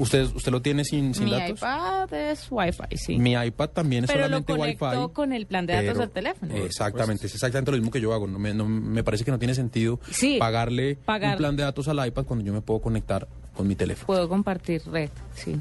Usted, 0.00 0.24
usted 0.34 0.50
lo 0.50 0.60
tiene 0.62 0.84
sin, 0.84 1.14
sin 1.14 1.26
mi 1.26 1.30
datos. 1.30 1.58
iPad 1.58 2.12
es 2.12 2.46
Wi-Fi, 2.50 2.96
sí. 2.96 3.18
Mi 3.18 3.32
iPad 3.32 3.68
también 3.70 4.04
es 4.04 4.08
pero 4.10 4.22
lo 4.22 4.26
solamente 4.26 4.52
Wi-Fi. 4.54 4.76
conecto 4.78 5.12
con 5.12 5.32
el 5.32 5.46
plan 5.46 5.66
de 5.66 5.74
datos 5.74 5.88
pero- 5.88 6.00
del 6.00 6.10
teléfono. 6.10 6.54
Exactamente, 6.56 7.26
es 7.26 7.34
exactamente 7.34 7.70
lo 7.70 7.76
mismo 7.76 7.90
que 7.90 8.00
yo 8.00 8.12
hago. 8.12 8.26
No 8.26 8.38
me, 8.38 8.52
no- 8.54 8.66
me 8.68 9.04
parece 9.04 9.24
que 9.24 9.30
no 9.30 9.38
tiene 9.38 9.54
sentido 9.54 10.00
Sí, 10.10 10.36
pagarle 10.38 10.96
pagar- 11.04 11.32
un 11.32 11.38
plan 11.38 11.56
de 11.56 11.62
datos 11.62 11.86
al 11.88 12.04
iPad 12.06 12.24
cuando 12.24 12.44
yo 12.44 12.52
me 12.52 12.60
puedo 12.62 12.80
conectar 12.80 13.28
con 13.54 13.68
mi 13.68 13.74
teléfono. 13.76 14.06
Puedo 14.06 14.28
compartir 14.28 14.82
red, 14.86 15.10
sí. 15.34 15.56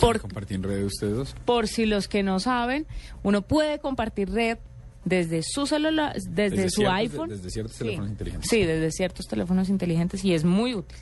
¿Por 0.00 0.20
compartir 0.20 0.56
en 0.56 0.62
redes 0.64 0.86
ustedes 0.86 1.14
dos? 1.16 1.36
Por 1.44 1.68
si 1.68 1.86
los 1.86 2.08
que 2.08 2.22
no 2.24 2.40
saben, 2.40 2.86
uno 3.22 3.42
puede 3.42 3.78
compartir 3.78 4.28
red 4.30 4.58
desde 5.04 5.42
su 5.44 5.66
celular, 5.66 6.14
desde, 6.14 6.50
Desde 6.56 6.70
su 6.70 6.76
ciertos- 6.80 6.96
iPhone. 6.98 7.28
desde 7.28 7.50
ciertos 7.50 7.76
Sí. 7.76 7.78
teléfonos 7.84 8.10
inteligentes. 8.10 8.50
Sí, 8.50 8.62
desde 8.64 8.90
ciertos 8.90 9.26
teléfonos 9.28 9.68
inteligentes 9.68 10.24
y 10.24 10.34
es 10.34 10.44
muy 10.44 10.74
útil. 10.74 10.96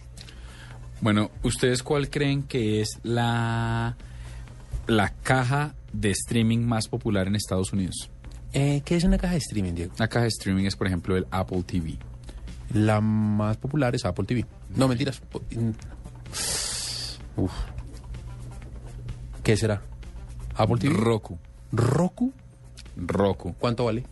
Bueno, 1.02 1.32
¿ustedes 1.42 1.82
cuál 1.82 2.08
creen 2.08 2.44
que 2.44 2.80
es 2.80 3.00
la, 3.02 3.96
la 4.86 5.12
caja 5.24 5.74
de 5.92 6.12
streaming 6.12 6.60
más 6.60 6.86
popular 6.86 7.26
en 7.26 7.34
Estados 7.34 7.72
Unidos? 7.72 8.08
Eh, 8.52 8.82
¿Qué 8.84 8.94
es 8.94 9.02
una 9.02 9.18
caja 9.18 9.32
de 9.32 9.40
streaming, 9.40 9.72
Diego? 9.74 9.92
Una 9.98 10.06
caja 10.06 10.22
de 10.22 10.28
streaming 10.28 10.64
es, 10.64 10.76
por 10.76 10.86
ejemplo, 10.86 11.16
el 11.16 11.26
Apple 11.32 11.64
TV. 11.64 11.98
La 12.72 13.00
más 13.00 13.56
popular 13.56 13.96
es 13.96 14.04
Apple 14.04 14.24
TV. 14.26 14.46
No, 14.76 14.86
mentiras. 14.86 15.20
Uf. 17.36 17.52
¿Qué 19.42 19.56
será? 19.56 19.82
¿Apple 20.54 20.76
TV? 20.78 20.94
Roku. 20.94 21.36
¿Roku? 21.72 22.32
Roku. 22.96 23.56
¿Cuánto 23.58 23.86
vale? 23.86 24.04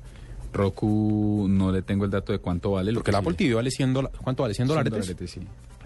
Roku, 0.52 1.46
no 1.48 1.70
le 1.70 1.82
tengo 1.82 2.04
el 2.04 2.10
dato 2.10 2.32
de 2.32 2.40
cuánto 2.40 2.72
vale. 2.72 2.92
Porque 2.92 3.12
el 3.12 3.16
Apple 3.16 3.34
TV 3.34 3.54
vale 3.54 3.70
100 3.70 3.92
dólares. 3.92 4.18
¿Cuánto 4.20 4.42
vale? 4.42 4.54
¿100 4.56 4.66
dólares? 4.66 5.16
sí. 5.26 5.40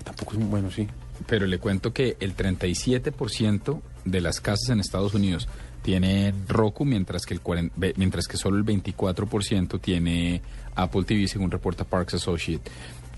Tampoco 0.04 0.32
es 0.34 0.38
bueno, 0.46 0.70
sí. 0.70 0.86
Pero 1.26 1.46
le 1.46 1.58
cuento 1.58 1.92
que 1.92 2.16
el 2.20 2.36
37% 2.36 3.80
de 4.04 4.20
las 4.20 4.40
casas 4.40 4.68
en 4.70 4.80
Estados 4.80 5.14
Unidos 5.14 5.48
tienen 5.82 6.34
Roku, 6.48 6.84
mientras 6.84 7.26
que, 7.26 7.34
el 7.34 7.40
40 7.40 7.74
ve- 7.76 7.94
mientras 7.96 8.26
que 8.26 8.36
solo 8.36 8.56
el 8.56 8.64
24% 8.64 9.80
tiene 9.80 10.40
Apple 10.74 11.04
TV, 11.04 11.28
según 11.28 11.50
reporta 11.50 11.84
Parks 11.84 12.14
Associate. 12.14 12.70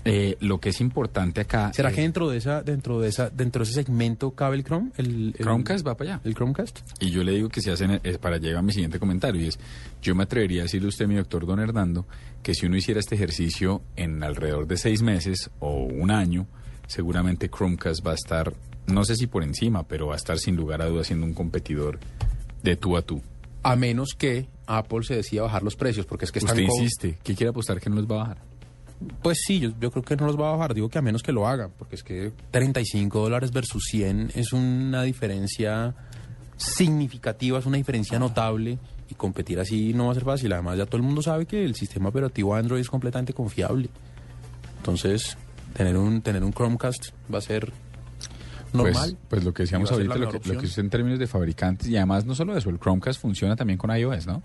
Eh, 0.09 0.37
lo 0.39 0.59
que 0.59 0.69
es 0.69 0.79
importante 0.79 1.41
acá... 1.41 1.71
¿Será 1.73 1.89
es- 1.89 1.95
que 1.95 2.01
dentro 2.01 2.29
de 2.29 2.37
esa, 2.37 2.61
dentro 2.61 2.99
de 3.01 3.09
esa, 3.09 3.29
dentro 3.29 3.63
de 3.65 3.69
ese 3.71 3.83
segmento 3.83 4.31
cabe 4.31 4.55
el 4.57 4.63
Chrome? 4.63 4.91
El, 4.97 5.33
el- 5.37 5.45
Chromecast 5.45 5.85
va 5.85 5.97
para 5.97 6.11
allá. 6.13 6.21
¿El 6.23 6.33
Chromecast? 6.35 6.79
Y 7.01 7.09
yo 7.09 7.23
le 7.23 7.33
digo 7.33 7.49
que 7.49 7.61
si 7.61 7.69
hacen, 7.69 7.99
es 8.03 8.17
para 8.17 8.37
llegar 8.37 8.59
a 8.59 8.61
mi 8.61 8.71
siguiente 8.71 8.99
comentario, 8.99 9.41
y 9.41 9.47
es, 9.47 9.59
yo 10.01 10.13
me 10.15 10.23
atrevería 10.23 10.61
a 10.61 10.63
decirle 10.63 10.85
a 10.87 10.89
usted, 10.89 11.07
mi 11.07 11.15
doctor 11.15 11.45
Don 11.45 11.59
Hernando, 11.59 12.05
que 12.43 12.53
si 12.53 12.65
uno 12.67 12.77
hiciera 12.77 12.99
este 13.01 13.15
ejercicio 13.15 13.81
en 13.97 14.23
alrededor 14.23 14.67
de 14.67 14.77
seis 14.77 15.01
meses 15.01 15.49
o 15.59 15.83
un 15.83 16.11
año, 16.11 16.47
seguramente 16.87 17.49
Chromecast 17.49 18.05
va 18.05 18.11
a 18.11 18.15
estar, 18.15 18.53
no 18.87 19.05
sé 19.05 19.15
si 19.15 19.27
por 19.27 19.43
encima, 19.43 19.87
pero 19.87 20.07
va 20.07 20.13
a 20.13 20.17
estar 20.17 20.39
sin 20.39 20.55
lugar 20.55 20.81
a 20.81 20.85
dudas 20.87 21.07
siendo 21.07 21.25
un 21.25 21.33
competidor 21.33 21.99
de 22.63 22.75
tú 22.75 22.97
a 22.97 23.01
tú. 23.01 23.21
A 23.63 23.75
menos 23.75 24.15
que 24.17 24.47
Apple 24.65 25.03
se 25.03 25.15
decida 25.15 25.43
bajar 25.43 25.63
los 25.63 25.75
precios, 25.75 26.05
porque 26.05 26.25
es 26.25 26.31
que 26.31 26.39
están 26.39 26.57
Usted 26.57 26.69
insiste, 26.69 27.17
¿qué 27.23 27.35
quiere 27.35 27.49
apostar 27.49 27.79
que 27.79 27.89
no 27.89 27.97
los 27.97 28.09
va 28.09 28.15
a 28.15 28.19
bajar? 28.19 28.37
Pues 29.21 29.39
sí, 29.45 29.59
yo, 29.59 29.71
yo 29.79 29.91
creo 29.91 30.03
que 30.03 30.15
no 30.15 30.25
los 30.25 30.39
va 30.39 30.49
a 30.49 30.55
bajar. 30.55 30.73
Digo 30.73 30.89
que 30.89 30.97
a 30.97 31.01
menos 31.01 31.21
que 31.21 31.31
lo 31.31 31.47
hagan, 31.47 31.71
porque 31.77 31.95
es 31.95 32.03
que 32.03 32.31
35 32.51 33.19
dólares 33.19 33.51
versus 33.51 33.83
100 33.91 34.31
es 34.33 34.53
una 34.53 35.03
diferencia 35.03 35.95
significativa, 36.55 37.59
es 37.59 37.65
una 37.65 37.77
diferencia 37.77 38.17
notable. 38.17 38.79
Y 39.09 39.15
competir 39.15 39.59
así 39.59 39.93
no 39.93 40.07
va 40.07 40.11
a 40.11 40.15
ser 40.15 40.25
fácil. 40.25 40.51
Además, 40.51 40.77
ya 40.77 40.85
todo 40.85 40.97
el 40.97 41.03
mundo 41.03 41.21
sabe 41.21 41.45
que 41.45 41.63
el 41.63 41.75
sistema 41.75 42.09
operativo 42.09 42.55
Android 42.55 42.81
es 42.81 42.89
completamente 42.89 43.33
confiable. 43.33 43.89
Entonces, 44.77 45.37
tener 45.77 45.95
un, 45.97 46.21
tener 46.21 46.43
un 46.43 46.51
Chromecast 46.51 47.09
va 47.33 47.37
a 47.37 47.41
ser 47.41 47.71
normal. 48.73 48.93
Pues, 49.11 49.15
pues 49.29 49.43
lo 49.45 49.53
que 49.53 49.63
decíamos 49.63 49.91
ahorita, 49.91 50.15
lo 50.15 50.31
que, 50.31 50.49
lo 50.53 50.59
que 50.59 50.65
es 50.65 50.77
en 50.77 50.89
términos 50.89 51.19
de 51.19 51.27
fabricantes, 51.27 51.87
y 51.87 51.95
además 51.97 52.25
no 52.25 52.35
solo 52.35 52.57
eso, 52.57 52.69
el 52.69 52.79
Chromecast 52.79 53.21
funciona 53.21 53.55
también 53.55 53.77
con 53.77 53.95
iOS, 53.95 54.27
¿no? 54.27 54.41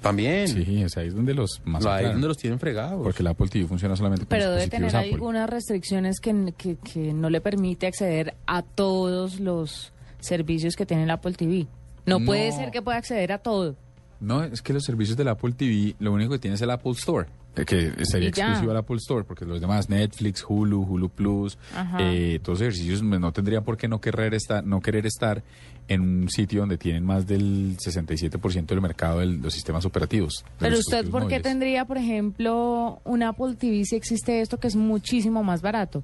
También. 0.00 0.48
Sí, 0.48 0.82
o 0.82 0.88
sea, 0.88 1.02
ahí 1.02 1.08
es 1.08 1.14
donde 1.14 1.34
los 1.34 1.60
más... 1.64 1.84
Ahí 1.84 2.06
es 2.06 2.12
donde 2.12 2.28
los 2.28 2.38
tienen 2.38 2.58
fregados. 2.58 3.02
Porque 3.02 3.22
el 3.22 3.26
Apple 3.26 3.48
TV 3.48 3.66
funciona 3.66 3.94
solamente 3.96 4.24
con 4.24 4.30
Pero 4.30 4.50
debe 4.52 4.66
tener 4.68 4.96
Apple. 4.96 5.12
algunas 5.12 5.50
restricciones 5.50 6.20
que, 6.20 6.54
que, 6.56 6.76
que 6.76 7.12
no 7.12 7.28
le 7.28 7.42
permite 7.42 7.86
acceder 7.86 8.34
a 8.46 8.62
todos 8.62 9.40
los 9.40 9.92
servicios 10.20 10.74
que 10.74 10.86
tiene 10.86 11.02
el 11.02 11.10
Apple 11.10 11.34
TV. 11.34 11.66
No, 12.06 12.18
No. 12.18 12.24
puede 12.24 12.50
ser 12.52 12.70
que 12.70 12.80
pueda 12.80 12.96
acceder 12.96 13.30
a 13.32 13.38
todo. 13.38 13.76
No, 14.20 14.42
es 14.42 14.62
que 14.62 14.72
los 14.72 14.84
servicios 14.84 15.18
del 15.18 15.28
Apple 15.28 15.52
TV, 15.52 15.94
lo 15.98 16.12
único 16.14 16.32
que 16.32 16.38
tiene 16.38 16.54
es 16.54 16.62
el 16.62 16.70
Apple 16.70 16.92
Store, 16.92 17.26
que 17.54 17.92
sería 18.04 18.28
exclusivo 18.28 18.70
al 18.70 18.76
Apple 18.78 18.96
Store, 18.96 19.24
porque 19.24 19.44
los 19.44 19.60
demás, 19.60 19.88
Netflix, 19.88 20.44
Hulu, 20.48 20.82
Hulu 20.82 21.08
Plus, 21.10 21.58
Ajá. 21.74 21.98
eh, 22.00 22.38
todos 22.42 22.60
esos 22.60 22.74
ejercicios 22.74 23.02
pues, 23.06 23.20
no 23.20 23.32
tendrían 23.32 23.64
por 23.64 23.76
qué 23.76 23.88
no 23.88 24.00
querer 24.00 24.34
estar, 24.34 24.64
no 24.64 24.80
querer 24.80 25.04
estar 25.06 25.42
en 25.88 26.00
un 26.02 26.28
sitio 26.30 26.60
donde 26.60 26.78
tienen 26.78 27.04
más 27.04 27.26
del 27.26 27.76
67% 27.76 28.66
del 28.66 28.80
mercado 28.80 29.18
de 29.18 29.26
los 29.26 29.52
sistemas 29.52 29.84
operativos. 29.84 30.44
Pero 30.58 30.78
usted, 30.78 31.02
¿por 31.10 31.22
qué 31.22 31.24
móviles. 31.24 31.42
tendría, 31.42 31.84
por 31.84 31.98
ejemplo, 31.98 33.00
un 33.04 33.22
Apple 33.22 33.56
TV 33.56 33.84
si 33.84 33.96
existe 33.96 34.40
esto 34.40 34.58
que 34.58 34.68
es 34.68 34.76
muchísimo 34.76 35.42
más 35.42 35.62
barato? 35.62 36.02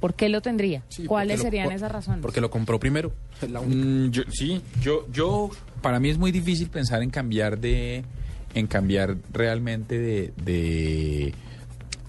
¿Por 0.00 0.14
qué 0.14 0.28
lo 0.28 0.42
tendría? 0.42 0.82
¿Cuáles 1.06 1.38
lo- 1.38 1.44
serían 1.44 1.72
esas 1.72 1.90
razones? 1.90 2.20
Porque 2.22 2.40
lo 2.40 2.50
compró 2.50 2.78
primero. 2.78 3.10
Es 3.40 3.50
la 3.50 3.60
única. 3.60 3.84
Mm, 3.84 4.10
yo, 4.10 4.22
sí, 4.30 4.60
yo, 4.82 5.06
yo, 5.10 5.50
para 5.82 5.98
mí 5.98 6.10
es 6.10 6.18
muy 6.18 6.30
difícil 6.30 6.68
pensar 6.68 7.02
en 7.02 7.10
cambiar 7.10 7.58
de, 7.58 8.04
en 8.54 8.66
cambiar 8.66 9.16
realmente 9.32 9.98
de, 9.98 10.32
de, 10.44 11.34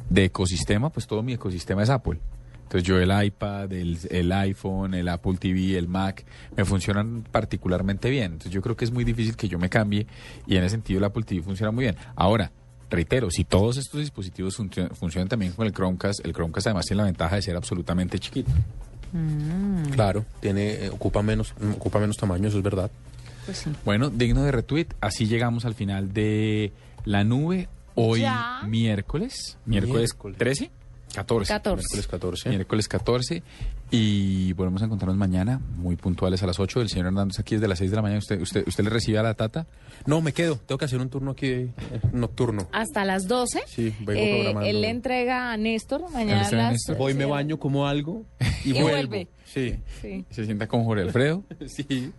de 0.10 0.24
ecosistema, 0.26 0.90
pues 0.90 1.08
todo 1.08 1.24
mi 1.24 1.34
ecosistema 1.34 1.84
es 1.84 1.90
Apple. 1.90 2.20
Entonces 2.64 2.84
yo 2.84 2.98
el 3.00 3.12
iPad, 3.26 3.72
el, 3.74 3.98
el 4.10 4.32
iPhone, 4.32 4.94
el 4.96 5.08
Apple 5.08 5.36
TV, 5.40 5.78
el 5.78 5.88
Mac, 5.88 6.26
me 6.58 6.66
funcionan 6.66 7.24
particularmente 7.32 8.10
bien. 8.10 8.34
Entonces 8.34 8.52
yo 8.52 8.62
creo 8.62 8.76
que 8.76 8.86
es 8.86 8.92
muy 8.92 9.04
difícil 9.04 9.36
que 9.36 9.48
yo 9.48 9.60
me 9.60 9.70
cambie 9.70 10.08
y 10.48 10.56
en 10.58 10.64
ese 10.64 10.72
sentido 10.72 10.98
el 11.00 11.04
Apple 11.04 11.24
TV 11.24 11.42
funciona 11.44 11.72
muy 11.72 11.84
bien. 11.84 11.96
Ahora, 12.16 12.52
reitero, 12.90 13.30
si 13.30 13.44
todos 13.44 13.78
estos 13.78 14.00
dispositivos 14.00 14.58
funcio- 14.60 14.90
funcionan 14.96 15.28
también 15.28 15.52
con 15.54 15.68
el 15.68 15.74
Chromecast, 15.74 16.26
el 16.26 16.34
Chromecast 16.34 16.68
además 16.68 16.86
tiene 16.86 16.98
la 17.02 17.06
ventaja 17.06 17.36
de 17.36 17.42
ser 17.44 17.56
absolutamente 17.56 18.18
chiquito. 18.20 18.52
Mm, 19.14 19.90
Claro, 19.92 20.26
tiene, 20.42 20.86
eh, 20.86 20.90
ocupa 20.90 21.22
menos, 21.22 21.54
ocupa 21.76 22.00
menos 22.00 22.18
tamaño, 22.18 22.48
eso 22.48 22.58
es 22.58 22.64
verdad. 22.64 22.90
Pues 23.46 23.58
sí. 23.60 23.70
Bueno, 23.86 24.10
digno 24.10 24.44
de 24.44 24.52
retweet. 24.52 24.88
Así 25.02 25.28
llegamos 25.28 25.66
al 25.66 25.76
final 25.76 26.14
de 26.14 26.72
la 27.06 27.24
nube. 27.24 27.68
Hoy 27.96 28.22
Ya. 28.22 28.62
miércoles, 28.68 29.58
miércoles, 29.66 30.12
Miércoles. 30.14 30.38
13, 30.38 30.72
14. 31.14 31.54
14. 31.54 31.82
Miércoles 31.84 32.08
14. 32.08 32.50
Miércoles 32.50 32.88
14. 32.90 33.44
Y 33.92 34.52
volvemos 34.54 34.82
a 34.82 34.86
encontrarnos 34.86 35.16
mañana, 35.18 35.62
muy 35.78 35.96
puntuales 35.96 36.42
a 36.44 36.48
las 36.48 36.60
8. 36.60 36.82
El 36.82 36.90
señor 36.90 37.06
Hernández 37.08 37.40
aquí 37.40 37.56
es 37.56 37.62
de 37.62 37.68
las 37.70 37.78
6 37.80 37.92
de 37.92 37.96
la 37.96 38.02
mañana. 38.02 38.20
¿Usted, 38.20 38.42
usted, 38.42 38.68
usted 38.68 38.84
le 38.84 38.90
recibe 38.90 39.20
a 39.20 39.24
la 39.24 39.36
tata? 39.36 39.68
No, 40.08 40.20
me 40.22 40.34
quedo. 40.34 40.58
Tengo 40.58 40.78
que 40.78 40.86
hacer 40.86 41.00
un 41.00 41.10
turno 41.10 41.32
aquí 41.32 41.48
eh, 41.48 41.70
nocturno. 42.12 42.68
Hasta 42.74 43.06
las 43.06 43.28
12. 43.28 43.62
Sí, 43.68 43.94
vengo 44.02 44.22
eh, 44.22 44.34
programando. 44.42 44.70
él 44.70 44.82
le 44.82 44.90
entrega 44.90 45.54
a 45.54 45.58
Néstor 45.58 46.12
mañana 46.12 46.48
a 46.48 46.52
las... 46.52 46.72
Néstor. 46.74 46.98
Voy, 46.98 47.14
me 47.14 47.26
baño, 47.26 47.58
como 47.60 47.88
algo 47.88 48.24
y, 48.66 48.72
Y 48.72 48.74
vuelvo. 48.74 48.90
vuelve. 48.90 49.28
Sí. 49.46 49.76
Sí. 50.02 50.26
Se 50.32 50.44
sienta 50.46 50.68
con 50.68 50.84
Jorge 50.84 51.04
Alfredo. 51.04 51.44
Sí. 51.68 52.12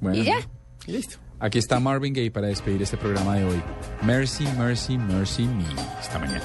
Bueno, 0.00 0.18
Y 0.18 0.24
ya. 0.24 0.38
Listo. 0.86 1.18
Aquí 1.40 1.58
está 1.58 1.78
Marvin 1.78 2.12
Gaye 2.14 2.30
para 2.30 2.48
despedir 2.48 2.82
este 2.82 2.96
programa 2.96 3.36
de 3.36 3.44
hoy. 3.44 3.62
Mercy, 4.02 4.44
mercy, 4.58 4.98
mercy 4.98 5.44
me. 5.44 5.64
Esta 6.00 6.18
mañana. 6.18 6.42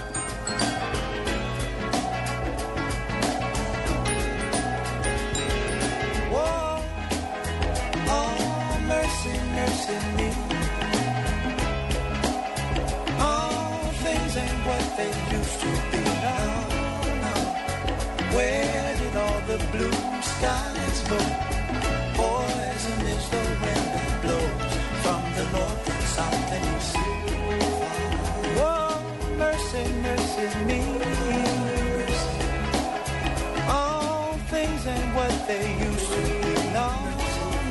They 35.47 35.65
used 35.87 36.09
to 36.11 36.21
be. 36.21 36.53
No, 36.77 36.89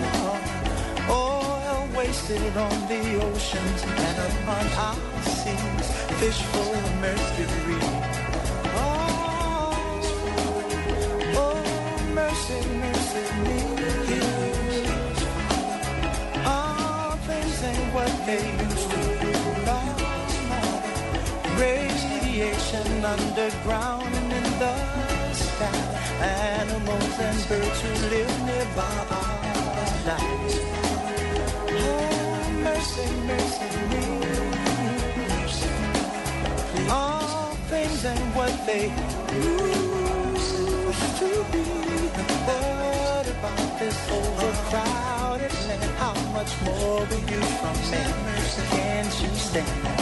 no. 0.04 0.14
Oil 1.10 1.88
wasted 1.96 2.56
on 2.56 2.76
the 2.88 3.02
oceans 3.24 3.82
and 3.84 4.18
upon 4.28 4.66
our 4.86 5.22
seas. 5.22 5.86
Fish 6.20 6.40
full 6.50 6.74
of 6.74 6.94
mercury. 7.00 7.80
Oh, 8.74 10.00
oh, 11.36 11.62
mercy, 12.14 12.60
mercy 12.82 13.24
me. 13.44 13.58
Things 17.26 17.62
ain't 17.62 17.94
what 17.94 18.12
they 18.26 18.44
used 18.66 18.90
to 18.90 18.96
be. 19.20 19.32
No. 19.68 19.78
Radiation 21.56 23.04
underground 23.04 24.21
Animals 26.22 27.18
and 27.18 27.48
birds 27.48 27.80
who 27.82 27.92
live 28.14 28.42
nearby 28.46 29.06
are 29.10 29.42
night. 30.06 30.54
Oh, 31.68 32.50
mercy, 32.62 33.08
mercy 33.26 33.70
me. 33.90 34.04
All 36.90 37.56
things 37.68 38.04
ain't 38.04 38.36
what 38.36 38.54
they 38.66 38.84
used 39.34 41.18
to 41.18 41.30
be. 41.50 41.64
What 42.46 43.26
about 43.28 43.78
this 43.80 43.98
overcrowded 44.10 45.54
land? 45.68 45.92
How 45.98 46.14
much 46.32 46.52
more 46.62 47.00
will 47.00 47.24
you 47.30 47.42
from 47.58 47.76
me? 47.90 48.02
Can't 48.70 49.14
you 49.22 49.30
stand? 49.34 50.01